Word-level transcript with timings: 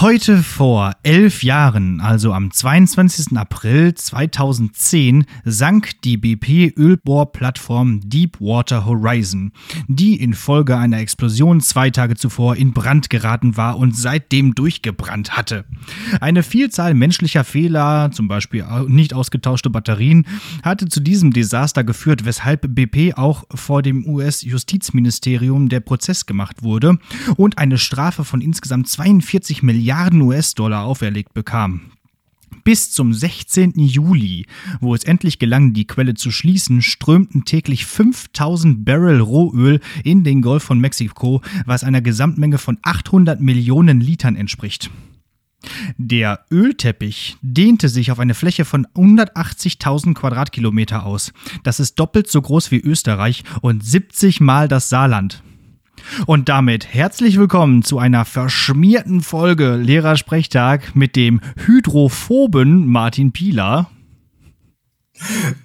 Heute 0.00 0.44
vor 0.44 0.92
elf 1.02 1.42
Jahren, 1.42 2.00
also 2.00 2.32
am 2.32 2.52
22. 2.52 3.36
April 3.36 3.94
2010, 3.94 5.24
sank 5.44 6.00
die 6.02 6.16
BP-Ölbohrplattform 6.16 8.02
Deepwater 8.04 8.86
Horizon, 8.86 9.50
die 9.88 10.22
infolge 10.22 10.76
einer 10.76 11.00
Explosion 11.00 11.60
zwei 11.60 11.90
Tage 11.90 12.14
zuvor 12.14 12.54
in 12.54 12.72
Brand 12.72 13.10
geraten 13.10 13.56
war 13.56 13.76
und 13.76 13.96
seitdem 13.96 14.54
durchgebrannt 14.54 15.36
hatte. 15.36 15.64
Eine 16.20 16.44
Vielzahl 16.44 16.94
menschlicher 16.94 17.42
Fehler, 17.42 18.12
zum 18.12 18.28
Beispiel 18.28 18.64
nicht 18.86 19.14
ausgetauschte 19.14 19.68
Batterien, 19.68 20.28
hatte 20.62 20.86
zu 20.86 21.00
diesem 21.00 21.32
Desaster 21.32 21.82
geführt, 21.82 22.24
weshalb 22.24 22.72
BP 22.72 23.14
auch 23.16 23.46
vor 23.52 23.82
dem 23.82 24.06
US-Justizministerium 24.06 25.68
der 25.68 25.80
Prozess 25.80 26.24
gemacht 26.24 26.62
wurde 26.62 26.98
und 27.36 27.58
eine 27.58 27.78
Strafe 27.78 28.22
von 28.22 28.40
insgesamt 28.40 28.88
42 28.88 29.64
Milliarden 29.64 29.87
Milliarden 29.88 30.20
US-Dollar 30.20 30.84
auferlegt 30.84 31.32
bekam. 31.32 31.92
Bis 32.62 32.90
zum 32.90 33.14
16. 33.14 33.72
Juli, 33.76 34.44
wo 34.82 34.94
es 34.94 35.04
endlich 35.04 35.38
gelang, 35.38 35.72
die 35.72 35.86
Quelle 35.86 36.12
zu 36.12 36.30
schließen, 36.30 36.82
strömten 36.82 37.46
täglich 37.46 37.86
5000 37.86 38.84
Barrel 38.84 39.20
Rohöl 39.20 39.80
in 40.04 40.24
den 40.24 40.42
Golf 40.42 40.62
von 40.64 40.78
Mexiko, 40.78 41.40
was 41.64 41.84
einer 41.84 42.02
Gesamtmenge 42.02 42.58
von 42.58 42.76
800 42.82 43.40
Millionen 43.40 44.02
Litern 44.02 44.36
entspricht. 44.36 44.90
Der 45.96 46.44
Ölteppich 46.50 47.38
dehnte 47.40 47.88
sich 47.88 48.12
auf 48.12 48.18
eine 48.18 48.34
Fläche 48.34 48.66
von 48.66 48.86
180.000 48.88 50.12
Quadratkilometer 50.12 51.06
aus. 51.06 51.32
Das 51.62 51.80
ist 51.80 51.98
doppelt 51.98 52.28
so 52.28 52.42
groß 52.42 52.70
wie 52.72 52.80
Österreich 52.80 53.42
und 53.62 53.82
70 53.82 54.42
Mal 54.42 54.68
das 54.68 54.90
Saarland. 54.90 55.42
Und 56.26 56.48
damit 56.48 56.92
herzlich 56.92 57.38
willkommen 57.38 57.82
zu 57.82 57.98
einer 57.98 58.24
verschmierten 58.24 59.20
Folge 59.20 59.76
Lehrersprechtag 59.76 60.94
mit 60.94 61.16
dem 61.16 61.40
hydrophoben 61.66 62.86
Martin 62.86 63.32
Pieler. 63.32 63.90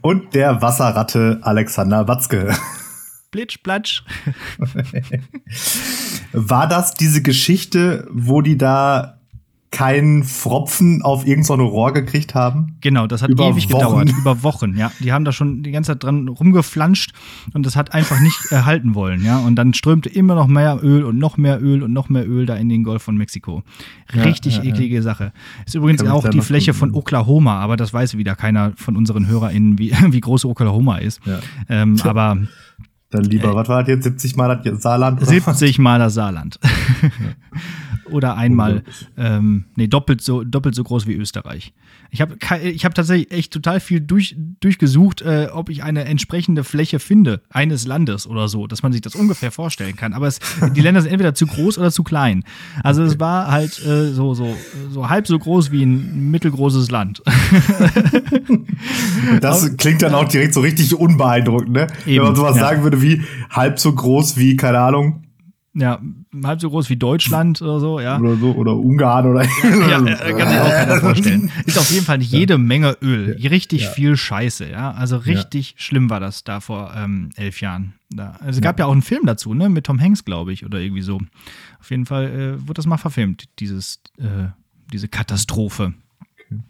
Und 0.02 0.34
der 0.34 0.62
Wasserratte 0.62 1.40
Alexander 1.42 2.08
Watzke. 2.08 2.56
Plitsch, 3.32 3.58
platsch. 3.64 4.04
War 6.34 6.68
das 6.68 6.94
diese 6.94 7.22
Geschichte, 7.22 8.08
wo 8.12 8.42
die 8.42 8.58
da 8.58 9.23
keinen 9.74 10.24
Fropfen 10.24 11.02
auf 11.02 11.26
irgendein 11.26 11.60
Rohr 11.60 11.94
gekriegt 11.94 12.36
haben. 12.36 12.78
Genau, 12.80 13.08
das 13.08 13.24
hat 13.24 13.32
über 13.32 13.50
ewig 13.50 13.72
Wochen. 13.72 13.80
gedauert, 13.80 14.12
über 14.12 14.44
Wochen, 14.44 14.78
ja. 14.78 14.92
Die 15.00 15.12
haben 15.12 15.26
da 15.26 15.32
schon 15.32 15.64
die 15.64 15.72
ganze 15.72 15.94
Zeit 15.94 16.04
dran 16.04 16.28
rumgeflanscht 16.28 17.12
und 17.54 17.66
das 17.66 17.76
hat 17.76 17.92
einfach 17.92 18.22
nicht 18.22 18.38
erhalten 18.52 18.94
wollen, 18.94 19.26
ja. 19.26 19.40
Und 19.40 19.56
dann 19.56 19.74
strömte 19.74 20.10
immer 20.10 20.36
noch 20.36 20.46
mehr 20.46 20.80
Öl 20.84 21.04
und 21.04 21.18
noch 21.18 21.38
mehr 21.38 21.60
Öl 21.60 21.82
und 21.82 21.92
noch 21.92 22.08
mehr 22.08 22.30
Öl 22.30 22.46
da 22.46 22.56
in 22.56 22.70
den 22.70 22.84
Golf 22.84 23.02
von 23.02 23.18
Mexiko. 23.18 23.64
Richtig 24.14 24.58
ja, 24.58 24.64
ja, 24.64 24.70
eklige 24.70 24.98
ja. 24.98 25.02
Sache. 25.02 25.34
Ist 25.66 25.74
übrigens 25.74 26.06
auch 26.06 26.30
die 26.30 26.42
Fläche 26.42 26.76
von 26.76 26.94
Oklahoma, 26.94 27.60
aber 27.60 27.76
das 27.76 27.92
weiß 27.92 28.16
wieder 28.16 28.36
keiner 28.36 28.74
von 28.76 28.96
unseren 28.96 29.28
HörerInnen, 29.28 29.80
wie, 29.80 29.92
wie 30.10 30.22
groß 30.22 30.46
Oklahoma 30.46 30.98
ist. 30.98 31.20
Ähm, 31.68 32.00
aber 32.04 32.38
dann 33.10 33.24
lieber, 33.24 33.50
äh, 33.50 33.56
was 33.56 33.70
war 33.70 33.82
das 33.82 33.90
jetzt? 33.90 34.04
70 34.04 34.36
Mal 34.36 34.62
das 34.64 34.82
Saarland? 34.84 35.22
Oder 35.22 35.32
70 35.32 35.80
Mal 35.80 36.00
das 36.00 36.14
Saarland. 36.14 36.60
oder 38.10 38.36
einmal, 38.36 38.84
ähm, 39.18 39.66
nee, 39.76 39.88
doppelt 39.88 40.22
so, 40.22 40.44
doppelt 40.44 40.76
so 40.76 40.84
groß 40.84 41.08
wie 41.08 41.14
Österreich. 41.14 41.74
Ich 42.12 42.22
habe 42.22 42.38
ich 42.64 42.86
hab 42.86 42.94
tatsächlich 42.94 43.32
echt 43.32 43.52
total 43.52 43.80
viel 43.80 44.00
durch, 44.00 44.36
durchgesucht, 44.60 45.22
äh, 45.22 45.48
ob 45.52 45.70
ich 45.70 45.84
eine 45.84 46.06
entsprechende 46.06 46.64
Fläche 46.64 47.00
finde, 47.00 47.42
eines 47.50 47.88
Landes 47.88 48.28
oder 48.28 48.48
so, 48.48 48.68
dass 48.68 48.84
man 48.84 48.92
sich 48.92 49.02
das 49.02 49.16
ungefähr 49.16 49.52
vorstellen 49.52 49.96
kann. 49.96 50.14
Aber 50.14 50.28
es, 50.28 50.40
die 50.76 50.82
Länder 50.82 51.02
sind 51.02 51.12
entweder 51.12 51.34
zu 51.34 51.48
groß 51.48 51.80
oder 51.80 51.92
zu 51.92 52.04
klein. 52.04 52.44
Also 52.84 53.02
okay. 53.02 53.12
es 53.12 53.20
war 53.20 53.52
halt 53.52 53.84
äh, 53.84 54.12
so, 54.12 54.36
so, 54.36 54.56
so 54.92 55.10
halb 55.10 55.26
so 55.26 55.40
groß 55.40 55.72
wie 55.72 55.84
ein 55.84 56.30
mittelgroßes 56.30 56.92
Land. 56.92 57.24
das 59.42 59.76
klingt 59.78 60.04
dann 60.04 60.14
auch 60.14 60.28
direkt 60.28 60.54
so 60.54 60.62
richtig 60.62 60.94
unbeeindruckend, 60.94 61.72
ne? 61.72 61.88
Eben, 62.06 62.18
Wenn 62.18 62.24
man 62.24 62.36
sowas 62.36 62.58
ja. 62.58 62.62
sagen 62.62 62.84
würde 62.84 63.02
wie 63.02 63.24
halb 63.50 63.80
so 63.80 63.94
groß 63.94 64.38
wie, 64.38 64.56
keine 64.56 64.80
Ahnung, 64.80 65.24
ja, 65.74 66.00
halb 66.44 66.62
so 66.62 66.70
groß 66.70 66.90
wie 66.90 66.98
Deutschland 66.98 67.62
oder 67.62 67.80
so, 67.80 68.00
ja. 68.00 68.20
Oder 68.20 68.36
so, 68.36 68.52
oder 68.54 68.76
Ungarn 68.76 69.26
oder. 69.26 69.44
Ja, 69.44 70.00
ja 70.00 70.06
äh, 70.06 70.34
kann 70.34 70.50
sich 70.50 70.60
auch 70.60 70.70
keiner 70.70 71.00
vorstellen. 71.00 71.52
Ist 71.66 71.78
auf 71.78 71.92
jeden 71.92 72.06
Fall 72.06 72.22
jede 72.22 72.58
Menge 72.58 72.98
Öl. 73.02 73.38
Richtig 73.50 73.84
ja. 73.84 73.90
viel 73.92 74.18
Scheiße, 74.18 74.70
ja. 74.70 74.92
Also 74.92 75.18
richtig 75.18 75.72
ja. 75.72 75.76
schlimm 75.78 76.10
war 76.10 76.20
das 76.20 76.44
da 76.44 76.60
vor 76.60 76.94
ähm, 76.96 77.30
elf 77.36 77.62
Jahren. 77.62 77.94
Da. 78.10 78.36
Also 78.40 78.58
es 78.58 78.62
gab 78.62 78.80
ja. 78.80 78.86
auch 78.86 78.92
einen 78.92 79.02
Film 79.02 79.26
dazu, 79.26 79.54
ne, 79.54 79.70
mit 79.70 79.86
Tom 79.86 80.00
Hanks, 80.00 80.26
glaube 80.26 80.54
ich, 80.54 80.66
oder 80.66 80.80
irgendwie 80.80 81.02
so. 81.02 81.20
Auf 81.80 81.90
jeden 81.90 82.06
Fall 82.06 82.26
äh, 82.26 82.62
wurde 82.62 82.76
das 82.76 82.86
mal 82.86 82.98
verfilmt, 82.98 83.46
dieses, 83.60 84.00
äh, 84.18 84.48
diese 84.92 85.08
Katastrophe. 85.08 85.94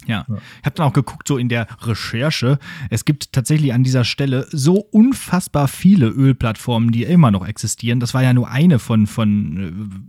Ja. 0.06 0.26
ja. 0.28 0.36
Ich 0.36 0.66
habe 0.66 0.76
dann 0.76 0.88
auch 0.88 0.94
geguckt, 0.94 1.28
so 1.28 1.38
in 1.38 1.50
der 1.50 1.68
Recherche. 1.82 2.60
Es 2.90 3.06
gibt 3.06 3.32
tatsächlich 3.32 3.74
an 3.74 3.84
dieser 3.84 4.04
Stelle 4.04 4.48
so 4.52 4.76
unfassbar 4.76 5.68
viele 5.68 6.08
Ölplattformen, 6.08 6.92
die 6.92 7.04
immer 7.04 7.32
noch 7.32 7.46
existieren. 7.48 8.00
Das 8.00 8.14
war 8.14 8.24
ja 8.24 8.34
nur 8.34 8.50
eine 8.50 8.80
von, 8.80 9.08
von 9.08 9.58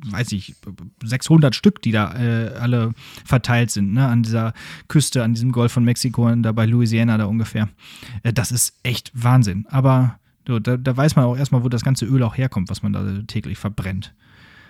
äh, 0.06 0.12
weiß 0.12 0.32
ich, 0.32 0.54
600 1.02 1.54
Stück, 1.54 1.82
die 1.82 1.92
da 1.92 2.14
äh, 2.14 2.54
alle 2.58 2.92
verteilt 3.24 3.70
sind, 3.70 3.92
ne? 3.92 4.06
an 4.06 4.22
dieser 4.22 4.52
Küste, 4.88 5.22
an 5.22 5.34
diesem 5.34 5.52
Golf 5.52 5.72
von 5.72 5.84
Mexiko, 5.84 6.34
da 6.36 6.52
bei 6.52 6.66
Louisiana 6.66 7.18
da 7.18 7.26
ungefähr. 7.26 7.68
Äh, 8.22 8.32
das 8.32 8.52
ist 8.52 8.78
echt 8.82 9.10
Wahnsinn. 9.14 9.66
Aber 9.68 10.18
so, 10.46 10.58
da, 10.58 10.76
da, 10.76 10.96
weiß 10.96 11.16
man 11.16 11.24
auch 11.24 11.36
erstmal, 11.36 11.64
wo 11.64 11.68
das 11.68 11.84
ganze 11.84 12.04
Öl 12.04 12.22
auch 12.22 12.36
herkommt, 12.36 12.68
was 12.68 12.82
man 12.82 12.92
da 12.92 13.22
täglich 13.26 13.58
verbrennt. 13.58 14.14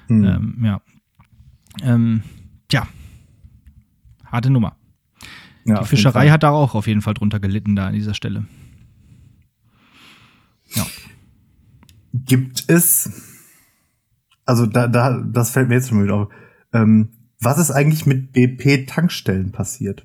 Hm. 0.06 0.24
Ähm, 0.24 0.58
ja. 0.64 0.80
Ähm, 1.82 2.22
tja. 2.68 2.86
Harte 4.24 4.50
Nummer. 4.50 4.76
Ja, 5.64 5.80
die 5.80 5.86
Fischerei 5.86 6.28
hat 6.30 6.42
da 6.42 6.50
auch 6.50 6.74
auf 6.74 6.86
jeden 6.86 7.00
Fall 7.00 7.14
drunter 7.14 7.40
gelitten, 7.40 7.74
da 7.74 7.86
an 7.86 7.94
dieser 7.94 8.14
Stelle. 8.14 8.44
Ja. 10.74 10.86
Gibt 12.12 12.64
es, 12.68 13.10
also 14.44 14.66
da, 14.66 14.88
da, 14.88 15.20
das 15.20 15.50
fällt 15.50 15.68
mir 15.68 15.76
jetzt 15.76 15.88
schon 15.88 16.02
wieder 16.02 16.14
auf, 16.14 16.28
ähm, 16.72 17.10
was 17.40 17.58
ist 17.58 17.70
eigentlich 17.70 18.06
mit 18.06 18.32
BP-Tankstellen 18.32 19.52
passiert? 19.52 20.04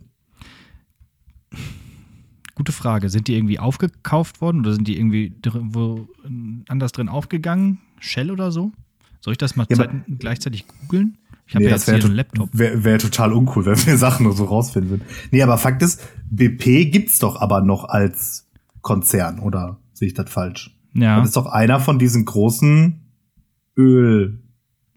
Gute 2.55 2.71
Frage. 2.73 3.09
Sind 3.09 3.27
die 3.27 3.35
irgendwie 3.35 3.59
aufgekauft 3.59 4.41
worden 4.41 4.59
oder 4.59 4.73
sind 4.73 4.87
die 4.87 4.97
irgendwie 4.97 5.33
wo 5.43 6.09
anders 6.67 6.91
drin 6.91 7.07
aufgegangen? 7.07 7.79
Shell 7.99 8.31
oder 8.31 8.51
so? 8.51 8.73
Soll 9.21 9.33
ich 9.33 9.37
das 9.37 9.55
mal 9.55 9.65
ja, 9.69 9.87
gleichzeitig 10.07 10.65
googeln? 10.67 11.17
Ich 11.49 11.55
habe 11.55 11.63
nee, 11.63 11.71
ja 11.71 11.75
jetzt 11.77 11.85
hier 11.85 11.95
einen 11.95 12.13
Laptop. 12.13 12.49
Wäre 12.53 12.83
wär 12.83 12.99
total 12.99 13.33
uncool, 13.33 13.65
wenn 13.65 13.85
wir 13.87 13.97
Sachen 13.97 14.25
nur 14.25 14.33
so 14.33 14.45
rausfinden 14.45 14.91
würden. 14.91 15.05
Nee, 15.31 15.41
aber 15.41 15.57
Fakt 15.57 15.81
ist, 15.81 15.99
BP 16.29 16.91
gibt's 16.91 17.17
doch 17.17 17.41
aber 17.41 17.61
noch 17.61 17.85
als 17.85 18.47
Konzern, 18.81 19.39
oder 19.39 19.79
sehe 19.93 20.09
ich 20.09 20.13
das 20.13 20.29
falsch? 20.29 20.77
Ja. 20.93 21.17
Das 21.17 21.29
ist 21.29 21.37
doch 21.37 21.47
einer 21.47 21.79
von 21.79 21.97
diesen 21.97 22.25
großen 22.25 23.01
Öl. 23.75 24.43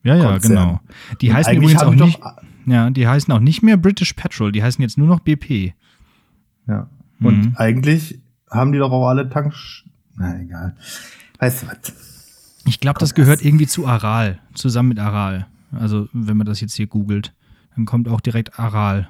Ja, 0.04 0.14
ja, 0.14 0.36
genau. 0.36 0.80
Die 1.22 1.30
Und 1.30 1.36
heißen 1.36 1.56
übrigens 1.56 1.82
auch 1.82 1.94
nicht. 1.94 2.20
Ja, 2.66 2.90
die 2.90 3.08
heißen 3.08 3.32
auch 3.32 3.40
nicht 3.40 3.62
mehr 3.62 3.78
British 3.78 4.12
Petrol, 4.12 4.52
die 4.52 4.62
heißen 4.62 4.82
jetzt 4.82 4.98
nur 4.98 5.08
noch 5.08 5.20
BP. 5.20 5.72
Ja. 6.68 6.90
Und 7.18 7.38
mhm. 7.38 7.52
eigentlich 7.56 8.20
haben 8.50 8.72
die 8.72 8.78
doch 8.78 8.92
auch 8.92 9.08
alle 9.08 9.30
Tanks. 9.30 9.84
Na 10.16 10.38
egal. 10.38 10.76
Weißt 11.38 11.62
du 11.62 11.66
was? 11.68 11.94
Ich 12.66 12.78
glaube, 12.78 13.00
das 13.00 13.14
gehört 13.14 13.42
irgendwie 13.42 13.66
zu 13.66 13.86
Aral, 13.86 14.38
zusammen 14.52 14.90
mit 14.90 14.98
Aral. 14.98 15.46
Also 15.72 16.08
wenn 16.12 16.36
man 16.36 16.46
das 16.46 16.60
jetzt 16.60 16.74
hier 16.74 16.86
googelt, 16.86 17.34
dann 17.74 17.84
kommt 17.84 18.08
auch 18.08 18.20
direkt 18.20 18.58
Aral. 18.58 19.08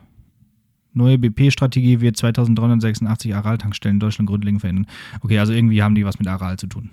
Neue 0.95 1.19
BP-Strategie 1.19 2.01
wird 2.01 2.17
2386 2.17 3.35
Aral-Tankstellen 3.35 3.97
in 3.97 4.01
Deutschland 4.01 4.29
grundlegend 4.29 4.61
verändern. 4.61 4.87
Okay, 5.21 5.39
also 5.39 5.53
irgendwie 5.53 5.83
haben 5.83 5.95
die 5.95 6.05
was 6.05 6.19
mit 6.19 6.29
Aral 6.29 6.59
zu 6.59 6.67
tun. 6.67 6.91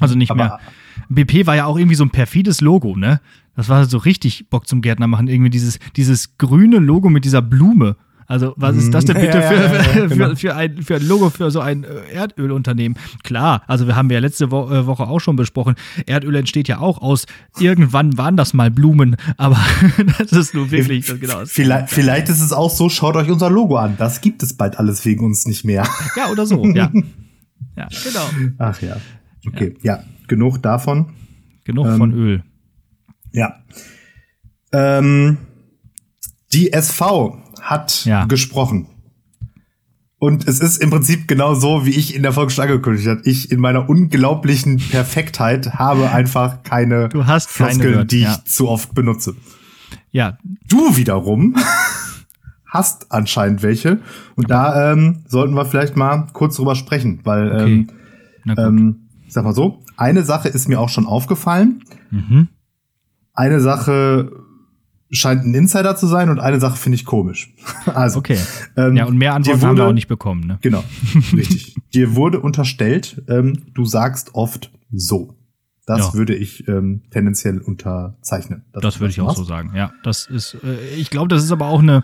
Also 0.00 0.16
nicht 0.16 0.30
Aber 0.30 0.44
mehr. 0.44 0.60
BP 1.08 1.46
war 1.46 1.56
ja 1.56 1.66
auch 1.66 1.78
irgendwie 1.78 1.96
so 1.96 2.04
ein 2.04 2.10
perfides 2.10 2.60
Logo, 2.60 2.96
ne? 2.96 3.20
Das 3.54 3.68
war 3.68 3.84
so 3.86 3.98
richtig 3.98 4.48
Bock 4.50 4.66
zum 4.66 4.82
Gärtner 4.82 5.06
machen. 5.06 5.28
Irgendwie 5.28 5.50
dieses, 5.50 5.78
dieses 5.96 6.36
grüne 6.36 6.78
Logo 6.78 7.08
mit 7.08 7.24
dieser 7.24 7.42
Blume. 7.42 7.96
Also, 8.26 8.54
was 8.56 8.76
ist 8.76 8.92
das 8.92 9.04
denn 9.04 9.16
bitte 9.16 9.40
für, 9.40 9.54
ja, 9.54 9.62
ja, 9.62 10.06
genau. 10.06 10.28
für, 10.30 10.36
für, 10.36 10.54
ein, 10.56 10.82
für 10.82 10.96
ein 10.96 11.06
Logo 11.06 11.30
für 11.30 11.50
so 11.50 11.60
ein 11.60 11.84
äh, 11.84 12.12
Erdölunternehmen? 12.12 12.98
Klar, 13.22 13.62
also 13.66 13.86
wir 13.86 13.94
haben 13.94 14.10
ja 14.10 14.18
letzte 14.18 14.44
äh, 14.44 14.50
Woche 14.50 15.04
auch 15.04 15.20
schon 15.20 15.36
besprochen, 15.36 15.76
Erdöl 16.06 16.34
entsteht 16.34 16.66
ja 16.68 16.78
auch 16.78 17.00
aus, 17.00 17.26
irgendwann 17.58 18.18
waren 18.18 18.36
das 18.36 18.52
mal 18.52 18.70
Blumen, 18.70 19.16
aber 19.36 19.58
das 20.18 20.32
ist 20.32 20.54
nur 20.54 20.70
wirklich, 20.70 21.06
das, 21.06 21.20
genau. 21.20 21.42
Vielleicht, 21.46 21.90
vielleicht 21.90 22.28
ist 22.28 22.40
es 22.40 22.52
auch 22.52 22.70
so, 22.70 22.88
schaut 22.88 23.16
euch 23.16 23.30
unser 23.30 23.50
Logo 23.50 23.76
an, 23.76 23.96
das 23.96 24.20
gibt 24.20 24.42
es 24.42 24.54
bald 24.56 24.78
alles 24.78 25.04
wegen 25.04 25.24
uns 25.24 25.46
nicht 25.46 25.64
mehr. 25.64 25.86
Ja, 26.16 26.28
oder 26.30 26.46
so, 26.46 26.64
ja. 26.66 26.90
Ja, 27.76 27.88
genau. 28.04 28.54
Ach 28.58 28.80
ja. 28.80 28.96
Okay, 29.46 29.76
ja, 29.82 30.02
genug 30.28 30.62
davon. 30.62 31.12
Genug 31.64 31.86
ähm, 31.86 31.98
von 31.98 32.12
Öl. 32.12 32.42
Ja. 33.32 33.62
Ähm, 34.72 35.36
die 36.52 36.72
SV 36.72 37.38
hat 37.66 38.04
ja. 38.04 38.24
gesprochen. 38.24 38.88
Und 40.18 40.48
es 40.48 40.60
ist 40.60 40.78
im 40.78 40.90
Prinzip 40.90 41.28
genau 41.28 41.54
so, 41.54 41.84
wie 41.84 41.90
ich 41.90 42.14
in 42.14 42.22
der 42.22 42.32
Folge 42.32 42.50
schon 42.50 42.64
angekündigt 42.64 43.06
habe. 43.06 43.20
Ich 43.24 43.52
in 43.52 43.60
meiner 43.60 43.88
unglaublichen 43.88 44.78
Perfektheit 44.78 45.74
habe 45.74 46.10
einfach 46.10 46.62
keine 46.62 47.10
du 47.10 47.26
hast 47.26 47.50
Floskeln, 47.50 48.06
die 48.06 48.18
ich 48.18 48.24
ja. 48.24 48.38
zu 48.44 48.68
oft 48.68 48.94
benutze. 48.94 49.36
Ja. 50.10 50.38
Du 50.68 50.96
wiederum 50.96 51.54
hast 52.66 53.12
anscheinend 53.12 53.62
welche. 53.62 54.00
Und 54.36 54.50
da 54.50 54.92
ähm, 54.92 55.24
sollten 55.26 55.54
wir 55.54 55.66
vielleicht 55.66 55.96
mal 55.96 56.28
kurz 56.32 56.56
drüber 56.56 56.76
sprechen, 56.76 57.20
weil 57.24 57.52
okay. 57.52 57.86
ähm, 58.46 58.56
ähm, 58.56 59.08
ich 59.26 59.34
sag 59.34 59.44
mal 59.44 59.54
so, 59.54 59.82
eine 59.98 60.22
Sache 60.22 60.48
ist 60.48 60.68
mir 60.68 60.80
auch 60.80 60.88
schon 60.88 61.06
aufgefallen. 61.06 61.82
Mhm. 62.10 62.48
Eine 63.34 63.60
Sache 63.60 64.30
scheint 65.10 65.44
ein 65.44 65.54
Insider 65.54 65.96
zu 65.96 66.06
sein 66.06 66.30
und 66.30 66.40
eine 66.40 66.60
Sache 66.60 66.76
finde 66.76 66.96
ich 66.96 67.04
komisch. 67.04 67.52
Also, 67.94 68.18
okay. 68.18 68.38
Ähm, 68.76 68.96
ja, 68.96 69.06
und 69.06 69.16
mehr 69.16 69.34
Antworten 69.34 69.60
wurde, 69.60 69.68
haben 69.68 69.76
wir 69.76 69.86
auch 69.86 69.92
nicht 69.92 70.08
bekommen. 70.08 70.46
Ne? 70.46 70.58
Genau, 70.60 70.82
richtig. 71.32 71.76
dir 71.94 72.16
wurde 72.16 72.40
unterstellt, 72.40 73.22
ähm, 73.28 73.62
du 73.74 73.84
sagst 73.84 74.34
oft 74.34 74.72
so. 74.92 75.36
Das 75.86 75.98
ja. 76.00 76.14
würde 76.14 76.34
ich 76.34 76.66
ähm, 76.66 77.02
tendenziell 77.10 77.58
unterzeichnen. 77.58 78.64
Das 78.72 78.98
würde 78.98 79.12
ich 79.12 79.20
auch 79.20 79.36
so 79.36 79.44
sagen. 79.44 79.72
Ja, 79.76 79.92
das 80.02 80.26
ist. 80.26 80.56
Äh, 80.64 80.96
ich 80.96 81.10
glaube, 81.10 81.28
das 81.28 81.44
ist 81.44 81.52
aber 81.52 81.68
auch 81.68 81.78
eine 81.78 82.02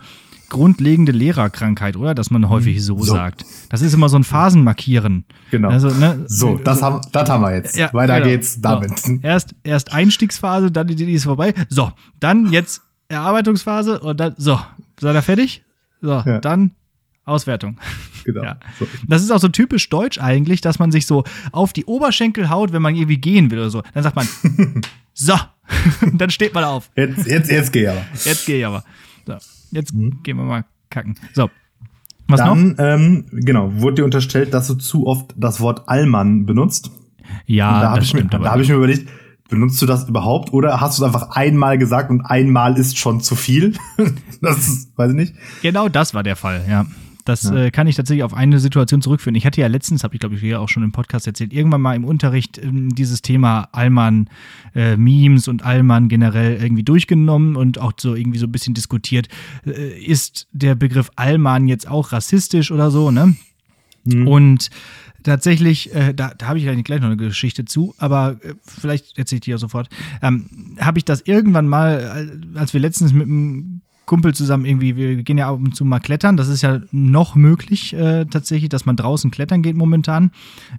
grundlegende 0.53 1.11
Lehrerkrankheit, 1.11 1.97
oder? 1.97 2.15
Dass 2.15 2.31
man 2.31 2.49
häufig 2.49 2.85
so, 2.85 2.99
so. 2.99 3.13
sagt. 3.13 3.45
Das 3.71 3.83
ist 3.83 3.93
immer 3.93 4.09
so 4.09 4.19
ein 4.19 4.25
Phasenmarkieren. 4.25 5.25
Genau. 5.51 5.71
Also, 5.71 5.89
ne, 5.89 6.25
so, 6.27 6.59
das 6.63 6.83
haben, 6.83 7.01
das 7.11 7.29
haben 7.29 7.43
wir 7.43 7.55
jetzt. 7.55 7.77
Ja, 7.77 7.93
Weiter 7.93 8.21
genau. 8.21 8.27
geht's 8.27 8.61
damit. 8.61 8.99
So. 8.99 9.19
Erst, 9.23 9.55
erst 9.65 9.93
Einstiegsphase, 9.93 10.71
dann 10.71 10.87
die, 10.87 10.95
die 10.95 11.13
ist 11.13 11.25
vorbei. 11.25 11.55
So, 11.69 11.91
dann 12.21 12.53
jetzt 12.53 12.83
Erarbeitungsphase 13.13 14.01
und 14.01 14.19
dann, 14.19 14.35
so, 14.37 14.59
seid 15.01 15.15
ihr 15.15 15.23
fertig? 15.23 15.63
So, 16.01 16.23
ja. 16.25 16.41
dann 16.41 16.73
Auswertung. 17.25 17.79
Genau. 18.25 18.43
Ja. 18.45 18.57
So. 18.79 18.87
Das 19.09 19.23
ist 19.23 19.33
auch 19.33 19.41
so 19.41 19.49
typisch 19.49 19.89
deutsch 19.89 20.21
eigentlich, 20.21 20.61
dass 20.61 20.79
man 20.79 20.93
sich 20.93 21.07
so 21.07 21.25
auf 21.51 21.73
die 21.73 21.87
Oberschenkel 21.87 22.51
haut, 22.51 22.73
wenn 22.73 22.83
man 22.83 22.95
irgendwie 22.95 23.19
gehen 23.19 23.51
will 23.51 23.59
oder 23.59 23.71
so. 23.71 23.83
Dann 23.95 24.05
sagt 24.05 24.15
man, 24.15 24.29
so, 25.13 25.35
dann 26.13 26.31
steht 26.31 26.55
man 26.55 26.63
auf. 26.63 26.91
Jetzt, 26.97 27.27
jetzt, 27.27 27.51
jetzt 27.51 27.73
geh 27.73 27.89
aber. 27.89 28.03
Jetzt 28.25 28.47
geh 28.47 28.65
aber. 28.65 28.85
So. 29.27 29.35
Jetzt 29.73 29.93
mhm. 29.93 30.23
gehen 30.23 30.37
wir 30.37 30.45
mal 30.45 30.65
kacken. 30.91 31.17
So. 31.33 31.51
Was 32.29 32.39
Dann, 32.39 32.69
noch? 32.69 32.75
Ähm, 32.79 33.27
genau, 33.33 33.73
wurde 33.75 33.97
dir 33.97 34.05
unterstellt, 34.05 34.55
dass 34.55 34.69
du 34.69 34.75
zu 34.75 35.07
oft 35.07 35.35
das 35.37 35.61
Wort 35.61 35.89
Allmann 35.89 36.47
benutzt. 36.47 36.91
Ja, 37.47 37.81
da 37.81 37.97
das 37.97 38.09
stimmt. 38.09 38.33
Mir, 38.33 38.39
da 38.39 38.53
habe 38.53 38.63
ich 38.63 38.69
mir 38.69 38.77
überlegt, 38.77 39.09
benutzt 39.53 39.81
du 39.83 39.87
das 39.87 40.09
überhaupt 40.09 40.55
oder 40.55 40.81
hast 40.81 40.99
du 40.99 41.03
es 41.03 41.07
einfach 41.07 41.31
einmal 41.37 41.77
gesagt 41.77 42.11
und 42.11 42.23
einmal 42.23 42.79
ist 42.79 42.99
schon 42.99 43.21
zu 43.21 43.37
viel? 43.37 43.75
das 44.41 44.67
ist, 44.67 44.99
weiß 44.99 45.11
ich 45.11 45.17
nicht. 45.17 45.35
Genau 45.61 45.91
das 45.91 46.15
war 46.15 46.23
der 46.23 46.37
Fall, 46.37 46.65
ja. 46.69 46.87
Das 47.27 47.45
ja. 47.45 47.67
äh, 47.67 47.71
kann 47.71 47.87
ich 47.87 47.97
tatsächlich 47.97 48.25
auf 48.25 48.33
eine 48.33 48.59
Situation 48.59 49.03
zurückführen. 49.03 49.35
Ich 49.35 49.45
hatte 49.45 49.61
ja 49.61 49.67
letztens, 49.67 50.05
habe 50.05 50.15
ich 50.15 50.21
glaube 50.21 50.37
ich 50.37 50.41
hier 50.41 50.59
auch 50.59 50.71
schon 50.71 50.83
im 50.83 50.91
Podcast 50.91 51.27
erzählt, 51.27 51.53
irgendwann 51.53 51.83
mal 51.83 51.95
im 51.95 52.05
Unterricht 52.05 52.57
ähm, 52.57 52.95
dieses 52.95 53.21
Thema 53.21 53.69
Allmann 53.73 54.31
äh, 54.75 54.97
und 54.97 55.65
Allmann 55.65 56.09
generell 56.09 56.61
irgendwie 56.61 56.83
durchgenommen 56.83 57.55
und 57.55 57.79
auch 57.79 57.93
so 58.01 58.15
irgendwie 58.15 58.39
so 58.39 58.47
ein 58.47 58.53
bisschen 58.53 58.73
diskutiert. 58.73 59.29
Äh, 59.67 60.03
ist 60.03 60.49
der 60.53 60.75
Begriff 60.75 61.11
Allmann 61.15 61.69
jetzt 61.69 61.87
auch 61.87 62.13
rassistisch 62.13 62.73
oder 62.73 62.91
so, 62.91 63.11
ne? 63.11 63.37
Mhm. 64.05 64.27
Und 64.27 64.71
tatsächlich, 65.23 65.95
äh, 65.95 66.13
da, 66.15 66.33
da 66.37 66.47
habe 66.47 66.59
ich 66.59 66.69
eigentlich 66.69 66.85
gleich 66.85 67.01
noch 67.01 67.07
eine 67.07 67.17
Geschichte 67.17 67.65
zu, 67.65 67.95
aber 67.99 68.37
äh, 68.43 68.55
vielleicht 68.65 69.19
erzähle 69.19 69.37
ich 69.37 69.43
die 69.43 69.51
ja 69.51 69.59
sofort. 69.59 69.89
Ähm, 70.23 70.77
habe 70.81 70.99
ich 70.99 71.05
das 71.05 71.23
irgendwann 71.23 71.69
mal, 71.69 72.31
äh, 72.55 72.59
als 72.59 72.73
wir 72.73 72.81
letztens 72.81 73.13
mit 73.13 73.27
einem 73.27 73.83
Kumpel 74.05 74.35
zusammen 74.35 74.65
irgendwie, 74.65 74.97
wir 74.97 75.23
gehen 75.23 75.39
ja 75.39 75.49
ab 75.49 75.57
und 75.57 75.77
zu 75.77 75.85
mal 75.85 76.01
klettern. 76.01 76.37
Das 76.37 76.49
ist 76.49 76.63
ja 76.63 76.81
noch 76.91 77.35
möglich 77.35 77.95
äh, 77.95 78.25
tatsächlich, 78.27 78.69
dass 78.69 78.85
man 78.85 78.97
draußen 78.97 79.31
klettern 79.31 79.63
geht 79.63 79.77
momentan. 79.77 80.33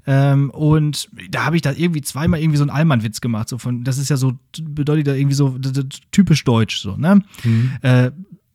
Ähm, 0.06 0.50
und 0.50 1.10
da 1.32 1.46
habe 1.46 1.56
ich 1.56 1.62
da 1.62 1.72
irgendwie 1.72 2.02
zweimal 2.02 2.42
irgendwie 2.42 2.58
so 2.58 2.64
einen 2.64 2.70
Allmann-Witz 2.70 3.22
gemacht. 3.22 3.50
So 3.50 3.58
von, 3.58 3.84
das 3.84 3.98
ist 3.98 4.10
ja 4.10 4.18
so, 4.18 4.34
bedeutet 4.62 5.08
ja 5.08 5.14
irgendwie 5.14 5.36
so 5.36 5.58
typisch 6.12 6.44
deutsch, 6.44 6.80
so, 6.82 6.98
ne? 6.98 7.22
Mhm. 7.44 7.72
Äh, 7.82 8.12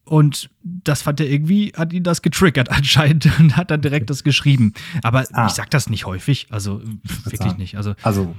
und 0.08 0.50
das 0.62 1.02
fand 1.02 1.20
er 1.20 1.28
irgendwie, 1.28 1.72
hat 1.76 1.92
ihn 1.92 2.02
das 2.02 2.22
getriggert 2.22 2.70
anscheinend 2.70 3.28
und 3.38 3.56
hat 3.56 3.70
dann 3.70 3.80
direkt 3.80 4.10
das 4.10 4.24
geschrieben. 4.24 4.72
Aber 5.02 5.24
ah. 5.32 5.46
ich 5.46 5.52
sag 5.52 5.70
das 5.70 5.90
nicht 5.90 6.06
häufig, 6.06 6.46
also 6.50 6.80
wirklich 7.24 7.56
nicht. 7.58 7.76
Also, 7.76 7.94
also 8.02 8.34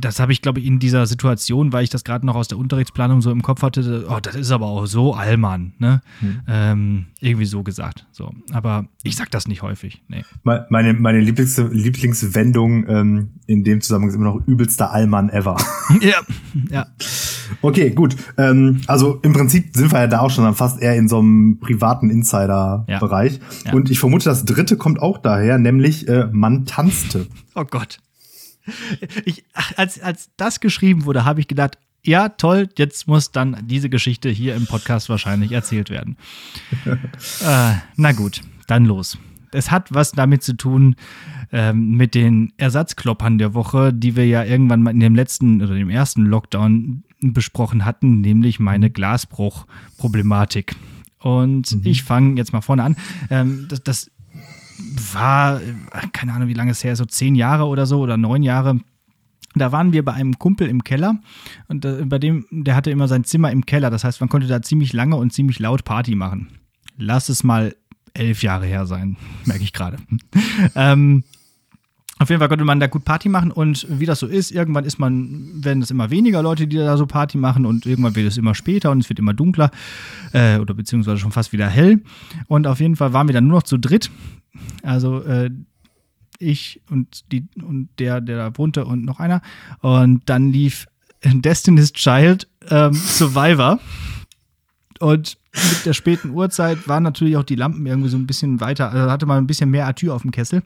das 0.00 0.20
habe 0.20 0.32
ich, 0.32 0.42
glaube 0.42 0.60
ich, 0.60 0.66
in 0.66 0.78
dieser 0.78 1.06
Situation, 1.06 1.72
weil 1.72 1.84
ich 1.84 1.90
das 1.90 2.04
gerade 2.04 2.24
noch 2.24 2.34
aus 2.34 2.48
der 2.48 2.58
Unterrichtsplanung 2.58 3.20
so 3.20 3.30
im 3.30 3.42
Kopf 3.42 3.62
hatte, 3.62 4.06
oh, 4.08 4.18
das 4.20 4.34
ist 4.34 4.50
aber 4.50 4.66
auch 4.66 4.86
so 4.86 5.14
Allmann, 5.14 5.74
ne? 5.78 6.00
Hm. 6.20 6.40
Ähm, 6.46 7.06
irgendwie 7.20 7.46
so 7.46 7.62
gesagt. 7.62 8.06
So. 8.12 8.32
Aber 8.52 8.86
ich 9.02 9.16
sag 9.16 9.30
das 9.30 9.48
nicht 9.48 9.62
häufig. 9.62 10.02
Nee. 10.08 10.24
Meine, 10.44 10.94
meine 10.94 11.20
Lieblings 11.20 11.56
Lieblingswendung 11.56 12.88
ähm, 12.88 13.30
in 13.46 13.64
dem 13.64 13.80
Zusammenhang 13.80 14.10
ist 14.10 14.16
immer 14.16 14.32
noch 14.32 14.46
übelster 14.46 14.92
Allmann 14.92 15.30
ever. 15.30 15.56
ja, 16.00 16.20
ja. 16.70 16.86
Okay, 17.60 17.90
gut. 17.90 18.16
Ähm, 18.38 18.80
also 18.86 19.18
im 19.22 19.32
Prinzip 19.32 19.76
sind 19.76 19.92
wir 19.92 20.00
ja 20.00 20.06
da 20.06 20.20
auch 20.20 20.30
schon 20.30 20.54
fast 20.54 20.80
eher 20.80 20.96
in 20.96 21.08
so 21.08 21.18
einem 21.18 21.58
privaten 21.60 22.10
Insider-Bereich. 22.10 23.34
Ja. 23.34 23.40
Ja. 23.66 23.72
Und 23.74 23.90
ich 23.90 23.98
vermute, 23.98 24.24
das 24.24 24.44
dritte 24.44 24.76
kommt 24.76 25.00
auch 25.00 25.18
daher, 25.18 25.58
nämlich 25.58 26.08
äh, 26.08 26.28
man 26.32 26.64
tanzte. 26.66 27.26
Oh 27.54 27.64
Gott. 27.64 27.98
Ich, 29.24 29.44
als, 29.76 30.00
als 30.00 30.30
das 30.36 30.60
geschrieben 30.60 31.04
wurde, 31.04 31.24
habe 31.24 31.40
ich 31.40 31.48
gedacht, 31.48 31.78
ja, 32.04 32.28
toll, 32.30 32.68
jetzt 32.76 33.06
muss 33.06 33.30
dann 33.30 33.56
diese 33.66 33.88
Geschichte 33.88 34.28
hier 34.28 34.56
im 34.56 34.66
Podcast 34.66 35.08
wahrscheinlich 35.08 35.52
erzählt 35.52 35.88
werden. 35.90 36.16
äh, 36.84 37.74
na 37.96 38.12
gut, 38.12 38.42
dann 38.66 38.84
los. 38.84 39.18
Es 39.52 39.70
hat 39.70 39.92
was 39.92 40.12
damit 40.12 40.42
zu 40.42 40.56
tun 40.56 40.96
ähm, 41.52 41.96
mit 41.96 42.14
den 42.14 42.52
Ersatzkloppern 42.56 43.38
der 43.38 43.54
Woche, 43.54 43.92
die 43.92 44.16
wir 44.16 44.26
ja 44.26 44.44
irgendwann 44.44 44.82
mal 44.82 44.90
in 44.90 45.00
dem 45.00 45.14
letzten 45.14 45.62
oder 45.62 45.74
dem 45.74 45.90
ersten 45.90 46.24
Lockdown 46.24 47.04
besprochen 47.20 47.84
hatten, 47.84 48.20
nämlich 48.20 48.58
meine 48.58 48.90
Glasbruch-Problematik. 48.90 50.74
Und 51.18 51.72
mhm. 51.72 51.80
ich 51.84 52.02
fange 52.02 52.36
jetzt 52.36 52.52
mal 52.52 52.62
vorne 52.62 52.82
an. 52.82 52.96
Ähm, 53.30 53.66
das, 53.68 53.82
das 53.84 54.10
war, 55.12 55.60
keine 56.12 56.32
Ahnung, 56.32 56.48
wie 56.48 56.54
lange 56.54 56.72
es 56.72 56.82
her 56.84 56.92
ist, 56.92 56.98
so 56.98 57.04
zehn 57.04 57.34
Jahre 57.34 57.66
oder 57.66 57.86
so 57.86 58.00
oder 58.00 58.16
neun 58.16 58.42
Jahre. 58.42 58.78
Da 59.54 59.70
waren 59.72 59.92
wir 59.92 60.04
bei 60.04 60.12
einem 60.14 60.38
Kumpel 60.38 60.68
im 60.68 60.82
Keller 60.82 61.20
und 61.68 61.84
äh, 61.84 62.04
bei 62.06 62.18
dem, 62.18 62.46
der 62.50 62.74
hatte 62.74 62.90
immer 62.90 63.08
sein 63.08 63.24
Zimmer 63.24 63.50
im 63.50 63.66
Keller. 63.66 63.90
Das 63.90 64.04
heißt, 64.04 64.20
man 64.20 64.28
konnte 64.28 64.46
da 64.46 64.62
ziemlich 64.62 64.92
lange 64.92 65.16
und 65.16 65.32
ziemlich 65.32 65.58
laut 65.58 65.84
Party 65.84 66.14
machen. 66.14 66.48
Lass 66.96 67.28
es 67.28 67.44
mal 67.44 67.76
elf 68.14 68.42
Jahre 68.42 68.66
her 68.66 68.86
sein, 68.86 69.16
merke 69.44 69.62
ich 69.62 69.72
gerade. 69.72 69.98
ähm, 70.74 71.24
auf 72.18 72.28
jeden 72.28 72.38
Fall 72.38 72.48
konnte 72.48 72.64
man 72.64 72.78
da 72.78 72.86
gut 72.86 73.04
Party 73.04 73.28
machen 73.28 73.50
und 73.50 73.86
wie 73.88 74.06
das 74.06 74.20
so 74.20 74.26
ist, 74.26 74.52
irgendwann 74.52 74.84
ist 74.84 74.98
man, 74.98 75.64
werden 75.64 75.82
es 75.82 75.90
immer 75.90 76.10
weniger 76.10 76.42
Leute, 76.42 76.66
die 76.66 76.76
da 76.76 76.96
so 76.96 77.06
Party 77.06 77.38
machen 77.38 77.66
und 77.66 77.86
irgendwann 77.86 78.14
wird 78.14 78.28
es 78.28 78.36
immer 78.36 78.54
später 78.54 78.90
und 78.90 79.00
es 79.00 79.08
wird 79.08 79.18
immer 79.18 79.34
dunkler 79.34 79.70
äh, 80.32 80.58
oder 80.58 80.74
beziehungsweise 80.74 81.18
schon 81.18 81.32
fast 81.32 81.52
wieder 81.52 81.68
hell. 81.68 82.00
Und 82.46 82.66
auf 82.66 82.80
jeden 82.80 82.96
Fall 82.96 83.12
waren 83.12 83.28
wir 83.28 83.32
dann 83.32 83.46
nur 83.46 83.58
noch 83.58 83.64
zu 83.64 83.78
dritt. 83.78 84.10
Also 84.82 85.22
äh, 85.22 85.50
ich 86.38 86.80
und 86.90 87.32
die 87.32 87.48
und 87.62 87.88
der, 87.98 88.20
der 88.20 88.36
da 88.36 88.58
wohnte 88.58 88.84
und 88.84 89.04
noch 89.04 89.20
einer. 89.20 89.40
Und 89.80 90.22
dann 90.26 90.52
lief 90.52 90.86
Destiny's 91.24 91.92
Child 91.92 92.48
ähm, 92.68 92.94
Survivor. 92.94 93.78
Und 95.02 95.36
mit 95.52 95.84
der 95.84 95.94
späten 95.94 96.30
Uhrzeit 96.30 96.86
waren 96.86 97.02
natürlich 97.02 97.36
auch 97.36 97.42
die 97.42 97.56
Lampen 97.56 97.84
irgendwie 97.86 98.08
so 98.08 98.16
ein 98.16 98.28
bisschen 98.28 98.60
weiter, 98.60 98.92
also 98.92 99.10
hatte 99.10 99.26
man 99.26 99.38
ein 99.38 99.48
bisschen 99.48 99.68
mehr 99.68 99.88
Atür 99.88 100.14
auf 100.14 100.22
dem 100.22 100.30
Kessel. 100.30 100.62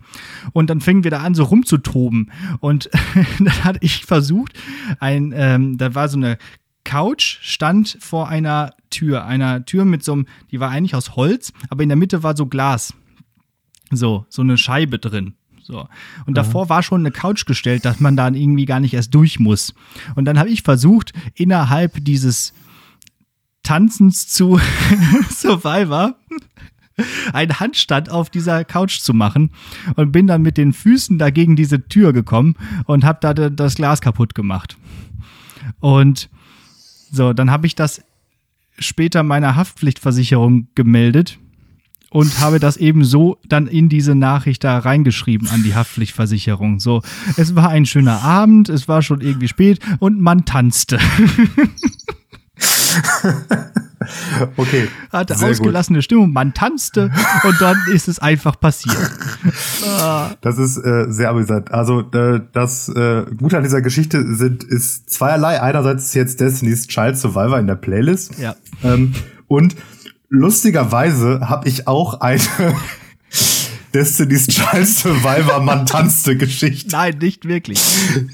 Und 0.52 0.68
dann 0.68 0.82
fingen 0.82 1.04
wir 1.04 1.10
da 1.10 1.22
an, 1.22 1.34
so 1.34 1.44
rumzutoben. 1.44 2.30
Und 2.60 2.90
dann 3.38 3.64
hatte 3.64 3.78
ich 3.80 4.04
versucht, 4.04 4.52
ein, 5.00 5.32
ähm, 5.34 5.78
da 5.78 5.94
war 5.94 6.10
so 6.10 6.18
eine 6.18 6.36
Couch, 6.84 7.38
stand 7.40 7.96
vor 7.98 8.28
einer 8.28 8.74
Tür, 8.90 9.24
einer 9.24 9.64
Tür 9.64 9.86
mit 9.86 10.04
so 10.04 10.12
einem, 10.12 10.26
die 10.50 10.60
war 10.60 10.68
eigentlich 10.68 10.94
aus 10.94 11.16
Holz, 11.16 11.54
aber 11.70 11.82
in 11.82 11.88
der 11.88 11.96
Mitte 11.96 12.22
war 12.22 12.36
so 12.36 12.44
Glas. 12.44 12.92
So, 13.90 14.26
so 14.28 14.42
eine 14.42 14.58
Scheibe 14.58 14.98
drin. 14.98 15.32
So. 15.62 15.88
Und 16.26 16.36
davor 16.36 16.68
war 16.68 16.82
schon 16.82 17.00
eine 17.00 17.10
Couch 17.10 17.46
gestellt, 17.46 17.86
dass 17.86 18.00
man 18.00 18.18
da 18.18 18.28
irgendwie 18.28 18.66
gar 18.66 18.80
nicht 18.80 18.92
erst 18.92 19.14
durch 19.14 19.40
muss. 19.40 19.72
Und 20.14 20.26
dann 20.26 20.38
habe 20.38 20.50
ich 20.50 20.62
versucht, 20.62 21.14
innerhalb 21.34 22.04
dieses 22.04 22.52
Tanzens 23.66 24.28
zu 24.28 24.60
Survivor 25.28 26.14
einen 27.32 27.58
Handstand 27.58 28.10
auf 28.10 28.30
dieser 28.30 28.64
Couch 28.64 29.00
zu 29.00 29.12
machen 29.12 29.50
und 29.96 30.12
bin 30.12 30.28
dann 30.28 30.40
mit 30.40 30.56
den 30.56 30.72
Füßen 30.72 31.18
dagegen 31.18 31.56
diese 31.56 31.88
Tür 31.88 32.12
gekommen 32.12 32.54
und 32.84 33.04
habe 33.04 33.18
da 33.20 33.34
das 33.34 33.74
Glas 33.74 34.00
kaputt 34.00 34.36
gemacht. 34.36 34.78
Und 35.80 36.30
so, 37.10 37.32
dann 37.32 37.50
habe 37.50 37.66
ich 37.66 37.74
das 37.74 38.02
später 38.78 39.24
meiner 39.24 39.56
Haftpflichtversicherung 39.56 40.68
gemeldet 40.76 41.38
und 42.10 42.38
habe 42.38 42.60
das 42.60 42.76
eben 42.76 43.04
so 43.04 43.38
dann 43.48 43.66
in 43.66 43.88
diese 43.88 44.14
Nachricht 44.14 44.62
da 44.62 44.78
reingeschrieben 44.78 45.48
an 45.48 45.64
die 45.64 45.74
Haftpflichtversicherung. 45.74 46.78
So, 46.78 47.02
es 47.36 47.56
war 47.56 47.70
ein 47.70 47.84
schöner 47.84 48.22
Abend, 48.22 48.68
es 48.68 48.86
war 48.86 49.02
schon 49.02 49.22
irgendwie 49.22 49.48
spät 49.48 49.80
und 49.98 50.20
man 50.20 50.44
tanzte. 50.44 51.00
Okay. 54.56 54.88
Hatte 55.10 55.34
ausgelassene 55.34 55.98
gut. 55.98 56.04
Stimmung, 56.04 56.32
man 56.32 56.54
tanzte 56.54 57.10
und 57.44 57.60
dann 57.60 57.76
ist 57.92 58.08
es 58.08 58.18
einfach 58.18 58.58
passiert. 58.58 58.96
das 60.40 60.58
ist 60.58 60.78
äh, 60.78 61.06
sehr 61.08 61.30
amüsant. 61.30 61.72
Also 61.72 62.00
äh, 62.12 62.40
das 62.52 62.88
äh, 62.88 63.24
Gute 63.36 63.56
an 63.56 63.62
dieser 63.62 63.82
Geschichte 63.82 64.34
sind 64.34 64.64
ist 64.64 65.10
zweierlei. 65.10 65.60
Einerseits 65.60 66.06
ist 66.06 66.14
jetzt 66.14 66.40
Destiny's 66.40 66.86
Child 66.86 67.16
Survivor 67.16 67.58
in 67.58 67.66
der 67.66 67.76
Playlist. 67.76 68.38
Ja. 68.38 68.54
Ähm, 68.84 69.14
und 69.48 69.76
lustigerweise 70.28 71.48
habe 71.48 71.68
ich 71.68 71.88
auch 71.88 72.20
eine 72.20 72.40
Destiny's 73.96 74.46
Child 74.46 74.86
Survivor 74.86 75.60
Man 75.60 75.86
tanzte 75.86 76.36
Geschichte. 76.36 76.90
Nein, 76.92 77.16
nicht 77.18 77.46
wirklich. 77.48 77.80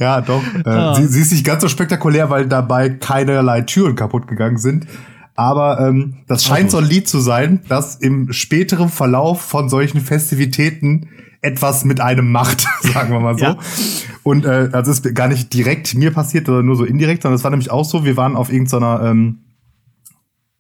Ja, 0.01 0.21
doch. 0.21 0.43
Ah. 0.65 0.97
sie, 0.97 1.07
sie, 1.07 1.21
ist 1.21 1.31
nicht 1.31 1.45
ganz 1.45 1.63
so 1.63 1.69
spektakulär, 1.69 2.31
weil 2.31 2.49
dabei 2.49 2.89
keinerlei 2.89 3.61
Türen 3.61 3.95
kaputt 3.95 4.27
gegangen 4.27 4.59
sind. 4.59 4.89
Aber 5.37 5.81
ähm, 5.81 6.19
das 6.27 6.45
scheint 6.45 6.73
so 6.73 6.79
ein 6.79 6.85
Lied 6.85 7.09
zu 7.09 7.21
sein, 7.21 7.61
das 7.69 7.95
im 7.95 8.33
späteren 8.33 8.89
Verlauf 8.89 9.41
von 9.41 9.69
solchen 9.69 10.01
Festivitäten 10.01 11.09
etwas 11.43 11.85
mit 11.85 12.01
einem 12.01 12.33
macht, 12.33 12.67
sagen 12.81 13.13
wir 13.13 13.21
mal 13.21 13.39
so. 13.39 13.45
Ja. 13.45 13.59
Und 14.25 14.45
äh, 14.45 14.69
das 14.69 14.89
ist 14.89 15.15
gar 15.15 15.29
nicht 15.29 15.55
direkt 15.55 15.95
mir 15.95 16.11
passiert 16.11 16.49
oder 16.49 16.65
nur 16.65 16.75
so 16.75 16.85
indirekt, 16.85 17.23
sondern 17.23 17.37
es 17.37 17.45
war 17.45 17.53
nämlich 17.53 17.71
auch 17.71 17.85
so, 17.85 18.05
wir 18.05 18.17
waren 18.17 18.35
auf 18.35 18.53
irgendeiner 18.53 19.01
ähm, 19.05 19.39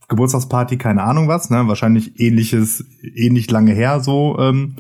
Geburtstagsparty, 0.09 0.79
keine 0.79 1.03
Ahnung 1.03 1.27
was, 1.27 1.51
ne? 1.51 1.67
Wahrscheinlich 1.67 2.21
ähnliches, 2.21 2.85
ähnlich 3.17 3.51
lange 3.51 3.73
her, 3.73 4.01
so, 4.01 4.39
ähm, 4.39 4.77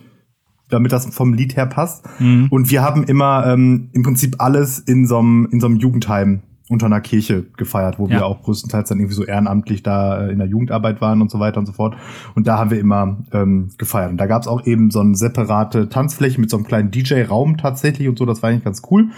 damit 0.72 0.92
das 0.92 1.06
vom 1.06 1.34
Lied 1.34 1.56
her 1.56 1.66
passt. 1.66 2.04
Mhm. 2.18 2.48
Und 2.50 2.70
wir 2.70 2.82
haben 2.82 3.04
immer 3.04 3.46
ähm, 3.46 3.90
im 3.92 4.02
Prinzip 4.02 4.36
alles 4.38 4.78
in 4.78 5.06
so 5.06 5.18
einem 5.18 5.48
in 5.50 5.60
so 5.60 5.66
einem 5.66 5.76
Jugendheim 5.76 6.42
unter 6.72 6.86
einer 6.86 7.00
Kirche 7.00 7.44
gefeiert, 7.56 7.98
wo 7.98 8.06
ja. 8.06 8.12
wir 8.12 8.26
auch 8.26 8.42
größtenteils 8.42 8.88
dann 8.88 8.98
irgendwie 8.98 9.14
so 9.14 9.24
ehrenamtlich 9.24 9.82
da 9.82 10.26
äh, 10.26 10.32
in 10.32 10.38
der 10.38 10.48
Jugendarbeit 10.48 11.00
waren 11.00 11.20
und 11.20 11.30
so 11.30 11.38
weiter 11.38 11.60
und 11.60 11.66
so 11.66 11.72
fort. 11.72 11.96
Und 12.34 12.46
da 12.46 12.58
haben 12.58 12.70
wir 12.70 12.80
immer 12.80 13.18
ähm, 13.32 13.70
gefeiert. 13.78 14.10
Und 14.10 14.16
da 14.16 14.26
gab 14.26 14.42
es 14.42 14.48
auch 14.48 14.66
eben 14.66 14.90
so 14.90 15.00
eine 15.00 15.14
separate 15.14 15.88
Tanzfläche 15.88 16.40
mit 16.40 16.50
so 16.50 16.56
einem 16.56 16.66
kleinen 16.66 16.90
DJ-Raum 16.90 17.58
tatsächlich 17.58 18.08
und 18.08 18.18
so. 18.18 18.24
Das 18.24 18.42
war 18.42 18.50
eigentlich 18.50 18.64
ganz 18.64 18.82
cool. 18.90 19.10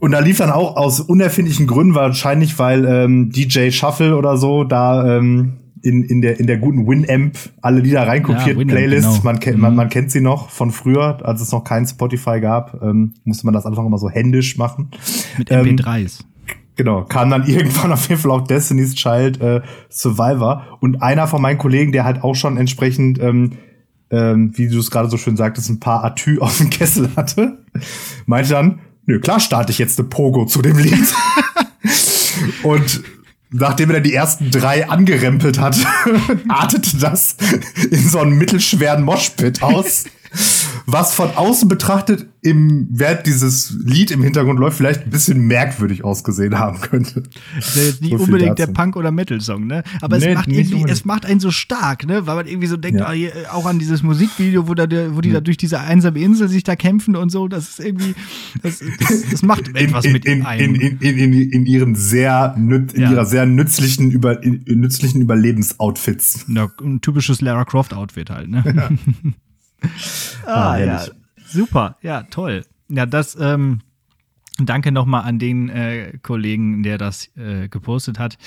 Und 0.00 0.12
da 0.12 0.20
lief 0.20 0.38
dann 0.38 0.50
auch 0.50 0.76
aus 0.76 1.00
unerfindlichen 1.00 1.66
Gründen, 1.66 1.94
wahrscheinlich 1.94 2.58
weil 2.58 2.86
ähm, 2.86 3.30
DJ 3.30 3.70
Shuffle 3.70 4.16
oder 4.16 4.38
so 4.38 4.64
da 4.64 5.18
ähm, 5.18 5.59
in, 5.82 6.02
in, 6.04 6.20
der, 6.20 6.38
in 6.38 6.46
der 6.46 6.58
guten 6.58 6.86
Winamp 6.86 7.36
alle 7.62 7.80
Lieder 7.80 8.06
reinkopiert, 8.06 8.58
ja, 8.58 8.64
Playlist. 8.64 9.08
Genau. 9.08 9.20
Man, 9.24 9.40
kennt, 9.40 9.58
man, 9.58 9.72
mhm. 9.72 9.76
man 9.76 9.88
kennt 9.88 10.10
sie 10.10 10.20
noch 10.20 10.50
von 10.50 10.70
früher, 10.70 11.24
als 11.26 11.40
es 11.40 11.52
noch 11.52 11.64
kein 11.64 11.86
Spotify 11.86 12.40
gab, 12.40 12.82
ähm, 12.82 13.14
musste 13.24 13.46
man 13.46 13.54
das 13.54 13.66
einfach 13.66 13.84
immer 13.84 13.98
so 13.98 14.10
händisch 14.10 14.56
machen. 14.58 14.90
Mit 15.38 15.50
MP3s. 15.50 16.20
Ähm, 16.20 16.56
genau, 16.76 17.04
kam 17.04 17.30
dann 17.30 17.44
irgendwann 17.46 17.92
auf 17.92 18.08
jeden 18.08 18.20
Fall 18.20 18.30
auch 18.30 18.46
Destiny's 18.46 18.94
Child 18.94 19.40
äh, 19.40 19.60
Survivor. 19.88 20.78
Und 20.80 21.02
einer 21.02 21.26
von 21.26 21.40
meinen 21.40 21.58
Kollegen, 21.58 21.92
der 21.92 22.04
halt 22.04 22.22
auch 22.22 22.34
schon 22.34 22.56
entsprechend, 22.56 23.20
ähm, 23.20 23.52
ähm, 24.10 24.52
wie 24.56 24.68
du 24.68 24.78
es 24.78 24.90
gerade 24.90 25.08
so 25.08 25.16
schön 25.16 25.36
sagtest, 25.36 25.70
ein 25.70 25.80
paar 25.80 26.04
Atü 26.04 26.40
auf 26.40 26.58
dem 26.58 26.70
Kessel 26.70 27.10
hatte, 27.16 27.58
meinte 28.26 28.50
dann, 28.50 28.80
nö, 29.06 29.20
klar 29.20 29.40
starte 29.40 29.72
ich 29.72 29.78
jetzt 29.78 29.98
eine 29.98 30.08
Pogo 30.08 30.46
zu 30.46 30.62
dem 30.62 30.78
Lied. 30.78 31.14
Und 32.62 33.02
nachdem 33.52 33.90
er 33.90 34.00
die 34.00 34.14
ersten 34.14 34.50
drei 34.50 34.88
angerempelt 34.88 35.58
hat, 35.58 35.76
artete 36.48 36.98
das 36.98 37.36
in 37.90 38.08
so 38.08 38.20
einen 38.20 38.32
mittelschweren 38.32 39.02
Moshpit 39.02 39.62
aus 39.62 40.04
was 40.86 41.14
von 41.14 41.30
außen 41.30 41.68
betrachtet 41.68 42.26
im 42.42 42.88
Wert 42.90 43.26
dieses 43.26 43.76
Lied 43.84 44.10
im 44.10 44.22
Hintergrund 44.22 44.58
läuft, 44.58 44.76
vielleicht 44.76 45.04
ein 45.04 45.10
bisschen 45.10 45.46
merkwürdig 45.46 46.04
ausgesehen 46.04 46.58
haben 46.58 46.80
könnte. 46.80 47.22
Das 47.56 47.76
ist 47.76 47.86
jetzt 47.86 48.02
nicht 48.02 48.16
so 48.16 48.24
unbedingt 48.24 48.58
der 48.58 48.66
Punk- 48.68 48.96
oder 48.96 49.10
Metal-Song, 49.10 49.66
ne? 49.66 49.82
Aber 50.00 50.18
nee, 50.18 50.28
es 50.28 50.34
macht 50.34 50.48
irgendwie, 50.48 50.84
es 50.90 51.04
macht 51.04 51.26
einen 51.26 51.40
so 51.40 51.50
stark, 51.50 52.06
ne? 52.06 52.26
Weil 52.26 52.36
man 52.36 52.46
irgendwie 52.46 52.66
so 52.66 52.76
denkt, 52.76 53.00
ja. 53.00 53.06
Ah, 53.06 53.14
äh, 53.14 53.30
auch 53.50 53.66
an 53.66 53.78
dieses 53.78 54.02
Musikvideo, 54.02 54.68
wo, 54.68 54.74
da, 54.74 54.86
wo 55.14 55.20
die 55.20 55.28
ja. 55.28 55.34
da 55.34 55.40
durch 55.40 55.56
diese 55.56 55.80
einsame 55.80 56.18
Insel 56.20 56.48
sich 56.48 56.64
da 56.64 56.76
kämpfen 56.76 57.16
und 57.16 57.30
so, 57.30 57.48
das 57.48 57.70
ist 57.70 57.80
irgendwie, 57.80 58.14
das, 58.62 58.82
das, 59.00 59.30
das 59.30 59.42
macht 59.42 59.74
etwas 59.76 60.04
in, 60.04 60.12
mit 60.12 60.24
in, 60.24 60.46
einem. 60.46 60.74
In, 60.74 60.98
in, 60.98 61.18
in, 61.18 61.32
in, 61.32 61.66
ihren 61.66 61.94
sehr, 61.94 62.54
in 62.56 62.88
ja. 62.94 63.10
ihrer 63.10 63.26
sehr 63.26 63.46
nützlichen, 63.46 64.10
über, 64.10 64.40
nützlichen 64.42 65.20
Überlebensoutfits. 65.20 66.46
Ja, 66.48 66.70
ein 66.82 67.00
typisches 67.00 67.40
Lara 67.40 67.64
Croft-Outfit 67.64 68.30
halt, 68.30 68.48
ne? 68.48 68.64
Ja. 68.66 68.90
ah, 70.46 70.72
ah 70.72 70.78
ja, 70.78 71.04
super, 71.46 71.96
ja, 72.02 72.22
toll. 72.24 72.64
Ja, 72.88 73.06
das, 73.06 73.36
ähm, 73.40 73.80
danke 74.58 74.92
nochmal 74.92 75.24
an 75.24 75.38
den 75.38 75.68
äh, 75.68 76.18
Kollegen, 76.22 76.82
der 76.82 76.98
das 76.98 77.30
äh, 77.36 77.68
gepostet 77.68 78.18
hat. 78.18 78.38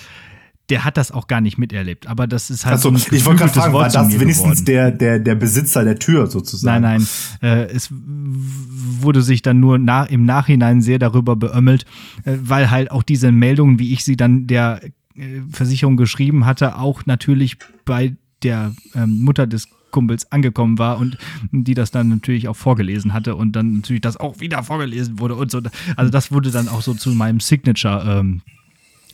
Der 0.70 0.86
hat 0.86 0.96
das 0.96 1.12
auch 1.12 1.28
gar 1.28 1.42
nicht 1.42 1.58
miterlebt, 1.58 2.08
aber 2.08 2.26
das 2.26 2.50
ist 2.50 2.66
halt. 2.66 2.76
Achso, 2.76 2.96
so 2.96 3.12
ich 3.12 3.26
wollte 3.26 3.40
gerade 3.40 3.54
fragen, 3.54 3.74
war 3.74 3.90
das 3.90 4.20
wenigstens 4.20 4.64
der, 4.64 4.92
der, 4.92 5.20
der 5.20 5.36
Besitzer 5.36 5.84
der 5.84 6.00
Tür 6.00 6.28
sozusagen? 6.28 6.82
Nein, 6.82 7.06
nein. 7.42 7.68
Äh, 7.68 7.70
es 7.70 7.90
wurde 7.92 9.22
sich 9.22 9.42
dann 9.42 9.60
nur 9.60 9.78
nach, 9.78 10.10
im 10.10 10.26
Nachhinein 10.26 10.82
sehr 10.82 11.00
darüber 11.00 11.36
beömmelt, 11.36 11.86
äh, 12.24 12.38
weil 12.42 12.72
halt 12.72 12.92
auch 12.92 13.04
diese 13.04 13.34
Meldungen, 13.34 13.78
wie 13.78 13.92
ich 13.92 14.06
sie 14.06 14.16
dann 14.16 14.48
der 14.48 14.80
äh, 15.16 15.42
Versicherung 15.52 15.98
geschrieben 15.98 16.46
hatte, 16.46 16.78
auch 16.78 17.06
natürlich 17.06 17.58
bei 17.84 18.16
der 18.42 18.74
ähm, 18.96 19.22
Mutter 19.22 19.48
des 19.48 19.68
Kumpels 19.94 20.30
angekommen 20.32 20.78
war 20.78 20.98
und 20.98 21.18
die 21.52 21.74
das 21.74 21.92
dann 21.92 22.10
natürlich 22.10 22.50
auch 22.50 22.58
vorgelesen 22.58 23.14
hatte 23.14 23.36
und 23.38 23.54
dann 23.54 23.76
natürlich 23.76 24.02
das 24.02 24.18
auch 24.18 24.42
wieder 24.42 24.62
vorgelesen 24.64 25.20
wurde 25.20 25.36
und 25.36 25.50
so. 25.50 25.62
Also 25.96 26.12
das 26.12 26.34
wurde 26.34 26.52
dann 26.52 26.68
auch 26.68 26.82
so 26.82 26.94
zu 26.94 27.12
meinem 27.12 27.40
Signature 27.40 28.20
ähm, 28.20 28.42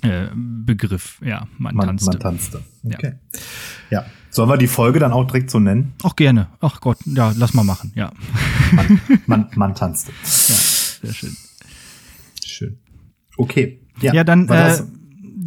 äh, 0.01 0.27
Begriff. 0.33 1.19
Ja, 1.23 1.47
man, 1.57 1.75
man 1.75 1.87
tanzte. 1.87 2.11
Man 2.11 2.19
tanzte. 2.19 2.63
Okay. 2.83 3.13
Ja. 3.91 4.01
ja. 4.01 4.05
Sollen 4.31 4.49
wir 4.49 4.57
die 4.57 4.67
Folge 4.67 4.99
dann 4.99 5.11
auch 5.11 5.25
direkt 5.25 5.49
so 5.51 5.59
nennen? 5.59 5.93
Auch 6.03 6.15
gerne. 6.15 6.47
Ach 6.61 6.81
Gott, 6.81 6.97
ja, 7.05 7.33
lass 7.35 7.53
mal 7.53 7.63
machen, 7.63 7.91
ja. 7.95 8.11
Man, 8.71 9.01
man, 9.25 9.47
man 9.55 9.75
tanzte. 9.75 10.11
Ja, 10.23 10.27
sehr 10.27 11.13
schön. 11.13 11.35
Schön. 12.43 12.77
Okay. 13.37 13.81
Ja, 14.01 14.13
ja 14.13 14.23
dann 14.23 14.47
äh, 14.47 14.81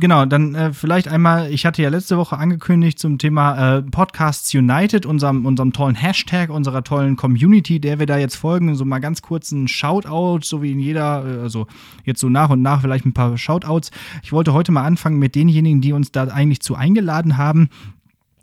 genau, 0.02 0.26
dann 0.26 0.56
äh, 0.56 0.73
vielleicht 0.73 1.06
einmal, 1.06 1.52
ich 1.52 1.64
hatte 1.64 1.80
ja 1.80 1.88
letzte 1.88 2.18
Woche 2.18 2.37
angekündigt 2.37 2.99
zum 2.99 3.18
Thema 3.18 3.76
äh, 3.76 3.82
Podcasts 3.82 4.52
United, 4.52 5.06
unserem, 5.06 5.47
unserem 5.47 5.73
tollen 5.73 5.94
Hashtag, 5.94 6.50
unserer 6.50 6.82
tollen 6.82 7.14
Community, 7.14 7.78
der 7.78 8.00
wir 8.00 8.06
da 8.06 8.18
jetzt 8.18 8.35
folgen, 8.35 8.75
so 8.75 8.85
mal 8.85 8.99
ganz 8.99 9.23
kurz 9.23 9.52
ein 9.52 9.68
Shoutout, 9.68 10.40
so 10.42 10.61
wie 10.61 10.73
in 10.73 10.80
jeder, 10.80 11.25
äh, 11.25 11.40
also 11.40 11.68
jetzt 12.04 12.21
so 12.21 12.28
nach 12.28 12.50
und 12.50 12.62
nach 12.62 12.80
vielleicht 12.80 13.06
ein 13.06 13.14
paar 13.14 13.38
Shoutouts. 13.38 13.92
Ich 14.25 14.32
wollte 14.32 14.52
heute 14.52 14.73
mal 14.73 14.82
anfangen 14.82 15.21
mit 15.21 15.37
denjenigen, 15.37 15.80
die 15.80 15.92
uns 15.92 16.11
da 16.11 16.25
eigentlich 16.25 16.62
zu 16.62 16.75
eingeladen 16.75 17.38
haben. 17.38 17.71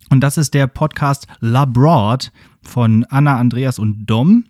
Und 0.10 0.22
das 0.22 0.38
ist 0.38 0.54
der 0.54 0.66
Podcast 0.66 1.28
Labroad 1.42 2.32
von 2.62 3.06
Anna, 3.10 3.38
Andreas 3.38 3.80
und 3.80 4.06
Dom. 4.06 4.46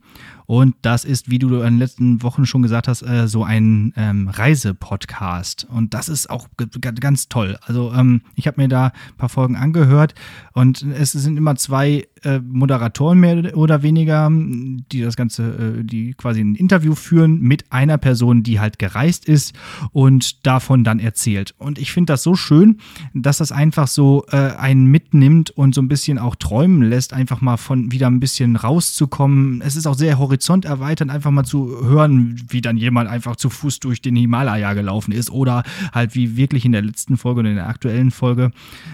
Und 0.50 0.74
das 0.82 1.06
ist, 1.06 1.30
wie 1.30 1.38
du 1.38 1.58
in 1.58 1.76
den 1.76 1.78
letzten 1.78 2.24
Wochen 2.24 2.48
schon 2.48 2.64
gesagt 2.64 2.88
hast, 2.88 3.04
äh, 3.04 3.28
so 3.28 3.44
ein 3.44 3.94
ähm, 3.96 4.30
Reisepodcast. 4.30 5.68
Und 5.70 5.94
das 5.94 6.10
ist 6.10 6.28
auch 6.28 6.48
ganz 7.00 7.30
toll. 7.30 7.60
Also 7.62 7.94
ähm, 7.94 8.24
ich 8.34 8.48
habe 8.48 8.60
mir 8.60 8.68
da 8.68 8.86
ein 8.88 9.18
paar 9.20 9.30
Folgen 9.30 9.56
angehört 9.56 10.16
und 10.54 10.82
es 10.82 11.12
sind 11.12 11.38
immer 11.38 11.56
zwei 11.56 12.08
äh, 12.24 12.40
Moderatoren 12.40 13.20
mehr 13.20 13.58
oder 13.58 13.84
weniger, 13.84 14.30
die 14.32 15.02
das 15.02 15.16
Ganze, 15.16 15.78
äh, 15.80 15.84
die 15.84 16.14
quasi 16.14 16.42
ein 16.42 16.56
Interview 16.56 16.96
führen 16.96 17.42
mit 17.42 17.72
einer 17.72 17.98
Person, 17.98 18.44
die 18.44 18.60
halt 18.60 18.80
gereist 18.80 19.26
ist 19.26 19.54
und 19.92 20.46
davon 20.46 20.84
dann 20.84 21.00
erzählt. 21.00 21.56
Und 21.58 21.80
ich 21.80 21.92
finde 21.92 22.14
das 22.14 22.24
so 22.24 22.36
schön, 22.36 22.78
dass 23.14 23.38
das 23.38 23.52
einfach 23.52 23.88
so 23.88 24.26
äh, 24.32 24.38
einen 24.38 24.86
mitnimmt 24.86 25.52
und 25.52 25.76
so 25.76 25.82
ein 25.82 25.88
bisschen 25.88 26.18
auch 26.18 26.36
träumen 26.36 26.82
lässt, 26.82 27.14
einfach 27.14 27.42
mal 27.42 27.58
von 27.58 27.92
wieder 27.92 28.08
ein 28.08 28.20
bisschen 28.20 28.56
rauszukommen. 28.56 29.62
Es 29.62 29.76
ist 29.76 29.88
auch 29.88 29.96
sehr 29.96 30.20
horizont 30.20 30.66
erweiternd, 30.66 31.12
einfach 31.12 31.32
mal 31.32 31.46
zu 31.46 31.84
hören, 31.84 32.40
wie 32.50 32.62
dann 32.62 32.78
jemand 32.78 33.10
einfach 33.10 33.36
zu 33.36 33.50
Fuß 33.50 33.80
durch 33.80 34.02
den 34.02 34.16
Himalaya 34.16 34.74
gelaufen 34.74 35.12
ist 35.12 35.32
oder 35.32 35.64
halt 35.94 36.16
wie 36.16 36.38
wirklich 36.38 36.66
in 36.66 36.72
der 36.72 36.82
letzten 36.82 37.18
Folge 37.18 37.42
oder 37.42 37.50
in 37.50 37.56
der 37.56 37.68
aktuellen 37.68 38.12
Folge 38.12 38.52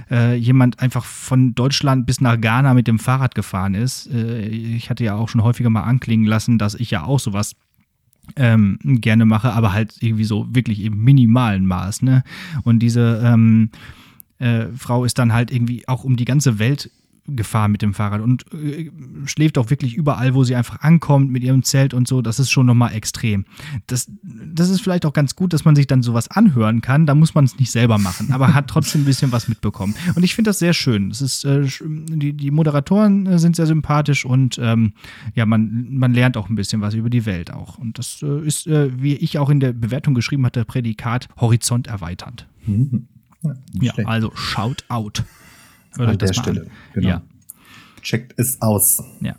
äh, 0.09 0.35
jemand 0.35 0.79
einfach 0.79 1.03
von 1.05 1.55
Deutschland 1.55 2.05
bis 2.05 2.21
nach 2.21 2.39
Ghana 2.39 2.73
mit 2.73 2.87
dem 2.87 2.99
Fahrrad 2.99 3.14
Fahrrad 3.15 3.35
gefahren 3.35 3.73
ist. 3.75 4.07
Äh, 4.11 4.47
ich 4.47 4.89
hatte 4.89 5.03
ja 5.03 5.15
auch 5.15 5.29
schon 5.29 5.43
häufiger 5.43 5.69
mal 5.69 5.83
anklingen 5.83 6.25
lassen, 6.25 6.57
dass 6.57 6.75
ich 6.75 6.91
ja 6.91 7.03
auch 7.03 7.19
sowas 7.19 7.55
ähm, 8.35 8.77
gerne 8.81 9.25
mache, 9.25 9.53
aber 9.53 9.71
halt 9.71 9.95
irgendwie 10.01 10.25
so 10.25 10.47
wirklich 10.49 10.83
im 10.83 11.03
minimalen 11.03 11.65
Maß. 11.65 12.01
Ne? 12.01 12.23
Und 12.63 12.79
diese 12.79 13.21
ähm, 13.23 13.69
äh, 14.39 14.65
Frau 14.75 15.05
ist 15.05 15.17
dann 15.19 15.31
halt 15.31 15.51
irgendwie 15.51 15.87
auch 15.87 16.03
um 16.03 16.15
die 16.17 16.25
ganze 16.25 16.59
Welt 16.59 16.91
Gefahr 17.27 17.67
mit 17.67 17.81
dem 17.81 17.93
Fahrrad 17.93 18.21
und 18.21 18.45
äh, 18.53 18.91
schläft 19.25 19.57
auch 19.57 19.69
wirklich 19.69 19.95
überall, 19.95 20.35
wo 20.35 20.43
sie 20.43 20.55
einfach 20.55 20.81
ankommt 20.81 21.31
mit 21.31 21.43
ihrem 21.43 21.63
Zelt 21.63 21.93
und 21.93 22.07
so. 22.07 22.21
Das 22.21 22.39
ist 22.39 22.51
schon 22.51 22.65
nochmal 22.65 22.93
extrem. 22.93 23.45
Das, 23.87 24.11
das 24.21 24.69
ist 24.69 24.81
vielleicht 24.81 25.05
auch 25.05 25.13
ganz 25.13 25.35
gut, 25.35 25.53
dass 25.53 25.65
man 25.65 25.75
sich 25.75 25.87
dann 25.87 26.03
sowas 26.03 26.29
anhören 26.29 26.81
kann. 26.81 27.05
Da 27.05 27.15
muss 27.15 27.33
man 27.33 27.45
es 27.45 27.57
nicht 27.57 27.71
selber 27.71 27.97
machen, 27.97 28.31
aber 28.31 28.53
hat 28.53 28.67
trotzdem 28.67 29.01
ein 29.01 29.05
bisschen 29.05 29.31
was 29.31 29.47
mitbekommen. 29.47 29.95
Und 30.15 30.23
ich 30.23 30.35
finde 30.35 30.49
das 30.49 30.59
sehr 30.59 30.73
schön. 30.73 31.09
Das 31.09 31.21
ist, 31.21 31.45
äh, 31.45 31.67
die, 31.81 32.33
die 32.33 32.51
Moderatoren 32.51 33.25
äh, 33.25 33.39
sind 33.39 33.55
sehr 33.55 33.67
sympathisch 33.67 34.25
und 34.25 34.59
ähm, 34.61 34.93
ja, 35.33 35.45
man, 35.45 35.87
man 35.89 36.13
lernt 36.13 36.37
auch 36.37 36.49
ein 36.49 36.55
bisschen 36.55 36.81
was 36.81 36.93
über 36.93 37.09
die 37.09 37.25
Welt 37.25 37.51
auch. 37.51 37.77
Und 37.77 37.97
das 37.97 38.21
äh, 38.21 38.45
ist, 38.45 38.67
äh, 38.67 39.01
wie 39.01 39.15
ich 39.15 39.39
auch 39.39 39.49
in 39.49 39.59
der 39.59 39.73
Bewertung 39.73 40.13
geschrieben 40.13 40.45
hatte, 40.45 40.63
Prädikat 40.65 41.27
horizont 41.37 41.87
erweiternd. 41.87 42.47
Mhm. 42.65 43.07
Ja, 43.73 43.93
also 44.05 44.31
shout 44.35 44.83
out. 44.89 45.23
Hört 45.97 46.09
An 46.09 46.17
der 46.17 46.33
Stelle, 46.33 46.61
an. 46.61 46.67
genau. 46.93 47.07
Ja. 47.07 47.21
Checkt 48.01 48.33
es 48.37 48.61
aus. 48.61 49.03
Ja, 49.21 49.35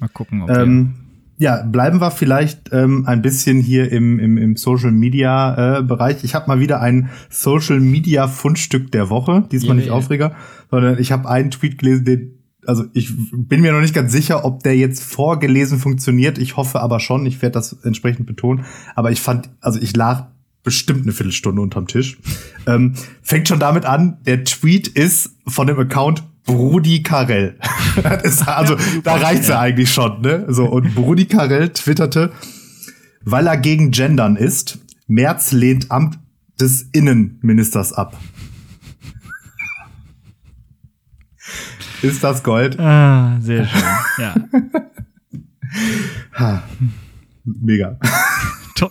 mal 0.00 0.08
gucken, 0.08 0.42
ob 0.42 0.50
ähm, 0.50 0.94
ja, 1.38 1.62
bleiben 1.62 2.00
wir 2.00 2.10
vielleicht 2.10 2.72
ähm, 2.72 3.04
ein 3.06 3.20
bisschen 3.20 3.60
hier 3.60 3.90
im, 3.90 4.18
im, 4.20 4.38
im 4.38 4.56
Social 4.56 4.92
Media 4.92 5.78
äh, 5.78 5.82
Bereich. 5.82 6.22
Ich 6.22 6.34
habe 6.34 6.46
mal 6.46 6.60
wieder 6.60 6.80
ein 6.80 7.10
Social 7.30 7.80
Media 7.80 8.28
Fundstück 8.28 8.92
der 8.92 9.10
Woche. 9.10 9.44
Diesmal 9.50 9.70
yeah, 9.70 9.76
nicht 9.76 9.86
yeah. 9.86 9.96
Aufreger, 9.96 10.36
sondern 10.70 10.98
ich 10.98 11.10
habe 11.10 11.28
einen 11.28 11.50
Tweet 11.50 11.78
gelesen, 11.78 12.04
den 12.04 12.38
also 12.64 12.84
ich 12.92 13.12
bin 13.32 13.60
mir 13.60 13.72
noch 13.72 13.80
nicht 13.80 13.94
ganz 13.94 14.12
sicher, 14.12 14.44
ob 14.44 14.62
der 14.62 14.76
jetzt 14.76 15.02
vorgelesen 15.02 15.78
funktioniert. 15.78 16.38
Ich 16.38 16.56
hoffe 16.56 16.80
aber 16.80 17.00
schon. 17.00 17.26
Ich 17.26 17.42
werde 17.42 17.54
das 17.54 17.72
entsprechend 17.82 18.26
betonen. 18.26 18.64
Aber 18.94 19.10
ich 19.10 19.20
fand, 19.20 19.50
also 19.60 19.80
ich 19.80 19.96
lag 19.96 20.28
bestimmt 20.62 21.02
eine 21.02 21.12
Viertelstunde 21.12 21.60
unterm 21.60 21.86
Tisch. 21.86 22.18
Ähm, 22.66 22.94
fängt 23.22 23.48
schon 23.48 23.60
damit 23.60 23.84
an, 23.84 24.18
der 24.26 24.44
Tweet 24.44 24.88
ist 24.88 25.36
von 25.46 25.66
dem 25.66 25.78
Account 25.78 26.22
Brudi 26.44 27.02
Karel. 27.02 27.58
ist, 28.22 28.46
also 28.46 28.76
da 29.02 29.16
reicht's 29.16 29.48
ja 29.48 29.60
eigentlich 29.60 29.92
schon, 29.92 30.20
ne? 30.22 30.46
So 30.48 30.66
und 30.66 30.94
Brudi 30.94 31.26
Karel 31.26 31.70
twitterte, 31.70 32.32
weil 33.24 33.46
er 33.46 33.56
gegen 33.56 33.90
Gendern 33.90 34.36
ist, 34.36 34.78
Merz 35.06 35.52
lehnt 35.52 35.90
Amt 35.90 36.18
des 36.60 36.82
Innenministers 36.92 37.92
ab. 37.92 38.18
Ist 42.02 42.24
das 42.24 42.42
Gold? 42.42 42.78
Ah, 42.80 43.38
sehr 43.40 43.66
schön. 43.66 43.82
Ja. 44.18 44.34
Mega. 47.44 47.98
Toll. 48.74 48.90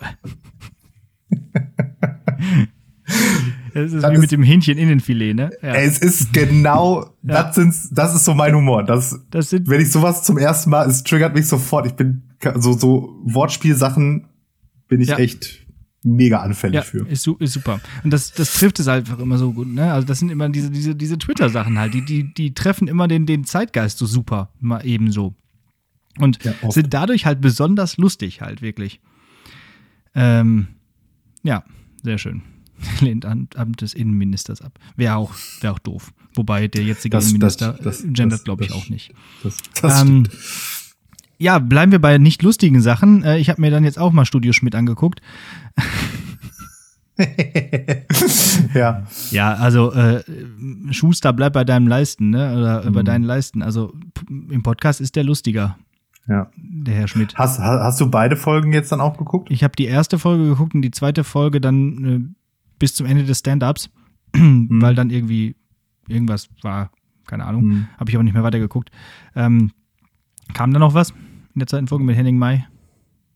Es 3.73 3.93
ist 3.93 4.03
das 4.03 4.11
wie 4.11 4.15
ist, 4.15 4.21
mit 4.21 4.31
dem 4.31 4.43
Hähnchen 4.43 4.77
Innenfilet, 4.77 5.33
ne? 5.33 5.49
Ja. 5.61 5.73
Es 5.75 5.97
ist 5.99 6.33
genau, 6.33 7.01
ja. 7.23 7.43
das, 7.43 7.55
sind, 7.55 7.73
das 7.91 8.15
ist 8.15 8.25
so 8.25 8.33
mein 8.33 8.55
Humor. 8.55 8.83
Das, 8.83 9.19
das 9.29 9.49
sind, 9.49 9.69
wenn 9.69 9.81
ich 9.81 9.91
sowas 9.91 10.23
zum 10.23 10.37
ersten 10.37 10.69
Mal, 10.69 10.87
es 10.89 11.03
triggert 11.03 11.33
mich 11.33 11.47
sofort. 11.47 11.85
Ich 11.85 11.93
bin 11.93 12.23
so, 12.55 12.73
so 12.73 13.19
Wortspielsachen 13.23 14.27
bin 14.87 15.01
ich 15.01 15.09
ja. 15.09 15.17
echt 15.17 15.65
mega 16.03 16.41
anfällig 16.41 16.83
für. 16.83 17.07
Ist, 17.07 17.27
ist 17.27 17.53
super. 17.53 17.79
Und 18.03 18.11
das, 18.11 18.33
das 18.33 18.53
trifft 18.53 18.79
es 18.79 18.87
einfach 18.87 19.19
immer 19.19 19.37
so 19.37 19.53
gut, 19.53 19.67
ne? 19.67 19.93
Also 19.93 20.07
das 20.07 20.19
sind 20.19 20.29
immer 20.29 20.49
diese, 20.49 20.71
diese, 20.71 20.95
diese 20.95 21.17
Twitter-Sachen 21.17 21.77
halt, 21.77 21.93
die, 21.93 22.03
die, 22.03 22.33
die 22.33 22.53
treffen 22.53 22.87
immer 22.87 23.07
den, 23.07 23.25
den 23.25 23.45
Zeitgeist 23.45 23.99
so 23.99 24.05
super, 24.05 24.51
mal 24.59 24.85
ebenso. 24.85 25.35
Und 26.17 26.39
sind 26.69 26.93
dadurch 26.93 27.25
halt 27.25 27.39
besonders 27.39 27.97
lustig, 27.97 28.41
halt, 28.41 28.61
wirklich. 28.61 28.99
Ähm, 30.13 30.67
ja, 31.43 31.63
sehr 32.03 32.17
schön. 32.17 32.41
Lehnt 32.99 33.25
Amt 33.25 33.81
des 33.81 33.93
Innenministers 33.93 34.61
ab. 34.61 34.79
Wäre 34.95 35.15
auch, 35.15 35.33
wär 35.61 35.73
auch 35.73 35.79
doof. 35.79 36.13
Wobei 36.35 36.67
der 36.67 36.83
jetzige 36.83 37.17
das, 37.17 37.29
Innenminister 37.29 37.73
das, 37.73 38.01
das, 38.01 38.13
gendert, 38.13 38.43
glaube 38.43 38.63
ich, 38.65 38.71
auch 38.71 38.89
nicht. 38.89 39.13
Das, 39.81 40.01
ähm, 40.01 40.23
ja, 41.37 41.59
bleiben 41.59 41.91
wir 41.91 41.99
bei 41.99 42.17
nicht 42.17 42.43
lustigen 42.43 42.81
Sachen. 42.81 43.23
Äh, 43.23 43.39
ich 43.39 43.49
habe 43.49 43.59
mir 43.61 43.71
dann 43.71 43.83
jetzt 43.83 43.99
auch 43.99 44.11
mal 44.11 44.25
Studio 44.25 44.53
Schmidt 44.53 44.75
angeguckt. 44.75 45.21
ja. 48.73 49.05
Ja, 49.31 49.53
also 49.55 49.91
äh, 49.91 50.23
Schuster, 50.91 51.33
bleib 51.33 51.53
bei 51.53 51.63
deinem 51.63 51.87
Leisten, 51.87 52.29
ne? 52.29 52.57
Oder 52.57 52.89
mhm. 52.89 52.93
bei 52.93 53.03
deinen 53.03 53.23
Leisten. 53.23 53.61
Also 53.61 53.93
im 54.29 54.63
Podcast 54.63 55.01
ist 55.01 55.15
der 55.15 55.23
lustiger. 55.23 55.77
Ja. 56.27 56.49
Der 56.55 56.93
Herr 56.93 57.07
Schmidt. 57.07 57.35
Hast, 57.35 57.59
hast 57.59 57.99
du 57.99 58.09
beide 58.09 58.37
Folgen 58.37 58.73
jetzt 58.73 58.91
dann 58.91 59.01
auch 59.01 59.17
geguckt? 59.17 59.49
Ich 59.51 59.63
habe 59.63 59.75
die 59.75 59.85
erste 59.85 60.19
Folge 60.19 60.45
geguckt 60.45 60.75
und 60.75 60.81
die 60.81 60.91
zweite 60.91 61.23
Folge 61.23 61.59
dann 61.59 62.05
äh, 62.05 62.19
bis 62.79 62.95
zum 62.95 63.05
Ende 63.05 63.25
des 63.25 63.39
Stand-ups, 63.39 63.89
mhm. 64.35 64.81
weil 64.81 64.95
dann 64.95 65.09
irgendwie 65.09 65.55
irgendwas 66.07 66.49
war, 66.61 66.91
keine 67.27 67.45
Ahnung. 67.45 67.65
Mhm. 67.65 67.87
Habe 67.97 68.09
ich 68.09 68.15
aber 68.15 68.23
nicht 68.23 68.33
mehr 68.33 68.43
weitergeguckt. 68.43 68.91
Ähm, 69.35 69.71
kam 70.53 70.73
da 70.73 70.79
noch 70.79 70.93
was? 70.93 71.13
in 71.53 71.59
der 71.59 71.67
zweiten 71.67 71.87
Folge 71.87 72.03
mit 72.03 72.15
Henning 72.15 72.37
Mai? 72.37 72.67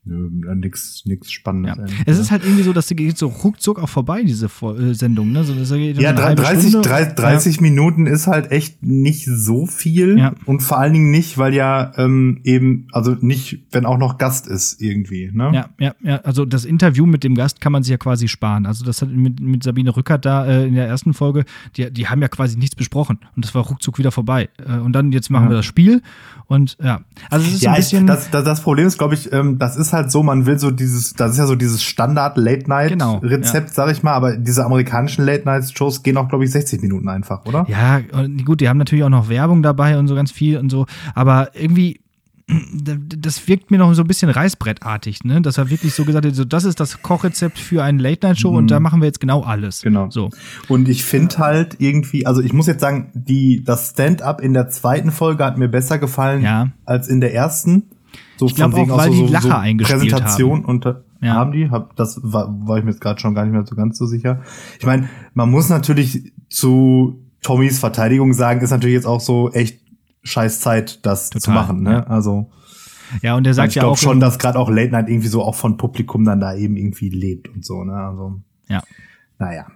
Nö, 0.07 0.29
nix, 0.55 1.01
nix 1.05 1.31
Spannendes. 1.31 1.91
Ja. 1.91 2.03
Es 2.05 2.19
ist 2.19 2.29
halt 2.29 2.43
irgendwie 2.43 2.61
so, 2.61 2.73
dass 2.73 2.85
die 2.85 2.95
geht 2.95 3.17
so 3.17 3.27
ruckzuck 3.27 3.79
auch 3.79 3.89
vorbei, 3.89 4.21
diese 4.21 4.45
äh, 4.45 4.93
Sendung. 4.93 5.31
Ne? 5.31 5.43
So, 5.43 5.53
ja, 5.75 6.13
30, 6.13 6.73
30, 6.79 7.15
30 7.15 7.55
ja. 7.55 7.61
Minuten 7.63 8.05
ist 8.05 8.27
halt 8.27 8.51
echt 8.51 8.83
nicht 8.83 9.25
so 9.25 9.65
viel. 9.65 10.19
Ja. 10.19 10.35
Und 10.45 10.61
vor 10.61 10.77
allen 10.77 10.93
Dingen 10.93 11.09
nicht, 11.09 11.39
weil 11.39 11.55
ja 11.55 11.91
ähm, 11.97 12.39
eben, 12.43 12.87
also 12.91 13.15
nicht, 13.19 13.65
wenn 13.71 13.87
auch 13.87 13.97
noch 13.97 14.19
Gast 14.19 14.45
ist 14.45 14.79
irgendwie. 14.79 15.31
Ne? 15.33 15.51
Ja, 15.55 15.69
ja, 15.79 15.95
ja. 16.03 16.17
Also 16.17 16.45
das 16.45 16.65
Interview 16.65 17.07
mit 17.07 17.23
dem 17.23 17.33
Gast 17.33 17.59
kann 17.59 17.71
man 17.71 17.81
sich 17.81 17.89
ja 17.89 17.97
quasi 17.97 18.27
sparen. 18.27 18.67
Also 18.67 18.85
das 18.85 19.01
hat 19.01 19.09
mit, 19.09 19.39
mit 19.39 19.63
Sabine 19.63 19.97
Rückert 19.97 20.23
da 20.23 20.45
äh, 20.45 20.67
in 20.67 20.75
der 20.75 20.85
ersten 20.87 21.15
Folge, 21.15 21.45
die, 21.77 21.91
die 21.91 22.07
haben 22.07 22.21
ja 22.21 22.27
quasi 22.27 22.59
nichts 22.59 22.75
besprochen. 22.75 23.17
Und 23.35 23.43
das 23.43 23.55
war 23.55 23.65
ruckzuck 23.65 23.97
wieder 23.97 24.11
vorbei. 24.11 24.49
Äh, 24.63 24.77
und 24.77 24.93
dann 24.93 25.11
jetzt 25.11 25.31
machen 25.31 25.49
wir 25.49 25.55
das 25.55 25.65
Spiel. 25.65 26.03
Und 26.45 26.77
ja, 26.79 27.01
also 27.31 27.47
es 27.47 27.55
ist 27.55 27.63
ja, 27.63 27.71
ein 27.71 27.77
bisschen. 27.77 28.05
Das, 28.05 28.29
das, 28.29 28.43
das 28.43 28.61
Problem 28.61 28.85
ist, 28.85 28.99
glaube 28.99 29.15
ich, 29.15 29.33
ähm, 29.33 29.57
das 29.57 29.77
ist 29.77 29.93
halt 29.93 29.94
so, 30.07 30.23
man 30.23 30.45
will 30.45 30.59
so 30.59 30.71
dieses, 30.71 31.13
das 31.13 31.31
ist 31.31 31.37
ja 31.37 31.47
so 31.47 31.55
dieses 31.55 31.83
Standard-Late-Night-Rezept, 31.83 32.91
genau, 32.91 33.19
ja. 33.21 33.67
sag 33.67 33.91
ich 33.91 34.03
mal, 34.03 34.13
aber 34.13 34.37
diese 34.37 34.65
amerikanischen 34.65 35.25
Late-Night-Shows 35.25 36.03
gehen 36.03 36.17
auch, 36.17 36.27
glaube 36.27 36.45
ich, 36.45 36.51
60 36.51 36.81
Minuten 36.81 37.07
einfach, 37.07 37.45
oder? 37.45 37.65
Ja, 37.67 38.01
gut, 38.45 38.61
die 38.61 38.69
haben 38.69 38.77
natürlich 38.77 39.03
auch 39.03 39.09
noch 39.09 39.29
Werbung 39.29 39.63
dabei 39.63 39.97
und 39.97 40.07
so 40.07 40.15
ganz 40.15 40.31
viel 40.31 40.57
und 40.57 40.69
so, 40.69 40.85
aber 41.13 41.49
irgendwie 41.53 41.99
das 43.17 43.47
wirkt 43.47 43.71
mir 43.71 43.77
noch 43.77 43.93
so 43.93 44.03
ein 44.03 44.07
bisschen 44.07 44.29
reißbrettartig, 44.29 45.23
ne? 45.23 45.41
Dass 45.41 45.57
er 45.57 45.69
wirklich 45.69 45.93
so 45.93 46.05
gesagt 46.05 46.25
hat, 46.25 46.35
so 46.35 46.45
das 46.45 46.63
ist 46.63 46.79
das 46.79 47.01
Kochrezept 47.01 47.57
für 47.57 47.83
eine 47.83 48.01
Late-Night-Show 48.01 48.51
mhm. 48.51 48.57
und 48.57 48.71
da 48.71 48.79
machen 48.79 49.01
wir 49.01 49.07
jetzt 49.07 49.19
genau 49.19 49.41
alles. 49.41 49.81
Genau. 49.81 50.09
So. 50.09 50.29
Und 50.67 50.87
ich 50.87 51.03
finde 51.03 51.37
halt 51.39 51.77
irgendwie, 51.79 52.25
also 52.25 52.41
ich 52.41 52.53
muss 52.53 52.67
jetzt 52.67 52.81
sagen, 52.81 53.11
die, 53.13 53.63
das 53.63 53.91
Stand-up 53.91 54.41
in 54.41 54.53
der 54.53 54.69
zweiten 54.69 55.11
Folge 55.11 55.43
hat 55.43 55.57
mir 55.57 55.69
besser 55.69 55.97
gefallen 55.97 56.43
ja. 56.43 56.67
als 56.85 57.07
in 57.07 57.19
der 57.19 57.33
ersten. 57.33 57.83
So 58.37 58.47
ich 58.47 58.55
glaube 58.55 58.77
auch, 58.77 58.89
weil 58.89 59.11
so, 59.11 59.25
die 59.25 59.31
Lacher 59.31 59.47
so 59.47 59.53
eingespielt 59.53 59.99
Präsentation 59.99 60.63
haben. 60.63 60.65
Und, 60.65 60.85
ja. 61.21 61.33
haben 61.33 61.51
die, 61.51 61.69
hab, 61.69 61.95
das 61.95 62.19
war, 62.21 62.53
war 62.67 62.77
ich 62.77 62.83
mir 62.83 62.91
jetzt 62.91 63.01
gerade 63.01 63.19
schon 63.19 63.33
gar 63.33 63.45
nicht 63.45 63.53
mehr 63.53 63.65
so 63.65 63.75
ganz 63.75 63.97
so 63.97 64.05
sicher. 64.05 64.41
Ich 64.79 64.85
meine, 64.85 65.09
man 65.33 65.49
muss 65.49 65.69
natürlich 65.69 66.33
zu 66.49 67.21
Tommys 67.41 67.79
Verteidigung 67.79 68.33
sagen, 68.33 68.61
ist 68.61 68.71
natürlich 68.71 68.95
jetzt 68.95 69.07
auch 69.07 69.21
so 69.21 69.51
echt 69.51 69.81
scheiß 70.23 70.59
Zeit, 70.59 71.05
das 71.05 71.29
Total, 71.29 71.41
zu 71.41 71.51
machen. 71.51 71.83
Ne? 71.83 71.91
Ja. 71.91 72.03
Also 72.07 72.49
ja, 73.21 73.35
und 73.35 73.45
er 73.45 73.53
sagt 73.53 73.69
ich 73.69 73.75
ja 73.75 73.83
auch 73.83 73.97
schon, 73.97 74.19
dass 74.19 74.39
gerade 74.39 74.57
auch 74.57 74.69
Late 74.69 74.91
Night 74.91 75.09
irgendwie 75.09 75.27
so 75.27 75.43
auch 75.43 75.55
von 75.55 75.77
Publikum 75.77 76.25
dann 76.25 76.39
da 76.39 76.55
eben 76.55 76.75
irgendwie 76.75 77.09
lebt 77.09 77.49
und 77.49 77.63
so. 77.63 77.83
Ne? 77.83 77.93
Also 77.93 78.41
ja, 78.67 78.81
naja. 79.37 79.67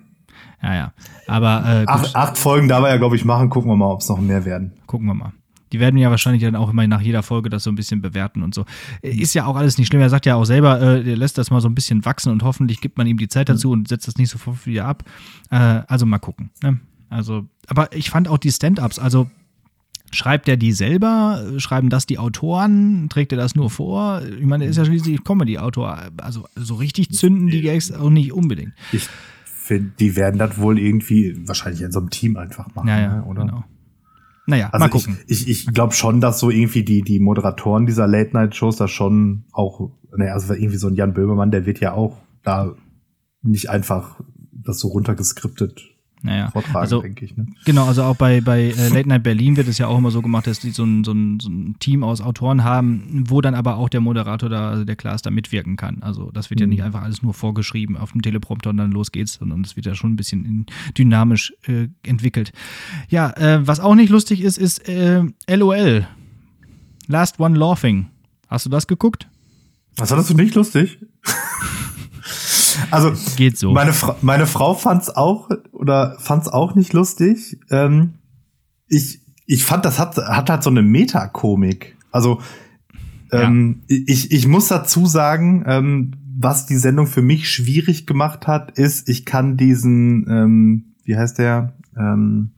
Ja, 0.61 0.75
ja. 0.75 0.93
Aber 1.27 1.63
äh, 1.65 1.85
acht, 1.87 2.15
acht 2.15 2.37
Folgen 2.37 2.67
da 2.67 2.81
wir 2.81 2.89
ja, 2.89 2.97
glaube 2.97 3.15
ich, 3.15 3.23
machen. 3.23 3.49
Gucken 3.49 3.71
wir 3.71 3.77
mal, 3.77 3.91
ob 3.91 4.01
es 4.01 4.09
noch 4.09 4.19
mehr 4.19 4.43
werden. 4.45 4.73
Gucken 4.87 5.07
wir 5.07 5.13
mal. 5.13 5.31
Die 5.71 5.79
werden 5.79 5.97
ja 5.97 6.09
wahrscheinlich 6.09 6.43
dann 6.43 6.55
auch 6.55 6.69
immer 6.69 6.85
nach 6.87 7.01
jeder 7.01 7.23
Folge 7.23 7.49
das 7.49 7.63
so 7.63 7.71
ein 7.71 7.75
bisschen 7.75 8.01
bewerten 8.01 8.43
und 8.43 8.53
so. 8.53 8.65
Ist 9.01 9.33
ja 9.33 9.45
auch 9.45 9.55
alles 9.55 9.77
nicht 9.77 9.87
schlimm. 9.87 10.01
Er 10.01 10.09
sagt 10.09 10.25
ja 10.25 10.35
auch 10.35 10.45
selber, 10.45 10.81
äh, 10.81 11.09
er 11.09 11.17
lässt 11.17 11.37
das 11.37 11.51
mal 11.51 11.61
so 11.61 11.69
ein 11.69 11.75
bisschen 11.75 12.05
wachsen 12.05 12.31
und 12.31 12.43
hoffentlich 12.43 12.81
gibt 12.81 12.97
man 12.97 13.07
ihm 13.07 13.17
die 13.17 13.27
Zeit 13.27 13.49
dazu 13.49 13.69
mhm. 13.69 13.73
und 13.73 13.87
setzt 13.87 14.07
das 14.07 14.17
nicht 14.17 14.29
sofort 14.29 14.65
wieder 14.65 14.85
ab. 14.85 15.03
Äh, 15.49 15.55
also 15.87 16.05
mal 16.05 16.19
gucken. 16.19 16.51
Ne? 16.63 16.79
Also, 17.09 17.47
aber 17.67 17.95
ich 17.95 18.09
fand 18.09 18.27
auch 18.27 18.37
die 18.37 18.51
Stand-ups, 18.51 18.99
also 18.99 19.29
Schreibt 20.11 20.47
er 20.49 20.57
die 20.57 20.71
selber? 20.71 21.53
Schreiben 21.57 21.89
das 21.89 22.07
die 22.07 22.17
Autoren? 22.17 23.09
Trägt 23.09 23.31
er 23.31 23.37
das 23.37 23.55
nur 23.55 23.69
vor? 23.69 24.21
Ich 24.39 24.45
meine, 24.45 24.63
er 24.63 24.71
ist 24.71 24.77
ja 24.77 24.85
schließlich 24.85 25.23
Comedy-Autor. 25.23 26.09
Also 26.17 26.47
so 26.55 26.75
richtig 26.75 27.11
zünden 27.11 27.47
die 27.47 27.61
Gags 27.61 27.91
auch 27.91 28.09
nicht 28.09 28.33
unbedingt. 28.33 28.73
Ich 28.91 29.07
finde, 29.45 29.91
die 29.99 30.15
werden 30.15 30.39
das 30.39 30.57
wohl 30.57 30.79
irgendwie 30.79 31.37
wahrscheinlich 31.45 31.83
in 31.83 31.91
so 31.91 31.99
einem 31.99 32.09
Team 32.09 32.37
einfach 32.37 32.73
machen, 32.73 32.87
ja, 32.87 32.99
ja, 32.99 33.15
ne, 33.17 33.23
oder? 33.25 33.45
Genau. 33.45 33.63
Naja, 34.49 34.69
also 34.71 34.83
mal 34.83 34.89
gucken. 34.89 35.19
Ich, 35.27 35.47
ich, 35.47 35.67
ich 35.67 35.73
glaube 35.73 35.93
schon, 35.93 36.21
dass 36.21 36.39
so 36.39 36.49
irgendwie 36.49 36.83
die, 36.83 37.03
die 37.03 37.19
Moderatoren 37.19 37.85
dieser 37.85 38.07
Late-Night-Shows 38.07 38.77
da 38.77 38.87
schon 38.87 39.45
auch, 39.51 39.91
naja, 40.15 40.33
also 40.33 40.53
irgendwie 40.53 40.77
so 40.77 40.87
ein 40.87 40.95
Jan 40.95 41.13
Böhmermann, 41.13 41.51
der 41.51 41.65
wird 41.67 41.79
ja 41.79 41.93
auch 41.93 42.17
da 42.43 42.75
nicht 43.43 43.69
einfach 43.69 44.19
das 44.51 44.79
so 44.79 44.87
runtergeskriptet 44.87 45.81
naja, 46.21 46.51
vortragen, 46.51 46.77
also, 46.77 47.01
denke 47.01 47.23
ich. 47.23 47.37
Ne? 47.37 47.47
Genau, 47.65 47.87
also 47.87 48.03
auch 48.03 48.15
bei, 48.15 48.41
bei 48.41 48.65
äh, 48.65 48.89
Late 48.89 49.07
Night 49.07 49.23
Berlin 49.23 49.55
wird 49.55 49.67
es 49.67 49.77
ja 49.77 49.87
auch 49.87 49.97
immer 49.97 50.11
so 50.11 50.21
gemacht, 50.21 50.47
dass 50.47 50.59
die 50.59 50.71
so 50.71 50.83
ein, 50.83 51.03
so, 51.05 51.13
ein, 51.13 51.39
so 51.39 51.49
ein 51.49 51.77
Team 51.79 52.03
aus 52.03 52.19
Autoren 52.19 52.63
haben, 52.63 53.23
wo 53.27 53.39
dann 53.39 53.55
aber 53.55 53.77
auch 53.77 53.87
der 53.87 54.01
Moderator 54.01 54.49
da, 54.49 54.69
also 54.69 54.83
der 54.83 54.97
Klaas 54.97 55.21
da 55.21 55.31
mitwirken 55.31 55.77
kann. 55.77 56.01
Also 56.01 56.29
das 56.31 56.49
wird 56.49 56.59
mhm. 56.59 56.63
ja 56.63 56.67
nicht 56.67 56.83
einfach 56.83 57.03
alles 57.03 57.21
nur 57.21 57.33
vorgeschrieben 57.33 57.95
auf 57.95 58.11
dem 58.11 58.21
Teleprompter 58.21 58.71
und 58.71 58.77
dann 58.77 58.91
los 58.91 59.11
geht's, 59.11 59.33
sondern 59.35 59.61
es 59.61 59.77
wird 59.77 59.85
ja 59.85 59.95
schon 59.95 60.13
ein 60.13 60.15
bisschen 60.17 60.65
dynamisch 60.97 61.53
äh, 61.67 61.87
entwickelt. 62.03 62.51
Ja, 63.07 63.29
äh, 63.37 63.65
was 63.65 63.79
auch 63.79 63.95
nicht 63.95 64.09
lustig 64.09 64.41
ist, 64.41 64.57
ist 64.57 64.89
äh, 64.89 65.23
LOL. 65.49 66.05
Last 67.07 67.39
One 67.39 67.57
Laughing. 67.57 68.07
Hast 68.47 68.65
du 68.65 68.69
das 68.69 68.87
geguckt? 68.87 69.27
Was 69.95 70.09
fandest 70.09 70.31
du 70.31 70.35
nicht 70.35 70.55
lustig? 70.55 70.99
Also 72.91 73.13
geht 73.35 73.57
so. 73.57 73.71
Meine, 73.71 73.93
Fra 73.93 74.15
meine 74.21 74.45
Frau 74.45 74.73
fand's 74.73 75.09
auch 75.09 75.49
oder 75.71 76.17
fand's 76.19 76.47
auch 76.47 76.75
nicht 76.75 76.93
lustig. 76.93 77.59
Ähm, 77.69 78.15
ich 78.87 79.21
ich 79.45 79.63
fand, 79.63 79.85
das 79.85 79.99
hat 79.99 80.17
hat 80.17 80.49
halt 80.49 80.63
so 80.63 80.69
eine 80.69 80.81
Metakomik. 80.81 81.97
Also 82.11 82.41
ähm, 83.31 83.81
ja. 83.89 83.97
ich 84.07 84.31
ich 84.31 84.47
muss 84.47 84.67
dazu 84.67 85.05
sagen, 85.05 85.63
ähm, 85.67 86.11
was 86.37 86.65
die 86.65 86.77
Sendung 86.77 87.07
für 87.07 87.21
mich 87.21 87.49
schwierig 87.49 88.07
gemacht 88.07 88.47
hat, 88.47 88.77
ist, 88.77 89.09
ich 89.09 89.25
kann 89.25 89.57
diesen 89.57 90.27
ähm, 90.29 90.85
wie 91.03 91.17
heißt 91.17 91.39
der? 91.39 91.73
Ähm, 91.97 92.51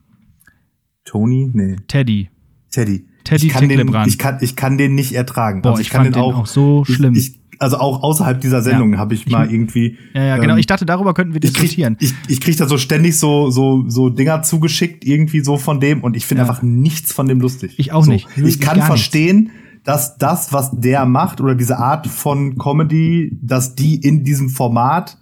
Tony? 1.04 1.50
Nee. 1.52 1.76
Teddy. 1.88 2.28
Teddy. 2.70 3.06
Teddy 3.24 3.46
ich 3.46 3.52
kann, 3.52 3.68
den, 3.68 3.94
ich, 4.06 4.18
kann, 4.18 4.38
ich 4.40 4.56
kann 4.56 4.78
den 4.78 4.94
nicht 4.94 5.12
ertragen. 5.12 5.62
Boah, 5.62 5.70
also 5.70 5.80
ich, 5.80 5.88
ich 5.88 5.92
kann 5.92 6.04
den 6.04 6.14
auch, 6.14 6.36
auch, 6.36 6.46
so 6.46 6.84
schlimm. 6.84 7.14
Ich, 7.14 7.40
also 7.62 7.78
auch 7.78 8.02
außerhalb 8.02 8.40
dieser 8.40 8.60
Sendung 8.62 8.94
ja. 8.94 8.98
habe 8.98 9.14
ich 9.14 9.28
mal 9.28 9.50
irgendwie. 9.50 9.96
Ja, 10.14 10.24
ja, 10.24 10.36
genau. 10.38 10.54
Ähm, 10.54 10.58
ich 10.58 10.66
dachte, 10.66 10.84
darüber 10.84 11.14
könnten 11.14 11.32
wir 11.32 11.40
diskutieren. 11.40 11.96
Ich 12.00 12.10
krieg, 12.10 12.18
ich, 12.26 12.32
ich 12.32 12.40
krieg 12.40 12.56
da 12.56 12.66
so 12.66 12.76
ständig 12.76 13.18
so 13.18 13.50
so 13.50 13.84
so 13.88 14.08
Dinger 14.08 14.42
zugeschickt 14.42 15.04
irgendwie 15.04 15.40
so 15.40 15.56
von 15.56 15.80
dem 15.80 16.02
und 16.02 16.16
ich 16.16 16.26
finde 16.26 16.42
ja. 16.42 16.48
einfach 16.48 16.62
nichts 16.62 17.12
von 17.12 17.28
dem 17.28 17.40
lustig. 17.40 17.74
Ich 17.78 17.92
auch 17.92 18.04
so, 18.04 18.10
nicht. 18.10 18.28
Ich 18.36 18.60
kann 18.60 18.82
verstehen, 18.82 19.50
dass 19.84 20.18
das, 20.18 20.52
was 20.52 20.70
der 20.72 21.06
macht 21.06 21.40
oder 21.40 21.54
diese 21.54 21.78
Art 21.78 22.06
von 22.06 22.58
Comedy, 22.58 23.36
dass 23.40 23.74
die 23.74 23.96
in 23.96 24.24
diesem 24.24 24.48
Format 24.48 25.18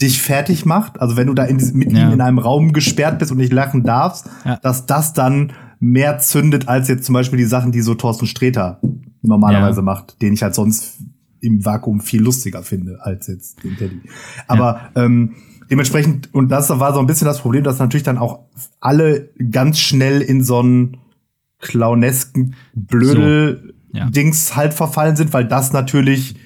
dich 0.00 0.20
fertig 0.20 0.64
macht. 0.64 1.00
Also 1.00 1.16
wenn 1.16 1.28
du 1.28 1.34
da 1.34 1.44
in, 1.44 1.56
mit 1.74 1.92
ja. 1.92 2.06
ihm 2.06 2.12
in 2.12 2.20
einem 2.20 2.38
Raum 2.38 2.72
gesperrt 2.72 3.18
bist 3.18 3.30
und 3.30 3.38
nicht 3.38 3.52
lachen 3.52 3.84
darfst, 3.84 4.28
dass 4.62 4.86
das 4.86 5.12
dann 5.12 5.52
mehr 5.78 6.18
zündet 6.18 6.68
als 6.68 6.88
jetzt 6.88 7.04
zum 7.04 7.12
Beispiel 7.12 7.38
die 7.38 7.44
Sachen, 7.44 7.72
die 7.72 7.80
so 7.80 7.94
Thorsten 7.94 8.26
Sträter 8.26 8.80
normalerweise 9.22 9.82
macht, 9.82 10.20
den 10.22 10.32
ich 10.32 10.42
halt 10.42 10.54
sonst 10.54 10.98
im 11.42 11.64
Vakuum 11.64 12.00
viel 12.00 12.22
lustiger 12.22 12.62
finde 12.62 12.98
als 13.02 13.26
jetzt 13.26 13.62
den 13.62 13.76
Teddy. 13.76 14.00
Aber 14.46 14.90
ja. 14.94 15.04
ähm, 15.04 15.34
dementsprechend, 15.70 16.32
und 16.32 16.48
das 16.48 16.70
war 16.70 16.94
so 16.94 17.00
ein 17.00 17.06
bisschen 17.06 17.26
das 17.26 17.40
Problem, 17.40 17.64
dass 17.64 17.78
natürlich 17.78 18.04
dann 18.04 18.16
auch 18.16 18.40
alle 18.80 19.30
ganz 19.50 19.78
schnell 19.78 20.22
in 20.22 20.42
so 20.42 20.60
einen 20.60 20.98
clownesken 21.58 22.54
Blödel 22.74 23.74
so, 23.92 23.98
ja. 23.98 24.08
Dings 24.08 24.56
halt 24.56 24.72
verfallen 24.72 25.16
sind, 25.16 25.32
weil 25.32 25.46
das 25.46 25.72
natürlich 25.72 26.36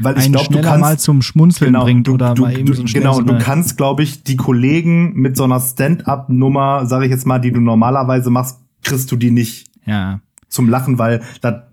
weil 0.00 0.18
ich 0.18 0.32
glaube, 0.32 0.52
du 0.52 0.60
kannst 0.60 0.80
mal 0.80 0.98
zum 0.98 1.22
Schmunzeln 1.22 1.72
genau, 1.72 1.84
bringt 1.84 2.08
oder 2.08 2.34
du, 2.34 2.42
mal 2.42 2.58
eben 2.58 2.66
du, 2.66 2.74
so 2.74 2.82
Genau, 2.84 3.20
du 3.20 3.38
kannst, 3.38 3.76
glaube 3.76 4.02
ich, 4.02 4.24
die 4.24 4.34
Kollegen 4.34 5.14
mit 5.14 5.36
so 5.36 5.44
einer 5.44 5.60
Stand-up-Nummer, 5.60 6.86
sage 6.86 7.04
ich 7.04 7.12
jetzt 7.12 7.26
mal, 7.26 7.38
die 7.38 7.52
du 7.52 7.60
normalerweise 7.60 8.30
machst, 8.30 8.58
kriegst 8.82 9.12
du 9.12 9.16
die 9.16 9.30
nicht 9.30 9.68
ja. 9.86 10.20
zum 10.48 10.68
Lachen, 10.68 10.98
weil 10.98 11.22
da 11.40 11.68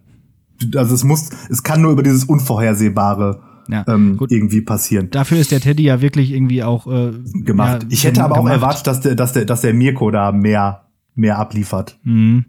also 0.76 0.96
es 0.96 1.04
muss, 1.04 1.30
es 1.50 1.64
kann 1.64 1.82
nur 1.82 1.92
über 1.92 2.04
dieses 2.04 2.26
Unvorhersehbare 2.26 3.42
ja, 3.68 3.86
ähm, 3.88 4.20
irgendwie 4.30 4.62
passieren. 4.62 5.10
Dafür 5.12 5.38
ist 5.38 5.52
der 5.52 5.62
Teddy 5.62 5.84
ja 5.84 6.02
wirklich 6.02 6.32
irgendwie 6.32 6.64
auch 6.64 6.88
äh, 6.88 7.14
gemacht. 7.34 7.84
Ja, 7.84 7.90
ich 7.90 8.04
hätte 8.04 8.24
aber 8.24 8.36
gemacht. 8.36 8.52
auch 8.52 8.56
erwartet, 8.56 8.88
dass 8.88 9.00
der, 9.02 9.16
dass 9.16 9.34
der, 9.34 9.46
dass 9.46 9.62
der 9.62 9.74
Mirko 9.74 10.12
da 10.12 10.32
mehr, 10.32 10.86
mehr 11.16 11.38
abliefert. 11.38 11.98
Mhm. 12.04 12.46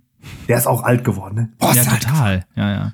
Der 0.48 0.56
ist 0.56 0.66
auch 0.66 0.84
alt 0.84 1.02
geworden, 1.02 1.34
ne? 1.34 1.48
Boah, 1.58 1.74
ja, 1.74 1.82
total. 1.82 2.44
Ja, 2.54 2.70
ja. 2.70 2.92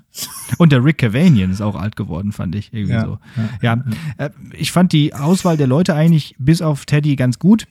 Und 0.56 0.72
der 0.72 0.82
Rick 0.82 0.98
Cavanian 0.98 1.50
ist 1.50 1.60
auch 1.60 1.76
alt 1.76 1.94
geworden, 1.94 2.32
fand 2.32 2.54
ich 2.54 2.72
irgendwie 2.72 2.94
ja, 2.94 3.04
so. 3.04 3.18
Ja, 3.60 3.76
ja. 3.76 3.84
Äh, 4.26 4.30
ich 4.52 4.72
fand 4.72 4.92
die 4.92 5.12
Auswahl 5.14 5.58
der 5.58 5.66
Leute 5.66 5.94
eigentlich 5.94 6.34
bis 6.38 6.62
auf 6.62 6.86
Teddy 6.86 7.16
ganz 7.16 7.38
gut. 7.38 7.66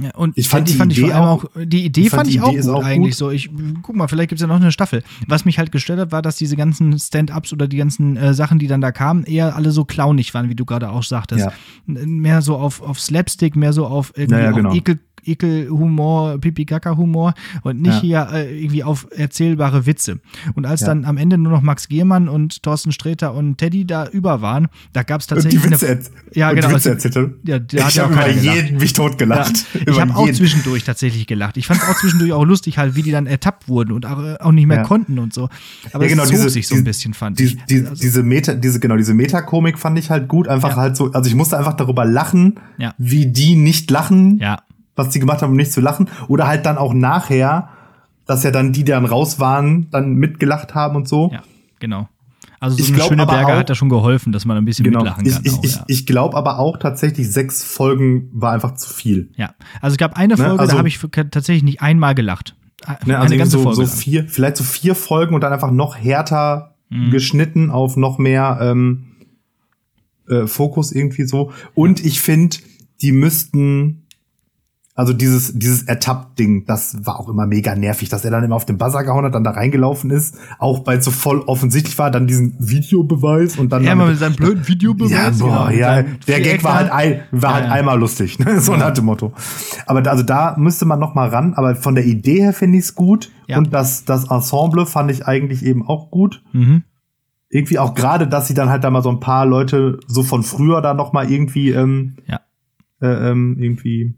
Ja, 0.00 0.14
und 0.14 0.36
ich 0.36 0.48
fand, 0.48 0.68
die, 0.68 0.74
fand 0.74 0.92
ich 0.92 1.12
auch, 1.12 1.44
die 1.56 1.84
Idee 1.84 2.08
fand, 2.08 2.22
fand 2.22 2.30
ich 2.30 2.40
auch 2.40 2.52
gut 2.52 2.66
auch 2.66 2.84
eigentlich 2.84 3.12
gut. 3.12 3.18
so. 3.18 3.30
Ich 3.30 3.50
guck 3.82 3.96
mal, 3.96 4.08
vielleicht 4.08 4.30
gibt's 4.30 4.42
ja 4.42 4.48
noch 4.48 4.56
eine 4.56 4.72
Staffel. 4.72 5.02
Was 5.26 5.44
mich 5.44 5.58
halt 5.58 5.72
gestört 5.72 5.98
hat, 5.98 6.12
war, 6.12 6.22
dass 6.22 6.36
diese 6.36 6.56
ganzen 6.56 6.98
Stand-ups 6.98 7.52
oder 7.52 7.68
die 7.68 7.76
ganzen 7.76 8.16
äh, 8.16 8.34
Sachen, 8.34 8.58
die 8.58 8.66
dann 8.66 8.80
da 8.80 8.92
kamen, 8.92 9.24
eher 9.24 9.56
alle 9.56 9.70
so 9.70 9.84
clownig 9.84 10.34
waren, 10.34 10.48
wie 10.48 10.54
du 10.54 10.64
gerade 10.64 10.90
auch 10.90 11.02
sagtest. 11.02 11.46
Ja. 11.46 11.52
Mehr 11.86 12.42
so 12.42 12.56
auf, 12.56 12.82
auf 12.82 13.00
Slapstick, 13.00 13.56
mehr 13.56 13.72
so 13.72 13.86
auf 13.86 14.12
irgendwie 14.16 14.40
ja, 14.40 14.50
genau. 14.52 14.74
Ekel 14.74 14.98
Ekelhumor, 15.28 16.38
Pipi-Kaka-Humor 16.38 17.34
und 17.62 17.80
nicht 17.80 18.02
ja. 18.02 18.28
hier 18.28 18.28
äh, 18.32 18.62
irgendwie 18.62 18.84
auf 18.84 19.06
erzählbare 19.14 19.86
Witze. 19.86 20.20
Und 20.54 20.66
als 20.66 20.80
ja. 20.80 20.88
dann 20.88 21.04
am 21.04 21.16
Ende 21.16 21.38
nur 21.38 21.52
noch 21.52 21.62
Max 21.62 21.88
Gehmann 21.88 22.28
und 22.28 22.62
Thorsten 22.62 22.92
Sträter 22.92 23.34
und 23.34 23.58
Teddy 23.58 23.86
da 23.86 24.08
über 24.08 24.40
waren, 24.42 24.68
da 24.92 25.02
gab 25.02 25.20
es 25.20 25.26
tatsächlich. 25.26 25.62
Und 25.62 25.70
die 25.70 25.72
Witze, 25.72 25.88
eine, 25.88 26.00
ja, 26.34 26.52
genau, 26.52 26.68
die 26.68 26.74
Witze 26.74 26.92
also, 26.92 27.08
erzählt 27.08 27.34
ja, 27.44 27.58
da 27.58 27.88
Ich 27.88 27.98
habe 27.98 28.12
über 28.12 28.28
jeden 28.28 28.78
mich 28.78 28.92
totgelacht. 28.92 29.64
Ja, 29.74 29.80
ich 29.86 30.00
habe 30.00 30.14
auch 30.14 30.30
zwischendurch 30.30 30.84
tatsächlich 30.84 31.26
gelacht. 31.26 31.56
Ich 31.56 31.66
fand 31.66 31.82
es 31.82 31.88
auch 31.88 31.96
zwischendurch 31.96 32.32
auch 32.32 32.44
lustig, 32.44 32.78
halt, 32.78 32.94
wie 32.94 33.02
die 33.02 33.10
dann 33.10 33.26
ertappt 33.26 33.68
wurden 33.68 33.92
und 33.92 34.06
auch 34.06 34.52
nicht 34.52 34.66
mehr 34.66 34.82
konnten 34.82 35.18
und 35.18 35.32
so. 35.32 35.48
Aber 35.92 36.04
ja, 36.04 36.10
genau, 36.10 36.24
es 36.24 36.30
diese, 36.30 36.50
sich 36.50 36.66
so 36.68 36.74
ein 36.74 36.84
bisschen, 36.84 37.14
fand 37.14 37.38
die, 37.38 37.44
ich. 37.44 37.64
Die, 37.64 37.86
also, 37.86 37.94
diese 37.94 38.22
Meta, 38.22 38.54
diese, 38.54 38.80
genau, 38.80 38.96
diese 38.96 39.14
Metakomik 39.14 39.78
fand 39.78 39.98
ich 39.98 40.10
halt 40.10 40.28
gut. 40.28 40.48
Einfach 40.48 40.76
halt 40.76 40.96
so, 40.96 41.12
also 41.12 41.28
ich 41.28 41.34
musste 41.34 41.58
einfach 41.58 41.74
darüber 41.74 42.04
lachen, 42.04 42.60
wie 42.98 43.26
die 43.26 43.56
nicht 43.56 43.90
lachen. 43.90 44.38
Ja 44.38 44.62
was 44.98 45.10
die 45.10 45.20
gemacht 45.20 45.42
haben, 45.42 45.50
um 45.50 45.56
nicht 45.56 45.72
zu 45.72 45.80
lachen. 45.80 46.08
Oder 46.28 46.46
halt 46.46 46.66
dann 46.66 46.76
auch 46.76 46.92
nachher, 46.92 47.68
dass 48.26 48.42
ja 48.42 48.50
dann 48.50 48.72
die, 48.72 48.84
die 48.84 48.92
dann 48.92 49.06
raus 49.06 49.40
waren, 49.40 49.88
dann 49.90 50.14
mitgelacht 50.14 50.74
haben 50.74 50.96
und 50.96 51.08
so. 51.08 51.30
Ja, 51.32 51.42
genau. 51.78 52.08
Also 52.60 52.76
so 52.76 52.82
ich 52.82 52.92
eine 52.92 53.02
schöne 53.02 53.26
Berge 53.26 53.56
hat 53.56 53.70
da 53.70 53.74
schon 53.74 53.88
geholfen, 53.88 54.32
dass 54.32 54.44
man 54.44 54.56
ein 54.56 54.64
bisschen 54.64 54.84
genau, 54.84 55.00
mitlachen 55.00 55.24
kann. 55.24 55.42
Ich, 55.44 55.64
ich, 55.64 55.76
ja. 55.76 55.84
ich 55.86 56.06
glaube 56.06 56.36
aber 56.36 56.58
auch 56.58 56.76
tatsächlich, 56.76 57.30
sechs 57.30 57.62
Folgen 57.62 58.30
war 58.32 58.52
einfach 58.52 58.74
zu 58.74 58.92
viel. 58.92 59.30
Ja, 59.36 59.54
also 59.80 59.94
es 59.94 59.98
gab 59.98 60.16
eine 60.16 60.34
ne, 60.34 60.36
Folge, 60.36 60.54
ne? 60.54 60.60
also, 60.60 60.72
da 60.72 60.78
habe 60.78 60.88
ich 60.88 60.98
tatsächlich 60.98 61.62
nicht 61.62 61.80
einmal 61.80 62.14
gelacht. 62.14 62.56
Ne, 63.06 63.16
also 63.16 63.26
eine 63.26 63.36
ganze 63.36 63.58
so, 63.58 63.62
Folge. 63.62 63.86
So 63.86 63.86
vier, 63.86 64.28
vielleicht 64.28 64.56
so 64.56 64.64
vier 64.64 64.94
Folgen 64.94 65.34
und 65.34 65.42
dann 65.42 65.52
einfach 65.52 65.70
noch 65.70 65.96
härter 65.96 66.74
mhm. 66.90 67.10
geschnitten 67.10 67.70
auf 67.70 67.96
noch 67.96 68.18
mehr 68.18 68.58
ähm, 68.60 69.04
äh, 70.28 70.46
Fokus 70.46 70.90
irgendwie 70.90 71.24
so. 71.24 71.52
Und 71.74 72.04
ich 72.04 72.20
finde, 72.20 72.56
die 73.02 73.12
müssten 73.12 74.04
also 74.98 75.12
dieses, 75.12 75.56
dieses 75.56 75.84
Ertappt-Ding, 75.84 76.64
das 76.64 77.06
war 77.06 77.20
auch 77.20 77.28
immer 77.28 77.46
mega 77.46 77.76
nervig, 77.76 78.08
dass 78.08 78.24
er 78.24 78.32
dann 78.32 78.42
immer 78.42 78.56
auf 78.56 78.64
den 78.64 78.78
Buzzer 78.78 79.04
gehauen 79.04 79.24
hat, 79.24 79.32
dann 79.32 79.44
da 79.44 79.52
reingelaufen 79.52 80.10
ist, 80.10 80.36
auch 80.58 80.88
weil 80.88 80.98
es 80.98 81.04
so 81.04 81.12
voll 81.12 81.38
offensichtlich 81.42 81.96
war, 82.00 82.10
dann 82.10 82.26
diesen 82.26 82.56
Videobeweis 82.58 83.58
und 83.58 83.70
dann. 83.70 83.84
Ja, 83.84 83.94
mal 83.94 84.08
mit 84.08 84.18
seinem 84.18 84.34
blöden 84.34 84.66
Videobeweis. 84.66 85.12
Ja, 85.12 85.30
boah, 85.30 85.68
genau, 85.68 85.80
ja. 85.80 86.02
Der 86.26 86.40
Gag 86.40 86.64
war 86.64 86.74
halt, 86.74 86.90
ein, 86.90 87.20
war 87.30 87.54
halt 87.54 87.66
ja, 87.66 87.70
halt 87.70 87.78
einmal 87.78 87.96
lustig, 87.96 88.40
ne? 88.40 88.60
so 88.60 88.72
ja. 88.72 88.78
nach 88.78 88.90
dem 88.90 89.04
Motto. 89.04 89.32
Aber 89.86 90.02
da, 90.02 90.10
also 90.10 90.24
da 90.24 90.56
müsste 90.58 90.84
man 90.84 90.98
noch 90.98 91.14
mal 91.14 91.28
ran, 91.28 91.54
aber 91.54 91.76
von 91.76 91.94
der 91.94 92.04
Idee 92.04 92.40
her 92.40 92.52
finde 92.52 92.78
ich 92.78 92.86
es 92.86 92.94
gut. 92.96 93.30
Ja. 93.46 93.58
Und 93.58 93.72
das, 93.72 94.04
das 94.04 94.28
Ensemble 94.28 94.84
fand 94.84 95.12
ich 95.12 95.24
eigentlich 95.28 95.64
eben 95.64 95.86
auch 95.86 96.10
gut. 96.10 96.42
Mhm. 96.52 96.82
Irgendwie 97.50 97.78
auch 97.78 97.94
gerade, 97.94 98.26
dass 98.26 98.48
sie 98.48 98.54
dann 98.54 98.68
halt 98.68 98.82
da 98.82 98.90
mal 98.90 99.04
so 99.04 99.10
ein 99.10 99.20
paar 99.20 99.46
Leute 99.46 100.00
so 100.08 100.24
von 100.24 100.42
früher 100.42 100.82
da 100.82 100.92
noch 100.92 101.12
mal 101.12 101.30
irgendwie, 101.30 101.70
ähm, 101.70 102.16
ja. 102.26 102.40
äh, 103.00 103.30
ähm, 103.30 103.58
irgendwie 103.60 104.16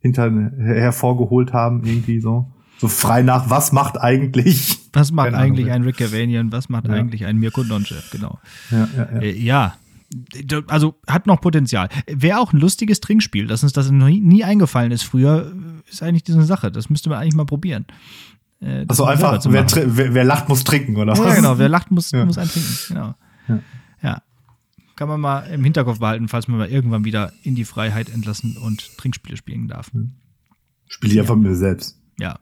hinter 0.00 0.30
hervorgeholt 0.58 1.52
haben, 1.52 1.84
irgendwie 1.84 2.20
so. 2.20 2.52
So 2.78 2.86
frei 2.86 3.22
nach, 3.22 3.50
was 3.50 3.72
macht 3.72 4.00
eigentlich? 4.00 4.78
Was 4.92 5.10
macht 5.10 5.34
eigentlich 5.34 5.66
Ahnung. 5.66 5.82
ein 5.82 5.82
Rick 5.82 5.96
Cavanian? 5.96 6.52
Was 6.52 6.68
macht 6.68 6.86
ja. 6.86 6.94
eigentlich 6.94 7.26
ein 7.26 7.38
Mirko 7.38 7.64
Nonchef? 7.64 8.10
Genau. 8.10 8.38
Ja, 8.70 8.88
ja. 8.96 9.04
Äh, 9.20 9.36
ja, 9.36 9.74
also 10.68 10.94
hat 11.06 11.26
noch 11.26 11.40
Potenzial. 11.40 11.88
Wäre 12.06 12.38
auch 12.38 12.52
ein 12.52 12.58
lustiges 12.58 13.00
Trinkspiel, 13.00 13.46
dass 13.46 13.62
uns 13.62 13.72
das 13.72 13.90
nie, 13.90 14.20
nie 14.20 14.44
eingefallen 14.44 14.92
ist 14.92 15.02
früher, 15.02 15.52
ist 15.90 16.02
eigentlich 16.02 16.22
diese 16.22 16.42
Sache. 16.42 16.70
Das 16.70 16.88
müsste 16.88 17.10
man 17.10 17.18
eigentlich 17.18 17.34
mal 17.34 17.46
probieren. 17.46 17.86
Äh, 18.60 18.84
also 18.88 19.04
einfach, 19.04 19.40
wer, 19.44 19.66
wer, 19.74 20.14
wer, 20.14 20.24
lacht, 20.24 20.48
muss 20.48 20.64
trinken, 20.64 20.96
oder 20.96 21.12
was? 21.12 21.18
Ja, 21.18 21.34
genau, 21.34 21.58
wer 21.58 21.68
lacht, 21.68 21.90
muss, 21.90 22.12
muss 22.12 22.38
einen 22.38 22.50
trinken. 22.50 22.74
Genau. 22.88 23.14
Ja. 24.98 25.06
ja 25.06 25.08
kann 25.08 25.08
man 25.08 25.20
mal 25.20 25.40
im 25.50 25.64
Hinterkopf 25.64 26.00
behalten, 26.00 26.28
falls 26.28 26.48
man 26.48 26.58
mal 26.58 26.68
irgendwann 26.68 27.04
wieder 27.04 27.32
in 27.42 27.54
die 27.54 27.64
Freiheit 27.64 28.08
entlassen 28.12 28.56
und 28.56 28.96
Trinkspiele 28.98 29.36
spielen 29.36 29.68
darf. 29.68 29.92
Hm. 29.92 30.12
Spiele 30.86 31.12
ich 31.12 31.20
einfach 31.20 31.36
mit 31.36 31.48
mir 31.48 31.56
selbst. 31.56 32.00
Ja. 32.18 32.40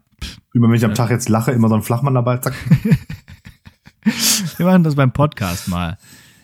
Immer 0.53 0.69
wenn 0.69 0.75
ich 0.75 0.85
am 0.85 0.95
Tag 0.95 1.11
jetzt 1.11 1.29
lache, 1.29 1.51
immer 1.51 1.69
so 1.69 1.75
ein 1.75 1.83
Flachmann 1.83 2.15
dabei, 2.15 2.37
zack. 2.37 2.55
Wir 4.57 4.65
machen 4.65 4.83
das 4.83 4.95
beim 4.95 5.11
Podcast 5.11 5.67
mal 5.67 5.97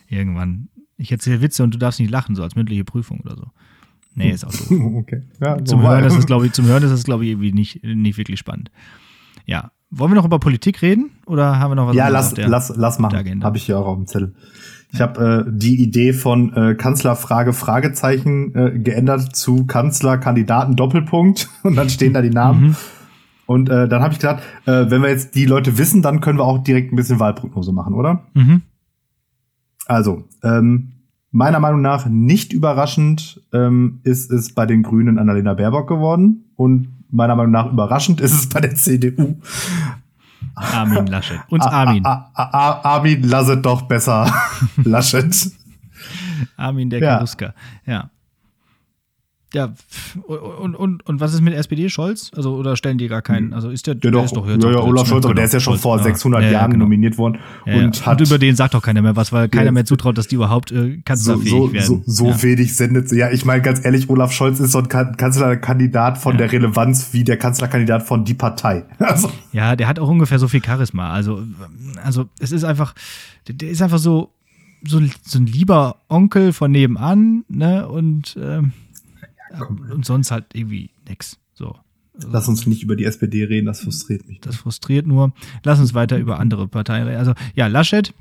irgendwann. 0.08 0.68
Ich 0.96 1.10
erzähle 1.10 1.40
Witze 1.40 1.64
und 1.64 1.74
du 1.74 1.78
darfst 1.78 1.98
nicht 1.98 2.10
lachen, 2.10 2.36
so 2.36 2.42
als 2.42 2.54
mündliche 2.54 2.84
Prüfung 2.84 3.20
oder 3.20 3.36
so. 3.36 3.46
Nee, 4.14 4.30
ist 4.30 4.44
auch 4.44 4.52
so. 4.52 4.74
okay. 4.96 5.22
Ja, 5.40 5.64
zum, 5.64 5.82
Hören 5.82 6.04
ist 6.04 6.16
das, 6.16 6.44
ich, 6.44 6.52
zum 6.56 6.66
Hören 6.66 6.82
ist 6.82 6.92
das, 6.92 7.04
glaube 7.04 7.24
ich, 7.24 7.30
irgendwie 7.30 7.52
nicht, 7.52 7.82
nicht 7.82 8.16
wirklich 8.18 8.38
spannend. 8.38 8.70
Ja. 9.46 9.72
Wollen 9.90 10.12
wir 10.12 10.16
noch 10.16 10.24
über 10.24 10.38
Politik 10.38 10.82
reden? 10.82 11.10
Oder 11.26 11.58
haben 11.58 11.72
wir 11.72 11.76
noch 11.76 11.88
was 11.88 11.96
Ja, 11.96 12.08
lass, 12.08 12.36
lass, 12.36 12.72
lass 12.76 12.98
machen. 12.98 13.42
Habe 13.42 13.56
ich 13.56 13.64
hier 13.64 13.78
auch 13.78 13.86
auf 13.86 13.96
dem 13.96 14.06
Zettel. 14.06 14.34
Ich 14.94 15.00
habe 15.00 15.44
äh, 15.48 15.50
die 15.50 15.82
Idee 15.82 16.12
von 16.12 16.52
äh, 16.54 16.76
Kanzlerfrage 16.76 17.52
Fragezeichen 17.52 18.54
äh, 18.54 18.78
geändert 18.78 19.34
zu 19.34 19.66
Kanzlerkandidaten 19.66 20.76
Doppelpunkt 20.76 21.48
und 21.64 21.74
dann 21.74 21.90
stehen 21.90 22.14
da 22.14 22.22
die 22.22 22.30
Namen. 22.30 22.60
Mhm. 22.60 22.76
Und 23.46 23.68
äh, 23.70 23.88
dann 23.88 24.02
habe 24.02 24.12
ich 24.12 24.20
gedacht, 24.20 24.44
äh, 24.66 24.88
wenn 24.88 25.02
wir 25.02 25.08
jetzt 25.08 25.34
die 25.34 25.46
Leute 25.46 25.78
wissen, 25.78 26.00
dann 26.00 26.20
können 26.20 26.38
wir 26.38 26.44
auch 26.44 26.62
direkt 26.62 26.92
ein 26.92 26.96
bisschen 26.96 27.18
Wahlprognose 27.18 27.72
machen, 27.72 27.94
oder? 27.94 28.22
Mhm. 28.34 28.62
Also, 29.86 30.28
ähm, 30.44 30.92
meiner 31.32 31.58
Meinung 31.58 31.82
nach 31.82 32.06
nicht 32.06 32.52
überraschend 32.52 33.42
ähm, 33.52 33.98
ist 34.04 34.30
es 34.30 34.54
bei 34.54 34.64
den 34.64 34.84
Grünen 34.84 35.18
Annalena 35.18 35.54
Baerbock 35.54 35.88
geworden 35.88 36.44
und 36.54 36.88
meiner 37.10 37.34
Meinung 37.34 37.52
nach 37.52 37.70
überraschend 37.70 38.20
ist 38.20 38.32
es 38.32 38.48
bei 38.48 38.60
der 38.60 38.74
CDU 38.76 39.40
Armin 40.54 41.06
Laschet. 41.06 41.40
Uns 41.48 41.64
Armin. 41.64 42.04
Armin, 42.04 43.22
lass 43.22 43.48
es 43.48 43.62
doch 43.62 43.82
besser. 43.82 44.32
Laschet. 44.84 45.34
Armin 46.56 46.90
der 46.90 47.00
ja. 47.00 47.16
Karuska. 47.16 47.54
Ja. 47.86 48.10
Ja, 49.54 49.72
und, 50.26 50.74
und, 50.74 51.06
und 51.06 51.20
was 51.20 51.32
ist 51.32 51.40
mit 51.40 51.54
SPD 51.54 51.88
Scholz? 51.88 52.30
Also, 52.36 52.54
oder 52.56 52.76
stellen 52.76 52.98
die 52.98 53.08
gar 53.08 53.22
keinen? 53.22 53.52
Also 53.52 53.70
ist 53.70 53.86
der, 53.86 53.94
der, 53.94 54.10
der 54.10 54.24
ist 54.24 54.36
doch 54.36 54.46
jetzt. 54.48 54.62
Ja, 54.62 54.70
ja, 54.72 54.80
Olaf 54.80 55.08
Scholz, 55.08 55.24
aber 55.24 55.34
der 55.34 55.44
ist 55.44 55.54
ja 55.54 55.60
schon 55.60 55.78
vor 55.78 55.98
600 55.98 56.42
ja, 56.42 56.50
Jahren 56.50 56.72
genau. 56.72 56.84
nominiert 56.84 57.16
worden. 57.18 57.38
Ja, 57.64 57.76
und, 57.76 58.04
hat, 58.04 58.20
und 58.20 58.26
über 58.26 58.38
den 58.38 58.56
sagt 58.56 58.74
doch 58.74 58.82
keiner 58.82 59.02
mehr 59.02 59.16
was, 59.16 59.32
weil 59.32 59.48
keiner 59.48 59.72
mehr 59.72 59.84
zutraut, 59.84 60.18
dass 60.18 60.28
die 60.28 60.34
überhaupt 60.34 60.72
äh, 60.72 60.98
kanzlerfähig 61.04 61.50
so, 61.50 61.66
so, 61.66 61.72
werden. 61.72 62.02
So, 62.06 62.30
so 62.32 62.42
wenig 62.42 62.76
sendet 62.76 63.08
sie. 63.08 63.18
Ja, 63.18 63.30
ich 63.30 63.44
meine 63.44 63.62
ganz 63.62 63.84
ehrlich, 63.84 64.10
Olaf 64.10 64.32
Scholz 64.32 64.60
ist 64.60 64.72
so 64.72 64.78
ein 64.78 64.88
Kanzlerkandidat 64.88 66.18
von 66.18 66.36
der 66.36 66.50
Relevanz 66.50 67.12
wie 67.12 67.24
der 67.24 67.36
Kanzlerkandidat 67.36 68.02
von 68.02 68.24
die 68.24 68.34
Partei. 68.34 68.84
Also. 69.04 69.30
Ja, 69.52 69.76
der 69.76 69.86
hat 69.86 69.98
auch 69.98 70.08
ungefähr 70.08 70.38
so 70.38 70.48
viel 70.48 70.64
Charisma. 70.64 71.12
Also, 71.12 71.42
also 72.02 72.24
es 72.40 72.52
ist 72.52 72.64
einfach, 72.64 72.94
der 73.46 73.68
ist 73.68 73.82
einfach 73.82 73.98
so, 73.98 74.32
so, 74.82 75.00
so 75.22 75.38
ein 75.38 75.46
lieber 75.46 75.96
Onkel 76.08 76.52
von 76.52 76.70
nebenan, 76.72 77.44
ne? 77.48 77.86
Und 77.86 78.36
ähm, 78.40 78.72
und 79.92 80.04
sonst 80.04 80.30
halt 80.30 80.46
irgendwie 80.54 80.90
nix. 81.08 81.38
So. 81.54 81.76
Lass 82.16 82.46
uns 82.46 82.66
nicht 82.66 82.82
über 82.82 82.94
die 82.94 83.04
SPD 83.04 83.44
reden, 83.44 83.66
das 83.66 83.80
frustriert 83.80 84.28
mich. 84.28 84.40
Das 84.40 84.56
frustriert 84.56 85.06
nur. 85.06 85.32
Lass 85.64 85.80
uns 85.80 85.94
weiter 85.94 86.16
über 86.16 86.38
andere 86.38 86.68
Parteien 86.68 87.06
reden. 87.08 87.18
Also, 87.18 87.34
ja, 87.54 87.66
Laschet, 87.66 88.14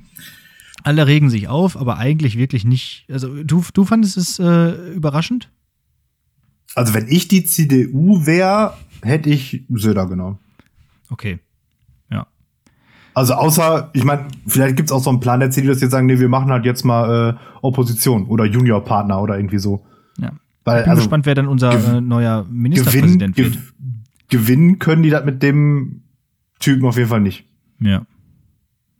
alle 0.83 1.05
regen 1.05 1.29
sich 1.29 1.47
auf, 1.47 1.77
aber 1.77 1.97
eigentlich 1.97 2.37
wirklich 2.37 2.65
nicht. 2.65 3.05
Also, 3.11 3.43
du, 3.43 3.63
du 3.73 3.85
fandest 3.85 4.17
es 4.17 4.39
äh, 4.39 4.93
überraschend? 4.93 5.51
Also, 6.73 6.95
wenn 6.95 7.07
ich 7.07 7.27
die 7.27 7.43
CDU 7.43 8.25
wäre, 8.25 8.73
hätte 9.03 9.29
ich 9.29 9.63
Söder 9.69 10.07
genommen. 10.07 10.39
Okay. 11.11 11.37
Ja. 12.09 12.25
Also, 13.13 13.35
außer, 13.35 13.91
ich 13.93 14.03
meine, 14.03 14.27
vielleicht 14.47 14.75
gibt 14.75 14.89
es 14.89 14.91
auch 14.91 15.03
so 15.03 15.11
einen 15.11 15.19
Plan 15.19 15.39
der 15.39 15.51
CDU, 15.51 15.69
dass 15.69 15.81
jetzt 15.81 15.91
sagen, 15.91 16.07
nee, 16.07 16.17
wir 16.17 16.29
machen 16.29 16.49
halt 16.49 16.65
jetzt 16.65 16.83
mal 16.83 17.37
äh, 17.37 17.57
Opposition 17.61 18.25
oder 18.25 18.45
Juniorpartner 18.45 19.21
oder 19.21 19.37
irgendwie 19.37 19.59
so. 19.59 19.85
Ja. 20.17 20.31
Weil, 20.63 20.79
ich 20.79 20.83
bin 20.85 20.91
also, 20.91 21.01
gespannt, 21.03 21.25
wer 21.25 21.35
dann 21.35 21.47
unser 21.47 21.97
äh, 21.97 22.01
neuer 22.01 22.45
Ministerpräsident 22.49 23.35
gewinn, 23.35 23.53
wird. 23.53 23.63
Gewinnen 24.29 24.79
können 24.79 25.03
die 25.03 25.09
das 25.09 25.25
mit 25.25 25.43
dem 25.43 26.03
Typen 26.59 26.85
auf 26.85 26.97
jeden 26.97 27.09
Fall 27.09 27.21
nicht. 27.21 27.45
Ja. 27.79 28.05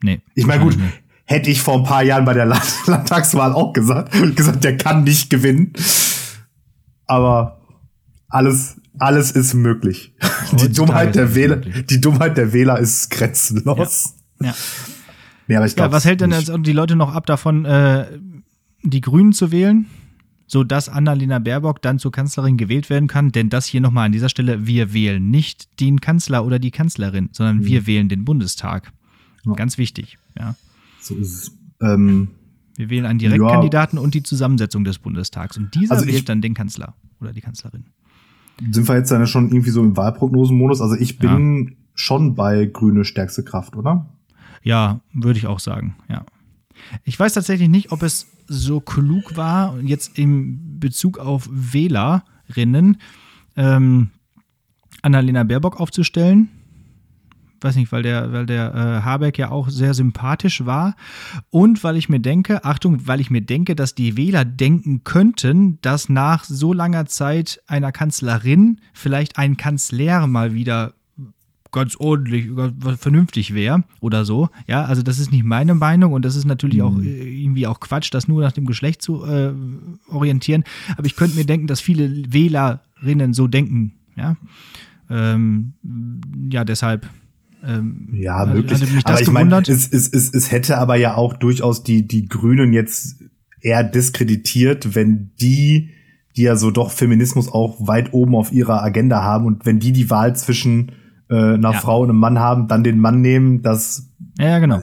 Nee. 0.02 0.22
Ich 0.36 0.46
meine, 0.46 0.64
gut, 0.64 0.78
nicht. 0.78 1.02
hätte 1.26 1.50
ich 1.50 1.62
vor 1.62 1.78
ein 1.78 1.84
paar 1.84 2.04
Jahren 2.04 2.26
bei 2.26 2.34
der 2.34 2.46
Landtagswahl 2.88 3.54
auch 3.54 3.72
gesagt, 3.72 4.12
gesagt, 4.36 4.64
der 4.64 4.78
kann 4.78 5.04
nicht 5.04 5.30
gewinnen. 5.30 5.74
Aber 7.06 7.62
alles, 8.28 8.82
alles 9.00 9.32
ist 9.32 9.54
möglich. 9.54 10.14
Die 10.60 10.72
Dummheit 10.72 11.16
der 11.16 11.34
Wähler, 11.36 11.56
möglich. 11.56 11.86
die 11.88 12.02
Dummheit 12.02 12.38
der 12.38 12.54
Wähler 12.54 12.78
ist 12.80 13.10
grenzenlos. 13.10 14.16
Ja. 14.42 14.48
ja. 14.48 14.54
ja 15.48 15.58
aber 15.58 15.66
ich 15.68 15.76
glaub, 15.76 15.88
ja, 15.88 15.92
was 15.92 16.06
hält 16.06 16.22
denn 16.22 16.32
jetzt 16.32 16.52
die 16.60 16.74
Leute 16.74 16.96
noch 16.96 17.14
ab 17.16 17.26
davon, 17.26 17.66
äh, 17.66 18.06
die 18.84 19.02
Grünen 19.02 19.34
zu 19.34 19.52
wählen? 19.52 19.88
So 20.48 20.64
dass 20.64 20.90
Annalena 20.90 21.40
Baerbock 21.40 21.82
dann 21.82 22.00
zur 22.00 22.12
Kanzlerin 22.12 22.58
gewählt 22.58 22.90
werden 22.90 23.08
kann. 23.08 23.32
Denn 23.32 23.50
das 23.50 23.66
hier 23.66 23.82
nochmal 23.82 24.06
an 24.06 24.12
dieser 24.12 24.30
Stelle, 24.30 24.68
wir 24.68 24.94
wählen 24.94 25.30
nicht 25.30 25.80
den 25.80 26.02
Kanzler 26.02 26.46
oder 26.46 26.60
die 26.60 26.72
Kanzlerin, 26.72 27.30
sondern 27.32 27.58
mhm. 27.58 27.66
wir 27.66 27.88
wählen 27.88 28.10
den 28.10 28.26
Bundestag. 28.26 28.92
Ja. 29.46 29.54
Ganz 29.54 29.78
wichtig, 29.78 30.18
ja. 30.38 30.56
So 31.02 31.16
ist 31.16 31.34
es. 31.34 31.58
Ähm, 31.82 32.30
wir 32.76 32.90
wählen 32.90 33.06
einen 33.06 33.20
Direktkandidaten 33.20 33.98
ja. 33.98 34.04
und 34.04 34.14
die 34.14 34.24
Zusammensetzung 34.24 34.84
des 34.84 35.00
Bundestags. 35.00 35.58
Und 35.58 35.76
dieser 35.76 35.96
also 35.96 36.08
wählt 36.08 36.30
dann 36.30 36.42
den 36.42 36.54
Kanzler 36.54 36.96
oder 37.20 37.34
die 37.34 37.42
Kanzlerin. 37.42 37.86
Sind 38.72 38.88
wir 38.88 38.96
jetzt 38.96 39.12
dann 39.12 39.26
schon 39.28 39.52
irgendwie 39.52 39.72
so 39.72 39.82
im 39.82 39.98
Wahlprognosenmodus? 39.98 40.82
Also 40.82 40.96
ich 40.96 41.18
bin 41.18 41.68
ja. 41.68 41.76
schon 41.96 42.36
bei 42.36 42.66
grüne 42.66 43.06
stärkste 43.06 43.44
Kraft, 43.44 43.76
oder? 43.76 44.08
Ja, 44.64 45.02
würde 45.14 45.40
ich 45.40 45.48
auch 45.48 45.60
sagen, 45.60 45.96
ja. 46.10 46.26
Ich 47.04 47.20
weiß 47.20 47.34
tatsächlich 47.34 47.70
nicht, 47.70 47.92
ob 47.92 48.02
es 48.04 48.28
so 48.48 48.80
klug 48.80 49.36
war, 49.36 49.80
jetzt 49.82 50.18
im 50.18 50.80
Bezug 50.80 51.20
auf 51.20 51.48
Wählerinnen 51.52 52.98
ähm, 53.56 54.10
Annalena 55.02 55.44
Baerbock 55.44 55.80
aufzustellen. 55.80 56.50
Weiß 57.62 57.78
nicht, 57.78 57.94
weil 57.94 58.04
der, 58.04 58.34
weil 58.34 58.46
der 58.46 58.74
äh, 58.74 59.06
Habeck 59.06 59.38
ja 59.38 59.50
auch 59.50 59.70
sehr 59.70 59.94
sympathisch 59.94 60.66
war. 60.66 60.96
Und 61.50 61.82
weil 61.84 61.96
ich 61.96 62.10
mir 62.10 62.20
denke, 62.20 62.66
Achtung, 62.66 63.08
weil 63.08 63.22
ich 63.22 63.30
mir 63.30 63.42
denke, 63.42 63.74
dass 63.76 63.96
die 63.96 64.18
Wähler 64.18 64.44
denken 64.44 65.06
könnten, 65.06 65.80
dass 65.82 66.10
nach 66.10 66.44
so 66.44 66.74
langer 66.74 67.06
Zeit 67.06 67.62
einer 67.68 67.94
Kanzlerin 67.94 68.82
vielleicht 68.94 69.38
ein 69.38 69.56
Kanzler 69.56 70.28
mal 70.28 70.54
wieder 70.54 70.94
ganz 71.74 71.98
ordentlich, 71.98 72.50
vernünftig 72.98 73.54
wäre 73.54 73.84
oder 74.00 74.24
so. 74.24 74.50
Ja, 74.68 74.86
also 74.86 75.02
das 75.02 75.20
ist 75.20 75.32
nicht 75.32 75.44
meine 75.44 75.76
Meinung 75.76 76.14
und 76.14 76.24
das 76.24 76.38
ist 76.38 76.46
natürlich 76.46 76.78
mhm. 76.78 76.84
auch 76.84 77.02
äh, 77.02 77.44
irgendwie 77.44 77.68
auch 77.68 77.82
Quatsch, 77.82 78.14
das 78.14 78.30
nur 78.30 78.42
nach 78.42 78.54
dem 78.54 78.66
Geschlecht 78.66 79.02
zu 79.02 79.26
äh, 79.26 79.52
orientieren. 80.08 80.64
Aber 80.96 81.06
ich 81.06 81.18
könnte 81.18 81.36
mir 81.36 81.46
denken, 81.46 81.68
dass 81.68 81.82
viele 81.82 82.32
Wählerinnen 82.32 83.34
so 83.34 83.48
denken. 83.48 83.94
Ja, 84.16 84.38
ähm, 85.10 85.74
ja 86.50 86.64
deshalb. 86.64 87.10
Ähm, 87.66 88.10
ja, 88.14 88.46
möglich. 88.46 88.82
aber 89.06 89.22
ich 89.22 89.32
meine, 89.32 89.62
es, 89.68 89.88
es, 89.88 90.08
es, 90.08 90.34
es 90.34 90.52
hätte 90.52 90.78
aber 90.78 90.96
ja 90.96 91.16
auch 91.16 91.34
durchaus 91.34 91.84
die, 91.84 92.08
die 92.08 92.28
Grünen 92.28 92.74
jetzt 92.74 93.24
eher 93.62 93.84
diskreditiert, 93.84 94.96
wenn 94.96 95.32
die, 95.40 95.92
die 96.36 96.44
ja 96.44 96.56
so 96.56 96.72
doch 96.72 96.92
Feminismus 96.92 97.48
auch 97.48 97.88
weit 97.88 98.14
oben 98.14 98.36
auf 98.36 98.52
ihrer 98.52 98.84
Agenda 98.84 99.24
haben 99.24 99.46
und 99.46 99.66
wenn 99.66 99.80
die 99.80 99.94
die 99.94 100.10
Wahl 100.10 100.36
zwischen 100.36 100.92
äh, 101.30 101.36
einer 101.36 101.72
ja. 101.72 101.80
Frau 101.80 102.02
und 102.02 102.10
einem 102.10 102.20
Mann 102.20 102.40
haben, 102.40 102.68
dann 102.68 102.84
den 102.84 103.00
Mann 103.00 103.22
nehmen, 103.22 103.62
das. 103.62 104.10
Ja, 104.38 104.60
genau. 104.60 104.82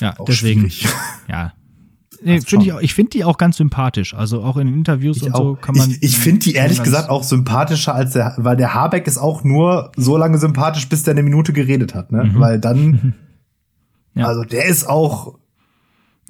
Ja, 0.00 0.14
deswegen. 0.26 0.70
Ja. 1.28 1.52
Nee, 2.24 2.40
find 2.40 2.66
ich 2.66 2.72
ich 2.80 2.94
finde 2.94 3.10
die 3.10 3.24
auch 3.24 3.36
ganz 3.36 3.58
sympathisch. 3.58 4.14
Also 4.14 4.42
auch 4.42 4.56
in 4.56 4.68
Interviews 4.68 5.18
ich 5.18 5.24
und 5.24 5.34
auch. 5.34 5.38
so 5.38 5.54
kann 5.56 5.76
man. 5.76 5.90
Ich, 5.90 6.02
ich 6.02 6.18
finde 6.18 6.40
die 6.40 6.54
ehrlich 6.54 6.82
gesagt 6.82 7.10
auch 7.10 7.22
sympathischer 7.22 7.94
als 7.94 8.14
der, 8.14 8.34
weil 8.38 8.56
der 8.56 8.72
Habeck 8.72 9.06
ist 9.06 9.18
auch 9.18 9.44
nur 9.44 9.92
so 9.96 10.16
lange 10.16 10.38
sympathisch, 10.38 10.88
bis 10.88 11.02
der 11.02 11.12
eine 11.12 11.22
Minute 11.22 11.52
geredet 11.52 11.94
hat, 11.94 12.12
ne? 12.12 12.24
Mhm. 12.24 12.40
Weil 12.40 12.58
dann, 12.58 13.14
ja. 14.14 14.26
also 14.26 14.42
der 14.42 14.64
ist 14.64 14.88
auch 14.88 15.38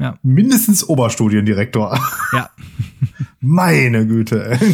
ja. 0.00 0.18
mindestens 0.22 0.88
Oberstudiendirektor. 0.88 1.96
Ja. 2.32 2.50
Meine 3.40 4.06
Güte. 4.06 4.58
Ja. 4.60 4.66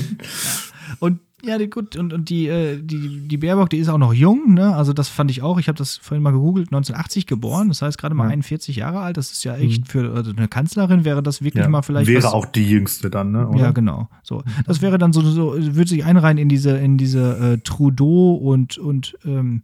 Ja, 1.44 1.59
gut, 1.66 1.96
und, 1.96 2.12
und 2.12 2.29
die, 2.29 2.48
äh, 2.48 2.81
die, 2.83 3.29
die 3.29 3.37
Baerbock, 3.37 3.70
die 3.70 3.79
ist 3.79 3.88
auch 3.88 3.98
noch 3.98 4.12
jung, 4.12 4.55
ne? 4.55 4.74
Also 4.74 4.92
das 4.92 5.09
fand 5.09 5.31
ich 5.31 5.42
auch. 5.42 5.59
Ich 5.59 5.68
habe 5.68 5.79
das 5.79 5.96
vorhin 5.96 6.22
mal 6.22 6.33
gegoogelt, 6.33 6.68
1980 6.68 7.26
geboren, 7.26 7.68
das 7.68 7.83
heißt 7.83 7.98
gerade 7.98 8.14
mal 8.14 8.24
ja. 8.24 8.31
41 8.31 8.76
Jahre 8.76 9.00
alt. 9.00 9.16
Das 9.16 9.33
ist 9.33 9.44
ja 9.44 9.57
echt 9.57 9.83
mhm. 9.83 9.87
für 9.87 10.14
also 10.14 10.33
eine 10.37 10.48
Kanzlerin 10.48 11.05
wäre 11.05 11.22
das 11.22 11.42
wirklich 11.42 11.64
ja, 11.64 11.68
mal 11.68 11.83
vielleicht. 11.83 12.09
Wäre 12.09 12.22
was, 12.22 12.33
auch 12.33 12.46
die 12.46 12.68
jüngste 12.68 13.11
dann, 13.11 13.33
ne? 13.33 13.48
Oder? 13.48 13.61
Ja, 13.61 13.70
genau. 13.72 14.09
So. 14.22 14.42
Das 14.66 14.83
wäre 14.83 14.98
dann 14.98 15.12
so, 15.12 15.22
so 15.22 15.55
würde 15.57 15.88
sich 15.88 16.05
einreihen 16.05 16.38
in 16.38 16.48
diese, 16.48 16.76
in 16.76 16.98
diese 16.98 17.55
äh, 17.55 17.59
Trudeau 17.59 18.35
und, 18.35 18.79
und 18.79 19.16
ähm, 19.24 19.62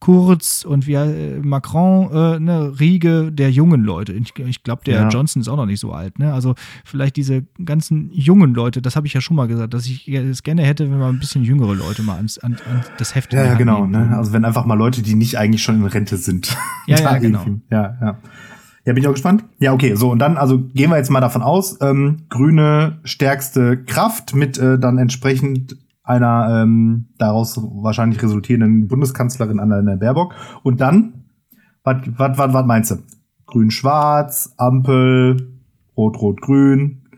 Kurz 0.00 0.64
und 0.64 0.86
wie 0.86 0.94
äh, 0.94 1.38
Macron, 1.40 2.10
äh, 2.10 2.40
ne, 2.40 2.72
Riege 2.80 3.30
der 3.30 3.50
jungen 3.50 3.84
Leute. 3.84 4.14
Ich, 4.14 4.34
ich 4.38 4.62
glaube, 4.62 4.82
der 4.84 4.94
ja. 4.94 5.08
Johnson 5.08 5.42
ist 5.42 5.48
auch 5.48 5.58
noch 5.58 5.66
nicht 5.66 5.80
so 5.80 5.92
alt. 5.92 6.18
Ne? 6.18 6.32
Also 6.32 6.54
vielleicht 6.86 7.16
diese 7.16 7.44
ganzen 7.62 8.10
jungen 8.10 8.54
Leute, 8.54 8.80
das 8.80 8.96
habe 8.96 9.06
ich 9.06 9.12
ja 9.12 9.20
schon 9.20 9.36
mal 9.36 9.46
gesagt, 9.46 9.74
dass 9.74 9.84
ich 9.84 10.08
es 10.08 10.42
gerne 10.42 10.62
hätte, 10.62 10.90
wenn 10.90 10.98
man 10.98 11.14
ein 11.14 11.20
bisschen 11.20 11.44
jüngere 11.44 11.74
Leute 11.74 12.02
mal 12.02 12.16
ans, 12.16 12.38
an, 12.38 12.56
an 12.70 12.82
das 12.96 13.14
Heft 13.14 13.34
Ja, 13.34 13.44
ja 13.44 13.54
genau. 13.54 13.86
Ne? 13.86 14.16
Also 14.16 14.32
wenn 14.32 14.46
einfach 14.46 14.64
mal 14.64 14.74
Leute, 14.74 15.02
die 15.02 15.14
nicht 15.14 15.36
eigentlich 15.36 15.62
schon 15.62 15.76
in 15.76 15.84
Rente 15.84 16.16
sind. 16.16 16.56
Ja, 16.86 16.98
ja, 16.98 17.18
genau. 17.18 17.44
Ja, 17.70 17.96
ja. 18.00 18.18
Ja, 18.84 18.92
bin 18.94 19.02
ich 19.02 19.06
auch 19.06 19.12
gespannt. 19.12 19.44
Ja, 19.58 19.72
okay, 19.72 19.94
so 19.94 20.10
und 20.10 20.18
dann, 20.18 20.36
also 20.36 20.58
gehen 20.58 20.90
wir 20.90 20.96
jetzt 20.96 21.10
mal 21.10 21.20
davon 21.20 21.42
aus, 21.42 21.78
ähm, 21.80 22.22
grüne 22.30 22.98
stärkste 23.04 23.76
Kraft 23.84 24.34
mit 24.34 24.58
äh, 24.58 24.78
dann 24.78 24.98
entsprechend 24.98 25.76
einer 26.10 26.62
ähm, 26.62 27.06
daraus 27.18 27.56
wahrscheinlich 27.56 28.20
resultierenden 28.22 28.88
Bundeskanzlerin 28.88 29.60
Annalena 29.60 29.96
Baerbock. 29.96 30.34
Und 30.62 30.80
dann, 30.80 31.24
was 31.84 32.66
meinst 32.66 32.90
du? 32.90 32.96
Grün-Schwarz, 33.46 34.54
Ampel, 34.56 35.60
Rot-Rot-Grün. 35.96 37.08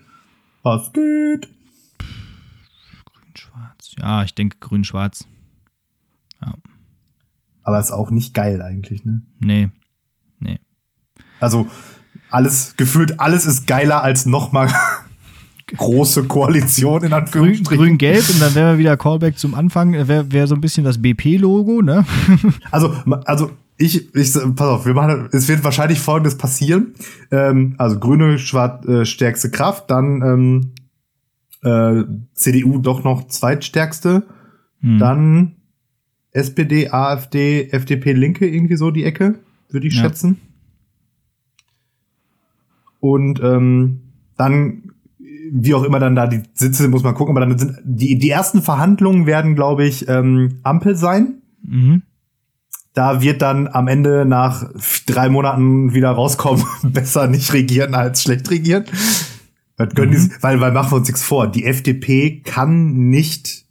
Was 0.62 0.92
geht? 0.92 1.48
Grün-Schwarz. 3.04 3.94
Ja, 3.98 4.22
ich 4.22 4.34
denke 4.34 4.58
Grün-Schwarz. 4.60 5.26
Ja. 6.40 6.54
Aber 7.62 7.78
ist 7.80 7.92
auch 7.92 8.10
nicht 8.10 8.34
geil 8.34 8.60
eigentlich, 8.60 9.04
ne? 9.04 9.22
Nee. 9.40 9.70
Nee. 10.38 10.60
Also 11.40 11.66
alles 12.30 12.76
gefühlt 12.76 13.20
alles 13.20 13.46
ist 13.46 13.66
geiler 13.66 14.02
als 14.02 14.26
nochmal 14.26 14.68
große 15.76 16.24
Koalition 16.24 17.04
in 17.04 17.12
Anführungsstrichen. 17.12 17.84
Grün-Gelb 17.84 18.28
und 18.30 18.40
dann 18.40 18.54
wären 18.54 18.72
wir 18.74 18.78
wieder 18.78 18.96
Callback 18.96 19.38
zum 19.38 19.54
Anfang, 19.54 19.92
wäre 20.08 20.30
wär 20.30 20.46
so 20.46 20.54
ein 20.54 20.60
bisschen 20.60 20.84
das 20.84 21.00
BP-Logo, 21.00 21.82
ne? 21.82 22.04
also, 22.70 22.94
also 23.24 23.50
ich, 23.76 24.14
ich, 24.14 24.32
pass 24.32 24.68
auf, 24.68 24.86
wir 24.86 24.94
machen, 24.94 25.28
es 25.32 25.48
wird 25.48 25.64
wahrscheinlich 25.64 26.00
folgendes 26.00 26.38
passieren. 26.38 26.94
Ähm, 27.30 27.74
also 27.78 27.98
grüne 27.98 28.38
schwarz, 28.38 28.86
äh, 28.86 29.04
stärkste 29.04 29.50
Kraft, 29.50 29.90
dann 29.90 30.22
ähm, 30.22 30.72
äh, 31.62 32.04
CDU 32.34 32.78
doch 32.78 33.04
noch 33.04 33.26
zweitstärkste, 33.26 34.24
hm. 34.80 34.98
dann 34.98 35.56
SPD, 36.32 36.90
AfD, 36.90 37.68
FDP, 37.70 38.12
Linke, 38.12 38.46
irgendwie 38.46 38.76
so 38.76 38.90
die 38.90 39.04
Ecke, 39.04 39.36
würde 39.70 39.86
ich 39.86 39.94
ja. 39.94 40.02
schätzen. 40.02 40.40
Und 43.00 43.40
ähm, 43.42 44.00
dann 44.36 44.81
wie 45.54 45.74
auch 45.74 45.82
immer 45.82 45.98
dann 45.98 46.14
da 46.14 46.26
die 46.26 46.42
Sitze, 46.54 46.88
muss 46.88 47.02
man 47.02 47.14
gucken, 47.14 47.36
aber 47.36 47.46
dann 47.46 47.58
sind 47.58 47.76
die, 47.84 48.18
die 48.18 48.30
ersten 48.30 48.62
Verhandlungen 48.62 49.26
werden, 49.26 49.54
glaube 49.54 49.84
ich, 49.84 50.08
ähm, 50.08 50.60
Ampel 50.62 50.96
sein. 50.96 51.42
Mhm. 51.62 52.02
Da 52.94 53.20
wird 53.22 53.42
dann 53.42 53.68
am 53.68 53.86
Ende 53.88 54.24
nach 54.24 54.70
drei 55.06 55.28
Monaten 55.28 55.92
wieder 55.92 56.10
rauskommen, 56.10 56.64
besser 56.82 57.26
nicht 57.26 57.52
regieren 57.52 57.94
als 57.94 58.22
schlecht 58.22 58.50
regieren. 58.50 58.84
Das 59.76 59.94
können 59.94 60.12
mhm. 60.12 60.30
die, 60.30 60.42
weil, 60.42 60.60
weil 60.60 60.72
machen 60.72 60.92
wir 60.92 60.96
uns 60.96 61.08
nichts 61.08 61.22
vor. 61.22 61.46
Die 61.48 61.66
FDP 61.66 62.40
kann 62.40 63.08
nicht 63.10 63.66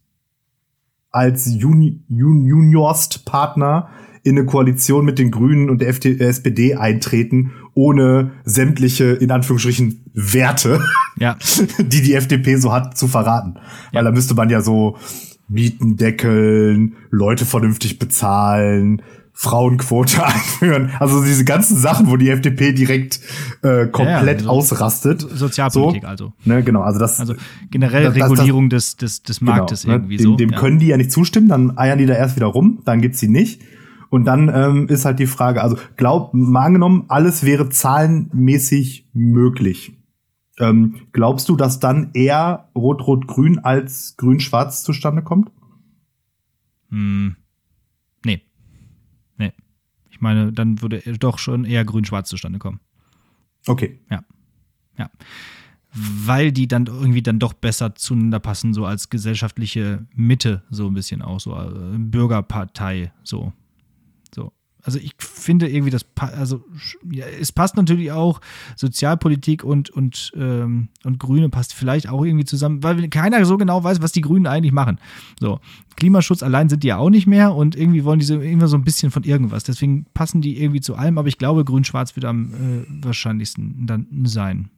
als 1.09 1.51
Juni, 1.51 2.03
Jun, 2.07 2.45
Juniorst-Partner 2.45 3.89
in 4.23 4.37
eine 4.37 4.45
Koalition 4.45 5.03
mit 5.03 5.17
den 5.17 5.31
Grünen 5.31 5.69
und 5.69 5.81
der 5.81 5.89
FD, 5.89 6.19
SPD 6.19 6.75
eintreten, 6.75 7.53
ohne 7.73 8.31
sämtliche, 8.43 9.05
in 9.05 9.31
Anführungsstrichen, 9.31 10.03
Werte, 10.13 10.81
ja. 11.17 11.37
die 11.79 12.01
die 12.01 12.13
FDP 12.13 12.57
so 12.57 12.71
hat, 12.71 12.97
zu 12.97 13.07
verraten. 13.07 13.55
Ja. 13.55 13.99
Weil 13.99 14.03
da 14.05 14.11
müsste 14.11 14.33
man 14.33 14.49
ja 14.49 14.61
so 14.61 14.97
Mieten 15.47 15.97
deckeln, 15.97 16.95
Leute 17.09 17.45
vernünftig 17.45 17.99
bezahlen, 17.99 19.01
Frauenquote 19.33 20.23
einführen. 20.25 20.91
Also 20.99 21.23
diese 21.23 21.45
ganzen 21.45 21.77
Sachen, 21.77 22.09
wo 22.09 22.17
die 22.17 22.29
FDP 22.29 22.73
direkt 22.73 23.19
äh, 23.63 23.87
komplett 23.87 24.41
ja, 24.41 24.45
ja, 24.45 24.49
also 24.49 24.49
ausrastet. 24.49 25.21
Sozialpolitik 25.21 26.03
so. 26.03 26.07
also. 26.07 26.33
Ne, 26.45 26.63
genau, 26.63 26.81
also 26.81 26.99
das 26.99 27.19
also 27.19 27.35
generell 27.69 28.03
das, 28.03 28.15
Regulierung 28.15 28.69
das, 28.69 28.97
des, 28.97 29.21
des, 29.21 29.23
des 29.23 29.39
genau, 29.39 29.51
Marktes 29.51 29.83
genau, 29.83 29.95
irgendwie 29.95 30.17
dem, 30.17 30.23
so. 30.23 30.35
Dem 30.35 30.49
ja. 30.51 30.59
können 30.59 30.79
die 30.79 30.87
ja 30.87 30.97
nicht 30.97 31.11
zustimmen, 31.11 31.47
dann 31.47 31.77
eiern 31.77 31.97
die 31.97 32.05
da 32.05 32.13
erst 32.13 32.35
wieder 32.35 32.47
rum, 32.47 32.81
dann 32.85 33.01
gibt's 33.01 33.19
sie 33.19 33.29
nicht. 33.29 33.61
Und 34.11 34.25
dann 34.25 34.51
ähm, 34.53 34.87
ist 34.89 35.05
halt 35.05 35.19
die 35.19 35.25
Frage, 35.25 35.63
also 35.63 35.77
glaub, 35.95 36.33
mal 36.33 36.65
angenommen, 36.65 37.05
alles 37.07 37.45
wäre 37.45 37.69
zahlenmäßig 37.69 39.07
möglich. 39.13 39.97
Ähm, 40.59 41.07
glaubst 41.13 41.47
du, 41.47 41.55
dass 41.55 41.79
dann 41.79 42.11
eher 42.13 42.69
Rot-Rot-Grün 42.75 43.59
als 43.59 44.17
Grün-Schwarz 44.17 44.83
zustande 44.83 45.21
kommt? 45.21 45.49
Hm. 46.89 47.37
Nee. 48.25 48.41
Nee. 49.37 49.53
Ich 50.09 50.19
meine, 50.19 50.51
dann 50.51 50.81
würde 50.81 51.01
doch 51.17 51.39
schon 51.39 51.63
eher 51.63 51.85
Grün-Schwarz 51.85 52.27
zustande 52.27 52.59
kommen. 52.59 52.81
Okay. 53.65 54.01
Ja. 54.09 54.25
Ja. 54.97 55.09
Weil 55.93 56.51
die 56.51 56.67
dann 56.67 56.87
irgendwie 56.87 57.21
dann 57.21 57.39
doch 57.39 57.53
besser 57.53 57.95
zueinander 57.95 58.41
passen, 58.41 58.73
so 58.73 58.85
als 58.85 59.09
gesellschaftliche 59.09 60.05
Mitte, 60.13 60.63
so 60.69 60.87
ein 60.87 60.93
bisschen 60.93 61.21
auch, 61.21 61.39
so 61.39 61.57
äh, 61.57 61.97
Bürgerpartei, 61.97 63.13
so. 63.23 63.53
Also 64.83 64.99
ich 64.99 65.13
finde 65.17 65.69
irgendwie 65.69 65.91
das, 65.91 66.05
also 66.17 66.63
ja, 67.09 67.25
es 67.25 67.51
passt 67.51 67.75
natürlich 67.75 68.11
auch 68.11 68.41
Sozialpolitik 68.75 69.63
und 69.63 69.89
und 69.91 70.31
ähm, 70.35 70.89
und 71.03 71.19
Grüne 71.19 71.49
passt 71.49 71.73
vielleicht 71.73 72.09
auch 72.09 72.25
irgendwie 72.25 72.45
zusammen, 72.45 72.81
weil 72.81 73.07
keiner 73.09 73.43
so 73.45 73.57
genau 73.57 73.83
weiß, 73.83 74.01
was 74.01 74.11
die 74.11 74.21
Grünen 74.21 74.47
eigentlich 74.47 74.71
machen. 74.71 74.99
So 75.39 75.59
Klimaschutz 75.97 76.41
allein 76.41 76.69
sind 76.69 76.83
die 76.83 76.87
ja 76.87 76.97
auch 76.97 77.09
nicht 77.11 77.27
mehr 77.27 77.53
und 77.53 77.75
irgendwie 77.75 78.03
wollen 78.03 78.19
die 78.19 78.25
so 78.25 78.39
immer 78.39 78.67
so 78.67 78.75
ein 78.75 78.83
bisschen 78.83 79.11
von 79.11 79.23
irgendwas. 79.23 79.63
Deswegen 79.63 80.05
passen 80.13 80.41
die 80.41 80.59
irgendwie 80.61 80.81
zu 80.81 80.95
allem. 80.95 81.17
Aber 81.17 81.27
ich 81.27 81.37
glaube, 81.37 81.63
Grün-Schwarz 81.63 82.15
wird 82.15 82.25
am 82.25 82.53
äh, 82.53 83.05
wahrscheinlichsten 83.05 83.85
dann 83.85 84.07
sein. 84.23 84.69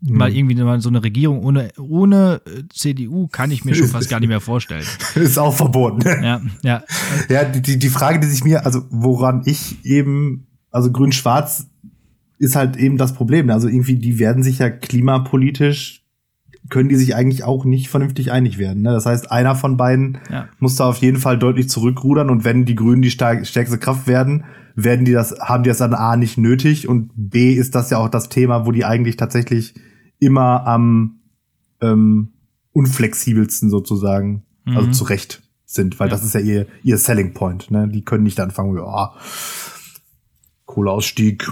Mal 0.00 0.30
mhm. 0.30 0.36
irgendwie 0.36 0.54
mal 0.62 0.80
so 0.80 0.88
eine 0.88 1.02
Regierung 1.02 1.42
ohne, 1.42 1.70
ohne 1.76 2.40
äh, 2.46 2.62
CDU 2.72 3.26
kann 3.26 3.50
ich 3.50 3.64
mir 3.64 3.74
schon 3.74 3.88
fast 3.88 4.08
gar 4.08 4.20
nicht 4.20 4.28
mehr 4.28 4.40
vorstellen. 4.40 4.84
Ist 5.16 5.38
auch 5.38 5.54
verboten. 5.54 6.02
Ja, 6.22 6.40
ja. 6.62 6.84
Ja, 7.28 7.44
die, 7.44 7.78
die 7.78 7.88
Frage, 7.88 8.20
die 8.20 8.26
sich 8.26 8.44
mir, 8.44 8.64
also 8.64 8.82
woran 8.90 9.42
ich 9.44 9.84
eben, 9.84 10.46
also 10.70 10.92
grün-schwarz 10.92 11.66
ist 12.38 12.54
halt 12.54 12.76
eben 12.76 12.96
das 12.96 13.14
Problem. 13.14 13.50
Also 13.50 13.66
irgendwie, 13.66 13.96
die 13.96 14.20
werden 14.20 14.44
sich 14.44 14.58
ja 14.58 14.70
klimapolitisch, 14.70 16.04
können 16.70 16.88
die 16.88 16.96
sich 16.96 17.16
eigentlich 17.16 17.42
auch 17.42 17.64
nicht 17.64 17.88
vernünftig 17.88 18.30
einig 18.30 18.58
werden. 18.58 18.82
Ne? 18.82 18.92
Das 18.92 19.06
heißt, 19.06 19.32
einer 19.32 19.56
von 19.56 19.76
beiden 19.76 20.18
ja. 20.30 20.48
muss 20.60 20.76
da 20.76 20.88
auf 20.88 20.98
jeden 20.98 21.18
Fall 21.18 21.38
deutlich 21.38 21.68
zurückrudern 21.68 22.30
und 22.30 22.44
wenn 22.44 22.64
die 22.64 22.76
Grünen 22.76 23.02
die 23.02 23.10
stärkste 23.10 23.78
Kraft 23.78 24.06
werden, 24.06 24.44
werden 24.84 25.04
die 25.04 25.12
das, 25.12 25.40
haben 25.40 25.64
die 25.64 25.70
das 25.70 25.78
dann 25.78 25.92
A 25.92 26.16
nicht 26.16 26.38
nötig 26.38 26.86
und 26.88 27.10
B 27.16 27.52
ist 27.54 27.74
das 27.74 27.90
ja 27.90 27.98
auch 27.98 28.08
das 28.08 28.28
Thema, 28.28 28.64
wo 28.64 28.70
die 28.70 28.84
eigentlich 28.84 29.16
tatsächlich 29.16 29.74
immer 30.20 30.66
am 30.68 31.18
ähm, 31.80 32.32
unflexibelsten 32.72 33.70
sozusagen, 33.70 34.44
also 34.64 34.70
mhm. 34.70 34.76
also 34.76 34.90
zurecht 34.92 35.42
sind, 35.64 35.98
weil 35.98 36.06
ja. 36.06 36.12
das 36.12 36.24
ist 36.24 36.34
ja 36.34 36.40
ihr, 36.40 36.66
ihr 36.84 36.96
Selling 36.96 37.34
Point. 37.34 37.72
Ne? 37.72 37.88
Die 37.88 38.04
können 38.04 38.22
nicht 38.22 38.38
anfangen, 38.38 38.76
ja, 38.76 39.14
Kohleausstieg, 40.64 41.50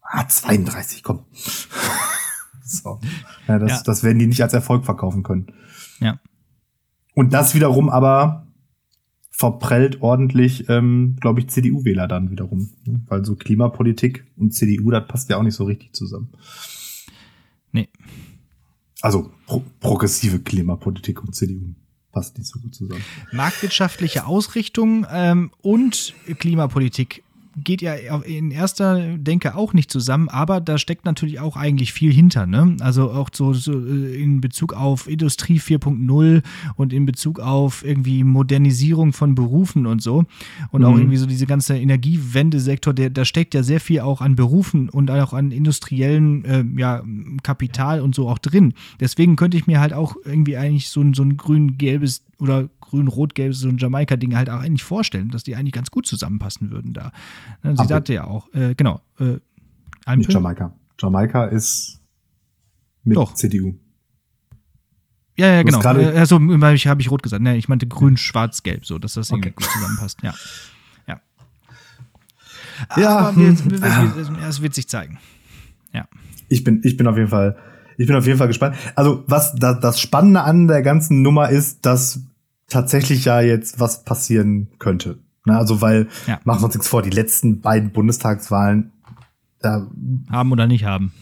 ah, 0.00 0.26
32, 0.26 1.02
komm. 1.02 1.24
so. 2.64 3.00
Ja, 3.46 3.58
das, 3.58 3.70
ja. 3.70 3.82
das 3.84 4.02
werden 4.02 4.18
die 4.18 4.26
nicht 4.26 4.42
als 4.42 4.54
Erfolg 4.54 4.86
verkaufen 4.86 5.22
können. 5.22 5.52
Ja. 6.00 6.18
Und 7.14 7.34
das 7.34 7.54
wiederum 7.54 7.90
aber 7.90 8.47
verprellt 9.38 10.02
ordentlich, 10.02 10.68
ähm, 10.68 11.16
glaube 11.20 11.38
ich, 11.38 11.48
CDU-Wähler 11.48 12.08
dann 12.08 12.32
wiederum. 12.32 12.70
Ne? 12.84 13.00
Weil 13.06 13.24
so 13.24 13.36
Klimapolitik 13.36 14.26
und 14.36 14.52
CDU, 14.52 14.90
das 14.90 15.06
passt 15.06 15.30
ja 15.30 15.36
auch 15.36 15.44
nicht 15.44 15.54
so 15.54 15.62
richtig 15.64 15.92
zusammen. 15.92 16.30
Nee. 17.70 17.88
Also 19.00 19.30
pro 19.46 19.62
progressive 19.78 20.40
Klimapolitik 20.40 21.22
und 21.22 21.36
CDU 21.36 21.72
passt 22.10 22.36
nicht 22.36 22.48
so 22.48 22.58
gut 22.58 22.74
zusammen. 22.74 23.04
Marktwirtschaftliche 23.30 24.26
Ausrichtung 24.26 25.06
ähm, 25.08 25.52
und 25.62 26.14
Klimapolitik 26.40 27.22
geht 27.56 27.82
ja 27.82 27.94
in 27.94 28.50
erster 28.50 29.16
Denke 29.16 29.54
auch 29.56 29.72
nicht 29.72 29.90
zusammen, 29.90 30.28
aber 30.28 30.60
da 30.60 30.78
steckt 30.78 31.04
natürlich 31.04 31.40
auch 31.40 31.56
eigentlich 31.56 31.92
viel 31.92 32.12
hinter. 32.12 32.46
Ne? 32.46 32.76
Also 32.80 33.10
auch 33.10 33.30
so, 33.32 33.52
so 33.52 33.72
äh, 33.72 34.22
in 34.22 34.40
Bezug 34.40 34.74
auf 34.74 35.08
Industrie 35.08 35.58
4.0 35.58 36.42
und 36.76 36.92
in 36.92 37.06
Bezug 37.06 37.40
auf 37.40 37.84
irgendwie 37.84 38.24
Modernisierung 38.24 39.12
von 39.12 39.34
Berufen 39.34 39.86
und 39.86 40.02
so. 40.02 40.24
Und 40.70 40.82
mhm. 40.82 40.86
auch 40.86 40.96
irgendwie 40.96 41.16
so 41.16 41.26
diese 41.26 41.46
ganze 41.46 41.76
Energiewendesektor, 41.76 42.94
der, 42.94 43.10
da 43.10 43.24
steckt 43.24 43.54
ja 43.54 43.62
sehr 43.62 43.80
viel 43.80 44.00
auch 44.00 44.20
an 44.20 44.36
Berufen 44.36 44.88
und 44.88 45.10
auch 45.10 45.32
an 45.32 45.50
industriellen 45.50 46.44
äh, 46.44 46.64
ja, 46.76 47.02
Kapital 47.42 48.00
und 48.00 48.14
so 48.14 48.28
auch 48.28 48.38
drin. 48.38 48.74
Deswegen 49.00 49.36
könnte 49.36 49.56
ich 49.56 49.66
mir 49.66 49.80
halt 49.80 49.92
auch 49.92 50.16
irgendwie 50.24 50.56
eigentlich 50.56 50.90
so 50.90 51.02
so 51.14 51.22
ein 51.22 51.36
grün-gelbes 51.36 52.24
oder 52.40 52.68
grün-rot-gelb, 52.80 53.54
so 53.54 53.68
ein 53.68 53.78
Jamaika-Ding 53.78 54.36
halt 54.36 54.50
auch 54.50 54.60
eigentlich 54.60 54.84
vorstellen, 54.84 55.30
dass 55.30 55.42
die 55.42 55.56
eigentlich 55.56 55.72
ganz 55.72 55.90
gut 55.90 56.06
zusammenpassen 56.06 56.70
würden 56.70 56.92
da. 56.92 57.12
Ne, 57.62 57.76
sie 57.76 57.86
sagte 57.86 58.14
ja 58.14 58.24
auch, 58.24 58.52
äh, 58.54 58.74
genau. 58.74 59.00
Äh, 59.18 60.16
Nicht 60.16 60.32
Jamaika. 60.32 60.72
Jamaika 61.00 61.44
ist 61.46 62.00
mit 63.04 63.16
Doch. 63.16 63.34
CDU. 63.34 63.74
Ja, 65.36 65.54
ja, 65.54 65.62
genau. 65.62 65.80
Äh, 65.80 66.18
also 66.18 66.40
habe 66.40 66.74
ich, 66.74 66.86
hab 66.86 67.00
ich 67.00 67.10
rot 67.10 67.22
gesagt. 67.22 67.42
Ne, 67.42 67.56
ich 67.56 67.68
meinte 67.68 67.86
grün, 67.86 68.16
schwarz, 68.16 68.62
gelb, 68.62 68.84
so, 68.84 68.98
dass 68.98 69.14
das 69.14 69.30
irgendwie 69.30 69.50
okay. 69.50 69.64
gut 69.64 69.72
zusammenpasst. 69.72 70.18
Ja. 70.22 70.34
Ja. 71.06 71.20
ja 72.96 73.18
Aber 73.18 73.36
hm, 73.36 73.52
es, 73.52 73.64
wird, 73.64 74.42
es 74.48 74.62
wird 74.62 74.74
sich 74.74 74.88
zeigen. 74.88 75.18
Ja. 75.92 76.08
Ich 76.48 76.64
bin, 76.64 76.80
ich 76.82 76.96
bin 76.96 77.06
auf 77.06 77.16
jeden 77.16 77.28
Fall, 77.28 77.56
ich 77.98 78.06
bin 78.06 78.16
auf 78.16 78.26
jeden 78.26 78.38
Fall 78.38 78.48
gespannt. 78.48 78.76
Also, 78.96 79.22
was 79.26 79.54
da, 79.54 79.74
das 79.74 80.00
Spannende 80.00 80.42
an 80.42 80.66
der 80.66 80.82
ganzen 80.82 81.22
Nummer 81.22 81.50
ist, 81.50 81.86
dass 81.86 82.20
tatsächlich 82.68 83.24
ja 83.24 83.40
jetzt 83.40 83.80
was 83.80 84.04
passieren 84.04 84.68
könnte. 84.78 85.18
Na, 85.44 85.54
ne, 85.54 85.58
also, 85.58 85.80
weil, 85.80 86.08
ja. 86.26 86.40
machen 86.44 86.60
wir 86.60 86.66
uns 86.66 86.74
nichts 86.74 86.88
vor, 86.88 87.02
die 87.02 87.10
letzten 87.10 87.60
beiden 87.60 87.90
Bundestagswahlen 87.90 88.92
da 89.60 89.86
haben 90.30 90.52
oder 90.52 90.66
nicht 90.66 90.84
haben. 90.84 91.12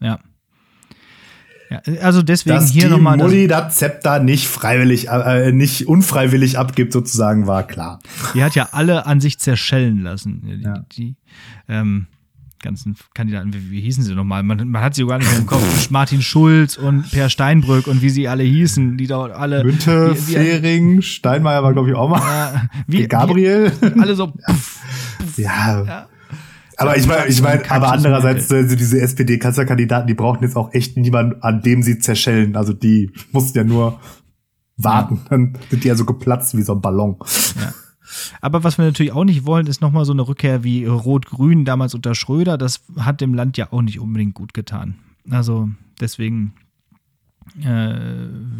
Ja. 0.00 0.18
ja 1.70 1.80
also 2.02 2.22
deswegen 2.22 2.56
dass 2.56 2.70
hier 2.70 2.88
nochmal. 2.88 3.16
Dass 3.16 3.28
Mutti 3.28 3.46
das 3.46 3.76
Zepter 3.76 4.18
nicht 4.20 4.48
freiwillig, 4.48 5.08
äh, 5.08 5.52
nicht 5.52 5.86
unfreiwillig 5.86 6.58
abgibt, 6.58 6.92
sozusagen, 6.92 7.46
war 7.46 7.66
klar. 7.66 8.00
Die 8.34 8.44
hat 8.44 8.54
ja 8.54 8.70
alle 8.72 9.06
an 9.06 9.20
sich 9.20 9.38
zerschellen 9.38 10.02
lassen. 10.02 10.42
Die, 10.44 10.62
ja. 10.62 10.84
die 10.92 11.16
ähm, 11.68 12.08
ganzen 12.60 12.96
Kandidaten, 13.14 13.52
wie, 13.52 13.70
wie 13.70 13.80
hießen 13.80 14.04
sie 14.04 14.14
nochmal? 14.14 14.42
Man, 14.42 14.68
man 14.68 14.82
hat 14.82 14.94
sie 14.94 15.06
gar 15.06 15.18
nicht 15.18 15.30
mehr 15.30 15.40
im 15.40 15.46
Kopf. 15.46 15.90
Martin 15.90 16.22
Schulz 16.22 16.76
und 16.76 17.10
Per 17.10 17.28
Steinbrück 17.28 17.86
und 17.86 18.02
wie 18.02 18.10
sie 18.10 18.28
alle 18.28 18.42
hießen, 18.42 18.96
die 18.96 19.06
dort 19.06 19.32
alle. 19.32 19.62
Günther, 19.62 20.14
Fehring, 20.14 21.02
Steinmeier 21.02 21.62
war, 21.62 21.72
glaube 21.72 21.90
ich, 21.90 21.94
auch 21.94 22.08
mal. 22.08 22.68
Wie, 22.86 23.06
Gabriel. 23.06 23.72
Wie, 23.80 24.00
alle 24.00 24.14
so. 24.14 24.26
Puff, 24.46 24.80
puff, 25.18 25.38
ja. 25.38 25.84
ja. 25.84 26.08
Aber 26.76 26.96
ich 26.96 27.06
meine, 27.08 27.26
ich 27.26 27.42
meine, 27.42 27.68
aber 27.70 27.90
andererseits, 27.90 28.50
also 28.52 28.76
diese 28.76 29.00
SPD-Kanzlerkandidaten, 29.00 30.06
die 30.06 30.14
brauchen 30.14 30.44
jetzt 30.44 30.56
auch 30.56 30.72
echt 30.72 30.96
niemanden, 30.96 31.42
an 31.42 31.60
dem 31.60 31.82
sie 31.82 31.98
zerschellen. 31.98 32.54
Also 32.54 32.72
die 32.72 33.10
mussten 33.32 33.58
ja 33.58 33.64
nur 33.64 33.98
warten. 34.76 35.22
Dann 35.28 35.58
sind 35.70 35.82
die 35.82 35.88
ja 35.88 35.96
so 35.96 36.04
geplatzt 36.04 36.56
wie 36.56 36.62
so 36.62 36.74
ein 36.74 36.80
Ballon. 36.80 37.16
Ja. 37.60 37.74
Aber 38.40 38.64
was 38.64 38.78
wir 38.78 38.84
natürlich 38.84 39.12
auch 39.12 39.24
nicht 39.24 39.46
wollen, 39.46 39.66
ist 39.66 39.80
nochmal 39.80 40.04
so 40.04 40.12
eine 40.12 40.26
Rückkehr 40.26 40.64
wie 40.64 40.84
Rot-Grün 40.84 41.64
damals 41.64 41.94
unter 41.94 42.14
Schröder. 42.14 42.58
Das 42.58 42.82
hat 42.98 43.20
dem 43.20 43.34
Land 43.34 43.56
ja 43.56 43.72
auch 43.72 43.82
nicht 43.82 44.00
unbedingt 44.00 44.34
gut 44.34 44.54
getan. 44.54 44.96
Also 45.30 45.68
deswegen 46.00 46.54
äh, 47.62 47.94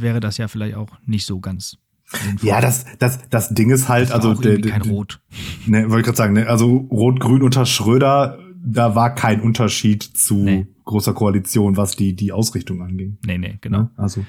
wäre 0.01 0.21
das 0.21 0.39
ja 0.39 0.49
vielleicht 0.49 0.77
auch 0.77 0.91
nicht 1.07 1.27
so 1.27 1.41
ganz. 1.41 1.79
Sinnvoll. 2.11 2.49
Ja, 2.49 2.61
das, 2.63 2.87
das, 2.99 3.29
das 3.29 3.51
Ding 3.51 3.71
ist 3.71 3.89
halt, 3.89 4.13
also 4.13 4.33
der, 4.33 4.59
kein 4.61 4.83
Rot. 4.83 5.21
Ne, 5.67 5.91
wollte 5.91 5.99
ich 5.99 6.05
gerade 6.07 6.17
sagen, 6.17 6.33
ne, 6.33 6.47
also 6.47 6.89
Rot-Grün 6.91 7.43
unter 7.43 7.67
Schröder, 7.67 8.39
da 8.65 8.95
war 8.95 9.15
kein 9.15 9.43
Unterschied 9.43 10.03
zu 10.03 10.37
nee. 10.37 10.67
großer 10.85 11.13
Koalition, 11.13 11.77
was 11.77 11.97
die, 11.97 12.17
die 12.17 12.33
Ausrichtung 12.33 12.83
anging. 12.83 13.19
Nee, 13.27 13.37
nee, 13.37 13.59
genau. 13.61 13.91
Also, 13.97 14.25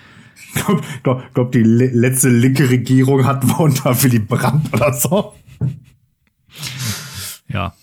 ich 0.56 0.64
glaube, 0.64 0.82
glaub, 1.04 1.34
glaub, 1.34 1.52
die 1.52 1.64
letzte 1.64 2.30
linke 2.30 2.70
Regierung 2.70 3.26
hat 3.26 3.46
wir 3.48 3.60
unter 3.60 4.02
Willy 4.04 4.20
Brandt 4.20 4.74
oder 4.74 4.94
so. 4.94 5.34
Ja. 7.48 7.74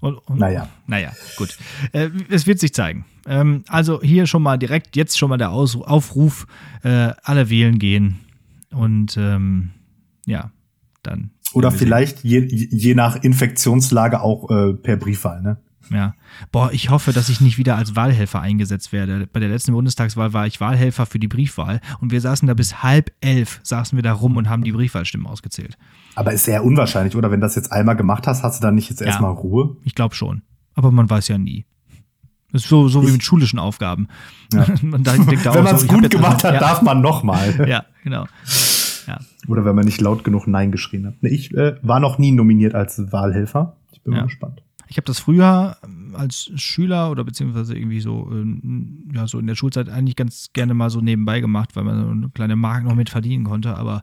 Und, 0.00 0.18
und, 0.26 0.38
naja. 0.38 0.68
Naja, 0.86 1.12
gut. 1.36 1.56
Äh, 1.92 2.10
es 2.28 2.46
wird 2.46 2.60
sich 2.60 2.74
zeigen. 2.74 3.06
Ähm, 3.26 3.64
also 3.68 4.02
hier 4.02 4.26
schon 4.26 4.42
mal 4.42 4.58
direkt, 4.58 4.96
jetzt 4.96 5.18
schon 5.18 5.30
mal 5.30 5.38
der 5.38 5.50
Aus 5.50 5.76
Aufruf, 5.76 6.46
äh, 6.82 7.12
alle 7.22 7.48
wählen 7.48 7.78
gehen. 7.78 8.20
Und 8.70 9.16
ähm, 9.16 9.70
ja, 10.26 10.50
dann. 11.02 11.30
Oder 11.54 11.70
vielleicht 11.70 12.24
je, 12.24 12.40
je 12.40 12.94
nach 12.94 13.16
Infektionslage 13.22 14.20
auch 14.20 14.50
äh, 14.50 14.74
per 14.74 14.96
Briefwahl, 14.96 15.40
ne? 15.40 15.58
Ja. 15.90 16.14
Boah, 16.52 16.70
ich 16.72 16.90
hoffe, 16.90 17.12
dass 17.12 17.28
ich 17.28 17.40
nicht 17.40 17.58
wieder 17.58 17.76
als 17.76 17.96
Wahlhelfer 17.96 18.40
eingesetzt 18.40 18.92
werde. 18.92 19.26
Bei 19.32 19.40
der 19.40 19.48
letzten 19.48 19.72
Bundestagswahl 19.72 20.32
war 20.32 20.46
ich 20.46 20.60
Wahlhelfer 20.60 21.06
für 21.06 21.18
die 21.18 21.28
Briefwahl 21.28 21.80
und 22.00 22.12
wir 22.12 22.20
saßen 22.20 22.48
da 22.48 22.54
bis 22.54 22.82
halb 22.82 23.12
elf, 23.20 23.60
saßen 23.62 23.96
wir 23.96 24.02
da 24.02 24.12
rum 24.12 24.36
und 24.36 24.48
haben 24.48 24.64
die 24.64 24.72
Briefwahlstimmen 24.72 25.26
ausgezählt. 25.26 25.76
Aber 26.14 26.32
ist 26.32 26.44
sehr 26.44 26.64
unwahrscheinlich, 26.64 27.16
oder? 27.16 27.30
Wenn 27.30 27.40
du 27.40 27.46
das 27.46 27.54
jetzt 27.54 27.72
einmal 27.72 27.96
gemacht 27.96 28.26
hast, 28.26 28.42
hast 28.42 28.60
du 28.60 28.62
dann 28.62 28.74
nicht 28.74 28.90
jetzt 28.90 29.02
erstmal 29.02 29.32
Ruhe? 29.32 29.76
Ich 29.84 29.94
glaube 29.94 30.14
schon. 30.14 30.42
Aber 30.74 30.90
man 30.90 31.08
weiß 31.08 31.28
ja 31.28 31.38
nie. 31.38 31.66
Das 32.52 32.62
ist 32.62 32.68
so, 32.68 32.88
so 32.88 33.04
wie 33.04 33.10
mit 33.10 33.24
schulischen 33.24 33.58
Aufgaben. 33.58 34.06
Ja. 34.52 34.60
man 34.82 35.04
wenn 35.04 35.64
man 35.64 35.74
es 35.74 35.80
so, 35.82 35.88
gut 35.88 36.08
gemacht 36.08 36.44
hat, 36.44 36.54
ja. 36.54 36.60
darf 36.60 36.82
man 36.82 37.00
nochmal. 37.00 37.66
Ja, 37.68 37.84
genau. 38.04 38.26
Ja. 39.06 39.18
Oder 39.48 39.64
wenn 39.64 39.74
man 39.74 39.84
nicht 39.84 40.00
laut 40.00 40.24
genug 40.24 40.46
Nein 40.46 40.70
geschrien 40.70 41.06
hat. 41.06 41.14
Ich 41.22 41.52
äh, 41.54 41.76
war 41.82 42.00
noch 42.00 42.18
nie 42.18 42.30
nominiert 42.30 42.74
als 42.74 43.12
Wahlhelfer. 43.12 43.76
Ich 43.92 44.02
bin 44.02 44.12
ja. 44.12 44.20
mal 44.20 44.26
gespannt. 44.26 44.62
Ich 44.88 44.96
habe 44.96 45.04
das 45.06 45.18
früher 45.18 45.76
ähm, 45.84 46.14
als 46.16 46.50
Schüler 46.56 47.10
oder 47.10 47.24
beziehungsweise 47.24 47.76
irgendwie 47.76 48.00
so, 48.00 48.30
äh, 48.32 49.14
ja, 49.14 49.26
so 49.26 49.38
in 49.38 49.46
der 49.46 49.54
Schulzeit 49.54 49.88
eigentlich 49.88 50.16
ganz 50.16 50.50
gerne 50.52 50.74
mal 50.74 50.90
so 50.90 51.00
nebenbei 51.00 51.40
gemacht, 51.40 51.76
weil 51.76 51.84
man 51.84 52.04
so 52.04 52.10
eine 52.10 52.28
kleine 52.30 52.56
Mark 52.56 52.84
noch 52.84 52.94
mit 52.94 53.10
verdienen 53.10 53.44
konnte, 53.44 53.76
aber 53.76 54.02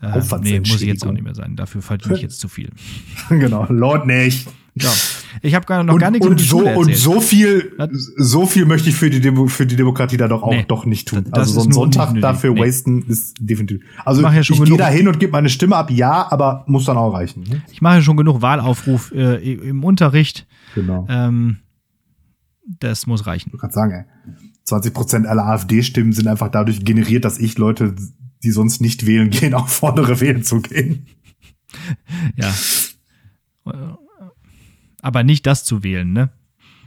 äh, 0.00 0.20
nee, 0.40 0.60
muss 0.60 0.80
ich 0.80 0.88
jetzt 0.88 1.06
auch 1.06 1.12
nicht 1.12 1.24
mehr 1.24 1.34
sein. 1.34 1.56
Dafür 1.56 1.82
verdiene 1.82 2.14
ich 2.14 2.22
jetzt 2.22 2.40
zu 2.40 2.48
viel. 2.48 2.70
genau, 3.28 3.66
Lord 3.68 4.06
nicht. 4.06 4.48
Ja. 4.74 4.90
Ich 5.42 5.54
habe 5.54 5.66
gar 5.66 5.84
noch 5.84 5.94
und, 5.94 6.00
gar 6.00 6.10
nichts 6.10 6.26
und 6.26 6.40
so 6.40 6.66
und 6.66 6.94
so 6.96 7.20
viel 7.20 7.76
so 8.16 8.46
viel 8.46 8.64
möchte 8.64 8.88
ich 8.88 8.94
für 8.94 9.10
die 9.10 9.20
Demo, 9.20 9.46
für 9.46 9.66
die 9.66 9.76
Demokratie 9.76 10.16
da 10.16 10.28
doch 10.28 10.42
auch 10.42 10.50
nee, 10.50 10.64
doch 10.66 10.86
nicht 10.86 11.08
tun. 11.08 11.26
also 11.30 11.52
so 11.52 11.62
einen 11.62 11.72
Sonntag 11.72 12.18
dafür 12.20 12.54
nee. 12.54 12.60
wasten 12.60 13.02
ist 13.02 13.36
definitiv. 13.38 13.82
Also 14.04 14.26
ich, 14.26 14.32
ja 14.32 14.40
ich 14.40 14.64
gehe 14.64 14.76
da 14.78 14.88
hin 14.88 15.08
und 15.08 15.20
gebe 15.20 15.32
meine 15.32 15.50
Stimme 15.50 15.76
ab, 15.76 15.90
ja, 15.90 16.30
aber 16.30 16.64
muss 16.68 16.86
dann 16.86 16.96
auch 16.96 17.12
reichen. 17.12 17.42
Ne? 17.42 17.62
Ich 17.70 17.82
mache 17.82 18.02
schon 18.02 18.16
genug 18.16 18.40
Wahlaufruf 18.40 19.12
äh, 19.12 19.52
im 19.52 19.84
Unterricht. 19.84 20.46
Genau. 20.74 21.06
Ähm, 21.10 21.58
das 22.64 23.06
muss 23.06 23.26
reichen. 23.26 23.50
Du 23.50 23.58
kannst 23.58 23.74
sagen, 23.74 23.92
ey, 23.92 24.34
20 24.64 24.94
Prozent 24.94 25.26
aller 25.26 25.44
AfD-Stimmen 25.44 26.12
sind 26.12 26.28
einfach 26.28 26.48
dadurch 26.48 26.82
generiert, 26.82 27.26
dass 27.26 27.38
ich 27.38 27.58
Leute, 27.58 27.94
die 28.42 28.50
sonst 28.50 28.80
nicht 28.80 29.06
wählen 29.06 29.28
gehen, 29.28 29.52
auch 29.54 29.68
fordere 29.68 30.20
wählen 30.20 30.42
zu 30.42 30.62
gehen. 30.62 31.06
Ja 32.36 32.52
aber 35.02 35.22
nicht 35.24 35.46
das 35.46 35.64
zu 35.64 35.84
wählen, 35.84 36.12
ne? 36.12 36.30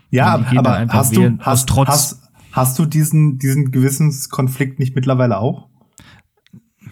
Ja, 0.09 0.43
aber 0.55 0.87
hast 0.87 1.15
du, 1.15 1.37
hast, 1.39 1.69
Trotz. 1.69 1.89
Hast, 1.89 2.21
hast 2.51 2.79
du 2.79 2.85
diesen, 2.85 3.37
diesen 3.37 3.71
Gewissenskonflikt 3.71 4.79
nicht 4.79 4.95
mittlerweile 4.95 5.37
auch? 5.37 5.67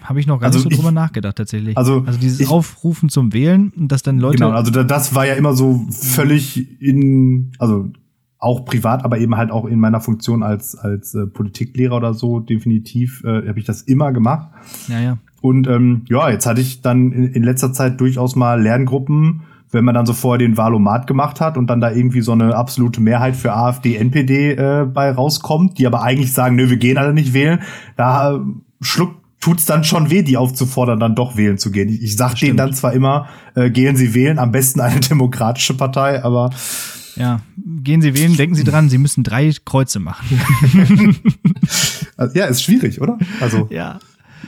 Habe 0.02 0.20
ich 0.20 0.26
noch 0.26 0.38
gar 0.38 0.48
also 0.48 0.58
nicht 0.58 0.64
so 0.64 0.70
ich, 0.70 0.76
drüber 0.76 0.92
nachgedacht 0.92 1.36
tatsächlich. 1.36 1.78
Also, 1.78 2.04
also 2.06 2.18
dieses 2.18 2.40
ich, 2.40 2.48
Aufrufen 2.48 3.08
zum 3.08 3.32
Wählen 3.32 3.72
und 3.74 3.90
dass 3.90 4.02
dann 4.02 4.18
Leute. 4.18 4.36
Genau, 4.36 4.50
also 4.50 4.70
das 4.70 5.14
war 5.14 5.26
ja 5.26 5.34
immer 5.34 5.54
so 5.54 5.86
völlig 5.90 6.80
in, 6.82 7.52
also 7.58 7.90
auch 8.38 8.66
privat, 8.66 9.04
aber 9.04 9.18
eben 9.18 9.36
halt 9.36 9.50
auch 9.50 9.64
in 9.64 9.80
meiner 9.80 10.02
Funktion 10.02 10.42
als 10.42 10.76
als 10.76 11.14
äh, 11.14 11.26
Politiklehrer 11.26 11.96
oder 11.96 12.12
so 12.12 12.40
definitiv 12.40 13.24
äh, 13.24 13.48
habe 13.48 13.58
ich 13.58 13.64
das 13.64 13.80
immer 13.80 14.12
gemacht. 14.12 14.50
Ja, 14.88 15.00
ja. 15.00 15.18
Und 15.40 15.66
ähm, 15.66 16.02
ja, 16.08 16.28
jetzt 16.28 16.44
hatte 16.44 16.60
ich 16.60 16.82
dann 16.82 17.12
in, 17.12 17.32
in 17.32 17.42
letzter 17.42 17.72
Zeit 17.72 17.98
durchaus 18.00 18.36
mal 18.36 18.60
Lerngruppen, 18.60 19.42
wenn 19.70 19.84
man 19.84 19.94
dann 19.94 20.06
so 20.06 20.12
vorher 20.12 20.38
den 20.38 20.56
Wahlomat 20.56 21.06
gemacht 21.06 21.40
hat 21.40 21.56
und 21.56 21.68
dann 21.68 21.80
da 21.80 21.90
irgendwie 21.90 22.20
so 22.20 22.32
eine 22.32 22.54
absolute 22.54 23.00
Mehrheit 23.00 23.36
für 23.36 23.52
AfD, 23.54 23.96
NPD 23.96 24.52
äh, 24.52 24.86
bei 24.86 25.10
rauskommt, 25.10 25.78
die 25.78 25.86
aber 25.86 26.02
eigentlich 26.02 26.32
sagen, 26.32 26.56
nö, 26.56 26.70
wir 26.70 26.76
gehen 26.76 26.98
alle 26.98 27.12
nicht 27.12 27.32
wählen, 27.34 27.60
da 27.96 28.34
äh, 28.34 28.40
schluckt 28.80 29.24
tut's 29.44 29.66
dann 29.66 29.84
schon 29.84 30.08
weh, 30.08 30.22
die 30.22 30.38
aufzufordern, 30.38 30.98
dann 30.98 31.14
doch 31.14 31.36
wählen 31.36 31.58
zu 31.58 31.70
gehen. 31.70 31.90
Ich, 31.90 32.02
ich 32.02 32.16
sag 32.16 32.34
denen 32.36 32.56
dann 32.56 32.72
zwar 32.72 32.94
immer, 32.94 33.28
äh, 33.54 33.68
gehen 33.70 33.94
Sie 33.94 34.14
wählen, 34.14 34.38
am 34.38 34.52
besten 34.52 34.80
eine 34.80 35.00
demokratische 35.10 35.74
Partei, 35.74 36.24
aber 36.24 36.48
ja, 37.16 37.42
gehen 37.82 38.00
Sie 38.00 38.16
wählen, 38.16 38.36
denken 38.36 38.54
Sie 38.54 38.64
dran, 38.64 38.88
Sie 38.88 38.96
müssen 38.96 39.22
drei 39.22 39.52
Kreuze 39.66 40.00
machen. 40.00 40.24
ja, 42.34 42.46
ist 42.46 42.62
schwierig, 42.62 43.02
oder? 43.02 43.18
Also 43.40 43.68
ja. 43.70 43.98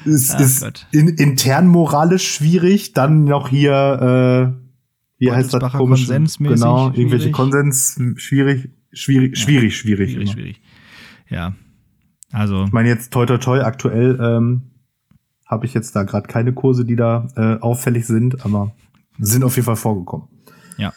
Es 0.06 0.30
Ach 0.30 0.40
ist 0.40 0.86
in, 0.92 1.08
intern 1.08 1.68
moralisch 1.68 2.34
schwierig, 2.34 2.92
dann 2.92 3.24
noch 3.24 3.48
hier 3.48 4.54
äh, 4.56 4.65
wie 5.18 5.32
heißt 5.32 5.54
das 5.54 5.72
komisch? 5.72 6.06
Genau, 6.06 6.90
irgendwelche 6.90 7.30
Konsens, 7.30 8.00
schwierig, 8.16 8.70
schwierig, 8.92 9.38
schwierig, 9.38 9.76
schwierig. 9.76 10.12
Schwierig, 10.12 10.30
schwierig. 10.30 10.60
Ja. 11.28 11.54
Also. 12.32 12.64
Ich 12.64 12.72
meine 12.72 12.88
jetzt 12.88 13.12
toi 13.12 13.26
toi 13.26 13.38
toi, 13.38 13.60
aktuell 13.60 14.18
ähm, 14.20 14.62
habe 15.46 15.64
ich 15.66 15.74
jetzt 15.74 15.94
da 15.96 16.02
gerade 16.02 16.26
keine 16.26 16.52
Kurse, 16.52 16.84
die 16.84 16.96
da 16.96 17.28
äh, 17.36 17.60
auffällig 17.60 18.06
sind, 18.06 18.44
aber 18.44 18.72
sind 19.18 19.44
auf 19.44 19.56
jeden 19.56 19.66
Fall 19.66 19.76
vorgekommen. 19.76 20.28
Ja. 20.76 20.92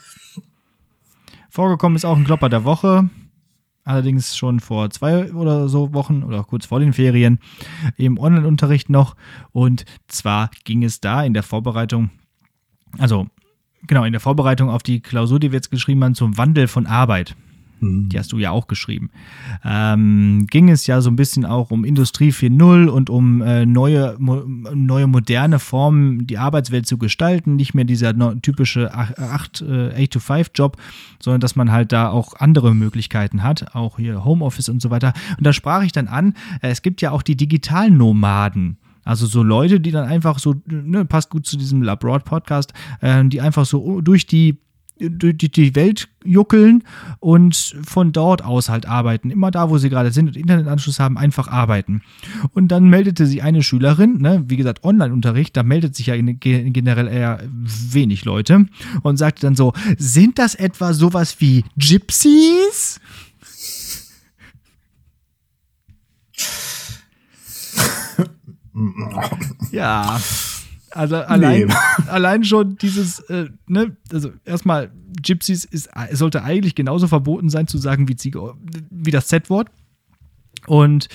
Vorgekommen 1.50 1.96
ist 1.96 2.06
auch 2.06 2.18
ein 2.18 2.26
Klopper 2.26 2.50
der 2.50 2.64
Woche. 2.64 3.10
Allerdings 3.86 4.38
schon 4.38 4.60
vor 4.60 4.90
zwei 4.92 5.32
oder 5.34 5.68
so 5.68 5.94
Wochen 5.94 6.24
oder 6.24 6.44
kurz 6.44 6.68
vor 6.68 6.80
den 6.80 6.94
Ferien 6.94 7.40
im 7.98 8.20
Online-Unterricht 8.20 8.90
noch. 8.90 9.16
Und 9.52 9.86
zwar 10.08 10.52
ging 10.64 10.84
es 10.84 11.00
da 11.00 11.24
in 11.24 11.34
der 11.34 11.42
Vorbereitung, 11.42 12.12
also 13.00 13.28
genau, 13.88 14.04
in 14.04 14.12
der 14.12 14.22
Vorbereitung 14.22 14.70
auf 14.70 14.84
die 14.84 15.00
Klausur, 15.00 15.40
die 15.40 15.52
wir 15.52 15.58
jetzt 15.58 15.72
geschrieben 15.72 16.04
haben, 16.04 16.16
zum 16.16 16.38
Wandel 16.38 16.68
von 16.68 16.86
Arbeit. 16.86 17.36
Mhm. 17.82 18.10
Die 18.10 18.20
hast 18.20 18.32
du 18.32 18.38
ja 18.38 18.52
auch 18.52 18.68
geschrieben. 18.68 19.10
Ähm, 19.64 20.48
ging 20.50 20.70
es 20.70 20.88
ja 20.88 21.02
so 21.02 21.10
ein 21.10 21.16
bisschen 21.16 21.46
auch 21.46 21.72
um 21.72 21.86
Industrie 21.86 22.32
4.0 22.32 22.88
und 22.88 23.10
um 23.10 23.42
äh, 23.42 23.66
neue, 23.66 24.16
mo 24.20 24.44
neue 24.46 25.08
moderne 25.08 25.60
Formen, 25.60 26.28
die 26.28 26.38
Arbeitswelt 26.38 26.88
zu 26.88 26.98
gestalten. 26.98 27.56
Nicht 27.56 27.74
mehr 27.74 27.86
dieser 27.86 28.14
typische 28.42 28.94
8-to-5-Job, 28.94 30.78
äh, 30.78 30.82
sondern 31.22 31.42
dass 31.42 31.56
man 31.56 31.72
halt 31.72 31.92
da 31.92 32.10
auch 32.10 32.34
andere 32.36 32.76
Möglichkeiten 32.76 33.44
hat, 33.44 33.76
auch 33.76 33.98
hier 33.98 34.24
Homeoffice 34.26 34.70
und 34.70 34.82
so 34.82 34.90
weiter. 34.90 35.14
Und 35.38 35.46
da 35.46 35.54
sprach 35.54 35.84
ich 35.84 35.92
dann 35.92 36.08
an, 36.08 36.34
äh, 36.62 36.70
es 36.70 36.82
gibt 36.82 37.02
ja 37.02 37.12
auch 37.12 37.22
die 37.22 37.36
digitalen 37.36 37.98
Nomaden. 37.98 38.78
Also 39.04 39.26
so 39.26 39.44
Leute, 39.44 39.80
die 39.80 39.92
dann 39.92 40.08
einfach 40.08 40.40
so, 40.40 40.56
ne, 40.66 41.06
passt 41.06 41.30
gut 41.30 41.46
zu 41.46 41.58
diesem 41.58 41.82
Labroad-Podcast, 41.82 42.74
äh, 43.02 43.26
die 43.26 43.42
einfach 43.42 43.66
so 43.66 44.02
durch 44.02 44.26
die 44.28 44.60
die 45.00 45.76
Welt 45.76 46.10
juckeln 46.26 46.84
und 47.20 47.76
von 47.86 48.12
dort 48.12 48.44
aus 48.44 48.70
halt 48.70 48.86
arbeiten. 48.86 49.32
Immer 49.32 49.52
da, 49.52 49.70
wo 49.70 49.78
sie 49.78 49.90
gerade 49.90 50.12
sind 50.12 50.28
und 50.28 50.36
Internetanschluss 50.36 51.00
haben, 51.00 51.18
einfach 51.18 51.48
arbeiten. 51.48 52.02
Und 52.52 52.68
dann 52.70 52.90
meldete 52.90 53.26
sich 53.26 53.42
eine 53.42 53.64
Schülerin, 53.64 54.18
ne, 54.18 54.44
wie 54.48 54.58
gesagt, 54.58 54.84
Online-Unterricht, 54.84 55.56
da 55.56 55.64
meldet 55.64 55.96
sich 55.96 56.08
ja 56.08 56.16
generell 56.18 57.08
eher 57.08 57.42
wenig 57.54 58.26
Leute 58.26 58.66
und 59.02 59.18
sagte 59.18 59.42
dann 59.42 59.56
so, 59.56 59.74
sind 59.98 60.38
das 60.38 60.56
etwa 60.56 60.94
sowas 60.94 61.40
wie 61.40 61.64
Gypsies? 61.78 63.00
Ja, 69.72 70.20
also 70.92 71.18
allein, 71.18 71.68
nee. 71.68 71.74
allein 72.08 72.44
schon 72.44 72.78
dieses, 72.78 73.20
äh, 73.22 73.50
ne, 73.68 73.96
also 74.12 74.32
erstmal, 74.46 74.92
Gypsies 75.22 75.66
ist, 75.66 75.90
sollte 76.12 76.44
eigentlich 76.44 76.76
genauso 76.76 77.08
verboten 77.08 77.50
sein 77.50 77.68
zu 77.68 77.78
sagen 77.78 78.08
wie 78.08 78.16
Ziege, 78.16 78.54
wie 78.90 79.12
das 79.12 79.28
Z-Wort. 79.28 79.70
Und 80.68 81.10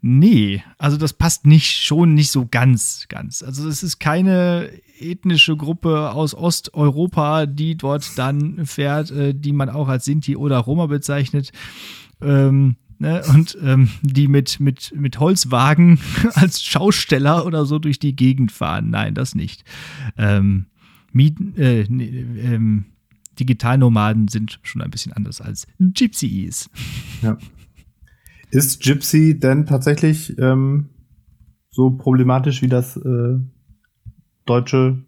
nee, 0.00 0.62
also 0.78 0.96
das 0.96 1.12
passt 1.12 1.46
nicht, 1.46 1.82
schon 1.82 2.14
nicht 2.14 2.30
so 2.30 2.46
ganz, 2.50 3.06
ganz. 3.08 3.42
Also 3.42 3.68
es 3.68 3.82
ist 3.82 3.98
keine 3.98 4.70
ethnische 4.98 5.56
Gruppe 5.56 6.12
aus 6.12 6.34
Osteuropa, 6.34 7.46
die 7.46 7.76
dort 7.76 8.18
dann 8.18 8.66
fährt, 8.66 9.10
äh, 9.10 9.34
die 9.34 9.52
man 9.52 9.70
auch 9.70 9.88
als 9.88 10.04
Sinti 10.04 10.36
oder 10.36 10.58
Roma 10.58 10.86
bezeichnet. 10.86 11.52
Ähm, 12.20 12.76
ne, 13.00 13.22
und 13.34 13.58
ähm, 13.62 13.88
die 14.02 14.28
mit, 14.28 14.60
mit, 14.60 14.92
mit 14.94 15.18
Holzwagen 15.18 15.98
als 16.34 16.62
Schausteller 16.62 17.44
oder 17.46 17.64
so 17.64 17.78
durch 17.78 17.98
die 17.98 18.14
Gegend 18.14 18.52
fahren. 18.52 18.90
Nein, 18.90 19.14
das 19.14 19.34
nicht. 19.34 19.64
Ähm, 20.16 20.66
Mieten, 21.12 21.56
äh, 21.56 21.80
ähm, 21.82 22.84
Digitalnomaden 23.40 24.28
sind 24.28 24.60
schon 24.62 24.82
ein 24.82 24.90
bisschen 24.90 25.12
anders 25.12 25.40
als 25.40 25.66
Gypsies. 25.78 26.70
Ja. 27.22 27.38
Ist 28.50 28.82
Gypsy 28.82 29.38
denn 29.38 29.66
tatsächlich 29.66 30.38
ähm, 30.38 30.90
so 31.70 31.90
problematisch 31.90 32.62
wie 32.62 32.68
das 32.68 32.96
äh, 32.96 33.38
deutsche. 34.44 35.02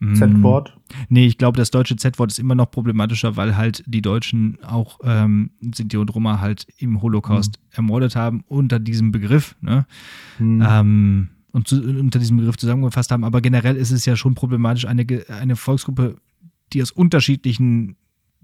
Z-Wort? 0.00 0.76
Nee, 1.08 1.26
ich 1.26 1.38
glaube, 1.38 1.56
das 1.56 1.70
deutsche 1.70 1.96
Z-Wort 1.96 2.30
ist 2.30 2.38
immer 2.38 2.54
noch 2.54 2.70
problematischer, 2.70 3.36
weil 3.36 3.56
halt 3.56 3.82
die 3.86 4.00
Deutschen 4.00 4.58
auch 4.62 5.00
ähm, 5.02 5.50
Sinti 5.74 5.96
und 5.96 6.14
Roma 6.14 6.40
halt 6.40 6.66
im 6.78 7.02
Holocaust 7.02 7.58
mhm. 7.58 7.76
ermordet 7.76 8.14
haben 8.14 8.44
unter 8.46 8.78
diesem 8.78 9.10
Begriff. 9.10 9.56
Ne? 9.60 9.86
Mhm. 10.38 10.64
Ähm, 10.66 11.28
und 11.50 11.66
zu, 11.66 11.82
unter 11.82 12.18
diesem 12.18 12.36
Begriff 12.36 12.56
zusammengefasst 12.56 13.10
haben. 13.10 13.24
Aber 13.24 13.40
generell 13.40 13.76
ist 13.76 13.90
es 13.90 14.04
ja 14.04 14.14
schon 14.14 14.34
problematisch, 14.34 14.86
eine, 14.86 15.04
eine 15.28 15.56
Volksgruppe, 15.56 16.16
die 16.72 16.82
aus 16.82 16.92
unterschiedlichen 16.92 17.96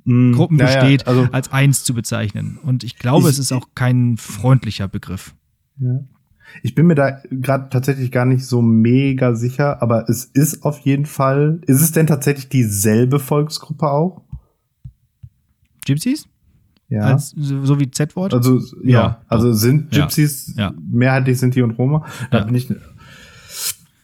mm, 0.05 0.33
Gruppen 0.33 0.57
besteht, 0.57 1.03
ja, 1.03 1.07
also, 1.07 1.29
als 1.31 1.53
eins 1.53 1.85
zu 1.85 1.95
bezeichnen. 1.95 2.59
Und 2.63 2.83
ich 2.83 2.97
glaube, 2.99 3.29
ich, 3.29 3.35
es 3.35 3.39
ist 3.39 3.53
auch 3.53 3.69
kein 3.75 4.17
freundlicher 4.17 4.89
Begriff. 4.89 5.35
Ja. 5.79 6.01
Ich 6.63 6.75
bin 6.75 6.87
mir 6.87 6.95
da 6.95 7.21
gerade 7.31 7.69
tatsächlich 7.71 8.11
gar 8.11 8.25
nicht 8.25 8.47
so 8.47 8.63
mega 8.63 9.35
sicher, 9.35 9.83
aber 9.83 10.09
es 10.09 10.25
ist 10.25 10.65
auf 10.65 10.79
jeden 10.81 11.07
Fall. 11.07 11.61
Ist 11.67 11.81
es 11.81 11.93
denn 11.93 12.07
tatsächlich 12.07 12.49
dieselbe 12.49 13.19
Volksgruppe 13.19 13.91
auch? 13.91 14.23
Gypsies? 15.87 16.29
Ja. 16.89 17.03
Als, 17.03 17.31
so, 17.31 17.65
so 17.65 17.81
wie 17.81 17.91
Z-Wort? 17.91 18.35
Also, 18.35 18.61
ja. 18.83 18.91
ja. 18.91 19.23
Also 19.29 19.53
sind 19.53 19.91
Gypsies, 19.91 20.55
ja. 20.57 20.73
mehrheitlich 20.79 21.39
sind 21.39 21.55
die 21.55 21.63
und 21.63 21.73
Roma. 21.73 22.07
Da 22.31 22.45
bin 22.45 22.55
ich. 22.55 22.73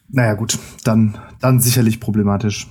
Naja, 0.08 0.34
gut. 0.34 0.58
Dann, 0.84 1.18
dann 1.40 1.60
sicherlich 1.60 2.00
problematisch. 2.00 2.66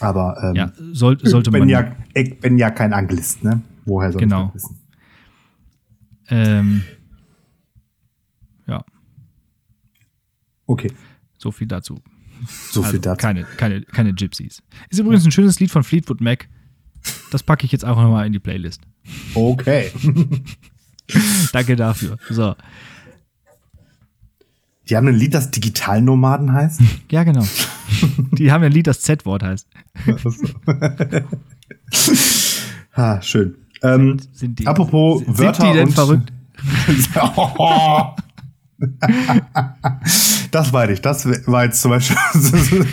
Aber 0.00 0.36
ähm, 0.42 0.54
ja, 0.54 0.72
soll, 0.92 1.18
sollte 1.22 1.50
bin 1.50 1.60
man. 1.60 1.68
Ja, 1.68 1.96
ich 2.14 2.38
bin 2.38 2.58
ja 2.58 2.70
kein 2.70 2.92
Anglist, 2.92 3.42
ne? 3.42 3.62
Woher 3.84 4.12
soll 4.12 4.20
genau. 4.20 4.46
ich 4.48 4.52
das 4.52 4.62
wissen? 4.62 4.78
Ähm, 6.30 6.82
Okay. 10.68 10.92
So 11.38 11.50
viel 11.50 11.66
dazu. 11.66 11.98
So 12.70 12.82
also 12.82 12.92
viel 12.92 13.00
dazu. 13.00 13.16
Keine, 13.16 13.44
keine, 13.56 13.82
keine 13.82 14.14
Gypsies. 14.14 14.62
Ist 14.90 14.98
übrigens 14.98 15.24
ein 15.24 15.32
schönes 15.32 15.58
Lied 15.58 15.70
von 15.70 15.82
Fleetwood 15.82 16.20
Mac. 16.20 16.48
Das 17.30 17.42
packe 17.42 17.64
ich 17.64 17.72
jetzt 17.72 17.84
auch 17.84 17.96
nochmal 17.96 18.26
in 18.26 18.32
die 18.32 18.38
Playlist. 18.38 18.82
Okay. 19.34 19.90
Danke 21.52 21.74
dafür. 21.74 22.18
So. 22.28 22.54
Die 24.88 24.96
haben 24.96 25.08
ein 25.08 25.14
Lied, 25.14 25.34
das 25.34 25.50
Digitalnomaden 25.50 26.52
heißt? 26.52 26.80
ja, 27.10 27.24
genau. 27.24 27.46
Die 28.32 28.52
haben 28.52 28.64
ein 28.64 28.72
Lied, 28.72 28.86
das 28.86 29.00
Z-Wort 29.00 29.42
heißt. 29.42 29.66
ah, 32.92 33.22
schön. 33.22 33.56
Ähm, 33.82 34.18
sind 34.32 34.58
die, 34.58 34.66
apropos 34.66 35.24
sind 35.24 35.38
Wörter 35.38 35.70
die 35.70 35.78
denn 35.78 35.88
und 35.88 35.94
verrückt? 35.94 36.32
Das 40.50 40.72
meine 40.72 40.92
ich. 40.92 41.00
Das 41.00 41.26
war 41.46 41.64
jetzt 41.64 41.80
zum 41.80 41.90
Beispiel. 41.92 42.16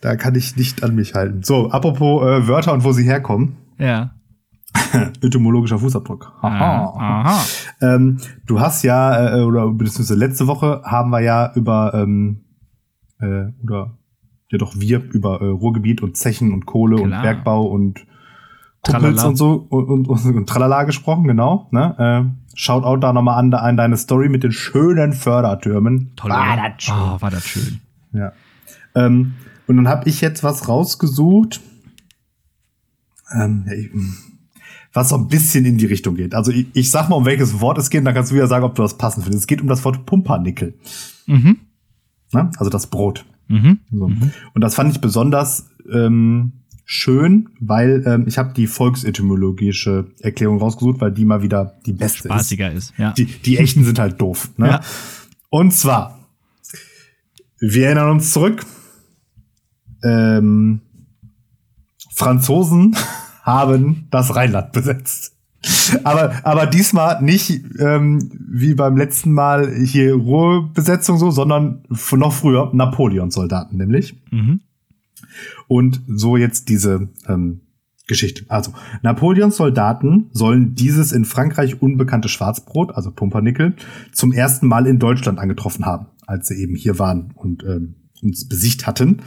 da 0.00 0.16
kann 0.16 0.34
ich 0.34 0.56
nicht 0.56 0.82
an 0.82 0.94
mich 0.94 1.14
halten. 1.14 1.42
So, 1.42 1.70
apropos 1.70 2.22
äh, 2.22 2.48
Wörter 2.48 2.72
und 2.72 2.84
wo 2.84 2.92
sie 2.92 3.04
herkommen. 3.04 3.56
Ja. 3.78 4.12
Etymologischer 5.22 5.78
Fußabdruck. 5.78 6.32
Aha. 6.42 6.94
Aha. 6.98 7.44
Ähm, 7.80 8.18
du 8.46 8.60
hast 8.60 8.82
ja, 8.82 9.38
äh, 9.38 9.42
oder 9.42 9.68
beziehungsweise 9.70 10.14
letzte 10.14 10.46
Woche 10.46 10.82
haben 10.84 11.10
wir 11.10 11.20
ja 11.20 11.52
über, 11.54 11.92
ähm, 11.94 12.44
äh, 13.20 13.46
oder 13.62 13.98
ja 14.50 14.58
doch 14.58 14.74
wir 14.76 15.02
über 15.12 15.40
äh, 15.40 15.46
Ruhrgebiet 15.46 16.02
und 16.02 16.16
Zechen 16.16 16.52
und 16.52 16.66
Kohle 16.66 16.96
Klar. 16.96 17.06
und 17.06 17.22
Bergbau 17.22 17.62
und 17.66 18.06
Kuppels 18.82 19.24
und 19.24 19.36
so 19.36 19.66
und, 19.68 19.88
und, 19.88 20.08
und, 20.08 20.36
und 20.36 20.48
Tralala 20.48 20.84
gesprochen, 20.84 21.24
genau. 21.24 21.68
Ne? 21.72 22.36
Shoutout 22.58 23.00
da 23.00 23.12
nochmal 23.12 23.38
an, 23.38 23.52
an 23.52 23.76
deine 23.76 23.98
Story 23.98 24.30
mit 24.30 24.42
den 24.42 24.50
schönen 24.50 25.12
Fördertürmen. 25.12 26.12
Toll, 26.16 26.30
war 26.30 26.56
das 26.56 26.82
schön. 26.82 26.94
Oh, 26.96 27.20
war 27.20 27.30
das 27.30 27.44
schön. 27.44 27.80
Ja. 28.12 28.32
Ähm, 28.94 29.34
und 29.66 29.76
dann 29.76 29.88
habe 29.88 30.08
ich 30.08 30.22
jetzt 30.22 30.42
was 30.42 30.66
rausgesucht, 30.66 31.60
ähm, 33.34 34.16
was 34.94 35.10
so 35.10 35.16
ein 35.16 35.28
bisschen 35.28 35.66
in 35.66 35.76
die 35.76 35.84
Richtung 35.84 36.14
geht. 36.14 36.34
Also 36.34 36.50
ich, 36.50 36.68
ich 36.72 36.90
sag 36.90 37.10
mal, 37.10 37.16
um 37.16 37.26
welches 37.26 37.60
Wort 37.60 37.76
es 37.76 37.90
geht, 37.90 38.06
dann 38.06 38.14
kannst 38.14 38.30
du 38.30 38.36
wieder 38.36 38.46
sagen, 38.46 38.64
ob 38.64 38.74
du 38.74 38.82
das 38.82 38.96
passend 38.96 39.24
findest. 39.24 39.42
Es 39.42 39.46
geht 39.46 39.60
um 39.60 39.68
das 39.68 39.84
Wort 39.84 40.06
Pumpernickel. 40.06 40.78
Mhm. 41.26 41.58
Na? 42.32 42.50
Also 42.56 42.70
das 42.70 42.86
Brot. 42.86 43.26
Mhm. 43.48 43.80
So. 43.92 44.08
Mhm. 44.08 44.30
Und 44.54 44.60
das 44.62 44.74
fand 44.74 44.92
ich 44.92 45.00
besonders 45.02 45.68
ähm, 45.92 46.52
schön, 46.88 47.48
weil 47.58 48.04
ähm, 48.06 48.24
ich 48.28 48.38
habe 48.38 48.54
die 48.54 48.68
volksetymologische 48.68 50.06
Erklärung 50.20 50.58
rausgesucht, 50.58 51.00
weil 51.00 51.10
die 51.10 51.24
mal 51.24 51.42
wieder 51.42 51.74
die 51.84 51.92
beste 51.92 52.28
Spaßiger 52.28 52.72
ist. 52.72 52.90
ist 52.90 52.98
ja. 52.98 53.12
die, 53.12 53.26
die 53.26 53.58
echten 53.58 53.84
sind 53.84 53.98
halt 53.98 54.20
doof. 54.20 54.50
Ne? 54.56 54.68
Ja. 54.68 54.80
Und 55.50 55.72
zwar, 55.72 56.20
wir 57.58 57.86
erinnern 57.86 58.10
uns 58.10 58.32
zurück, 58.32 58.64
ähm, 60.04 60.80
Franzosen 62.14 62.96
haben 63.42 64.06
das 64.10 64.34
Rheinland 64.36 64.72
besetzt. 64.72 65.32
Aber, 66.04 66.34
aber 66.44 66.66
diesmal 66.66 67.20
nicht 67.20 67.64
ähm, 67.80 68.30
wie 68.48 68.74
beim 68.74 68.96
letzten 68.96 69.32
Mal 69.32 69.74
hier 69.74 70.14
Ruhrbesetzung 70.14 71.18
so, 71.18 71.32
sondern 71.32 71.82
noch 72.12 72.32
früher 72.32 72.70
Napoleon-Soldaten 72.72 73.76
nämlich. 73.76 74.16
Mhm. 74.30 74.60
Und 75.68 76.02
so 76.06 76.36
jetzt 76.36 76.68
diese 76.68 77.08
ähm, 77.28 77.60
Geschichte. 78.06 78.44
Also, 78.48 78.72
Napoleons 79.02 79.56
Soldaten 79.56 80.30
sollen 80.32 80.74
dieses 80.74 81.12
in 81.12 81.24
Frankreich 81.24 81.82
unbekannte 81.82 82.28
Schwarzbrot, 82.28 82.94
also 82.94 83.10
Pumpernickel, 83.10 83.74
zum 84.12 84.32
ersten 84.32 84.68
Mal 84.68 84.86
in 84.86 84.98
Deutschland 84.98 85.38
angetroffen 85.38 85.86
haben, 85.86 86.06
als 86.26 86.48
sie 86.48 86.54
eben 86.54 86.76
hier 86.76 86.98
waren 86.98 87.32
und 87.34 87.64
ähm, 87.64 87.96
uns 88.22 88.48
besiegt 88.48 88.86
hatten. 88.86 89.22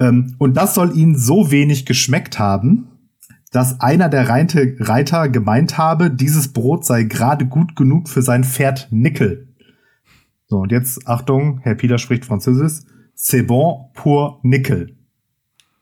Ähm, 0.00 0.34
und 0.38 0.56
das 0.56 0.74
soll 0.74 0.96
ihnen 0.96 1.16
so 1.16 1.50
wenig 1.50 1.86
geschmeckt 1.86 2.38
haben, 2.38 2.88
dass 3.52 3.80
einer 3.80 4.08
der 4.08 4.28
Reiter 4.28 5.28
gemeint 5.28 5.78
habe, 5.78 6.10
dieses 6.10 6.52
Brot 6.52 6.84
sei 6.84 7.04
gerade 7.04 7.46
gut 7.46 7.76
genug 7.76 8.08
für 8.08 8.22
sein 8.22 8.44
Pferd 8.44 8.88
Nickel. 8.90 9.54
So, 10.48 10.58
und 10.58 10.72
jetzt 10.72 11.08
Achtung, 11.08 11.60
Herr 11.62 11.74
Peter 11.74 11.98
spricht 11.98 12.24
Französisch. 12.24 12.84
C'est 13.16 13.44
bon 13.44 13.90
pour 13.94 14.40
Nickel. 14.42 14.95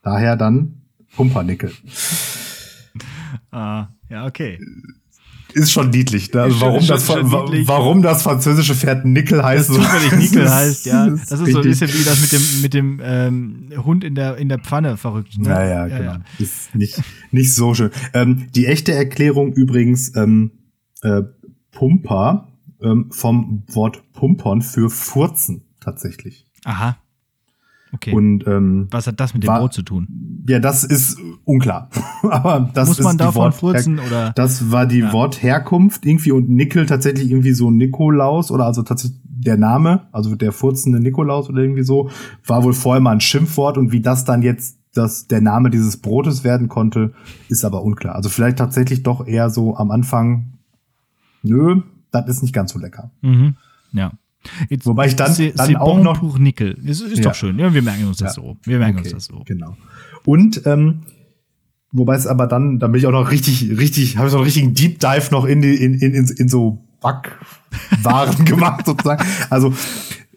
Daher 0.04 0.36
dann 0.36 0.82
Pumpernickel. 1.16 1.72
Ah, 3.50 3.88
ja, 4.10 4.26
okay. 4.26 4.60
Ist 5.54 5.72
schon 5.72 5.90
niedlich. 5.90 6.32
Ne? 6.32 6.42
Also 6.42 6.60
warum, 6.60 6.80
schon, 6.80 6.88
das, 6.88 7.06
schon 7.06 7.30
warum 7.30 8.02
das 8.02 8.22
französische 8.24 8.74
Pferd 8.74 9.04
Nickel 9.04 9.42
heißt. 9.42 9.70
Das 9.70 9.76
zufällig 9.76 10.12
Nickel 10.12 10.50
heißt, 10.50 10.86
ja. 10.86 11.08
Das 11.08 11.22
ist, 11.22 11.30
ist 11.30 11.52
so 11.52 11.58
ein 11.58 11.64
bisschen 11.64 11.88
wie 11.94 12.04
das 12.04 12.20
mit 12.20 12.32
dem, 12.32 12.62
mit 12.62 12.74
dem 12.74 13.00
ähm, 13.02 13.84
Hund 13.84 14.04
in 14.04 14.14
der, 14.14 14.36
in 14.36 14.48
der 14.48 14.58
Pfanne 14.58 14.96
verrückt. 14.96 15.38
Ne? 15.38 15.48
Ja, 15.48 15.64
ja, 15.64 15.86
genau. 15.86 16.12
Ja. 16.12 16.20
Ist 16.38 16.74
nicht, 16.74 17.00
nicht 17.30 17.54
so 17.54 17.72
schön. 17.72 17.90
Ähm, 18.12 18.48
die 18.54 18.66
echte 18.66 18.92
Erklärung 18.92 19.52
übrigens, 19.52 20.14
ähm, 20.16 20.50
äh, 21.02 21.22
Pumper, 21.70 22.48
ähm, 22.82 23.10
vom 23.10 23.62
Wort 23.68 24.02
Pumpern 24.12 24.60
für 24.60 24.90
Furzen 24.90 25.62
tatsächlich. 25.80 26.46
Aha. 26.64 26.98
Okay. 27.94 28.12
Und 28.12 28.46
ähm, 28.46 28.88
was 28.90 29.06
hat 29.06 29.20
das 29.20 29.34
mit 29.34 29.44
dem 29.44 29.48
war, 29.48 29.60
Brot 29.60 29.72
zu 29.72 29.82
tun? 29.82 30.08
Ja, 30.48 30.58
das 30.58 30.82
ist 30.82 31.16
unklar. 31.44 31.90
Aber 32.22 32.68
das 32.74 32.88
muss 32.88 33.00
man 33.00 33.12
ist 33.12 33.20
davon 33.20 33.42
Wort 33.42 33.54
furzen 33.54 34.00
oder? 34.00 34.32
Das 34.32 34.72
war 34.72 34.86
die 34.86 34.98
ja. 34.98 35.12
Wortherkunft 35.12 36.04
irgendwie 36.04 36.32
und 36.32 36.50
Nickel 36.50 36.86
tatsächlich 36.86 37.30
irgendwie 37.30 37.52
so 37.52 37.70
Nikolaus 37.70 38.50
oder 38.50 38.66
also 38.66 38.82
tatsächlich 38.82 39.20
der 39.24 39.56
Name, 39.56 40.08
also 40.10 40.34
der 40.34 40.52
furzende 40.52 40.98
Nikolaus 40.98 41.48
oder 41.48 41.62
irgendwie 41.62 41.84
so, 41.84 42.10
war 42.44 42.64
wohl 42.64 42.72
vorher 42.72 43.00
mal 43.00 43.12
ein 43.12 43.20
Schimpfwort 43.20 43.78
und 43.78 43.92
wie 43.92 44.00
das 44.00 44.24
dann 44.24 44.42
jetzt 44.42 44.78
das 44.94 45.26
der 45.26 45.40
Name 45.40 45.70
dieses 45.70 45.98
Brotes 45.98 46.44
werden 46.44 46.68
konnte, 46.68 47.12
ist 47.48 47.64
aber 47.64 47.82
unklar. 47.82 48.14
Also 48.16 48.28
vielleicht 48.28 48.58
tatsächlich 48.58 49.02
doch 49.02 49.26
eher 49.26 49.50
so 49.50 49.76
am 49.76 49.90
Anfang, 49.90 50.54
nö, 51.42 51.82
das 52.10 52.28
ist 52.28 52.42
nicht 52.42 52.54
ganz 52.54 52.72
so 52.72 52.78
lecker. 52.78 53.10
Mhm. 53.20 53.56
Ja. 53.92 54.12
Jetzt 54.68 54.86
Wobei 54.86 55.06
ich 55.06 55.16
dann, 55.16 55.34
dann 55.56 55.76
auch 55.76 56.00
noch 56.02 56.20
pour 56.20 56.38
Nickel. 56.38 56.76
Das 56.82 57.00
ist 57.00 57.18
ja. 57.18 57.24
doch 57.24 57.34
schön. 57.34 57.58
Ja, 57.58 57.72
wir 57.72 57.82
merken 57.82 58.06
uns 58.06 58.18
das 58.18 58.36
ja. 58.36 58.42
so. 58.42 58.56
Wir 58.64 58.78
merken 58.78 58.98
okay. 58.98 59.12
uns 59.12 59.14
das 59.14 59.24
so. 59.26 59.42
Genau. 59.44 59.76
Und 60.24 60.66
ähm, 60.66 61.02
wobei 61.92 62.16
es 62.16 62.26
aber 62.26 62.46
dann, 62.46 62.78
da 62.78 62.88
bin 62.88 62.98
ich 62.98 63.06
auch 63.06 63.12
noch 63.12 63.30
richtig, 63.30 63.78
richtig, 63.78 64.16
habe 64.16 64.26
ich 64.26 64.32
so 64.32 64.38
einen 64.38 64.44
richtigen 64.44 64.74
Deep 64.74 65.00
Dive 65.00 65.28
noch 65.30 65.44
in 65.44 65.62
die, 65.62 65.74
in, 65.74 65.94
in, 65.94 66.14
in, 66.14 66.28
in 66.28 66.48
so 66.48 66.84
Backwaren 67.00 68.44
gemacht 68.44 68.86
sozusagen. 68.86 69.24
Also 69.50 69.74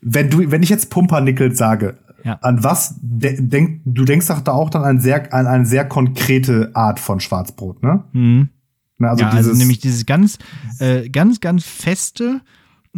wenn 0.01 0.30
du, 0.30 0.51
wenn 0.51 0.64
ich 0.64 0.70
jetzt 0.70 0.89
Pumpernickel 0.89 1.55
sage, 1.55 1.97
ja. 2.24 2.38
an 2.41 2.64
was 2.64 2.95
de 3.01 3.41
denk, 3.41 3.82
du 3.86 4.05
denkst 4.05 4.28
doch 4.28 4.41
da 4.41 4.51
auch 4.51 4.70
dann 4.70 4.84
an 4.84 4.99
sehr, 4.99 5.34
an 5.34 5.47
eine 5.47 5.66
sehr 5.66 5.86
konkrete 5.86 6.72
Art 6.74 6.99
von 6.99 7.20
Schwarzbrot, 7.20 7.84
ne? 7.84 8.03
Mhm. 8.12 8.49
Na, 8.99 9.10
also, 9.10 9.24
ja, 9.24 9.30
also 9.30 9.53
nämlich 9.53 9.80
dieses 9.80 10.05
ganz, 10.05 10.39
äh, 10.80 11.08
ganz, 11.10 11.39
ganz 11.39 11.64
feste, 11.64 12.41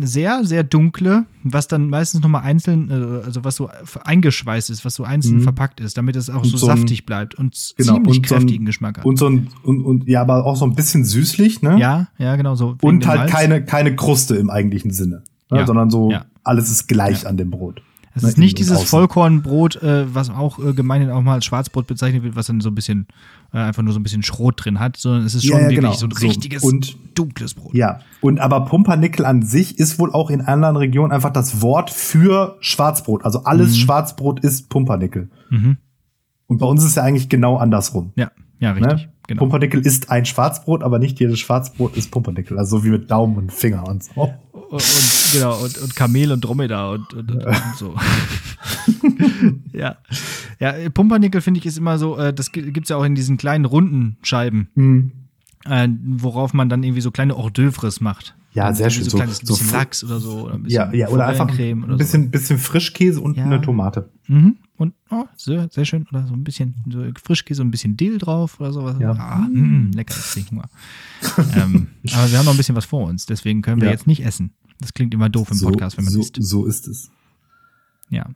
sehr, 0.06 0.43
sehr 0.43 0.64
dunkle, 0.64 1.26
was 1.43 1.68
dann 1.68 1.89
meistens 1.89 2.22
nochmal 2.22 2.43
einzeln, 2.43 2.89
äh, 2.89 3.26
also 3.26 3.43
was 3.43 3.56
so 3.56 3.70
eingeschweißt 4.04 4.70
ist, 4.70 4.86
was 4.86 4.95
so 4.95 5.04
einzeln 5.04 5.38
mhm. 5.38 5.41
verpackt 5.41 5.80
ist, 5.80 5.97
damit 5.97 6.16
es 6.16 6.30
auch 6.30 6.43
so, 6.45 6.58
so, 6.58 6.66
saftig 6.68 7.06
bleibt 7.06 7.36
und 7.36 7.74
genau, 7.78 7.93
ziemlich 7.93 8.18
und 8.18 8.26
kräftigen 8.26 8.58
so 8.58 8.62
ein, 8.62 8.66
Geschmack 8.66 8.97
hat. 8.97 9.06
Und 9.06 9.18
so 9.18 9.28
ein, 9.28 9.47
und, 9.64 9.84
und, 9.84 10.08
ja, 10.08 10.22
aber 10.22 10.45
auch 10.45 10.56
so 10.56 10.66
ein 10.66 10.76
bisschen 10.76 11.06
süßlich, 11.06 11.62
ne? 11.62 11.80
Ja, 11.80 12.08
ja, 12.18 12.36
genau 12.36 12.56
so. 12.56 12.76
Und 12.82 13.08
halt 13.08 13.30
keine, 13.30 13.64
keine 13.64 13.95
Kruste 13.95 14.36
im 14.36 14.50
eigentlichen 14.50 14.91
Sinne, 14.91 15.24
ne? 15.52 15.60
ja, 15.60 15.68
sondern 15.68 15.89
so, 15.89 16.12
ja. 16.12 16.26
alles 16.43 16.70
ist 16.70 16.88
gleich 16.88 17.24
ja. 17.24 17.30
an 17.30 17.38
dem 17.38 17.52
Brot. 17.52 17.82
Es 18.16 18.24
ist 18.24 18.38
nicht 18.38 18.58
dieses 18.58 18.84
Vollkornbrot, 18.84 19.82
äh, 19.82 20.14
was 20.14 20.30
auch 20.30 20.60
äh, 20.60 20.74
gemeinhin 20.74 21.10
auch 21.10 21.22
mal 21.22 21.36
als 21.36 21.45
Schwarzbrot 21.45 21.88
bezeichnet 21.88 22.24
wird, 22.24 22.36
was 22.36 22.47
dann 22.47 22.60
so 22.60 22.70
ein 22.70 22.76
bisschen 22.76 23.08
äh, 23.54 23.58
einfach 23.58 23.84
nur 23.84 23.93
so 23.93 24.00
ein 24.00 24.04
bisschen 24.04 24.24
Schrot 24.24 24.64
drin 24.64 24.80
hat, 24.80 24.97
sondern 24.97 25.26
es 25.26 25.36
ist 25.36 25.45
schon 25.45 25.58
ja, 25.58 25.64
ja, 25.64 25.70
wirklich 25.70 25.82
genau. 25.82 25.93
so 25.93 26.06
ein 26.06 26.12
richtiges 26.12 26.64
und, 26.64 26.97
dunkles 27.16 27.54
Brot. 27.54 27.74
Ja, 27.74 28.00
und 28.22 28.39
aber 28.39 28.66
Pumpernickel 28.66 29.26
an 29.26 29.43
sich 29.43 29.80
ist 29.80 30.00
wohl 30.00 30.12
auch 30.12 30.30
in 30.30 30.41
anderen 30.41 30.76
Regionen 30.76 31.12
einfach 31.12 31.32
das 31.32 31.62
Wort 31.62 31.89
für 31.89 32.58
Schwarzbrot. 32.60 33.26
Also 33.26 33.43
alles 33.43 33.72
mhm. 33.72 33.76
Schwarzbrot 33.76 34.39
ist 34.41 34.70
Pumpernickel. 34.70 35.30
Mhm. 35.50 35.78
Und 36.47 36.58
bei 36.58 36.66
uns 36.66 36.82
ist 36.84 36.89
es 36.91 36.95
ja 36.95 37.04
eigentlich 37.04 37.30
genau 37.30 37.58
andersrum. 37.58 38.12
Ja, 38.16 38.32
ja, 38.60 38.72
richtig. 38.72 39.06
Ne? 39.06 39.14
Genau. 39.28 39.39
Pumpernickel 39.41 39.82
ist 39.82 40.10
ein 40.10 40.26
Schwarzbrot, 40.26 40.82
aber 40.82 40.97
nicht 40.97 41.20
jedes 41.20 41.39
Schwarzbrot 41.39 41.95
ist 41.95 42.10
Pumpernickel. 42.10 42.58
Also 42.58 42.80
so 42.80 42.84
wie 42.84 42.89
mit 42.89 43.12
Daumen 43.12 43.38
und 43.38 43.54
Finger 43.54 43.88
und 43.88 44.04
so. 44.04 44.22
Und, 44.22 44.72
und 44.72 45.30
genau, 45.34 45.56
und, 45.64 45.78
und 45.78 45.95
Kamel 45.95 46.32
und 46.32 46.41
Dromedar 46.41 46.91
und, 46.91 47.14
und, 47.14 47.32
und, 47.32 47.45
und 47.45 47.76
so. 47.78 47.93
ja. 49.74 49.97
Ja, 50.59 50.74
Pumpernickel 50.89 51.41
finde 51.41 51.59
ich 51.59 51.65
ist 51.65 51.78
immer 51.78 51.97
so, 51.97 52.17
äh, 52.17 52.34
das 52.34 52.51
gibt 52.51 52.84
es 52.84 52.89
ja 52.89 52.97
auch 52.97 53.03
in 53.03 53.15
diesen 53.15 53.38
kleinen 53.38 53.65
runden 53.65 54.17
Scheiben. 54.24 54.70
Mhm. 54.76 55.11
Äh, 55.65 55.89
worauf 56.17 56.53
man 56.53 56.70
dann 56.70 56.84
irgendwie 56.84 57.01
so 57.01 57.11
kleine 57.11 57.36
Hors 57.38 57.51
d'oeuvres 57.51 58.01
macht. 58.01 58.36
Ja, 58.53 58.74
sehr 58.74 58.89
schön. 58.89 59.03
So, 59.03 59.11
so 59.11 59.17
kleines 59.17 59.38
so 59.38 59.53
bisschen 59.53 59.72
Lachs 59.72 60.03
oder 60.03 60.20
so. 60.20 60.45
Oder 60.45 60.55
ein 60.55 60.63
bisschen 60.63 60.93
ja, 60.93 60.93
ja, 60.93 61.09
oder 61.09 61.28
einfach 61.28 61.49
ein 61.49 61.97
bisschen, 61.97 62.24
so. 62.24 62.30
bisschen 62.30 62.57
Frischkäse 62.57 63.22
und 63.22 63.38
ja. 63.38 63.45
eine 63.45 63.61
Tomate. 63.61 64.09
Mhm. 64.28 64.57
Und 64.78 64.93
oh, 65.11 65.26
sehr, 65.36 65.67
sehr 65.70 65.86
schön. 65.86 66.07
Oder 66.09 66.26
so 66.26 66.34
ein 66.34 66.43
bisschen 66.43 66.76
so 66.89 67.03
Frischkäse 67.22 67.61
und 67.61 67.67
ein 67.67 67.72
bisschen 67.72 67.97
Dill 67.97 68.17
drauf 68.17 68.59
oder 68.59 68.72
sowas. 68.72 68.95
Ja. 68.99 69.11
Ah, 69.11 69.47
mh, 69.51 69.91
lecker, 69.95 70.15
jetzt 70.15 70.34
trinken 70.34 70.55
wir. 70.57 70.70
ähm, 71.61 71.88
aber 72.13 72.32
wir 72.32 72.38
haben 72.38 72.45
noch 72.45 72.53
ein 72.53 72.57
bisschen 72.57 72.76
was 72.76 72.86
vor 72.86 73.07
uns, 73.07 73.26
deswegen 73.26 73.61
können 73.61 73.82
wir 73.82 73.88
ja. 73.88 73.91
jetzt 73.91 74.07
nicht 74.07 74.26
essen. 74.26 74.51
Das 74.80 74.93
klingt 74.93 75.13
immer 75.13 75.30
doof 75.30 75.51
im 75.51 75.59
Podcast, 75.59 75.97
wenn 75.97 76.05
man 76.05 76.13
so, 76.13 76.22
isst. 76.22 76.38
So 76.39 76.65
ist 76.65 76.88
es. 76.88 77.11
Ja. 78.09 78.30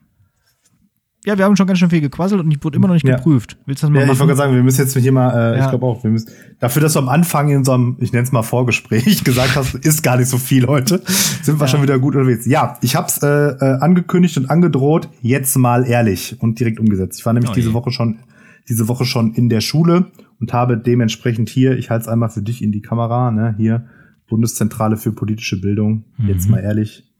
Ja, 1.26 1.38
wir 1.38 1.45
haben 1.45 1.55
schon 1.55 1.67
ganz 1.67 1.80
schön 1.80 1.89
viel 1.89 2.01
gequasselt 2.01 2.41
und 2.41 2.51
ich 2.51 2.61
wurde 2.63 2.76
immer 2.76 2.88
noch 2.88 2.95
nicht 2.95 3.07
ja. 3.07 3.15
geprüft. 3.15 3.57
Willst 3.65 3.82
du 3.82 3.88
das 3.88 3.93
mal 3.93 3.99
ja, 3.99 4.05
machen? 4.05 4.15
Ich 4.15 4.19
wollte 4.19 4.36
sagen, 4.36 4.53
wir 4.53 4.63
müssen 4.63 4.82
jetzt 4.82 4.97
hier 4.97 5.11
mal, 5.11 5.30
äh, 5.30 5.57
ja. 5.57 5.63
ich 5.63 5.69
glaube 5.69 5.86
auch, 5.86 6.03
wir 6.03 6.11
müssen, 6.11 6.30
dafür, 6.59 6.82
dass 6.82 6.93
du 6.93 6.99
am 6.99 7.07
Anfang 7.07 7.49
in 7.49 7.63
so 7.63 7.71
einem, 7.71 7.95
ich 7.99 8.11
nenne 8.11 8.24
es 8.24 8.34
mal 8.34 8.43
Vorgespräch, 8.43 9.24
gesagt 9.24 9.55
hast, 9.55 9.76
ist 9.76 10.03
gar 10.03 10.17
nicht 10.17 10.28
so 10.28 10.38
viel 10.38 10.67
heute, 10.67 11.01
sind 11.41 11.59
wir 11.59 11.67
schon 11.67 11.82
wieder 11.82 11.97
gut 11.97 12.15
unterwegs. 12.15 12.45
Ja, 12.45 12.78
ich 12.82 12.97
hab's 12.97 13.24
äh, 13.24 13.28
äh, 13.28 13.78
angekündigt 13.80 14.38
und 14.38 14.49
angedroht, 14.49 15.07
jetzt 15.21 15.55
mal 15.55 15.86
ehrlich 15.88 16.36
und 16.41 16.59
direkt 16.59 16.80
umgesetzt. 16.80 17.19
Ich 17.19 17.26
war 17.26 17.32
nämlich 17.32 17.51
oh 17.51 17.55
diese 17.55 17.74
Woche 17.74 17.91
schon, 17.91 18.19
diese 18.67 18.89
Woche 18.89 19.05
schon 19.05 19.34
in 19.34 19.47
der 19.47 19.61
Schule 19.61 20.11
und 20.41 20.51
habe 20.51 20.78
dementsprechend 20.78 21.49
hier, 21.49 21.78
ich 21.78 21.89
halte 21.89 22.03
es 22.03 22.07
einmal 22.09 22.30
für 22.30 22.41
dich 22.41 22.61
in 22.61 22.74
die 22.74 22.82
Kamera, 22.82 23.32
ne, 23.32 23.55
hier, 23.57 23.86
Bundeszentrale 24.28 24.97
für 24.97 25.13
politische 25.13 25.61
Bildung, 25.61 26.03
mhm. 26.17 26.28
jetzt 26.28 26.49
mal 26.49 26.59
ehrlich, 26.59 27.12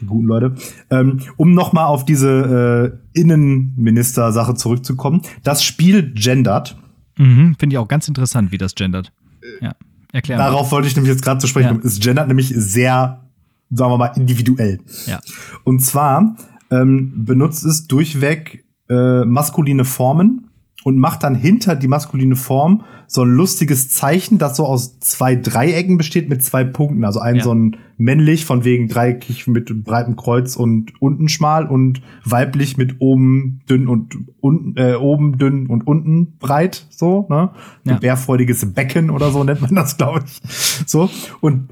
die 0.00 0.06
guten 0.06 0.26
Leute. 0.26 0.54
Ähm, 0.90 1.20
um 1.36 1.54
nochmal 1.54 1.86
auf 1.86 2.04
diese 2.04 2.98
äh, 3.14 3.18
Innenminister-Sache 3.20 4.54
zurückzukommen. 4.54 5.22
Das 5.42 5.62
Spiel 5.62 6.12
gendert. 6.14 6.76
Mhm, 7.16 7.56
Finde 7.58 7.74
ich 7.74 7.78
auch 7.78 7.88
ganz 7.88 8.08
interessant, 8.08 8.52
wie 8.52 8.58
das 8.58 8.74
gendert. 8.74 9.12
Ja, 9.60 9.74
erklär 10.12 10.38
Darauf 10.38 10.66
mal. 10.66 10.72
wollte 10.72 10.88
ich 10.88 10.96
nämlich 10.96 11.12
jetzt 11.12 11.22
gerade 11.22 11.40
zu 11.40 11.46
sprechen 11.46 11.68
kommen. 11.68 11.80
Ja. 11.82 11.86
Es 11.88 12.00
gendert 12.00 12.28
nämlich 12.28 12.52
sehr, 12.56 13.24
sagen 13.70 13.92
wir 13.92 13.98
mal, 13.98 14.12
individuell. 14.16 14.80
Ja. 15.06 15.20
Und 15.64 15.80
zwar 15.80 16.36
ähm, 16.70 17.24
benutzt 17.24 17.64
es 17.64 17.86
durchweg 17.86 18.64
äh, 18.88 19.24
maskuline 19.24 19.84
Formen 19.84 20.49
und 20.84 20.98
macht 20.98 21.22
dann 21.22 21.34
hinter 21.34 21.76
die 21.76 21.88
maskuline 21.88 22.36
Form 22.36 22.84
so 23.06 23.22
ein 23.22 23.30
lustiges 23.30 23.88
Zeichen, 23.90 24.38
das 24.38 24.56
so 24.56 24.64
aus 24.64 24.98
zwei 25.00 25.34
Dreiecken 25.34 25.98
besteht 25.98 26.28
mit 26.28 26.44
zwei 26.44 26.64
Punkten. 26.64 27.04
Also 27.04 27.20
ein 27.20 27.36
ja. 27.36 27.42
so 27.42 27.52
ein 27.52 27.76
männlich 27.98 28.46
von 28.46 28.64
wegen 28.64 28.88
dreieckig 28.88 29.46
mit 29.46 29.84
breitem 29.84 30.16
Kreuz 30.16 30.56
und 30.56 30.92
unten 31.02 31.28
schmal 31.28 31.66
und 31.66 32.00
weiblich 32.24 32.76
mit 32.76 32.96
oben 33.00 33.60
dünn 33.68 33.88
und 33.88 34.16
unten 34.40 34.76
äh, 34.76 34.94
oben 34.94 35.38
dünn 35.38 35.66
und 35.66 35.86
unten 35.86 36.38
breit 36.38 36.86
so, 36.88 37.26
ne? 37.28 37.50
Ja. 37.84 37.94
Ein 37.94 38.00
bärfreudiges 38.00 38.72
Becken 38.72 39.10
oder 39.10 39.30
so 39.30 39.44
nennt 39.44 39.60
man 39.60 39.74
das, 39.74 39.96
glaube 39.98 40.22
ich. 40.24 40.40
So 40.86 41.10
und 41.40 41.68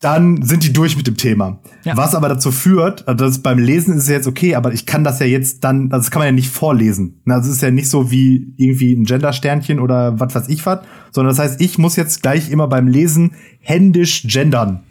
dann 0.00 0.42
sind 0.42 0.62
die 0.62 0.72
durch 0.72 0.96
mit 0.96 1.06
dem 1.06 1.16
Thema. 1.16 1.58
Ja. 1.84 1.96
Was 1.96 2.14
aber 2.14 2.28
dazu 2.28 2.52
führt, 2.52 3.08
also 3.08 3.24
das 3.24 3.38
beim 3.38 3.58
Lesen 3.58 3.94
ist 3.96 4.04
es 4.04 4.08
jetzt 4.08 4.26
okay, 4.26 4.54
aber 4.54 4.72
ich 4.74 4.84
kann 4.84 5.04
das 5.04 5.20
ja 5.20 5.26
jetzt 5.26 5.64
dann, 5.64 5.90
also 5.90 6.04
das 6.04 6.10
kann 6.10 6.20
man 6.20 6.26
ja 6.26 6.32
nicht 6.32 6.50
vorlesen. 6.50 7.22
Also 7.26 7.48
es 7.48 7.56
ist 7.56 7.62
ja 7.62 7.70
nicht 7.70 7.88
so 7.88 8.10
wie 8.10 8.52
irgendwie 8.58 8.92
ein 8.92 9.04
Gender-Sternchen 9.04 9.80
oder 9.80 10.20
was 10.20 10.34
weiß 10.34 10.48
ich 10.48 10.66
was, 10.66 10.80
sondern 11.12 11.34
das 11.34 11.38
heißt, 11.38 11.60
ich 11.62 11.78
muss 11.78 11.96
jetzt 11.96 12.22
gleich 12.22 12.50
immer 12.50 12.68
beim 12.68 12.88
Lesen 12.88 13.32
händisch 13.60 14.24
gendern. 14.24 14.82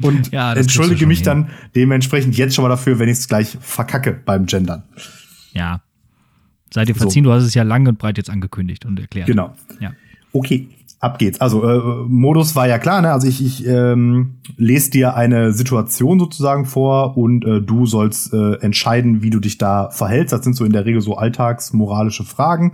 Und 0.00 0.30
ja, 0.32 0.54
entschuldige 0.54 1.06
mich 1.06 1.18
hin. 1.18 1.24
dann 1.24 1.50
dementsprechend 1.74 2.36
jetzt 2.36 2.54
schon 2.54 2.62
mal 2.62 2.68
dafür, 2.68 2.98
wenn 2.98 3.08
ich 3.08 3.18
es 3.18 3.28
gleich 3.28 3.58
verkacke 3.60 4.12
beim 4.12 4.46
Gendern. 4.46 4.84
Ja. 5.52 5.82
Seid 6.72 6.88
ihr 6.88 6.94
verziehen, 6.94 7.24
so. 7.24 7.30
du 7.30 7.36
hast 7.36 7.44
es 7.44 7.54
ja 7.54 7.62
lang 7.62 7.86
und 7.86 7.98
breit 7.98 8.16
jetzt 8.16 8.30
angekündigt 8.30 8.84
und 8.84 9.00
erklärt. 9.00 9.26
Genau. 9.26 9.54
Ja. 9.80 9.92
Okay 10.32 10.68
ab 11.00 11.18
geht's. 11.18 11.40
Also 11.40 11.64
äh, 11.64 12.04
Modus 12.08 12.56
war 12.56 12.66
ja 12.66 12.78
klar, 12.78 13.00
ne? 13.02 13.12
Also 13.12 13.28
ich, 13.28 13.44
ich 13.44 13.66
ähm, 13.66 14.38
lese 14.56 14.90
dir 14.90 15.14
eine 15.14 15.52
Situation 15.52 16.18
sozusagen 16.18 16.64
vor 16.66 17.16
und 17.16 17.44
äh, 17.44 17.60
du 17.60 17.86
sollst 17.86 18.32
äh, 18.32 18.54
entscheiden, 18.54 19.22
wie 19.22 19.30
du 19.30 19.40
dich 19.40 19.58
da 19.58 19.90
verhältst. 19.90 20.32
Das 20.32 20.42
sind 20.42 20.54
so 20.54 20.64
in 20.64 20.72
der 20.72 20.84
Regel 20.84 21.00
so 21.00 21.16
alltagsmoralische 21.16 22.24
Fragen. 22.24 22.72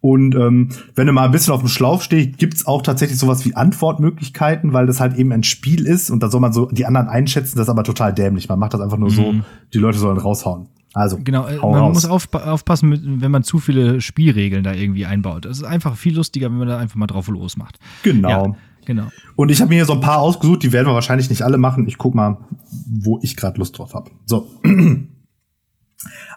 Und 0.00 0.34
ähm, 0.34 0.68
wenn 0.94 1.06
du 1.06 1.14
mal 1.14 1.24
ein 1.24 1.30
bisschen 1.30 1.54
auf 1.54 1.60
dem 1.60 1.68
Schlauch 1.68 2.02
stehst, 2.02 2.36
gibt's 2.36 2.66
auch 2.66 2.82
tatsächlich 2.82 3.18
sowas 3.18 3.46
wie 3.46 3.54
Antwortmöglichkeiten, 3.54 4.74
weil 4.74 4.86
das 4.86 5.00
halt 5.00 5.16
eben 5.16 5.32
ein 5.32 5.44
Spiel 5.44 5.86
ist 5.86 6.10
und 6.10 6.22
da 6.22 6.28
soll 6.28 6.42
man 6.42 6.52
so 6.52 6.66
die 6.66 6.84
anderen 6.84 7.08
einschätzen, 7.08 7.56
das 7.56 7.68
ist 7.68 7.70
aber 7.70 7.84
total 7.84 8.12
dämlich. 8.12 8.46
Man 8.50 8.58
macht 8.58 8.74
das 8.74 8.82
einfach 8.82 8.98
nur 8.98 9.10
mhm. 9.10 9.14
so, 9.14 9.34
die 9.72 9.78
Leute 9.78 9.96
sollen 9.96 10.18
raushauen. 10.18 10.66
Also, 10.94 11.18
genau, 11.22 11.46
äh, 11.48 11.56
man 11.56 11.74
raus. 11.74 11.94
muss 11.94 12.06
auf, 12.06 12.32
aufpassen, 12.32 12.88
mit, 12.88 13.02
wenn 13.04 13.32
man 13.32 13.42
zu 13.42 13.58
viele 13.58 14.00
Spielregeln 14.00 14.62
da 14.62 14.72
irgendwie 14.72 15.06
einbaut. 15.06 15.44
Es 15.44 15.56
ist 15.58 15.64
einfach 15.64 15.96
viel 15.96 16.14
lustiger, 16.14 16.50
wenn 16.50 16.58
man 16.58 16.68
da 16.68 16.78
einfach 16.78 16.94
mal 16.94 17.08
drauf 17.08 17.26
losmacht. 17.26 17.80
Genau. 18.04 18.28
Ja, 18.28 18.54
genau. 18.86 19.08
Und 19.34 19.50
ich 19.50 19.60
habe 19.60 19.70
mir 19.70 19.74
hier 19.74 19.86
so 19.86 19.94
ein 19.94 20.00
paar 20.00 20.20
ausgesucht, 20.20 20.62
die 20.62 20.70
werden 20.72 20.86
wir 20.86 20.94
wahrscheinlich 20.94 21.30
nicht 21.30 21.42
alle 21.42 21.58
machen. 21.58 21.88
Ich 21.88 21.98
guck 21.98 22.14
mal, 22.14 22.38
wo 22.86 23.18
ich 23.22 23.36
gerade 23.36 23.58
Lust 23.58 23.76
drauf 23.76 23.94
habe. 23.94 24.12
So. 24.24 24.48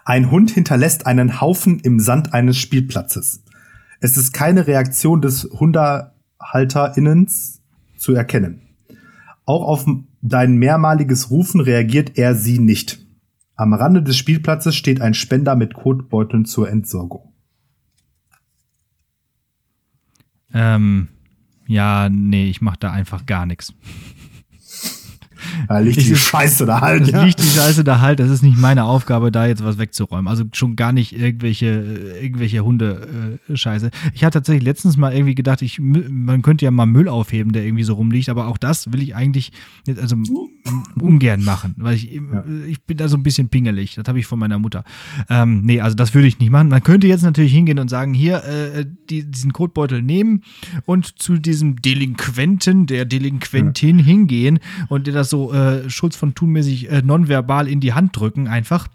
Ein 0.04 0.30
Hund 0.30 0.50
hinterlässt 0.50 1.06
einen 1.06 1.40
Haufen 1.40 1.78
im 1.80 1.98
Sand 2.00 2.32
eines 2.32 2.56
Spielplatzes. 2.56 3.44
Es 4.00 4.16
ist 4.16 4.32
keine 4.32 4.66
Reaktion 4.66 5.20
des 5.20 5.44
HundehalterInnens 5.44 7.60
zu 7.98 8.14
erkennen. 8.14 8.62
Auch 9.44 9.66
auf 9.66 9.84
dein 10.22 10.56
mehrmaliges 10.56 11.30
Rufen 11.30 11.60
reagiert 11.60 12.16
er 12.16 12.34
sie 12.34 12.58
nicht. 12.58 13.04
Am 13.58 13.74
Rande 13.74 14.04
des 14.04 14.16
Spielplatzes 14.16 14.76
steht 14.76 15.00
ein 15.00 15.14
Spender 15.14 15.56
mit 15.56 15.74
Kotbeuteln 15.74 16.44
zur 16.44 16.70
Entsorgung. 16.70 17.34
Ähm, 20.54 21.08
ja, 21.66 22.08
nee, 22.08 22.48
ich 22.48 22.60
mach 22.60 22.76
da 22.76 22.92
einfach 22.92 23.26
gar 23.26 23.46
nichts. 23.46 23.74
Da 25.68 25.78
liegt 25.78 26.00
die 26.00 26.16
Scheiße 26.16 26.66
da 26.66 26.80
halt. 26.80 27.08
Ja. 27.08 27.24
Liegt 27.24 27.40
die 27.40 27.48
Scheiße 27.48 27.84
da 27.84 28.00
halt. 28.00 28.20
Das 28.20 28.30
ist 28.30 28.42
nicht 28.42 28.58
meine 28.58 28.84
Aufgabe, 28.84 29.30
da 29.32 29.46
jetzt 29.46 29.64
was 29.64 29.78
wegzuräumen. 29.78 30.28
Also 30.28 30.44
schon 30.52 30.76
gar 30.76 30.92
nicht 30.92 31.18
irgendwelche, 31.18 32.18
irgendwelche 32.20 32.64
Hunde-Scheiße. 32.64 33.86
Äh, 33.86 34.10
ich 34.14 34.24
hatte 34.24 34.38
tatsächlich 34.38 34.64
letztens 34.64 34.96
mal 34.96 35.12
irgendwie 35.12 35.34
gedacht, 35.34 35.62
ich, 35.62 35.78
man 35.80 36.42
könnte 36.42 36.64
ja 36.64 36.70
mal 36.70 36.86
Müll 36.86 37.08
aufheben, 37.08 37.52
der 37.52 37.64
irgendwie 37.64 37.84
so 37.84 37.94
rumliegt. 37.94 38.28
Aber 38.28 38.48
auch 38.48 38.58
das 38.58 38.92
will 38.92 39.02
ich 39.02 39.14
eigentlich 39.14 39.52
also 40.00 40.16
ungern 41.00 41.44
machen, 41.44 41.74
weil 41.78 41.96
ich, 41.96 42.12
ja. 42.12 42.44
ich 42.66 42.82
bin 42.82 42.96
da 42.96 43.08
so 43.08 43.16
ein 43.16 43.22
bisschen 43.22 43.48
pingelig. 43.48 43.94
Das 43.94 44.06
habe 44.06 44.18
ich 44.18 44.26
von 44.26 44.38
meiner 44.38 44.58
Mutter. 44.58 44.84
Ähm, 45.28 45.62
nee, 45.62 45.80
also 45.80 45.96
das 45.96 46.14
würde 46.14 46.28
ich 46.28 46.38
nicht 46.38 46.50
machen. 46.50 46.68
Man 46.68 46.82
könnte 46.82 47.06
jetzt 47.06 47.22
natürlich 47.22 47.52
hingehen 47.52 47.78
und 47.78 47.88
sagen, 47.88 48.14
hier, 48.14 48.44
äh, 48.44 48.84
die, 49.10 49.30
diesen 49.30 49.52
Kotbeutel 49.52 50.02
nehmen 50.02 50.42
und 50.84 51.18
zu 51.18 51.38
diesem 51.38 51.80
Delinquenten, 51.80 52.86
der 52.86 53.04
Delinquentin 53.04 53.98
ja. 53.98 54.04
hingehen 54.04 54.58
und 54.88 55.06
dir 55.06 55.12
das 55.12 55.27
so 55.30 55.52
äh, 55.52 55.88
Schulz 55.90 56.16
von 56.16 56.34
Thun-mäßig 56.34 56.90
äh, 56.90 57.02
nonverbal 57.02 57.68
in 57.68 57.80
die 57.80 57.92
Hand 57.92 58.16
drücken, 58.16 58.48
einfach. 58.48 58.88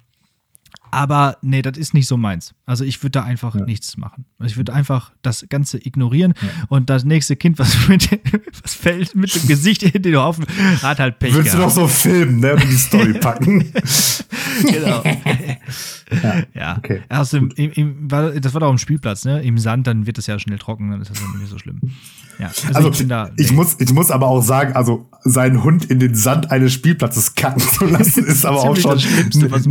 Aber 0.93 1.37
nee, 1.41 1.63
das 1.63 1.75
ist 1.75 1.95
nicht 1.95 2.07
so 2.07 2.17
meins. 2.17 2.53
Also 2.67 2.83
ich 2.83 3.01
würde 3.01 3.13
da 3.13 3.23
einfach 3.23 3.55
ja. 3.55 3.65
nichts 3.65 3.97
machen. 3.97 4.25
Also 4.37 4.51
ich 4.51 4.57
würde 4.57 4.73
einfach 4.73 5.11
das 5.23 5.43
Ganze 5.49 5.83
ignorieren 5.83 6.35
ja. 6.39 6.49
und 6.69 6.87
das 6.91 7.03
nächste 7.03 7.35
Kind, 7.35 7.57
was, 7.57 7.87
mit, 7.87 8.11
was 8.61 8.75
fällt 8.75 9.15
mit 9.15 9.33
dem 9.33 9.47
Gesicht 9.47 9.81
in 9.81 10.03
den 10.03 10.15
Haufen, 10.17 10.45
hat 10.83 10.99
halt 10.99 11.17
Pech 11.17 11.33
Würdest 11.33 11.55
gehabt. 11.55 11.75
du 11.75 11.81
doch 11.81 11.87
so 11.87 11.87
filmen, 11.87 12.41
ne? 12.41 12.53
Und 12.53 12.63
die 12.69 12.77
Story 12.77 13.13
packen. 13.19 13.73
genau. 14.61 15.03
ja, 15.03 16.43
ja. 16.53 16.77
okay. 16.77 17.01
Erst 17.09 17.33
im, 17.33 17.49
im, 17.55 17.71
im, 17.71 18.07
das 18.07 18.53
war 18.53 18.59
doch 18.59 18.69
am 18.69 18.77
Spielplatz, 18.77 19.25
ne? 19.25 19.41
Im 19.41 19.57
Sand, 19.57 19.87
dann 19.87 20.05
wird 20.05 20.19
das 20.19 20.27
ja 20.27 20.37
schnell 20.37 20.59
trocken, 20.59 20.91
dann 20.91 21.01
ist 21.01 21.09
das 21.09 21.19
nicht 21.39 21.49
so 21.49 21.57
schlimm. 21.57 21.81
Ja, 22.39 22.47
also, 22.47 22.89
also 22.89 22.89
ich, 22.91 23.07
da, 23.07 23.29
ich 23.37 23.51
muss, 23.51 23.75
ich 23.79 23.93
muss 23.93 24.11
aber 24.11 24.27
auch 24.27 24.41
sagen, 24.41 24.73
also 24.73 25.09
seinen 25.23 25.63
Hund 25.63 25.85
in 25.85 25.99
den 25.99 26.15
Sand 26.15 26.51
eines 26.51 26.73
Spielplatzes 26.73 27.35
kacken 27.35 27.61
zu 27.61 27.85
lassen, 27.85 28.25
ist 28.25 28.45
aber 28.45 28.57
auch 28.57 28.75
schon 28.75 28.99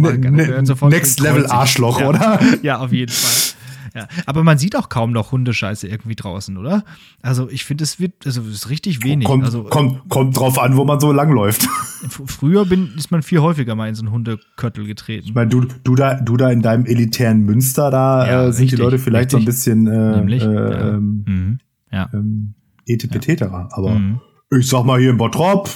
man 0.01 0.21
kann. 0.21 0.35
Ne, 0.35 0.63
Next 0.89 1.21
Level 1.21 1.47
Arschloch, 1.47 2.01
ja. 2.01 2.09
oder? 2.09 2.41
Ja, 2.63 2.79
auf 2.79 2.93
jeden 2.93 3.13
Fall. 3.13 3.53
Ja, 3.95 4.09
aber 4.25 4.43
man 4.43 4.57
sieht 4.57 4.75
auch 4.75 4.89
kaum 4.89 5.13
noch 5.13 5.33
Hundescheiße 5.33 5.87
irgendwie 5.87 6.15
draußen, 6.15 6.57
oder? 6.57 6.83
Also 7.21 7.51
ich 7.51 7.65
finde, 7.65 7.85
es 7.85 8.01
wird, 8.01 8.25
also 8.25 8.41
es 8.43 8.55
ist 8.55 8.71
richtig 8.71 9.05
wenig. 9.05 9.27
Kommt, 9.27 9.45
also, 9.45 9.65
kommt, 9.65 10.09
kommt 10.09 10.39
drauf 10.39 10.59
an, 10.59 10.77
wo 10.77 10.85
man 10.85 10.99
so 10.99 11.13
langläuft. 11.13 11.69
Früher 12.27 12.65
bin, 12.65 12.93
ist 12.97 13.11
man 13.11 13.23
viel 13.23 13.41
häufiger 13.41 13.75
mal 13.75 13.89
in 13.89 13.95
so 13.95 14.03
einen 14.03 14.13
Hundeköttel 14.13 14.87
getreten. 14.87 15.27
Ich 15.27 15.35
meine, 15.35 15.51
du, 15.51 15.67
du, 15.85 15.95
da, 15.95 16.15
du 16.15 16.37
da 16.39 16.51
in 16.51 16.63
deinem 16.63 16.87
elitären 16.87 17.41
Münster, 17.45 17.91
da 17.91 18.27
ja, 18.27 18.45
äh, 18.45 18.53
sind 18.53 18.63
richtig, 18.63 18.79
die 18.79 18.83
Leute 18.83 18.99
vielleicht 18.99 19.35
richtig. 19.35 19.39
so 19.39 19.39
ein 19.39 19.45
bisschen 19.45 19.87
äh, 19.87 20.17
Nämlich, 20.17 20.43
äh, 20.43 20.47
ja. 20.47 20.89
Ähm, 20.95 21.25
mhm. 21.27 21.59
Ja. 21.93 22.11
ähm, 22.13 22.55
Etepetera. 22.87 23.69
Aber 23.73 23.91
mhm. 23.91 24.21
ich 24.51 24.69
sag 24.69 24.85
mal 24.85 24.99
hier 24.99 25.11
in 25.11 25.17
Bottrop, 25.17 25.71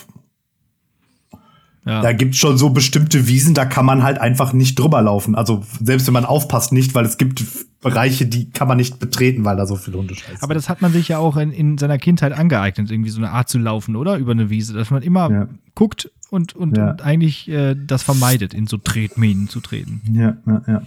ja. 1.87 2.03
Da 2.03 2.13
gibt's 2.13 2.39
schon 2.39 2.59
so 2.59 2.71
bestimmte 2.71 3.29
Wiesen, 3.29 3.55
da 3.55 3.65
kann 3.65 3.87
man 3.87 4.03
halt 4.03 4.21
einfach 4.21 4.53
nicht 4.53 4.77
drüber 4.77 5.01
laufen. 5.01 5.37
Also 5.37 5.63
selbst 5.81 6.09
wenn 6.09 6.15
man 6.15 6.25
aufpasst, 6.25 6.73
nicht, 6.73 6.97
weil 6.97 7.05
es 7.05 7.17
gibt 7.17 7.45
Bereiche, 7.81 8.27
die 8.27 8.51
kann 8.51 8.67
man 8.67 8.77
nicht 8.77 8.99
betreten, 8.99 9.45
weil 9.45 9.57
da 9.57 9.67
so 9.67 9.77
viele 9.77 9.99
Hunde 9.99 10.17
scheißen. 10.17 10.43
Aber 10.43 10.55
das 10.55 10.69
hat 10.69 10.83
man 10.83 10.93
sich 10.93 11.07
ja 11.07 11.19
auch 11.19 11.37
in, 11.37 11.53
in 11.53 11.79
seiner 11.79 11.99
Kindheit 11.99 12.33
angeeignet, 12.33 12.91
irgendwie 12.91 13.11
so 13.11 13.19
eine 13.19 13.31
Art 13.31 13.49
zu 13.49 13.59
laufen, 13.59 13.95
oder? 13.95 14.17
Über 14.17 14.33
eine 14.33 14.51
Wiese, 14.51 14.75
dass 14.75 14.91
man 14.91 15.03
immer 15.03 15.31
ja. 15.31 15.49
guckt 15.77 16.11
und, 16.29 16.57
und, 16.57 16.77
ja. 16.77 16.91
und 16.91 17.03
eigentlich 17.03 17.49
äh, 17.49 17.77
das 17.77 18.03
vermeidet, 18.03 18.53
in 18.53 18.67
so 18.67 18.79
Tretminen 18.79 19.49
zu 19.49 19.61
treten. 19.61 20.01
Ja, 20.13 20.37
ja, 20.45 20.63
ja. 20.67 20.83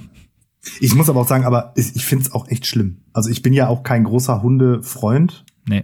Ich 0.80 0.94
muss 0.94 1.10
aber 1.10 1.22
auch 1.22 1.28
sagen, 1.28 1.46
aber 1.46 1.74
ich 1.76 2.06
finde 2.06 2.26
es 2.26 2.32
auch 2.32 2.48
echt 2.48 2.66
schlimm. 2.66 3.02
Also 3.14 3.30
ich 3.30 3.42
bin 3.42 3.54
ja 3.54 3.68
auch 3.68 3.84
kein 3.84 4.04
großer 4.04 4.42
Hundefreund. 4.42 5.46
Nee. 5.68 5.84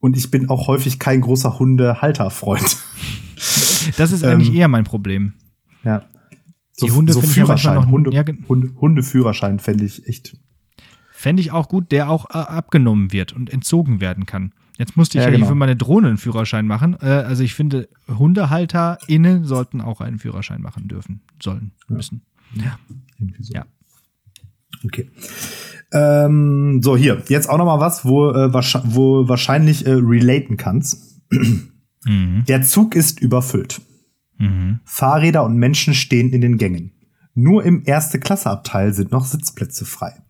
Und 0.00 0.16
ich 0.16 0.30
bin 0.30 0.48
auch 0.48 0.66
häufig 0.66 0.98
kein 0.98 1.20
großer 1.20 1.58
Hundehalterfreund. 1.58 2.76
Das 3.98 4.12
ist 4.12 4.24
eigentlich 4.24 4.48
ähm, 4.48 4.54
eher 4.54 4.68
mein 4.68 4.84
Problem. 4.84 5.34
Ja. 5.84 6.04
So, 6.72 6.86
Die 6.86 6.92
Hunde 6.92 7.12
so 7.12 7.20
Führerschein, 7.20 7.74
noch, 7.74 7.86
Hunde, 7.88 8.12
ja, 8.12 8.24
Hunde, 8.48 8.72
Hundeführerschein 8.80 9.58
fände 9.58 9.84
ich 9.84 10.08
echt. 10.08 10.38
Fände 11.12 11.42
ich 11.42 11.52
auch 11.52 11.68
gut, 11.68 11.92
der 11.92 12.08
auch 12.08 12.30
äh, 12.30 12.38
abgenommen 12.38 13.12
wird 13.12 13.34
und 13.34 13.52
entzogen 13.52 14.00
werden 14.00 14.24
kann. 14.24 14.52
Jetzt 14.78 14.96
musste 14.96 15.18
ich 15.18 15.24
ja, 15.24 15.30
ja 15.30 15.36
genau. 15.36 15.48
für 15.48 15.54
meine 15.54 15.76
Drohne 15.76 16.08
einen 16.08 16.16
Führerschein 16.16 16.66
machen. 16.66 16.96
Äh, 17.00 17.06
also 17.06 17.44
ich 17.44 17.54
finde, 17.54 17.88
HundehalterInnen 18.08 19.44
sollten 19.44 19.80
auch 19.80 20.00
einen 20.00 20.18
Führerschein 20.18 20.62
machen 20.62 20.88
dürfen, 20.88 21.20
sollen, 21.40 21.72
ja. 21.88 21.94
müssen. 21.94 22.22
Ja. 22.54 22.78
Ja. 23.40 23.66
Okay. 24.84 25.10
Ähm, 25.92 26.80
so, 26.82 26.96
hier, 26.96 27.22
jetzt 27.28 27.48
auch 27.48 27.58
noch 27.58 27.66
mal 27.66 27.80
was, 27.80 28.04
wo, 28.04 28.30
äh, 28.30 28.52
wo 28.52 29.28
wahrscheinlich 29.28 29.86
äh, 29.86 29.92
relaten 29.92 30.56
kannst. 30.56 31.20
Mhm. 31.30 32.44
Der 32.48 32.62
Zug 32.62 32.94
ist 32.94 33.20
überfüllt. 33.20 33.80
Mhm. 34.38 34.80
Fahrräder 34.84 35.44
und 35.44 35.56
Menschen 35.56 35.94
stehen 35.94 36.30
in 36.30 36.40
den 36.40 36.58
Gängen. 36.58 36.92
Nur 37.34 37.64
im 37.64 37.82
Erste-Klasse-Abteil 37.84 38.92
sind 38.92 39.10
noch 39.10 39.24
Sitzplätze 39.24 39.84
frei. 39.84 40.22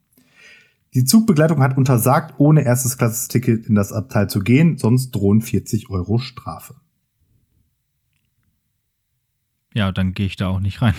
Die 0.94 1.04
Zugbegleitung 1.04 1.60
hat 1.60 1.76
untersagt, 1.76 2.34
ohne 2.38 2.62
erstes 2.62 2.96
Klasse-Ticket 2.96 3.66
in 3.66 3.74
das 3.74 3.92
Abteil 3.92 4.30
zu 4.30 4.40
gehen, 4.40 4.78
sonst 4.78 5.10
drohen 5.10 5.40
40 5.40 5.90
Euro 5.90 6.18
Strafe. 6.18 6.76
Ja, 9.74 9.90
dann 9.90 10.12
gehe 10.14 10.26
ich 10.26 10.36
da 10.36 10.48
auch 10.48 10.60
nicht 10.60 10.80
rein. 10.82 10.94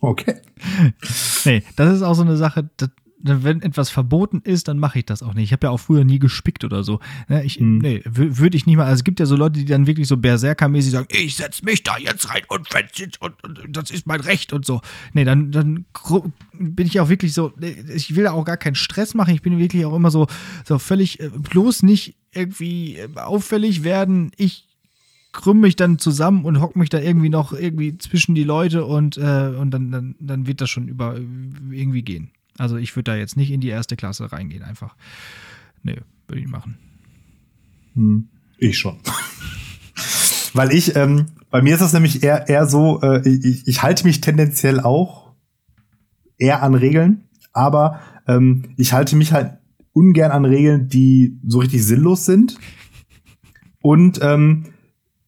Okay. 0.00 0.36
Nee, 1.44 1.62
das 1.76 1.96
ist 1.96 2.02
auch 2.02 2.14
so 2.14 2.22
eine 2.22 2.36
Sache, 2.36 2.68
das, 2.76 2.90
wenn 3.22 3.62
etwas 3.62 3.90
verboten 3.90 4.40
ist, 4.44 4.68
dann 4.68 4.78
mache 4.78 5.00
ich 5.00 5.04
das 5.04 5.22
auch 5.22 5.34
nicht. 5.34 5.44
Ich 5.44 5.52
habe 5.52 5.66
ja 5.66 5.70
auch 5.70 5.78
früher 5.78 6.04
nie 6.04 6.18
gespickt 6.18 6.64
oder 6.64 6.82
so. 6.82 7.00
Ne, 7.28 7.44
ich, 7.44 7.56
hm. 7.56 7.78
nee, 7.78 8.02
würde 8.04 8.56
ich 8.56 8.66
nicht 8.66 8.76
mal. 8.76 8.84
Also 8.84 9.00
es 9.00 9.04
gibt 9.04 9.20
ja 9.20 9.26
so 9.26 9.36
Leute, 9.36 9.58
die 9.58 9.66
dann 9.66 9.86
wirklich 9.86 10.08
so 10.08 10.16
Berserker-mäßig 10.16 10.92
sagen, 10.92 11.08
ich 11.10 11.36
setz 11.36 11.62
mich 11.62 11.82
da 11.82 11.98
jetzt 11.98 12.30
rein 12.30 12.42
und, 12.48 12.68
und, 12.74 13.20
und, 13.42 13.58
und 13.58 13.76
das 13.76 13.90
ist 13.90 14.06
mein 14.06 14.20
Recht 14.20 14.52
und 14.52 14.64
so. 14.64 14.80
Nee, 15.12 15.24
dann, 15.24 15.50
dann 15.50 15.84
bin 16.52 16.86
ich 16.86 17.00
auch 17.00 17.08
wirklich 17.08 17.34
so, 17.34 17.52
ich 17.94 18.16
will 18.16 18.26
auch 18.26 18.44
gar 18.44 18.56
keinen 18.56 18.74
Stress 18.74 19.14
machen. 19.14 19.34
Ich 19.34 19.42
bin 19.42 19.58
wirklich 19.58 19.84
auch 19.84 19.94
immer 19.94 20.10
so, 20.10 20.26
so 20.64 20.78
völlig, 20.78 21.20
äh, 21.20 21.28
bloß 21.28 21.82
nicht 21.82 22.16
irgendwie 22.32 22.96
äh, 22.96 23.08
auffällig 23.16 23.84
werden. 23.84 24.32
Ich 24.36 24.69
krümm 25.32 25.60
mich 25.60 25.76
dann 25.76 25.98
zusammen 25.98 26.44
und 26.44 26.60
hock 26.60 26.76
mich 26.76 26.88
da 26.88 26.98
irgendwie 26.98 27.28
noch 27.28 27.52
irgendwie 27.52 27.96
zwischen 27.98 28.34
die 28.34 28.44
Leute 28.44 28.84
und, 28.84 29.16
äh, 29.16 29.54
und 29.56 29.70
dann, 29.70 29.90
dann, 29.90 30.14
dann 30.18 30.46
wird 30.46 30.60
das 30.60 30.70
schon 30.70 30.88
über 30.88 31.16
irgendwie 31.70 32.02
gehen. 32.02 32.30
Also 32.58 32.76
ich 32.76 32.94
würde 32.96 33.12
da 33.12 33.16
jetzt 33.16 33.36
nicht 33.36 33.50
in 33.50 33.60
die 33.60 33.68
erste 33.68 33.96
Klasse 33.96 34.30
reingehen, 34.32 34.62
einfach. 34.62 34.96
Nö, 35.82 35.94
würde 36.26 36.42
ich 36.42 36.48
machen. 36.48 36.76
Hm, 37.94 38.28
ich 38.58 38.78
schon. 38.78 38.98
Weil 40.52 40.72
ich, 40.72 40.96
ähm, 40.96 41.26
bei 41.50 41.62
mir 41.62 41.74
ist 41.74 41.80
das 41.80 41.92
nämlich 41.92 42.22
eher, 42.22 42.48
eher 42.48 42.66
so, 42.66 43.00
äh, 43.02 43.26
ich, 43.28 43.66
ich 43.66 43.82
halte 43.82 44.04
mich 44.04 44.20
tendenziell 44.20 44.80
auch 44.80 45.32
eher 46.38 46.62
an 46.62 46.74
Regeln, 46.74 47.24
aber 47.52 48.00
ähm, 48.26 48.74
ich 48.76 48.92
halte 48.92 49.16
mich 49.16 49.32
halt 49.32 49.58
ungern 49.92 50.32
an 50.32 50.44
Regeln, 50.44 50.88
die 50.88 51.38
so 51.46 51.58
richtig 51.58 51.84
sinnlos 51.84 52.24
sind. 52.24 52.58
Und 53.82 54.20
ähm, 54.22 54.66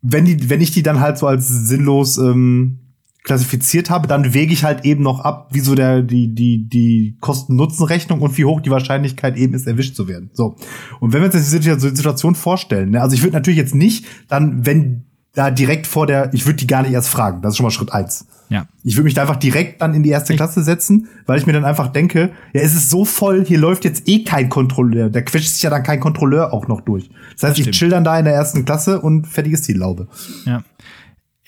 wenn 0.02 0.24
die, 0.24 0.50
wenn 0.50 0.60
ich 0.60 0.72
die 0.72 0.82
dann 0.82 1.00
halt 1.00 1.16
so 1.16 1.26
als 1.26 1.48
sinnlos 1.48 2.18
ähm, 2.18 2.78
klassifiziert 3.22 3.88
habe, 3.88 4.08
dann 4.08 4.34
wege 4.34 4.52
ich 4.52 4.64
halt 4.64 4.84
eben 4.84 5.02
noch 5.02 5.20
ab, 5.20 5.50
wie 5.52 5.60
so 5.60 5.76
der, 5.76 6.02
die, 6.02 6.34
die, 6.34 6.68
die 6.68 7.16
Kosten-Nutzen-Rechnung 7.20 8.20
und 8.20 8.36
wie 8.36 8.44
hoch 8.44 8.60
die 8.60 8.70
Wahrscheinlichkeit 8.70 9.36
eben 9.36 9.54
ist, 9.54 9.66
erwischt 9.66 9.94
zu 9.94 10.08
werden. 10.08 10.30
So. 10.32 10.56
Und 10.98 11.12
wenn 11.12 11.20
wir 11.20 11.32
uns 11.32 11.52
jetzt 11.52 11.64
die 11.64 11.96
Situation 11.96 12.34
vorstellen, 12.34 12.90
ne, 12.90 13.00
also 13.00 13.14
ich 13.14 13.22
würde 13.22 13.34
natürlich 13.34 13.58
jetzt 13.58 13.76
nicht 13.76 14.06
dann, 14.28 14.66
wenn 14.66 15.04
da 15.34 15.50
direkt 15.50 15.86
vor 15.86 16.06
der, 16.06 16.32
ich 16.34 16.46
würde 16.46 16.58
die 16.58 16.66
gar 16.66 16.82
nicht 16.82 16.92
erst 16.92 17.08
fragen. 17.08 17.40
Das 17.40 17.52
ist 17.52 17.56
schon 17.56 17.64
mal 17.64 17.70
Schritt 17.70 17.92
eins. 17.92 18.26
Ja. 18.50 18.66
Ich 18.84 18.96
würde 18.96 19.04
mich 19.04 19.14
da 19.14 19.22
einfach 19.22 19.36
direkt 19.36 19.80
dann 19.80 19.94
in 19.94 20.02
die 20.02 20.10
erste 20.10 20.36
Klasse 20.36 20.62
setzen, 20.62 21.08
weil 21.24 21.38
ich 21.38 21.46
mir 21.46 21.54
dann 21.54 21.64
einfach 21.64 21.88
denke, 21.88 22.32
ja, 22.52 22.60
es 22.60 22.74
ist 22.74 22.90
so 22.90 23.06
voll, 23.06 23.44
hier 23.44 23.58
läuft 23.58 23.84
jetzt 23.84 24.06
eh 24.08 24.24
kein 24.24 24.50
Kontrolleur. 24.50 25.08
Da 25.08 25.22
quetscht 25.22 25.48
sich 25.48 25.62
ja 25.62 25.70
dann 25.70 25.82
kein 25.82 26.00
Kontrolleur 26.00 26.52
auch 26.52 26.68
noch 26.68 26.82
durch. 26.82 27.08
Das 27.34 27.44
heißt, 27.44 27.58
das 27.58 27.66
ich 27.66 27.70
chill 27.70 27.88
dann 27.88 28.04
da 28.04 28.18
in 28.18 28.26
der 28.26 28.34
ersten 28.34 28.66
Klasse 28.66 29.00
und 29.00 29.26
fertiges 29.26 29.62
die 29.62 29.72
Laube. 29.72 30.06
Ja 30.44 30.62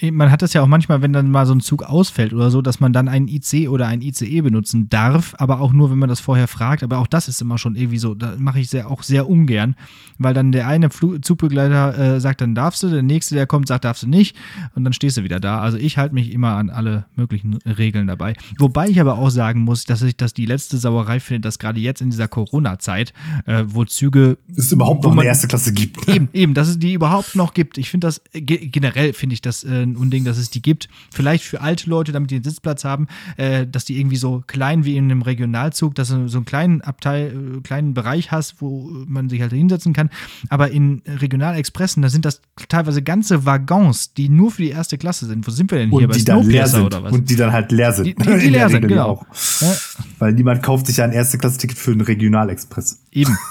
man 0.03 0.30
hat 0.32 0.42
das 0.42 0.53
ja 0.53 0.62
auch 0.62 0.66
manchmal, 0.66 1.03
wenn 1.03 1.12
dann 1.12 1.30
mal 1.30 1.47
so 1.47 1.55
ein 1.55 1.61
Zug 1.61 1.84
ausfällt 1.84 2.32
oder 2.32 2.51
so, 2.51 2.62
dass 2.62 2.80
man 2.80 2.92
dann 2.92 3.07
einen 3.07 3.28
IC 3.28 3.68
oder 3.68 3.86
ein 3.86 4.03
ICE 4.03 4.40
benutzen 4.40 4.88
darf, 4.88 5.34
aber 5.38 5.61
auch 5.61 5.72
nur, 5.72 5.90
wenn 5.90 5.99
man 5.99 6.09
das 6.09 6.18
vorher 6.18 6.49
fragt. 6.49 6.82
Aber 6.82 6.99
auch 6.99 7.07
das 7.07 7.28
ist 7.28 7.40
immer 7.40 7.59
schon 7.59 7.76
irgendwie 7.76 7.99
so, 7.99 8.14
da 8.14 8.34
mache 8.36 8.59
ich 8.59 8.68
sehr, 8.68 8.90
auch 8.90 9.05
sehr 9.05 9.28
ungern, 9.28 9.76
weil 10.18 10.34
dann 10.34 10.51
der 10.51 10.66
eine 10.66 10.90
Flug 10.90 11.24
Zugbegleiter 11.24 12.16
äh, 12.16 12.20
sagt, 12.20 12.40
dann 12.40 12.57
darfst 12.57 12.82
du, 12.82 12.88
der 12.88 13.03
nächste, 13.03 13.36
der 13.36 13.47
kommt, 13.47 13.68
sagt, 13.68 13.84
darfst 13.84 14.03
du 14.03 14.09
nicht 14.09 14.36
und 14.74 14.82
dann 14.82 14.92
stehst 14.92 15.16
du 15.16 15.22
wieder 15.22 15.38
da. 15.38 15.61
Also 15.61 15.78
ich 15.78 15.97
halte 15.97 16.14
mich 16.14 16.32
immer 16.32 16.55
an 16.55 16.70
alle 16.70 17.07
möglichen 17.14 17.59
Regeln 17.64 18.09
dabei. 18.09 18.34
Wobei 18.59 18.88
ich 18.88 19.01
aber 19.01 19.18
auch 19.18 19.30
sagen 19.30 19.61
muss, 19.61 19.84
dass 19.84 20.03
ich 20.03 20.16
das 20.16 20.34
die 20.34 20.47
letzte 20.47 20.76
Sauerei 20.76 21.20
finde, 21.20 21.42
dass 21.42 21.61
gerade 21.61 21.78
jetzt 21.78 22.01
in 22.01 22.11
dieser 22.11 22.26
Corona-Zeit, 22.26 23.12
äh, 23.47 23.62
wo 23.68 23.84
Züge. 23.84 24.38
Es 24.57 24.72
überhaupt 24.72 25.05
noch 25.05 25.12
eine 25.12 25.24
erste 25.24 25.47
Klasse 25.47 25.72
gibt. 25.72 26.09
Eben, 26.09 26.28
eben, 26.32 26.55
dass 26.55 26.66
es 26.66 26.80
die 26.80 26.95
überhaupt 26.95 27.36
noch 27.36 27.55
gibt. 27.55 27.78
Ich 27.78 27.90
finde 27.90 28.09
das, 28.09 28.20
generell 28.32 29.12
finde 29.12 29.34
ich 29.34 29.40
das 29.40 29.62
äh, 29.62 29.84
ein 29.85 29.97
Unding, 29.97 30.24
dass 30.24 30.39
es 30.39 30.51
die 30.51 30.62
gibt. 30.62 30.89
Vielleicht 31.12 31.45
für 31.45 31.61
alte 31.61 31.89
Leute, 31.89 32.12
damit 32.12 32.30
die 32.30 32.37
einen 32.37 32.45
Sitzplatz 32.45 32.85
haben, 32.85 33.07
äh, 33.37 33.66
dass 33.66 33.85
die 33.85 33.99
irgendwie 33.99 34.16
so 34.16 34.43
klein 34.47 34.85
wie 34.85 34.97
in 34.97 35.05
einem 35.05 35.22
Regionalzug, 35.22 35.95
dass 35.95 36.09
du 36.09 36.28
so 36.28 36.39
einen 36.39 36.45
kleinen 36.45 36.80
Abteil, 36.80 37.59
äh, 37.59 37.61
kleinen 37.61 37.95
Bereich 37.95 38.32
hast, 38.32 38.61
wo 38.61 38.91
man 39.07 39.28
sich 39.28 39.41
halt 39.41 39.53
hinsetzen 39.53 39.93
kann. 39.93 40.11
Aber 40.49 40.70
in 40.70 41.03
Regionalexpressen, 41.07 42.03
da 42.03 42.09
sind 42.09 42.24
das 42.24 42.41
teilweise 42.68 43.03
ganze 43.03 43.45
Waggons, 43.45 44.14
die 44.14 44.28
nur 44.28 44.51
für 44.51 44.62
die 44.62 44.70
erste 44.70 44.99
Klasse 44.99 45.26
sind. 45.26 45.47
Wo 45.47 45.51
sind 45.51 45.70
wir 45.70 45.78
denn 45.78 45.91
hier? 45.91 46.01
Und 46.01 46.09
Bei 46.09 46.16
die 46.16 46.24
dann 46.24 46.43
leer 46.47 46.66
sind. 46.66 46.82
Oder 46.82 47.03
was? 47.03 47.12
Und 47.12 47.30
die 47.30 47.37
dann 47.37 47.53
halt 47.53 47.72
leer 47.72 47.93
sind. 47.93 48.07
Die, 48.07 48.14
die, 48.14 48.39
die 48.39 48.49
leer 48.49 48.68
sind, 48.70 48.87
genau. 48.89 49.09
Auch. 49.09 49.26
Ja. 49.61 49.74
Weil 50.18 50.32
niemand 50.32 50.62
kauft 50.62 50.87
sich 50.87 50.99
ja 50.99 51.05
ein 51.05 51.12
erste 51.12 51.39
Klasse-Ticket 51.39 51.78
für 51.78 51.93
einen 51.93 52.01
Regionalexpress. 52.01 53.01
Eben. 53.12 53.37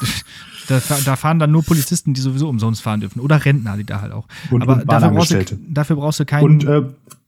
Da, 0.68 0.80
da, 1.06 1.16
fahren 1.16 1.40
dann 1.40 1.52
nur 1.52 1.64
Polizisten, 1.64 2.14
die 2.14 2.22
sowieso 2.22 2.50
umsonst 2.50 2.82
fahren 2.82 3.02
dürfen. 3.02 3.20
Oder 3.20 3.44
Rentner, 3.44 3.78
die 3.78 3.84
da 3.84 4.02
halt 4.02 4.12
auch. 4.12 4.28
Und, 4.52 4.62
Aber 4.62 4.76
und 4.76 4.92
dafür, 4.92 5.10
brauchst 5.12 5.32
du, 5.32 5.60
dafür 5.70 5.96
brauchst 5.96 6.20
du 6.20 6.26
keinen. 6.26 6.44
Und 6.44 6.64
äh, 6.64 6.84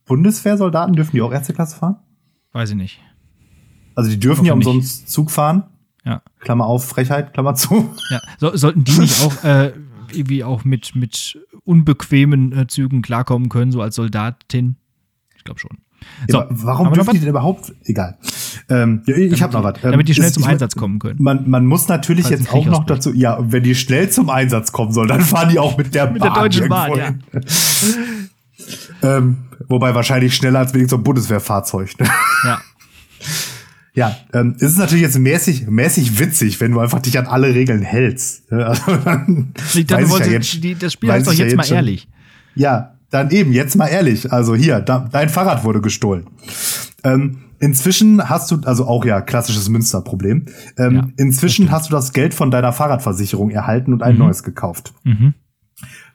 Bundeswehrsoldaten 0.06 0.96
dürfen 0.96 1.12
die 1.12 1.22
auch 1.22 1.32
erste 1.32 1.54
Klasse 1.54 1.78
fahren? 1.78 1.98
Weiß 2.54 2.70
ich 2.70 2.76
nicht. 2.76 3.02
Also 3.96 4.10
die 4.10 4.20
dürfen 4.20 4.46
ja 4.46 4.54
umsonst 4.54 5.02
nicht. 5.02 5.10
Zug 5.10 5.32
fahren. 5.32 5.64
Ja. 6.06 6.22
Klammer 6.40 6.66
auf, 6.66 6.88
Frechheit, 6.88 7.34
Klammer 7.34 7.56
zu. 7.56 7.94
Ja. 8.10 8.22
So, 8.40 8.56
sollten 8.56 8.84
die 8.84 9.00
nicht 9.00 9.22
auch 9.24 9.44
äh, 9.44 9.74
irgendwie 10.12 10.44
auch 10.44 10.64
mit, 10.64 10.96
mit 10.96 11.40
unbequemen 11.64 12.58
äh, 12.58 12.68
Zügen 12.68 13.02
klarkommen 13.02 13.50
können, 13.50 13.72
so 13.72 13.82
als 13.82 13.96
Soldatin? 13.96 14.76
Ich 15.36 15.44
glaube 15.44 15.60
schon. 15.60 15.78
So, 16.28 16.44
warum 16.50 16.94
dürfen 16.94 17.14
die 17.14 17.20
denn 17.20 17.30
überhaupt? 17.30 17.74
Egal. 17.84 18.18
Ähm, 18.70 19.02
ja, 19.06 19.16
ich 19.16 19.42
habe 19.42 19.54
noch 19.54 19.64
was. 19.64 19.76
Ähm, 19.84 19.92
damit 19.92 20.08
die 20.08 20.14
schnell 20.14 20.28
ist, 20.28 20.36
zum 20.36 20.44
Einsatz 20.44 20.76
kommen 20.76 21.00
können. 21.00 21.22
Man, 21.22 21.50
man 21.50 21.66
muss 21.66 21.88
natürlich 21.88 22.26
Falls 22.26 22.42
jetzt 22.42 22.54
auch 22.54 22.66
noch 22.66 22.86
dazu, 22.86 23.14
ja, 23.14 23.38
wenn 23.42 23.64
die 23.64 23.76
schnell 23.76 24.10
zum 24.10 24.30
Einsatz 24.30 24.72
kommen 24.72 24.92
sollen, 24.92 25.10
dann 25.10 25.22
fahren 25.22 25.50
die 25.50 25.60
auch 25.60 25.78
mit 25.78 25.94
der 25.94 26.10
mit 26.10 26.22
Bahn. 26.22 26.44
Mit 26.44 26.54
der 26.54 26.62
Deutschen 26.62 26.70
Bahn, 26.70 27.22
ja. 29.02 29.18
ähm, 29.18 29.38
wobei 29.68 29.94
wahrscheinlich 29.94 30.36
schneller 30.36 30.60
als 30.60 30.74
wenigstens 30.74 30.92
so 30.92 30.98
ein 30.98 31.04
Bundeswehrfahrzeug. 31.04 32.00
Ne? 32.00 32.08
Ja. 32.44 32.62
Ja, 33.96 34.14
ähm, 34.34 34.56
es 34.58 34.72
ist 34.72 34.78
natürlich 34.78 35.04
jetzt 35.04 35.18
mäßig, 35.18 35.68
mäßig 35.68 36.20
witzig, 36.20 36.60
wenn 36.60 36.72
du 36.72 36.82
einfach 36.82 37.00
dich 37.00 37.18
an 37.18 37.28
alle 37.28 37.56
Regeln 37.56 37.82
hältst. 37.82 38.44
Also, 38.52 38.98
dann, 38.98 39.54
ich 39.74 39.86
dachte, 39.86 40.04
ja 40.04 40.26
jetzt, 40.26 40.64
die, 40.64 40.76
das 40.76 40.94
Spiel 40.94 41.12
heißt 41.12 41.28
doch 41.28 41.32
jetzt, 41.32 41.54
jetzt 41.54 41.58
mal 41.58 41.76
ehrlich. 41.76 42.08
Ja, 42.56 42.95
dann 43.10 43.30
eben, 43.32 43.54
jetzt 43.54 43.76
mal 43.76 43.88
ehrlich. 43.88 44.32
Also 44.32 44.56
hier, 44.56 44.80
da, 44.80 45.08
dein 45.12 45.30
Fahrrad 45.30 45.64
wurde 45.64 45.82
gestohlen. 45.82 46.26
Ähm, 47.04 47.38
inzwischen 47.60 48.30
hast 48.30 48.52
du, 48.52 48.62
also 48.66 48.88
auch 48.88 49.06
ja, 49.06 49.22
klassisches 49.22 49.70
Münsterproblem. 49.70 50.46
Ähm, 50.78 50.96
ja, 50.96 51.08
inzwischen 51.18 51.72
hast 51.72 51.90
du 51.90 51.92
das 51.92 52.14
Geld 52.14 52.34
von 52.34 52.52
deiner 52.52 52.74
Fahrradversicherung 52.74 53.52
erhalten 53.52 53.94
und 53.94 54.04
ein 54.04 54.14
mhm. 54.14 54.20
neues 54.20 54.44
gekauft. 54.44 54.94
Mhm. 55.04 55.34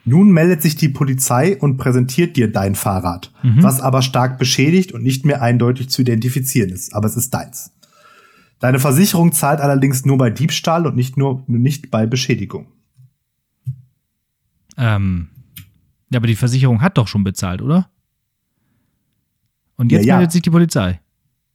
Nun 0.05 0.31
meldet 0.31 0.63
sich 0.63 0.77
die 0.77 0.89
Polizei 0.89 1.59
und 1.59 1.77
präsentiert 1.77 2.37
dir 2.37 2.51
dein 2.51 2.75
Fahrrad, 2.75 3.33
mhm. 3.43 3.63
was 3.63 3.81
aber 3.81 4.03
stark 4.03 4.39
beschädigt 4.39 4.93
und 4.93 5.03
nicht 5.03 5.27
mehr 5.27 5.43
eindeutig 5.43 5.91
zu 5.91 6.03
identifizieren 6.03 6.71
ist. 6.71 6.95
Aber 6.95 7.07
es 7.07 7.17
ist 7.17 7.33
deins. 7.35 7.73
Deine 8.61 8.79
Versicherung 8.79 9.33
zahlt 9.33 9.61
allerdings 9.61 10.05
nur 10.05 10.19
bei 10.19 10.31
Diebstahl 10.31 10.87
und 10.87 10.97
nicht 10.97 11.17
nur 11.17 11.45
nicht 11.47 11.91
bei 11.91 12.07
Beschädigung. 12.07 12.67
Ähm, 14.77 15.29
ja, 16.11 16.19
aber 16.19 16.27
die 16.27 16.37
Versicherung 16.37 16.83
hat 16.83 16.99
doch 16.99 17.09
schon 17.09 17.25
bezahlt, 17.25 17.63
oder? 17.63 17.89
Und 19.77 19.93
jetzt 19.93 20.05
ja, 20.05 20.09
ja. 20.09 20.17
meldet 20.17 20.33
sich 20.33 20.43
die 20.43 20.51
Polizei. 20.51 21.01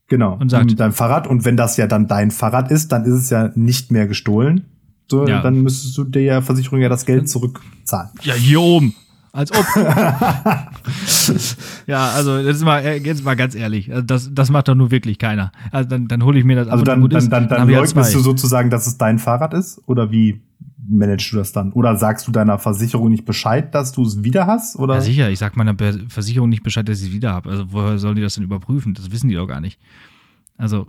Genau. 0.08 0.36
Und 0.38 0.50
sagt, 0.50 0.78
dein 0.78 0.92
Fahrrad. 0.92 1.26
Und 1.26 1.44
wenn 1.44 1.56
das 1.56 1.76
ja 1.76 1.86
dann 1.86 2.06
dein 2.06 2.30
Fahrrad 2.30 2.70
ist, 2.70 2.92
dann 2.92 3.04
ist 3.04 3.14
es 3.14 3.30
ja 3.30 3.50
nicht 3.54 3.90
mehr 3.90 4.06
gestohlen. 4.06 4.64
So, 5.08 5.26
ja. 5.26 5.42
Dann 5.42 5.62
müsstest 5.62 5.96
du 5.98 6.04
der 6.04 6.42
Versicherung 6.42 6.80
ja 6.80 6.88
das 6.88 7.06
Geld 7.06 7.28
zurückzahlen. 7.28 8.10
Ja, 8.22 8.34
hier 8.34 8.60
oben. 8.60 8.94
Als 9.32 9.52
ob. 9.52 9.66
ja, 11.86 12.08
also 12.10 12.38
jetzt 12.38 12.64
mal, 12.64 12.78
äh, 12.78 12.96
jetzt 12.96 13.22
mal 13.22 13.36
ganz 13.36 13.54
ehrlich, 13.54 13.92
also 13.92 14.02
das, 14.02 14.30
das 14.32 14.48
macht 14.48 14.66
doch 14.68 14.74
nur 14.74 14.90
wirklich 14.90 15.18
keiner. 15.18 15.52
Also 15.70 15.90
dann, 15.90 16.08
dann 16.08 16.24
hole 16.24 16.38
ich 16.38 16.44
mir 16.46 16.56
das. 16.56 16.68
Also 16.68 16.84
dann, 16.84 17.02
dann, 17.02 17.10
dann, 17.10 17.28
dann, 17.28 17.48
dann 17.48 17.68
leugnest 17.68 18.14
du 18.14 18.20
sozusagen, 18.20 18.70
dass 18.70 18.86
es 18.86 18.96
dein 18.96 19.18
Fahrrad 19.18 19.52
ist? 19.52 19.82
Oder 19.86 20.10
wie 20.10 20.40
managst 20.88 21.32
du 21.32 21.36
das 21.36 21.52
dann? 21.52 21.72
Oder 21.72 21.96
sagst 21.96 22.26
du 22.26 22.32
deiner 22.32 22.58
Versicherung 22.58 23.10
nicht 23.10 23.24
Bescheid, 23.24 23.74
dass 23.74 23.92
du 23.92 24.02
es 24.02 24.22
wieder 24.22 24.46
hast? 24.46 24.76
Oder? 24.76 24.94
Ja, 24.94 25.00
sicher, 25.00 25.30
ich 25.30 25.38
sag 25.38 25.56
meiner 25.56 25.74
Versicherung 26.08 26.48
nicht 26.48 26.62
Bescheid, 26.62 26.88
dass 26.88 27.00
ich 27.00 27.08
es 27.08 27.12
wieder 27.12 27.32
habe. 27.32 27.50
Also 27.50 27.72
woher 27.72 27.98
sollen 27.98 28.16
die 28.16 28.22
das 28.22 28.34
denn 28.34 28.44
überprüfen? 28.44 28.94
Das 28.94 29.10
wissen 29.10 29.28
die 29.28 29.34
doch 29.34 29.46
gar 29.46 29.60
nicht. 29.60 29.80
Also 30.56 30.86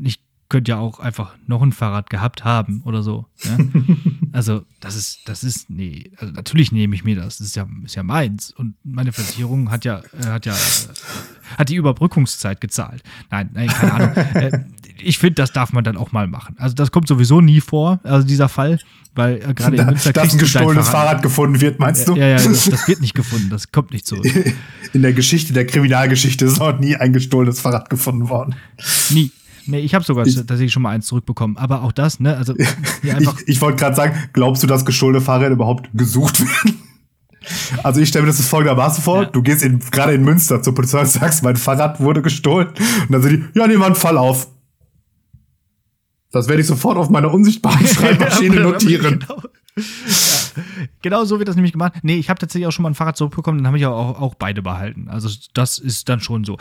ich 0.00 0.20
könnte 0.48 0.70
ja 0.70 0.78
auch 0.78 1.00
einfach 1.00 1.34
noch 1.46 1.62
ein 1.62 1.72
Fahrrad 1.72 2.08
gehabt 2.10 2.44
haben 2.44 2.82
oder 2.84 3.02
so. 3.02 3.26
Ja? 3.44 3.58
also, 4.32 4.62
das 4.80 4.94
ist, 4.94 5.20
das 5.26 5.42
ist, 5.42 5.70
nee, 5.70 6.12
also 6.18 6.32
natürlich 6.32 6.72
nehme 6.72 6.94
ich 6.94 7.04
mir 7.04 7.16
das. 7.16 7.38
Das 7.38 7.48
ist 7.48 7.56
ja, 7.56 7.66
ist 7.84 7.96
ja 7.96 8.02
meins. 8.02 8.52
Und 8.52 8.74
meine 8.84 9.12
Versicherung 9.12 9.70
hat 9.70 9.84
ja, 9.84 10.02
äh, 10.20 10.26
hat 10.26 10.46
ja, 10.46 10.54
äh, 10.54 11.56
hat 11.58 11.68
die 11.68 11.76
Überbrückungszeit 11.76 12.60
gezahlt. 12.60 13.02
Nein, 13.30 13.50
nein, 13.54 13.68
keine 13.68 13.92
Ahnung. 13.92 14.16
äh, 14.34 14.64
ich 14.98 15.18
finde, 15.18 15.34
das 15.34 15.52
darf 15.52 15.72
man 15.72 15.84
dann 15.84 15.96
auch 15.96 16.12
mal 16.12 16.26
machen. 16.26 16.54
Also, 16.58 16.74
das 16.74 16.92
kommt 16.92 17.08
sowieso 17.08 17.40
nie 17.40 17.60
vor, 17.60 18.00
also 18.04 18.26
dieser 18.26 18.48
Fall, 18.48 18.78
weil 19.16 19.36
äh, 19.36 19.54
gerade 19.54 19.76
in 19.76 19.86
Münster 19.86 20.12
Dass 20.12 20.32
ein 20.32 20.38
gestohlenes 20.38 20.88
Fahrrad. 20.88 21.06
Fahrrad. 21.08 21.22
gefunden 21.22 21.60
wird, 21.60 21.80
meinst 21.80 22.06
du? 22.06 22.14
Ja, 22.14 22.28
ja, 22.28 22.36
das, 22.36 22.66
das, 22.66 22.86
wird 22.86 23.00
nicht 23.00 23.14
gefunden, 23.14 23.50
das 23.50 23.72
kommt 23.72 23.90
nicht 23.90 24.06
zurück. 24.06 24.26
In 24.92 25.02
der 25.02 25.12
Geschichte 25.12 25.52
der 25.52 25.66
Kriminalgeschichte 25.66 26.44
ist 26.44 26.60
auch 26.60 26.78
nie 26.78 26.96
ein 26.96 27.12
gestohlenes 27.12 27.60
Fahrrad 27.60 27.90
gefunden 27.90 28.28
worden. 28.28 28.54
Nie. 29.10 29.32
Nee, 29.66 29.80
ich 29.80 29.94
habe 29.94 30.04
sogar 30.04 30.26
ich, 30.26 30.34
tatsächlich 30.34 30.72
schon 30.72 30.82
mal 30.82 30.90
eins 30.90 31.06
zurückbekommen. 31.06 31.56
Aber 31.56 31.82
auch 31.82 31.92
das, 31.92 32.20
ne? 32.20 32.36
Also 32.36 32.54
einfach 33.02 33.40
ich, 33.40 33.48
ich 33.48 33.60
wollte 33.60 33.78
gerade 33.78 33.96
sagen, 33.96 34.14
glaubst 34.32 34.62
du, 34.62 34.66
dass 34.66 34.84
gestohlene 34.84 35.20
Fahrräder 35.20 35.52
überhaupt 35.52 35.90
gesucht 35.94 36.40
werden? 36.64 36.82
Also 37.82 38.00
ich 38.00 38.08
stelle 38.08 38.24
mir 38.24 38.32
das 38.32 38.44
folgendermaßen 38.46 39.02
vor, 39.02 39.22
ja. 39.22 39.28
du 39.28 39.42
gehst 39.42 39.64
gerade 39.92 40.14
in 40.14 40.24
Münster 40.24 40.62
zur 40.62 40.74
Polizei 40.74 41.00
und 41.00 41.08
sagst, 41.08 41.42
mein 41.42 41.56
Fahrrad 41.56 42.00
wurde 42.00 42.22
gestohlen. 42.22 42.68
Und 42.68 43.10
dann 43.10 43.22
sind 43.22 43.32
die, 43.32 43.58
ja, 43.58 43.66
nehmen 43.66 43.80
wir 43.80 43.86
einen 43.86 43.94
Fall 43.94 44.18
auf. 44.18 44.48
Das 46.32 46.48
werde 46.48 46.60
ich 46.60 46.66
sofort 46.66 46.98
auf 46.98 47.08
meiner 47.08 47.32
unsichtbaren 47.32 47.86
Schreibmaschine 47.86 48.60
notieren. 48.60 49.20
genau. 49.20 49.42
Ja, 49.76 50.62
genau 51.02 51.24
so 51.24 51.38
wird 51.38 51.48
das 51.48 51.56
nämlich 51.56 51.72
gemacht. 51.72 51.94
Nee, 52.02 52.16
ich 52.16 52.30
habe 52.30 52.38
tatsächlich 52.40 52.66
auch 52.66 52.72
schon 52.72 52.82
mal 52.82 52.90
ein 52.90 52.94
Fahrrad 52.94 53.16
zurückbekommen, 53.16 53.58
dann 53.58 53.66
habe 53.68 53.78
ich 53.78 53.86
auch, 53.86 54.20
auch 54.20 54.34
beide 54.34 54.62
behalten. 54.62 55.08
Also 55.08 55.28
das 55.54 55.78
ist 55.78 56.08
dann 56.08 56.20
schon 56.20 56.44
so 56.44 56.58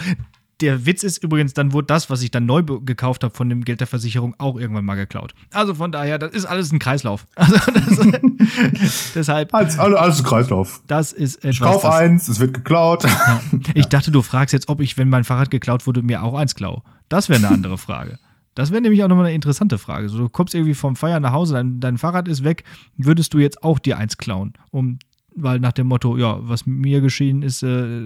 der 0.61 0.85
Witz 0.85 1.03
ist 1.03 1.23
übrigens, 1.23 1.53
dann 1.53 1.73
wurde 1.73 1.87
das, 1.87 2.09
was 2.09 2.21
ich 2.21 2.31
dann 2.31 2.45
neu 2.45 2.63
gekauft 2.63 3.23
habe 3.23 3.35
von 3.35 3.49
dem 3.49 3.65
Geld 3.65 3.79
der 3.79 3.87
Versicherung, 3.87 4.35
auch 4.37 4.57
irgendwann 4.57 4.85
mal 4.85 4.95
geklaut. 4.95 5.33
Also 5.51 5.75
von 5.75 5.91
daher, 5.91 6.17
das 6.17 6.33
ist 6.33 6.45
alles 6.45 6.71
ein 6.71 6.79
Kreislauf. 6.79 7.27
Also 7.35 7.55
das, 7.71 9.11
deshalb. 9.15 9.53
Alles, 9.53 9.77
alles 9.77 10.19
ein 10.19 10.25
Kreislauf. 10.25 10.81
Das 10.87 11.13
ist 11.13 11.37
etwas. 11.37 11.51
Ich 11.55 11.59
kauf 11.59 11.85
eins, 11.85 12.27
es 12.27 12.39
wird 12.39 12.53
geklaut. 12.53 13.03
Ja. 13.03 13.41
Ich 13.73 13.87
dachte, 13.87 14.11
du 14.11 14.21
fragst 14.21 14.53
jetzt, 14.53 14.69
ob 14.69 14.81
ich, 14.81 14.97
wenn 14.97 15.09
mein 15.09 15.23
Fahrrad 15.23 15.51
geklaut 15.51 15.85
wurde, 15.85 16.01
mir 16.01 16.23
auch 16.23 16.33
eins 16.33 16.55
klaue. 16.55 16.81
Das 17.09 17.29
wäre 17.29 17.39
eine 17.39 17.49
andere 17.49 17.77
Frage. 17.77 18.17
Das 18.55 18.71
wäre 18.71 18.81
nämlich 18.81 19.03
auch 19.03 19.09
nochmal 19.09 19.25
eine 19.25 19.35
interessante 19.35 19.77
Frage. 19.77 20.09
So, 20.09 20.17
du 20.17 20.29
kommst 20.29 20.55
irgendwie 20.55 20.73
vom 20.73 20.95
Feiern 20.95 21.21
nach 21.21 21.33
Hause, 21.33 21.53
dein, 21.55 21.79
dein 21.81 21.97
Fahrrad 21.97 22.27
ist 22.27 22.43
weg, 22.43 22.63
würdest 22.95 23.33
du 23.33 23.39
jetzt 23.39 23.63
auch 23.63 23.79
dir 23.79 23.97
eins 23.97 24.17
klauen? 24.17 24.53
Um, 24.71 24.97
weil 25.35 25.59
nach 25.59 25.73
dem 25.73 25.87
Motto, 25.87 26.17
ja, 26.17 26.37
was 26.41 26.65
mir 26.65 27.01
geschehen 27.01 27.41
ist, 27.41 27.61
äh, 27.63 28.01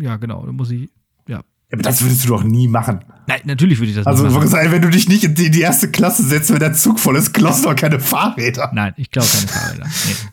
ja, 0.00 0.16
genau, 0.16 0.44
da 0.44 0.52
muss 0.52 0.70
ich, 0.72 0.90
ja, 1.28 1.42
aber 1.72 1.82
das 1.82 2.02
würdest 2.02 2.24
du 2.24 2.28
doch 2.28 2.42
nie 2.42 2.68
machen. 2.68 3.00
Nein, 3.26 3.40
natürlich 3.44 3.78
würde 3.78 3.90
ich 3.90 3.96
das 3.96 4.06
also, 4.06 4.24
nicht 4.24 4.34
machen. 4.34 4.52
Also, 4.52 4.72
wenn 4.72 4.82
du 4.82 4.90
dich 4.90 5.08
nicht 5.08 5.24
in 5.24 5.34
die, 5.34 5.46
in 5.46 5.52
die, 5.52 5.60
erste 5.60 5.90
Klasse 5.90 6.24
setzt, 6.24 6.52
wenn 6.52 6.58
der 6.58 6.72
Zug 6.72 6.98
voll 6.98 7.16
ist, 7.16 7.32
klaust 7.32 7.64
du 7.64 7.68
doch 7.68 7.76
keine 7.76 8.00
Fahrräder. 8.00 8.70
Nein, 8.74 8.92
ich 8.96 9.10
klaue 9.10 9.26
keine 9.26 9.46
Fahrräder. 9.46 9.84
Nee. 9.86 10.30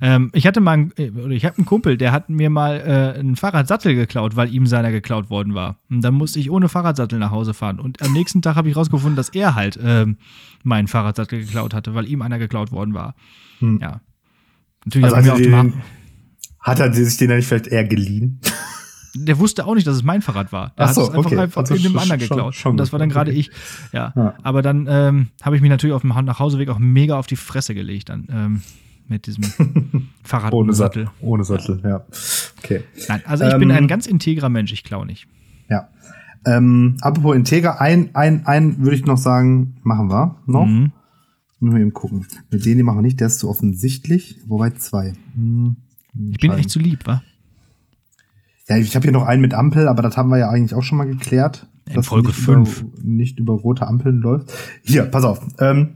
Ähm, 0.00 0.30
ich 0.32 0.46
hatte 0.46 0.60
mal, 0.60 0.72
einen, 0.72 0.92
äh, 0.96 1.34
ich 1.34 1.44
habe 1.44 1.56
einen 1.56 1.66
Kumpel, 1.66 1.96
der 1.96 2.12
hat 2.12 2.28
mir 2.28 2.50
mal 2.50 2.80
äh, 2.80 3.18
einen 3.18 3.36
Fahrradsattel 3.36 3.94
geklaut, 3.94 4.36
weil 4.36 4.52
ihm 4.54 4.66
seiner 4.66 4.92
geklaut 4.92 5.28
worden 5.28 5.54
war. 5.54 5.80
Und 5.90 6.02
dann 6.02 6.14
musste 6.14 6.38
ich 6.38 6.50
ohne 6.50 6.68
Fahrradsattel 6.68 7.18
nach 7.18 7.32
Hause 7.32 7.52
fahren. 7.52 7.80
Und 7.80 8.00
am 8.02 8.12
nächsten 8.12 8.40
Tag 8.40 8.54
habe 8.54 8.68
ich 8.68 8.76
rausgefunden, 8.76 9.16
dass 9.16 9.28
er 9.30 9.56
halt 9.56 9.78
ähm, 9.82 10.18
meinen 10.62 10.86
Fahrradsattel 10.86 11.40
geklaut 11.40 11.74
hatte, 11.74 11.94
weil 11.94 12.06
ihm 12.06 12.22
einer 12.22 12.38
geklaut 12.38 12.70
worden 12.70 12.94
war. 12.94 13.14
Hm. 13.58 13.80
Ja. 13.82 14.00
Natürlich 14.84 15.12
also 15.12 15.32
hat, 15.32 15.40
er 15.40 15.62
den, 15.62 15.74
hat 16.60 16.78
er 16.78 16.92
sich 16.92 17.16
den 17.16 17.30
ja 17.30 17.36
nicht 17.36 17.48
vielleicht 17.48 17.66
eher 17.66 17.84
geliehen? 17.84 18.40
Der 19.14 19.38
wusste 19.38 19.66
auch 19.66 19.74
nicht, 19.74 19.86
dass 19.86 19.96
es 19.96 20.02
mein 20.02 20.22
Fahrrad 20.22 20.52
war. 20.52 20.72
Er 20.76 20.88
so, 20.88 21.02
hat 21.02 21.08
es 21.08 21.14
einfach, 21.14 21.30
okay. 21.30 21.38
einfach 21.38 21.60
also 21.62 21.74
in 21.74 21.82
dem 21.82 21.98
anderen 21.98 22.20
geklaut. 22.20 22.54
Schon, 22.54 22.62
schon 22.62 22.70
und 22.72 22.76
das 22.78 22.92
war 22.92 22.98
dann 22.98 23.08
gerade 23.08 23.30
okay. 23.30 23.40
ich. 23.40 23.50
Ja. 23.92 24.12
ja. 24.14 24.34
Aber 24.42 24.62
dann 24.62 24.86
ähm, 24.88 25.28
habe 25.42 25.56
ich 25.56 25.62
mich 25.62 25.70
natürlich 25.70 25.94
auf 25.94 26.02
dem 26.02 26.10
Nachhauseweg 26.10 26.68
auch 26.68 26.78
mega 26.78 27.18
auf 27.18 27.26
die 27.26 27.36
Fresse 27.36 27.74
gelegt 27.74 28.08
dann. 28.08 28.26
Ähm, 28.30 28.62
mit 29.08 29.26
diesem 29.26 29.44
Fahrrad 30.22 30.52
ohne 30.52 30.74
Sattel. 30.74 31.08
Ohne 31.20 31.44
Sattel, 31.44 31.80
ja. 31.82 32.04
Okay. 32.58 32.82
Nein, 33.08 33.22
also 33.24 33.44
ich 33.44 33.52
ähm, 33.54 33.60
bin 33.60 33.70
ein 33.70 33.88
ganz 33.88 34.06
integrer 34.06 34.50
Mensch, 34.50 34.72
ich 34.72 34.84
klaue 34.84 35.06
nicht. 35.06 35.26
Ja. 35.70 35.88
Ähm, 36.44 36.96
apropos 37.00 37.34
integer, 37.34 37.80
ein, 37.80 38.14
ein, 38.14 38.46
ein 38.46 38.78
würde 38.78 38.96
ich 38.96 39.06
noch 39.06 39.16
sagen, 39.16 39.76
machen 39.82 40.10
wir 40.10 40.36
noch. 40.46 40.66
Mhm. 40.66 40.92
Müssen 41.60 41.74
wir 41.74 41.80
eben 41.80 41.92
gucken. 41.92 42.26
Mit 42.50 42.64
denen 42.64 42.84
machen 42.84 42.98
wir 42.98 43.02
nicht, 43.02 43.18
der 43.18 43.26
ist 43.26 43.40
zu 43.40 43.48
offensichtlich. 43.48 44.38
Wobei 44.46 44.70
zwei. 44.70 45.14
Hm, 45.34 45.76
ich 46.30 46.38
bin 46.38 46.52
echt 46.52 46.70
zu 46.70 46.78
lieb, 46.78 47.06
wa? 47.06 47.22
Ja, 48.68 48.76
ich 48.76 48.94
habe 48.94 49.04
hier 49.04 49.12
noch 49.12 49.26
einen 49.26 49.40
mit 49.40 49.54
Ampel, 49.54 49.88
aber 49.88 50.02
das 50.02 50.16
haben 50.16 50.28
wir 50.28 50.38
ja 50.38 50.50
eigentlich 50.50 50.74
auch 50.74 50.82
schon 50.82 50.98
mal 50.98 51.06
geklärt. 51.06 51.66
In 51.86 52.02
Folge 52.02 52.32
5. 52.32 52.84
Nicht 53.02 53.38
über 53.38 53.54
rote 53.54 53.86
Ampeln 53.86 54.18
läuft. 54.20 54.52
Hier, 54.82 55.04
pass 55.04 55.24
auf. 55.24 55.40
Ähm, 55.58 55.94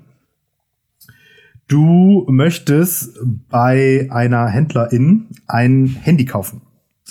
du 1.69 2.27
möchtest 2.31 3.19
bei 3.51 4.09
einer 4.11 4.49
Händlerin 4.49 5.27
ein 5.47 5.87
Handy 5.87 6.25
kaufen. 6.25 6.63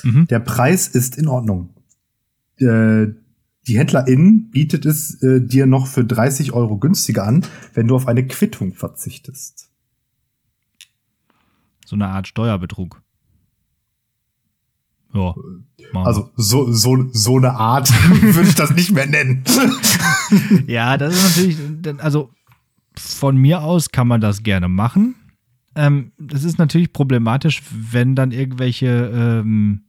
Mhm. 0.03 0.27
Der 0.27 0.39
Preis 0.39 0.87
ist 0.87 1.17
in 1.17 1.27
Ordnung. 1.27 1.69
Äh, 2.57 3.07
die 3.67 3.77
Händlerin 3.77 4.49
bietet 4.49 4.87
es 4.87 5.21
äh, 5.21 5.41
dir 5.41 5.67
noch 5.67 5.85
für 5.85 6.03
30 6.03 6.53
Euro 6.53 6.77
günstiger 6.77 7.25
an, 7.27 7.45
wenn 7.75 7.87
du 7.87 7.95
auf 7.95 8.07
eine 8.07 8.25
Quittung 8.25 8.73
verzichtest. 8.73 9.69
So 11.85 11.95
eine 11.95 12.07
Art 12.07 12.27
Steuerbetrug. 12.27 13.03
Ja. 15.13 15.35
Also 15.93 16.29
so, 16.35 16.71
so, 16.71 17.09
so 17.11 17.37
eine 17.37 17.53
Art 17.53 17.89
würde 18.21 18.47
ich 18.47 18.55
das 18.55 18.73
nicht 18.73 18.91
mehr 18.91 19.07
nennen. 19.07 19.43
ja, 20.67 20.97
das 20.97 21.13
ist 21.13 21.37
natürlich, 21.37 22.03
also 22.03 22.31
von 22.97 23.37
mir 23.37 23.61
aus 23.61 23.91
kann 23.91 24.07
man 24.07 24.21
das 24.21 24.43
gerne 24.43 24.67
machen. 24.69 25.15
Ähm, 25.75 26.11
das 26.17 26.43
ist 26.43 26.57
natürlich 26.57 26.93
problematisch, 26.93 27.61
wenn 27.71 28.15
dann 28.15 28.31
irgendwelche 28.31 29.11
ähm, 29.13 29.83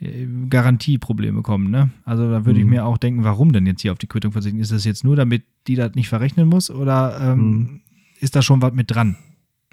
äh, 0.00 0.26
Garantieprobleme 0.48 1.42
kommen. 1.42 1.70
Ne? 1.70 1.90
Also 2.04 2.30
da 2.30 2.44
würde 2.44 2.60
mhm. 2.60 2.66
ich 2.66 2.70
mir 2.70 2.84
auch 2.84 2.98
denken, 2.98 3.24
warum 3.24 3.52
denn 3.52 3.66
jetzt 3.66 3.82
hier 3.82 3.92
auf 3.92 3.98
die 3.98 4.06
Quittung 4.06 4.32
verzichten? 4.32 4.60
Ist 4.60 4.72
das 4.72 4.84
jetzt 4.84 5.04
nur, 5.04 5.16
damit 5.16 5.44
die 5.66 5.74
das 5.74 5.94
nicht 5.94 6.08
verrechnen 6.08 6.48
muss 6.48 6.70
oder 6.70 7.20
ähm, 7.20 7.38
mhm. 7.38 7.80
ist 8.20 8.36
da 8.36 8.42
schon 8.42 8.62
was 8.62 8.72
mit 8.72 8.90
dran 8.90 9.16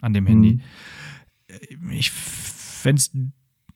an 0.01 0.14
dem 0.14 0.26
Handy? 0.26 0.53
Mhm. 0.53 1.91
Ich 1.91 2.12
fände 2.12 2.99
es 2.99 3.12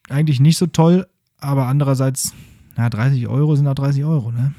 eigentlich 0.10 0.40
nicht 0.40 0.58
so 0.58 0.68
toll, 0.68 1.08
aber 1.38 1.68
andererseits, 1.68 2.34
na, 2.76 2.90
30 2.90 3.28
Euro 3.28 3.56
sind 3.56 3.68
auch 3.68 3.76
30 3.76 4.04
Euro, 4.04 4.32
ne? 4.32 4.54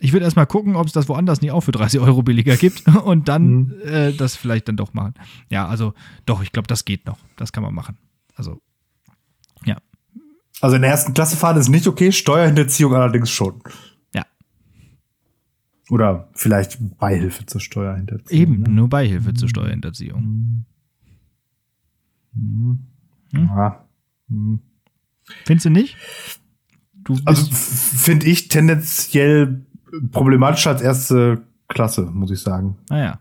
Ich 0.00 0.12
würde 0.12 0.24
erstmal 0.24 0.48
gucken, 0.48 0.74
ob 0.74 0.88
es 0.88 0.92
das 0.92 1.08
woanders 1.08 1.42
nicht 1.42 1.52
auch 1.52 1.60
für 1.60 1.70
30 1.70 2.00
Euro 2.00 2.24
billiger 2.24 2.56
gibt 2.56 2.88
und 3.04 3.28
dann 3.28 3.52
mhm. 3.52 3.74
äh, 3.84 4.12
das 4.12 4.34
vielleicht 4.34 4.66
dann 4.66 4.76
doch 4.76 4.94
machen. 4.94 5.14
Ja, 5.48 5.68
also 5.68 5.94
doch, 6.26 6.42
ich 6.42 6.50
glaube, 6.50 6.66
das 6.66 6.84
geht 6.84 7.06
noch. 7.06 7.18
Das 7.36 7.52
kann 7.52 7.62
man 7.62 7.72
machen. 7.72 7.96
Also, 8.34 8.60
ja. 9.64 9.76
Also 10.60 10.74
in 10.74 10.82
der 10.82 10.90
ersten 10.90 11.14
Klasse 11.14 11.36
fahren 11.36 11.56
ist 11.56 11.68
nicht 11.68 11.86
okay, 11.86 12.10
Steuerhinterziehung 12.10 12.94
allerdings 12.94 13.30
schon. 13.30 13.62
Ja. 14.12 14.24
Oder 15.88 16.28
vielleicht 16.34 16.78
Beihilfe 16.98 17.46
zur 17.46 17.60
Steuerhinterziehung. 17.60 18.40
Eben, 18.40 18.62
ne? 18.62 18.70
nur 18.70 18.88
Beihilfe 18.88 19.30
mhm. 19.30 19.36
zur 19.36 19.48
Steuerhinterziehung. 19.48 20.64
Mhm. 22.34 22.78
Hm? 23.32 23.50
Ja. 23.54 23.81
Hm. 24.32 24.60
Findest 25.44 25.66
du 25.66 25.70
nicht? 25.70 25.96
Du 27.04 27.18
also 27.24 27.48
finde 27.52 28.26
ich 28.26 28.48
tendenziell 28.48 29.66
problematischer 30.10 30.70
als 30.70 30.82
erste 30.82 31.42
Klasse, 31.68 32.02
muss 32.02 32.30
ich 32.30 32.40
sagen. 32.40 32.78
Ah 32.88 32.98
ja. 32.98 33.20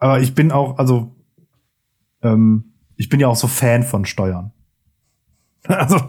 Aber 0.00 0.20
ich 0.20 0.34
bin 0.34 0.52
auch, 0.52 0.78
also 0.78 1.14
ähm, 2.22 2.72
ich 2.96 3.08
bin 3.08 3.20
ja 3.20 3.28
auch 3.28 3.36
so 3.36 3.46
Fan 3.46 3.82
von 3.82 4.04
Steuern. 4.04 4.52
Also 5.68 6.00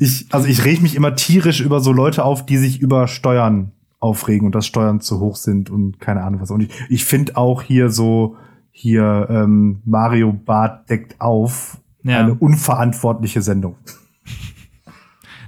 ich, 0.00 0.26
also 0.30 0.48
ich 0.48 0.64
reg 0.64 0.82
mich 0.82 0.94
immer 0.94 1.16
tierisch 1.16 1.60
über 1.60 1.80
so 1.80 1.92
Leute 1.92 2.24
auf, 2.24 2.44
die 2.44 2.58
sich 2.58 2.80
über 2.80 3.08
Steuern 3.08 3.72
aufregen 4.00 4.44
und 4.44 4.54
dass 4.54 4.66
Steuern 4.66 5.00
zu 5.00 5.18
hoch 5.20 5.36
sind 5.36 5.70
und 5.70 5.98
keine 5.98 6.24
Ahnung 6.24 6.40
was. 6.40 6.50
Und 6.50 6.60
ich, 6.62 6.70
ich 6.90 7.04
finde 7.06 7.36
auch 7.38 7.62
hier 7.62 7.90
so, 7.90 8.36
hier 8.70 9.28
ähm, 9.30 9.80
Mario 9.84 10.32
Bart 10.32 10.90
deckt 10.90 11.20
auf, 11.20 11.80
ja. 12.02 12.20
eine 12.20 12.34
unverantwortliche 12.34 13.42
Sendung. 13.42 13.76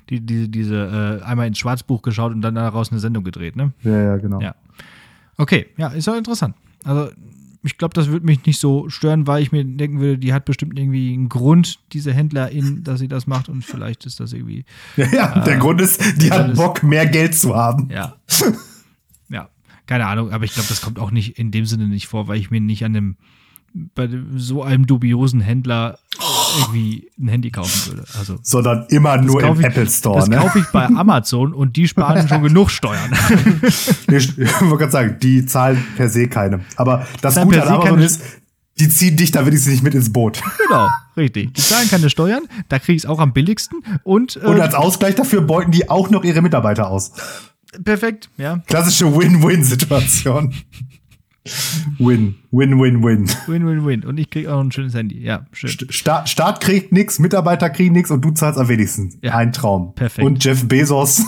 Die, 0.08 0.18
die, 0.18 0.50
diese, 0.50 1.20
äh, 1.22 1.24
einmal 1.24 1.46
ins 1.46 1.58
Schwarzbuch 1.58 2.02
geschaut 2.02 2.32
und 2.32 2.42
dann 2.42 2.56
daraus 2.56 2.90
eine 2.90 2.98
Sendung 2.98 3.22
gedreht, 3.22 3.54
ne? 3.54 3.72
Ja, 3.84 3.96
ja, 3.96 4.16
genau. 4.16 4.40
Ja. 4.40 4.56
Okay, 5.36 5.66
ja, 5.76 5.86
ist 5.86 6.08
auch 6.08 6.16
interessant. 6.16 6.56
Also 6.82 7.10
ich 7.62 7.76
glaube, 7.76 7.94
das 7.94 8.08
würde 8.08 8.24
mich 8.24 8.44
nicht 8.46 8.58
so 8.58 8.88
stören, 8.88 9.26
weil 9.26 9.42
ich 9.42 9.52
mir 9.52 9.64
denken 9.64 10.00
würde, 10.00 10.18
die 10.18 10.32
hat 10.32 10.46
bestimmt 10.46 10.78
irgendwie 10.78 11.12
einen 11.12 11.28
Grund, 11.28 11.78
diese 11.92 12.12
Händlerin, 12.12 12.82
dass 12.84 13.00
sie 13.00 13.08
das 13.08 13.26
macht 13.26 13.48
und 13.48 13.64
vielleicht 13.64 14.06
ist 14.06 14.20
das 14.20 14.32
irgendwie. 14.32 14.64
Ja, 14.96 15.06
ja 15.12 15.42
äh, 15.42 15.44
der 15.44 15.58
Grund 15.58 15.80
ist, 15.80 16.22
die 16.22 16.30
hat 16.30 16.54
Bock, 16.54 16.82
mehr 16.82 17.06
Geld 17.06 17.34
zu 17.34 17.54
haben. 17.54 17.88
Ja. 17.90 18.16
ja, 19.28 19.48
keine 19.86 20.06
Ahnung, 20.06 20.30
aber 20.30 20.44
ich 20.44 20.54
glaube, 20.54 20.68
das 20.68 20.80
kommt 20.80 20.98
auch 20.98 21.10
nicht 21.10 21.38
in 21.38 21.50
dem 21.50 21.66
Sinne 21.66 21.86
nicht 21.86 22.08
vor, 22.08 22.28
weil 22.28 22.38
ich 22.38 22.50
mir 22.50 22.60
nicht 22.60 22.84
an 22.84 22.96
einem 22.96 23.16
bei 23.94 24.08
so 24.34 24.62
einem 24.62 24.86
dubiosen 24.86 25.40
Händler 25.40 25.98
irgendwie 26.58 27.10
ein 27.18 27.28
Handy 27.28 27.50
kaufen 27.50 27.92
würde. 27.92 28.04
Also, 28.18 28.38
Sondern 28.42 28.86
immer 28.88 29.16
nur 29.18 29.42
im 29.42 29.60
ich, 29.60 29.66
Apple 29.66 29.88
Store. 29.88 30.18
Das 30.18 30.28
ne? 30.28 30.36
kaufe 30.36 30.58
ich 30.58 30.66
bei 30.66 30.86
Amazon 30.86 31.52
und 31.52 31.76
die 31.76 31.88
sparen 31.88 32.28
schon 32.28 32.42
genug 32.42 32.70
Steuern. 32.70 33.10
ich 34.08 34.36
wollte 34.38 34.76
gerade 34.76 34.92
sagen, 34.92 35.16
die 35.22 35.46
zahlen 35.46 35.84
per 35.96 36.08
se 36.08 36.28
keine. 36.28 36.60
Aber 36.76 37.06
das 37.20 37.34
Dann 37.34 37.44
Gute 37.48 37.62
an 37.62 37.68
Amazon 37.68 38.00
ist, 38.00 38.22
die 38.80 38.88
ziehen 38.88 39.16
dich 39.16 39.30
da 39.30 39.44
wenigstens 39.46 39.72
nicht 39.72 39.82
mit 39.82 39.94
ins 39.94 40.12
Boot. 40.12 40.40
Genau, 40.70 40.88
richtig. 41.16 41.54
Die 41.54 41.62
zahlen 41.62 41.88
keine 41.88 42.10
Steuern, 42.10 42.44
da 42.68 42.78
kriege 42.78 42.94
ich 42.94 43.02
es 43.02 43.06
auch 43.06 43.18
am 43.18 43.32
billigsten. 43.32 43.82
Und, 44.04 44.36
äh, 44.36 44.46
und 44.46 44.60
als 44.60 44.74
Ausgleich 44.74 45.16
dafür 45.16 45.40
beuten 45.42 45.72
die 45.72 45.90
auch 45.90 46.10
noch 46.10 46.22
ihre 46.22 46.42
Mitarbeiter 46.42 46.88
aus. 46.88 47.12
Perfekt, 47.84 48.30
ja. 48.36 48.58
Klassische 48.66 49.12
Win-Win-Situation. 49.16 50.54
Win, 51.98 52.36
win, 52.50 52.78
win, 52.78 53.02
win. 53.02 53.28
Win, 53.46 53.66
win, 53.66 53.86
win. 53.86 54.04
Und 54.04 54.18
ich 54.18 54.28
krieg 54.28 54.46
auch 54.46 54.60
ein 54.60 54.72
schönes 54.72 54.94
Handy. 54.94 55.22
Ja, 55.22 55.46
schön. 55.52 55.70
Staat, 55.70 56.28
Staat 56.28 56.60
kriegt 56.60 56.92
nichts, 56.92 57.18
Mitarbeiter 57.18 57.70
kriegen 57.70 57.94
nichts 57.94 58.10
und 58.10 58.22
du 58.22 58.30
zahlst 58.30 58.58
am 58.58 58.68
wenigsten. 58.68 59.18
Ja. 59.22 59.36
Ein 59.36 59.52
Traum. 59.52 59.94
Perfekt. 59.94 60.26
Und 60.26 60.44
Jeff 60.44 60.68
Bezos. 60.68 61.24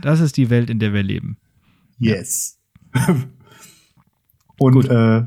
Das 0.00 0.20
ist 0.20 0.36
die 0.36 0.48
Welt, 0.48 0.70
in 0.70 0.78
der 0.78 0.92
wir 0.92 1.02
leben. 1.02 1.38
Yes. 1.98 2.58
und 4.58 4.88
äh, 4.88 5.24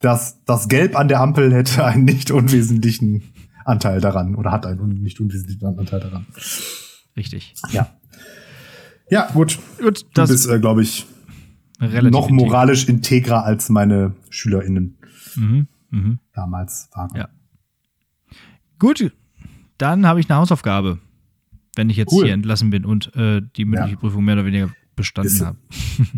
das, 0.00 0.42
das 0.44 0.68
Gelb 0.68 0.96
an 0.96 1.08
der 1.08 1.20
Ampel 1.20 1.54
hätte 1.54 1.84
einen 1.84 2.04
nicht 2.04 2.30
unwesentlichen 2.30 3.22
Anteil 3.64 4.00
daran 4.00 4.34
oder 4.34 4.50
hat 4.50 4.66
einen 4.66 5.02
nicht 5.02 5.20
unwesentlichen 5.20 5.64
Anteil 5.64 6.00
daran. 6.00 6.26
Richtig. 7.16 7.54
Ja. 7.70 7.96
Ja, 9.08 9.30
gut. 9.32 9.58
Gut, 9.80 10.04
das 10.14 10.28
du 10.28 10.34
bist, 10.34 10.50
äh, 10.50 10.58
glaube 10.58 10.82
ich, 10.82 11.06
Relativ 11.80 12.10
noch 12.10 12.30
moralisch 12.30 12.88
integrer 12.88 13.44
als 13.44 13.68
meine 13.68 14.14
SchülerInnen 14.30 14.96
mhm, 15.34 15.68
mh. 15.90 16.18
damals 16.32 16.88
waren. 16.94 17.10
Ja. 17.14 17.28
Gut, 18.78 19.12
dann 19.78 20.06
habe 20.06 20.20
ich 20.20 20.30
eine 20.30 20.38
Hausaufgabe, 20.38 20.98
wenn 21.74 21.90
ich 21.90 21.96
jetzt 21.96 22.12
cool. 22.12 22.24
hier 22.24 22.34
entlassen 22.34 22.70
bin 22.70 22.84
und 22.84 23.14
äh, 23.14 23.42
die 23.56 23.64
mündliche 23.64 23.94
ja. 23.94 24.00
Prüfung 24.00 24.24
mehr 24.24 24.34
oder 24.34 24.46
weniger 24.46 24.70
bestanden 24.96 25.44
habe. 25.44 25.58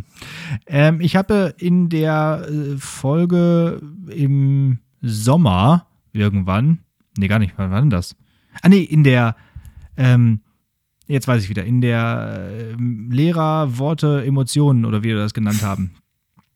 ähm, 0.67 1.01
ich 1.01 1.17
habe 1.17 1.55
in 1.59 1.89
der 1.89 2.47
äh, 2.49 2.77
Folge 2.79 3.81
im 4.09 4.79
Sommer 5.03 5.87
irgendwann, 6.13 6.81
nee, 7.17 7.29
gar 7.29 7.39
nicht, 7.39 7.55
wann 7.57 7.71
war 7.71 7.81
denn 7.81 7.91
das? 7.91 8.17
Ah, 8.63 8.69
nee, 8.69 8.83
in 8.83 9.05
der 9.05 9.37
ähm, 9.97 10.41
jetzt 11.09 11.27
weiß 11.27 11.43
ich 11.43 11.49
wieder, 11.49 11.65
in 11.65 11.81
der 11.81 12.51
äh, 12.51 12.75
Lehrer, 13.11 13.79
Worte, 13.79 14.25
Emotionen 14.25 14.85
oder 14.85 15.03
wie 15.03 15.09
wir 15.09 15.17
das 15.17 15.35
genannt 15.35 15.63
haben. 15.63 15.93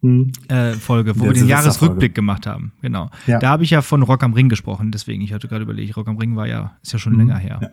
Mhm. 0.03 0.33
Äh, 0.49 0.73
Folge, 0.73 1.19
wo 1.19 1.25
wir 1.25 1.33
den 1.33 1.47
Jahresrückblick 1.47 2.15
gemacht 2.15 2.47
haben. 2.47 2.73
Genau. 2.83 3.11
Ja. 3.27 3.39
Da 3.39 3.51
habe 3.51 3.65
ich 3.65 3.71
ja 3.71 3.83
von 3.83 4.03
Rock 4.03 4.25
am 4.25 4.33
Ring 4.33 4.49
gesprochen, 4.49 4.91
deswegen, 4.91 5.23
ich 5.23 5.33
hatte 5.33 5.49
gerade 5.49 5.63
überlegt, 5.63 5.97
Rock 5.97 6.09
am 6.09 6.19
Ring 6.19 6.37
war 6.37 6.47
ja, 6.47 6.77
ist 6.83 6.93
ja 6.93 6.99
schon 6.99 7.13
mhm. 7.15 7.21
länger 7.21 7.39
her. 7.39 7.73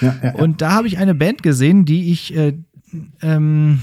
Ja. 0.00 0.16
Ja, 0.22 0.34
Und 0.34 0.60
da 0.62 0.72
habe 0.72 0.88
ich 0.88 0.98
eine 0.98 1.14
Band 1.14 1.42
gesehen, 1.42 1.84
die 1.84 2.10
ich 2.10 2.36
äh, 2.36 2.54
ähm, 3.22 3.80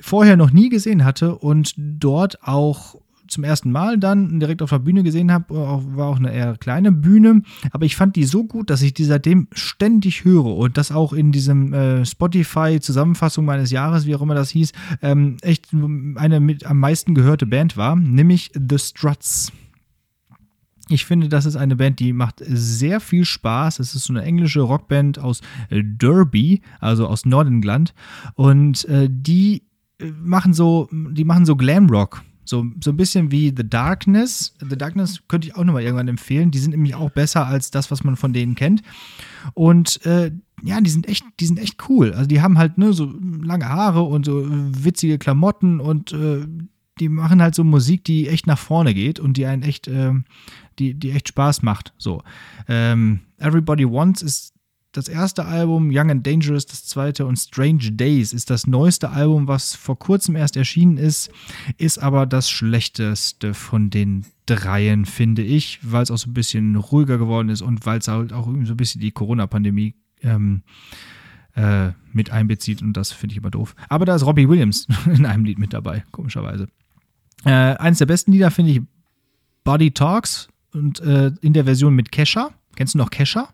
vorher 0.00 0.36
noch 0.36 0.52
nie 0.52 0.68
gesehen 0.68 1.04
hatte 1.04 1.34
und 1.34 1.74
dort 1.76 2.42
auch 2.42 2.96
zum 3.28 3.44
ersten 3.44 3.70
Mal 3.70 3.98
dann 3.98 4.40
direkt 4.40 4.62
auf 4.62 4.70
der 4.70 4.78
Bühne 4.78 5.02
gesehen 5.02 5.32
habe, 5.32 5.54
war 5.54 6.06
auch 6.06 6.18
eine 6.18 6.32
eher 6.32 6.56
kleine 6.56 6.92
Bühne, 6.92 7.42
aber 7.70 7.84
ich 7.84 7.96
fand 7.96 8.16
die 8.16 8.24
so 8.24 8.44
gut, 8.44 8.70
dass 8.70 8.82
ich 8.82 8.94
die 8.94 9.04
seitdem 9.04 9.48
ständig 9.52 10.24
höre 10.24 10.56
und 10.56 10.76
das 10.76 10.92
auch 10.92 11.12
in 11.12 11.32
diesem 11.32 11.72
äh, 11.72 12.04
Spotify-Zusammenfassung 12.04 13.44
meines 13.44 13.70
Jahres, 13.70 14.06
wie 14.06 14.14
auch 14.14 14.22
immer 14.22 14.34
das 14.34 14.50
hieß, 14.50 14.72
ähm, 15.02 15.36
echt 15.42 15.68
eine 16.16 16.40
mit 16.40 16.66
am 16.66 16.78
meisten 16.78 17.14
gehörte 17.14 17.46
Band 17.46 17.76
war, 17.76 17.96
nämlich 17.96 18.50
The 18.54 18.78
Struts. 18.78 19.52
Ich 20.88 21.06
finde, 21.06 21.28
das 21.28 21.46
ist 21.46 21.56
eine 21.56 21.76
Band, 21.76 21.98
die 21.98 22.12
macht 22.12 22.42
sehr 22.46 23.00
viel 23.00 23.24
Spaß. 23.24 23.78
Es 23.78 23.94
ist 23.94 24.04
so 24.04 24.12
eine 24.12 24.22
englische 24.22 24.60
Rockband 24.60 25.18
aus 25.18 25.40
Derby, 25.70 26.60
also 26.78 27.06
aus 27.06 27.24
Nordengland. 27.24 27.94
Und 28.34 28.84
äh, 28.84 29.08
die 29.10 29.62
äh, 29.98 30.10
machen 30.22 30.52
so, 30.52 30.88
die 30.92 31.24
machen 31.24 31.46
so 31.46 31.56
Glamrock. 31.56 32.22
So, 32.44 32.66
so 32.82 32.90
ein 32.90 32.96
bisschen 32.96 33.30
wie 33.30 33.52
The 33.56 33.68
Darkness. 33.68 34.54
The 34.60 34.76
Darkness 34.76 35.20
könnte 35.28 35.48
ich 35.48 35.56
auch 35.56 35.64
nochmal 35.64 35.82
irgendwann 35.82 36.08
empfehlen. 36.08 36.50
Die 36.50 36.58
sind 36.58 36.72
nämlich 36.72 36.94
auch 36.94 37.10
besser 37.10 37.46
als 37.46 37.70
das, 37.70 37.90
was 37.90 38.04
man 38.04 38.16
von 38.16 38.32
denen 38.32 38.54
kennt. 38.54 38.82
Und 39.54 40.04
äh, 40.06 40.30
ja, 40.62 40.80
die 40.80 40.90
sind 40.90 41.08
echt, 41.08 41.24
die 41.40 41.46
sind 41.46 41.58
echt 41.58 41.88
cool. 41.88 42.12
Also 42.12 42.26
die 42.26 42.40
haben 42.40 42.58
halt 42.58 42.78
ne, 42.78 42.92
so 42.92 43.12
lange 43.42 43.68
Haare 43.68 44.02
und 44.02 44.24
so 44.24 44.46
witzige 44.48 45.18
Klamotten 45.18 45.80
und 45.80 46.12
äh, 46.12 46.46
die 47.00 47.08
machen 47.08 47.42
halt 47.42 47.54
so 47.54 47.64
Musik, 47.64 48.04
die 48.04 48.28
echt 48.28 48.46
nach 48.46 48.58
vorne 48.58 48.94
geht 48.94 49.18
und 49.18 49.36
die 49.36 49.46
einen 49.46 49.62
echt, 49.62 49.88
äh, 49.88 50.12
die, 50.78 50.94
die 50.94 51.10
echt 51.10 51.28
Spaß 51.28 51.62
macht. 51.62 51.92
So. 51.98 52.22
Ähm, 52.68 53.20
Everybody 53.38 53.90
Wants 53.90 54.22
ist 54.22 54.53
das 54.94 55.08
erste 55.08 55.44
Album, 55.44 55.90
Young 55.92 56.10
and 56.10 56.26
Dangerous 56.26 56.66
das 56.66 56.84
zweite 56.86 57.26
und 57.26 57.36
Strange 57.36 57.92
Days 57.92 58.32
ist 58.32 58.48
das 58.48 58.66
neueste 58.68 59.10
Album, 59.10 59.48
was 59.48 59.74
vor 59.74 59.98
kurzem 59.98 60.36
erst 60.36 60.56
erschienen 60.56 60.98
ist, 60.98 61.30
ist 61.78 61.98
aber 61.98 62.26
das 62.26 62.48
schlechteste 62.48 63.54
von 63.54 63.90
den 63.90 64.24
dreien, 64.46 65.04
finde 65.04 65.42
ich, 65.42 65.80
weil 65.82 66.04
es 66.04 66.12
auch 66.12 66.18
so 66.18 66.30
ein 66.30 66.34
bisschen 66.34 66.76
ruhiger 66.76 67.18
geworden 67.18 67.48
ist 67.48 67.60
und 67.60 67.84
weil 67.86 67.98
es 67.98 68.08
halt 68.08 68.32
auch 68.32 68.46
so 68.46 68.52
ein 68.52 68.76
bisschen 68.76 69.00
die 69.00 69.10
Corona-Pandemie 69.10 69.96
ähm, 70.22 70.62
äh, 71.56 71.90
mit 72.12 72.30
einbezieht 72.30 72.80
und 72.80 72.92
das 72.92 73.10
finde 73.10 73.32
ich 73.32 73.38
immer 73.38 73.50
doof. 73.50 73.74
Aber 73.88 74.04
da 74.04 74.14
ist 74.14 74.24
Robbie 74.24 74.48
Williams 74.48 74.86
in 75.06 75.26
einem 75.26 75.44
Lied 75.44 75.58
mit 75.58 75.72
dabei, 75.72 76.04
komischerweise. 76.12 76.68
Äh, 77.44 77.50
eines 77.50 77.98
der 77.98 78.06
besten 78.06 78.30
Lieder 78.30 78.52
finde 78.52 78.70
ich 78.70 78.80
Body 79.64 79.90
Talks 79.90 80.48
und 80.72 81.00
äh, 81.00 81.32
in 81.40 81.52
der 81.52 81.64
Version 81.64 81.96
mit 81.96 82.12
Kesha. 82.12 82.50
Kennst 82.76 82.94
du 82.94 82.98
noch 82.98 83.10
Kesha? 83.10 83.48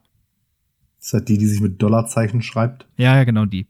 Ist 1.00 1.14
das 1.14 1.24
die, 1.24 1.38
die 1.38 1.46
sich 1.46 1.60
mit 1.60 1.80
Dollarzeichen 1.80 2.42
schreibt? 2.42 2.86
Ja, 2.96 3.16
ja, 3.16 3.24
genau 3.24 3.46
die. 3.46 3.66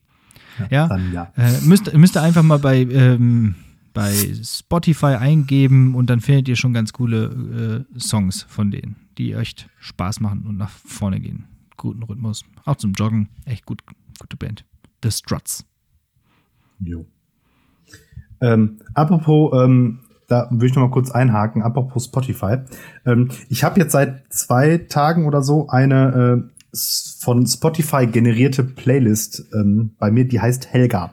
Ja. 0.59 0.67
ja. 0.71 0.89
Dann, 0.89 1.13
ja. 1.13 1.33
Äh, 1.37 1.61
müsst, 1.63 1.95
müsst 1.95 2.17
ihr 2.17 2.23
einfach 2.23 2.43
mal 2.43 2.59
bei, 2.59 2.81
ähm, 2.83 3.55
bei 3.95 4.13
Spotify 4.43 5.15
eingeben 5.17 5.95
und 5.95 6.11
dann 6.11 6.21
findet 6.21 6.49
ihr 6.49 6.57
schon 6.57 6.73
ganz 6.73 6.93
coole 6.93 7.87
äh, 7.95 7.99
Songs 7.99 8.43
von 8.43 8.71
denen, 8.71 8.97
die 9.17 9.33
echt 9.33 9.69
Spaß 9.79 10.21
machen 10.21 10.45
und 10.47 10.57
nach 10.57 10.71
vorne 10.71 11.21
gehen. 11.21 11.45
Guten 11.77 12.03
Rhythmus. 12.03 12.45
Auch 12.65 12.77
zum 12.77 12.93
Joggen. 12.93 13.29
Echt 13.45 13.65
gut, 13.65 13.83
gute 14.19 14.37
Band. 14.37 14.65
The 15.03 15.11
Struts. 15.11 15.65
Jo. 16.81 17.07
Ähm, 18.41 18.81
apropos, 18.95 19.53
ähm, 19.55 20.01
da 20.27 20.49
würde 20.51 20.67
ich 20.67 20.75
noch 20.75 20.83
mal 20.83 20.91
kurz 20.91 21.11
einhaken, 21.11 21.63
apropos 21.63 22.07
Spotify. 22.07 22.59
Ähm, 23.07 23.31
ich 23.49 23.65
habe 23.65 23.81
jetzt 23.81 23.93
seit 23.93 24.33
zwei 24.33 24.79
Tagen 24.79 25.27
oder 25.27 25.43
so 25.43 25.69
eine 25.69 26.45
äh, 26.73 26.77
von 27.21 27.47
Spotify 27.47 28.07
generierte 28.07 28.65
Playlist 28.65 29.45
ähm, 29.53 29.91
bei 29.99 30.11
mir, 30.11 30.27
die 30.27 30.41
heißt 30.41 30.73
Helga. 30.73 31.13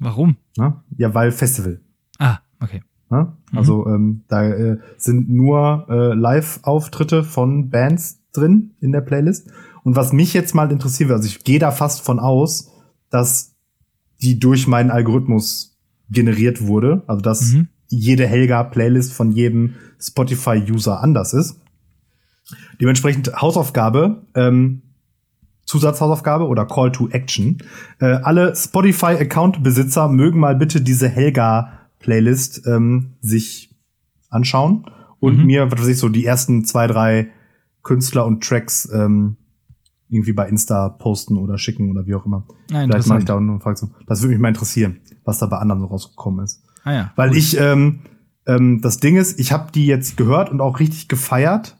Warum? 0.00 0.36
Na? 0.56 0.84
Ja, 0.96 1.12
weil 1.14 1.32
Festival. 1.32 1.80
Ah, 2.20 2.38
okay. 2.60 2.84
Na? 3.10 3.36
Also 3.52 3.86
mhm. 3.86 3.94
ähm, 3.94 4.24
da 4.28 4.44
äh, 4.44 4.78
sind 4.96 5.28
nur 5.28 5.86
äh, 5.90 6.14
Live-Auftritte 6.14 7.24
von 7.24 7.70
Bands 7.70 8.20
drin 8.32 8.76
in 8.80 8.92
der 8.92 9.00
Playlist. 9.00 9.50
Und 9.82 9.96
was 9.96 10.12
mich 10.12 10.32
jetzt 10.32 10.54
mal 10.54 10.70
interessiert, 10.70 11.10
also 11.10 11.26
ich 11.26 11.42
gehe 11.42 11.58
da 11.58 11.72
fast 11.72 12.02
von 12.02 12.20
aus, 12.20 12.70
dass 13.10 13.56
die 14.22 14.38
durch 14.38 14.68
meinen 14.68 14.92
Algorithmus 14.92 15.76
generiert 16.08 16.68
wurde. 16.68 17.02
Also 17.08 17.20
dass 17.20 17.52
mhm. 17.52 17.66
jede 17.88 18.28
Helga-Playlist 18.28 19.12
von 19.12 19.32
jedem 19.32 19.74
Spotify-User 19.98 21.02
anders 21.02 21.34
ist. 21.34 21.58
Dementsprechend 22.80 23.32
Hausaufgabe, 23.40 24.22
ähm, 24.34 24.82
Zusatzhausaufgabe 25.64 26.46
oder 26.46 26.64
Call 26.66 26.92
to 26.92 27.08
Action. 27.10 27.58
Äh, 28.00 28.06
alle 28.06 28.56
Spotify-Account-Besitzer 28.56 30.08
mögen 30.08 30.40
mal 30.40 30.56
bitte 30.56 30.80
diese 30.80 31.08
Helga-Playlist 31.08 32.66
ähm, 32.66 33.14
sich 33.20 33.76
anschauen 34.30 34.86
und 35.20 35.38
mhm. 35.38 35.46
mir, 35.46 35.70
was 35.70 35.80
weiß 35.80 35.88
ich, 35.88 35.98
so 35.98 36.08
die 36.08 36.24
ersten 36.24 36.64
zwei, 36.64 36.86
drei 36.86 37.28
Künstler 37.82 38.26
und 38.26 38.42
Tracks 38.42 38.88
ähm, 38.92 39.36
irgendwie 40.08 40.32
bei 40.32 40.48
Insta 40.48 40.88
posten 40.88 41.36
oder 41.36 41.58
schicken 41.58 41.90
oder 41.90 42.06
wie 42.06 42.14
auch 42.14 42.24
immer. 42.24 42.46
Ja, 42.70 42.82
Vielleicht 42.82 43.08
mache 43.08 43.18
ich 43.20 43.24
da 43.24 43.36
eine 43.36 43.60
Frage 43.60 43.76
zu. 43.76 43.90
Das 44.06 44.22
würde 44.22 44.32
mich 44.32 44.40
mal 44.40 44.48
interessieren, 44.48 45.00
was 45.24 45.38
da 45.38 45.46
bei 45.46 45.58
anderen 45.58 45.80
so 45.80 45.86
rausgekommen 45.86 46.44
ist. 46.44 46.62
Ah 46.84 46.92
ja, 46.92 47.12
Weil 47.16 47.30
gut. 47.30 47.38
ich, 47.38 47.58
ähm, 47.58 48.00
ähm, 48.46 48.80
das 48.80 48.98
Ding 48.98 49.16
ist, 49.16 49.38
ich 49.38 49.52
habe 49.52 49.70
die 49.72 49.86
jetzt 49.86 50.16
gehört 50.16 50.50
und 50.50 50.60
auch 50.60 50.80
richtig 50.80 51.08
gefeiert. 51.08 51.77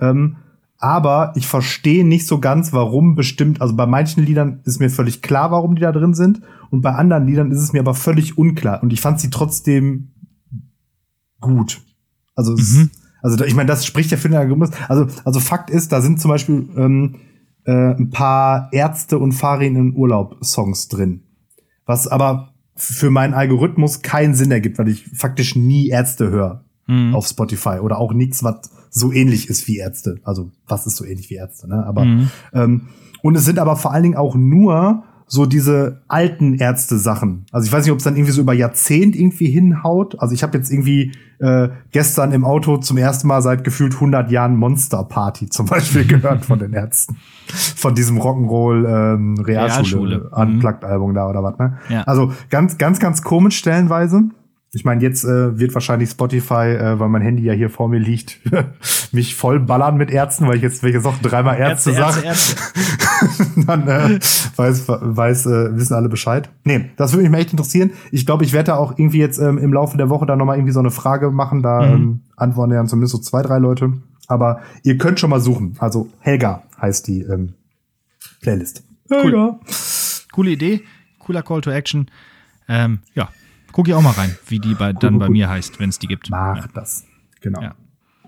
Ähm, 0.00 0.36
aber 0.80 1.34
ich 1.36 1.46
verstehe 1.46 2.06
nicht 2.06 2.26
so 2.26 2.40
ganz, 2.40 2.72
warum 2.72 3.14
bestimmt, 3.14 3.60
also 3.60 3.76
bei 3.76 3.84
manchen 3.84 4.24
Liedern 4.24 4.60
ist 4.64 4.80
mir 4.80 4.88
völlig 4.88 5.20
klar, 5.20 5.50
warum 5.50 5.74
die 5.74 5.82
da 5.82 5.92
drin 5.92 6.14
sind, 6.14 6.40
und 6.70 6.80
bei 6.80 6.92
anderen 6.92 7.26
Liedern 7.26 7.50
ist 7.50 7.60
es 7.60 7.72
mir 7.72 7.80
aber 7.80 7.94
völlig 7.94 8.38
unklar. 8.38 8.82
Und 8.82 8.92
ich 8.92 9.00
fand 9.00 9.20
sie 9.20 9.28
trotzdem 9.28 10.12
gut. 11.40 11.82
Also, 12.34 12.52
mhm. 12.52 12.56
es, 12.58 12.90
also 13.22 13.44
ich 13.44 13.54
meine, 13.54 13.66
das 13.66 13.84
spricht 13.84 14.10
ja 14.10 14.16
für 14.16 14.28
den 14.28 14.38
Algorithmus. 14.38 14.70
Also, 14.88 15.06
also 15.24 15.40
Fakt 15.40 15.68
ist, 15.68 15.92
da 15.92 16.00
sind 16.00 16.20
zum 16.20 16.30
Beispiel 16.30 16.68
ähm, 16.76 17.16
äh, 17.64 17.94
ein 17.94 18.10
paar 18.10 18.68
Ärzte 18.72 19.18
und 19.18 19.32
Fahrräder 19.32 19.80
in 19.80 19.94
Urlaub 19.94 20.42
Songs 20.42 20.88
drin. 20.88 21.24
Was 21.84 22.06
aber 22.06 22.54
für 22.76 23.10
meinen 23.10 23.34
Algorithmus 23.34 24.00
keinen 24.00 24.34
Sinn 24.34 24.52
ergibt, 24.52 24.78
weil 24.78 24.88
ich 24.88 25.08
faktisch 25.08 25.56
nie 25.56 25.88
Ärzte 25.88 26.30
höre 26.30 26.64
mhm. 26.86 27.14
auf 27.14 27.26
Spotify 27.26 27.78
oder 27.80 27.98
auch 27.98 28.12
nichts, 28.12 28.42
was 28.42 28.70
so 28.90 29.12
ähnlich 29.12 29.48
ist 29.48 29.68
wie 29.68 29.78
Ärzte. 29.78 30.20
Also 30.24 30.50
was 30.66 30.86
ist 30.86 30.96
so 30.96 31.04
ähnlich 31.04 31.30
wie 31.30 31.36
Ärzte, 31.36 31.68
ne? 31.68 31.84
Aber 31.86 32.04
mhm. 32.04 32.30
ähm, 32.52 32.82
und 33.22 33.34
es 33.36 33.44
sind 33.44 33.58
aber 33.58 33.76
vor 33.76 33.92
allen 33.92 34.02
Dingen 34.02 34.16
auch 34.16 34.34
nur 34.34 35.04
so 35.32 35.46
diese 35.46 36.02
alten 36.08 36.54
Ärzte-Sachen. 36.54 37.46
Also 37.52 37.64
ich 37.64 37.72
weiß 37.72 37.84
nicht, 37.84 37.92
ob 37.92 37.98
es 37.98 38.04
dann 38.04 38.16
irgendwie 38.16 38.32
so 38.32 38.40
über 38.40 38.52
Jahrzehnt 38.52 39.14
irgendwie 39.14 39.46
hinhaut. 39.46 40.18
Also 40.18 40.34
ich 40.34 40.42
habe 40.42 40.58
jetzt 40.58 40.72
irgendwie 40.72 41.12
äh, 41.38 41.68
gestern 41.92 42.32
im 42.32 42.44
Auto 42.44 42.78
zum 42.78 42.96
ersten 42.96 43.28
Mal 43.28 43.40
seit 43.40 43.62
gefühlt 43.62 43.94
100 43.94 44.28
Jahren 44.32 44.56
Monster 44.56 45.04
Party 45.04 45.48
zum 45.48 45.66
Beispiel 45.66 46.04
gehört 46.08 46.44
von 46.44 46.58
den 46.58 46.72
Ärzten. 46.72 47.16
Von 47.46 47.94
diesem 47.94 48.18
Rock'n'Roll 48.18 49.14
ähm, 49.14 49.34
Realschule, 49.38 50.16
Realschule. 50.16 50.30
Unplugged-Album 50.30 51.14
da 51.14 51.28
oder 51.28 51.44
was, 51.44 51.58
ne? 51.58 51.78
Ja. 51.88 52.02
Also 52.02 52.32
ganz, 52.48 52.76
ganz, 52.76 52.98
ganz 52.98 53.22
komisch 53.22 53.56
stellenweise. 53.56 54.30
Ich 54.72 54.84
meine, 54.84 55.02
jetzt 55.02 55.24
äh, 55.24 55.58
wird 55.58 55.74
wahrscheinlich 55.74 56.10
Spotify, 56.10 56.76
äh, 56.76 57.00
weil 57.00 57.08
mein 57.08 57.22
Handy 57.22 57.42
ja 57.42 57.52
hier 57.52 57.70
vor 57.70 57.88
mir 57.88 57.98
liegt, 57.98 58.38
mich 59.12 59.34
voll 59.34 59.58
ballern 59.58 59.96
mit 59.96 60.12
Ärzten, 60.12 60.46
weil 60.46 60.56
ich 60.56 60.62
jetzt, 60.62 60.84
welche 60.84 61.00
Sachen 61.00 61.22
dreimal 61.22 61.58
Ärzte, 61.58 61.90
Ärzte 61.90 62.22
sage. 62.22 63.56
Dann 63.66 63.88
äh, 63.88 64.20
weiß, 64.54 64.84
weiß 64.88 65.46
äh, 65.46 65.76
wissen 65.76 65.94
alle 65.94 66.08
Bescheid. 66.08 66.50
Nee, 66.62 66.90
das 66.96 67.12
würde 67.12 67.22
mich 67.22 67.32
mal 67.32 67.38
echt 67.38 67.50
interessieren. 67.50 67.90
Ich 68.12 68.26
glaube, 68.26 68.44
ich 68.44 68.52
werde 68.52 68.68
da 68.68 68.76
auch 68.76 68.96
irgendwie 68.96 69.18
jetzt 69.18 69.38
ähm, 69.38 69.58
im 69.58 69.72
Laufe 69.72 69.96
der 69.96 70.08
Woche 70.08 70.26
da 70.26 70.36
nochmal 70.36 70.56
irgendwie 70.56 70.72
so 70.72 70.80
eine 70.80 70.92
Frage 70.92 71.32
machen. 71.32 71.62
Da 71.62 71.80
mhm. 71.80 71.92
ähm, 71.92 72.20
antworten 72.36 72.72
ja 72.72 72.84
zumindest 72.86 73.12
so 73.12 73.18
zwei, 73.18 73.42
drei 73.42 73.58
Leute. 73.58 73.94
Aber 74.28 74.60
ihr 74.84 74.98
könnt 74.98 75.18
schon 75.18 75.30
mal 75.30 75.40
suchen. 75.40 75.74
Also 75.80 76.08
Helga 76.20 76.62
heißt 76.80 77.08
die 77.08 77.22
ähm, 77.22 77.54
Playlist. 78.40 78.84
Helga. 79.10 79.58
Cool. 79.58 79.58
Coole 80.32 80.50
Idee, 80.50 80.82
cooler 81.18 81.42
Call 81.42 81.60
to 81.60 81.70
Action. 81.70 82.08
Ähm, 82.68 83.00
ja, 83.14 83.28
Guck 83.72 83.88
ich 83.88 83.94
auch 83.94 84.02
mal 84.02 84.10
rein, 84.10 84.36
wie 84.48 84.58
die 84.58 84.74
bei, 84.74 84.92
dann 84.92 85.14
cool, 85.14 85.20
bei 85.20 85.28
mir 85.28 85.48
heißt, 85.48 85.78
wenn 85.80 85.88
es 85.88 85.98
die 85.98 86.06
gibt. 86.06 86.30
Mach 86.30 86.56
ja. 86.56 86.64
das. 86.74 87.04
Genau. 87.40 87.60
Ja. 87.60 87.74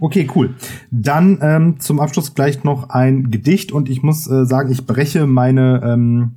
Okay, 0.01 0.29
cool. 0.35 0.55
Dann 0.91 1.39
ähm, 1.43 1.79
zum 1.79 2.01
Abschluss 2.01 2.35
gleich 2.35 2.65
noch 2.65 2.91
ein 2.91 3.31
Gedicht 3.31 3.73
und 3.73 3.89
ich 3.89 4.03
muss 4.03 4.29
äh, 4.29 4.45
sagen, 4.47 4.71
ich 4.71 4.87
breche 4.87 5.27
meine 5.27 5.81
ähm, 5.85 6.33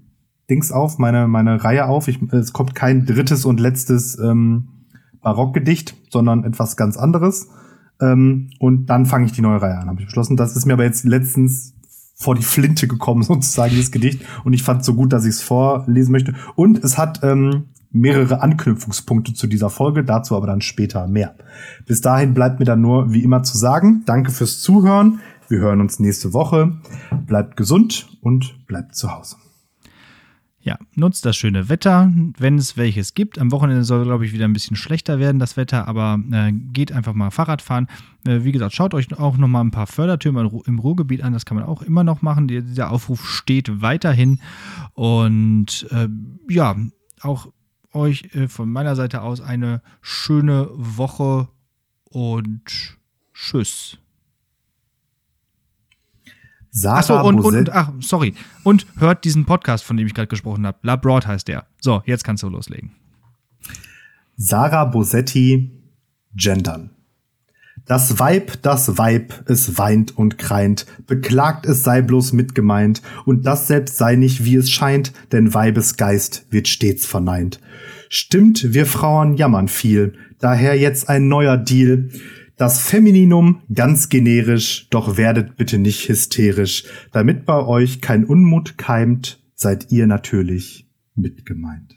Dings 0.49 0.71
auf, 0.71 0.99
meine, 0.99 1.27
meine 1.27 1.63
Reihe 1.63 1.87
auf. 1.87 2.07
Ich, 2.07 2.21
es 2.31 2.53
kommt 2.53 2.75
kein 2.75 3.05
drittes 3.05 3.45
und 3.45 3.59
letztes 3.59 4.19
ähm, 4.19 4.67
Barockgedicht, 5.21 5.95
sondern 6.11 6.43
etwas 6.43 6.77
ganz 6.77 6.97
anderes. 6.97 7.49
Ähm, 7.99 8.49
und 8.59 8.87
dann 8.87 9.05
fange 9.05 9.25
ich 9.25 9.31
die 9.31 9.41
neue 9.41 9.61
Reihe 9.61 9.77
an, 9.77 9.87
habe 9.87 9.99
ich 9.99 10.05
beschlossen. 10.05 10.37
Das 10.37 10.55
ist 10.55 10.65
mir 10.65 10.73
aber 10.73 10.83
jetzt 10.83 11.05
letztens 11.05 11.73
vor 12.15 12.35
die 12.35 12.43
Flinte 12.43 12.87
gekommen, 12.87 13.23
sozusagen, 13.23 13.71
dieses 13.71 13.91
Gedicht. 13.91 14.21
Und 14.43 14.53
ich 14.53 14.63
fand 14.63 14.81
es 14.81 14.85
so 14.85 14.93
gut, 14.93 15.13
dass 15.13 15.25
ich 15.25 15.31
es 15.31 15.41
vorlesen 15.41 16.11
möchte. 16.11 16.33
Und 16.55 16.83
es 16.83 16.97
hat 16.97 17.21
ähm, 17.23 17.65
mehrere 17.95 18.41
Anknüpfungspunkte 18.41 19.33
zu 19.33 19.47
dieser 19.47 19.69
Folge, 19.69 20.03
dazu 20.03 20.35
aber 20.35 20.47
dann 20.47 20.61
später 20.61 21.07
mehr. 21.07 21.35
Bis 21.85 22.01
dahin 22.01 22.33
bleibt 22.33 22.59
mir 22.59 22.65
dann 22.65 22.81
nur 22.81 23.11
wie 23.11 23.23
immer 23.23 23.43
zu 23.43 23.57
sagen, 23.57 24.03
danke 24.05 24.31
fürs 24.31 24.61
Zuhören. 24.61 25.19
Wir 25.47 25.59
hören 25.59 25.81
uns 25.81 25.99
nächste 25.99 26.33
Woche. 26.33 26.77
Bleibt 27.27 27.55
gesund 27.55 28.07
und 28.21 28.65
bleibt 28.67 28.95
zu 28.95 29.11
Hause. 29.11 29.35
Ja, 30.65 30.79
nutzt 30.95 31.23
das 31.27 31.37
schöne 31.37 31.69
Wetter, 31.69 32.11
wenn 32.39 32.57
es 32.57 32.75
welches 32.75 33.13
gibt. 33.13 33.37
Am 33.37 33.51
Wochenende 33.51 33.83
soll, 33.83 34.03
glaube 34.03 34.25
ich, 34.25 34.33
wieder 34.33 34.45
ein 34.45 34.53
bisschen 34.53 34.75
schlechter 34.75 35.19
werden, 35.19 35.37
das 35.37 35.57
Wetter, 35.57 35.87
aber 35.87 36.19
äh, 36.31 36.51
geht 36.51 36.91
einfach 36.91 37.13
mal 37.13 37.29
Fahrrad 37.29 37.61
fahren. 37.61 37.85
Äh, 38.25 38.43
wie 38.43 38.51
gesagt, 38.51 38.73
schaut 38.73 38.95
euch 38.95 39.15
auch 39.19 39.37
noch 39.37 39.47
mal 39.47 39.61
ein 39.61 39.69
paar 39.69 39.85
Fördertürme 39.85 40.49
im 40.65 40.79
Ruhrgebiet 40.79 41.23
an, 41.23 41.33
das 41.33 41.45
kann 41.45 41.55
man 41.55 41.67
auch 41.67 41.83
immer 41.83 42.03
noch 42.03 42.23
machen. 42.23 42.47
dieser 42.47 42.89
Aufruf 42.89 43.29
steht 43.29 43.83
weiterhin. 43.83 44.39
Und 44.95 45.85
äh, 45.91 46.07
ja, 46.49 46.75
auch 47.21 47.51
euch 47.95 48.35
äh, 48.35 48.47
von 48.47 48.71
meiner 48.71 48.95
Seite 48.95 49.21
aus 49.21 49.41
eine 49.41 49.81
schöne 50.01 50.69
Woche 50.73 51.47
und 52.03 52.97
tschüss. 53.33 53.97
Sarah 56.69 56.99
Achso, 56.99 57.21
und, 57.21 57.39
und, 57.39 57.55
und, 57.55 57.69
ach, 57.71 57.93
sorry. 58.01 58.35
Und 58.63 58.85
hört 58.97 59.23
diesen 59.23 59.45
Podcast, 59.45 59.85
von 59.85 59.95
dem 59.95 60.07
ich 60.07 60.13
gerade 60.13 60.27
gesprochen 60.27 60.67
habe. 60.67 60.77
La 60.81 60.97
Broad 60.97 61.25
heißt 61.25 61.47
der. 61.47 61.65
So, 61.79 62.03
jetzt 62.05 62.25
kannst 62.25 62.43
du 62.43 62.49
loslegen. 62.49 62.91
Sarah 64.35 64.83
Bosetti, 64.83 65.71
gendern. 66.35 66.94
Das 67.85 68.17
Weib, 68.17 68.63
das 68.63 68.97
Weib, 68.97 69.43
es 69.45 69.77
weint 69.77 70.17
und 70.17 70.39
kreint, 70.39 70.87
beklagt 71.05 71.67
es 71.67 71.83
sei 71.83 72.01
bloß 72.01 72.33
mitgemeint, 72.33 73.03
und 73.25 73.45
das 73.45 73.67
selbst 73.67 73.97
sei 73.97 74.15
nicht, 74.15 74.43
wie 74.43 74.55
es 74.55 74.71
scheint, 74.71 75.13
denn 75.31 75.53
Weibes 75.53 75.95
Geist 75.95 76.47
wird 76.49 76.67
stets 76.67 77.05
verneint. 77.05 77.59
Stimmt, 78.09 78.73
wir 78.73 78.87
Frauen 78.87 79.35
jammern 79.35 79.67
viel, 79.67 80.13
daher 80.39 80.75
jetzt 80.75 81.09
ein 81.09 81.27
neuer 81.27 81.57
Deal. 81.57 82.09
Das 82.57 82.81
Femininum 82.81 83.61
ganz 83.71 84.09
generisch, 84.09 84.87
doch 84.89 85.17
werdet 85.17 85.55
bitte 85.55 85.77
nicht 85.77 86.09
hysterisch, 86.09 86.85
damit 87.11 87.45
bei 87.45 87.63
euch 87.63 88.01
kein 88.01 88.23
Unmut 88.23 88.79
keimt, 88.79 89.39
seid 89.53 89.91
ihr 89.91 90.07
natürlich 90.07 90.87
mitgemeint. 91.13 91.95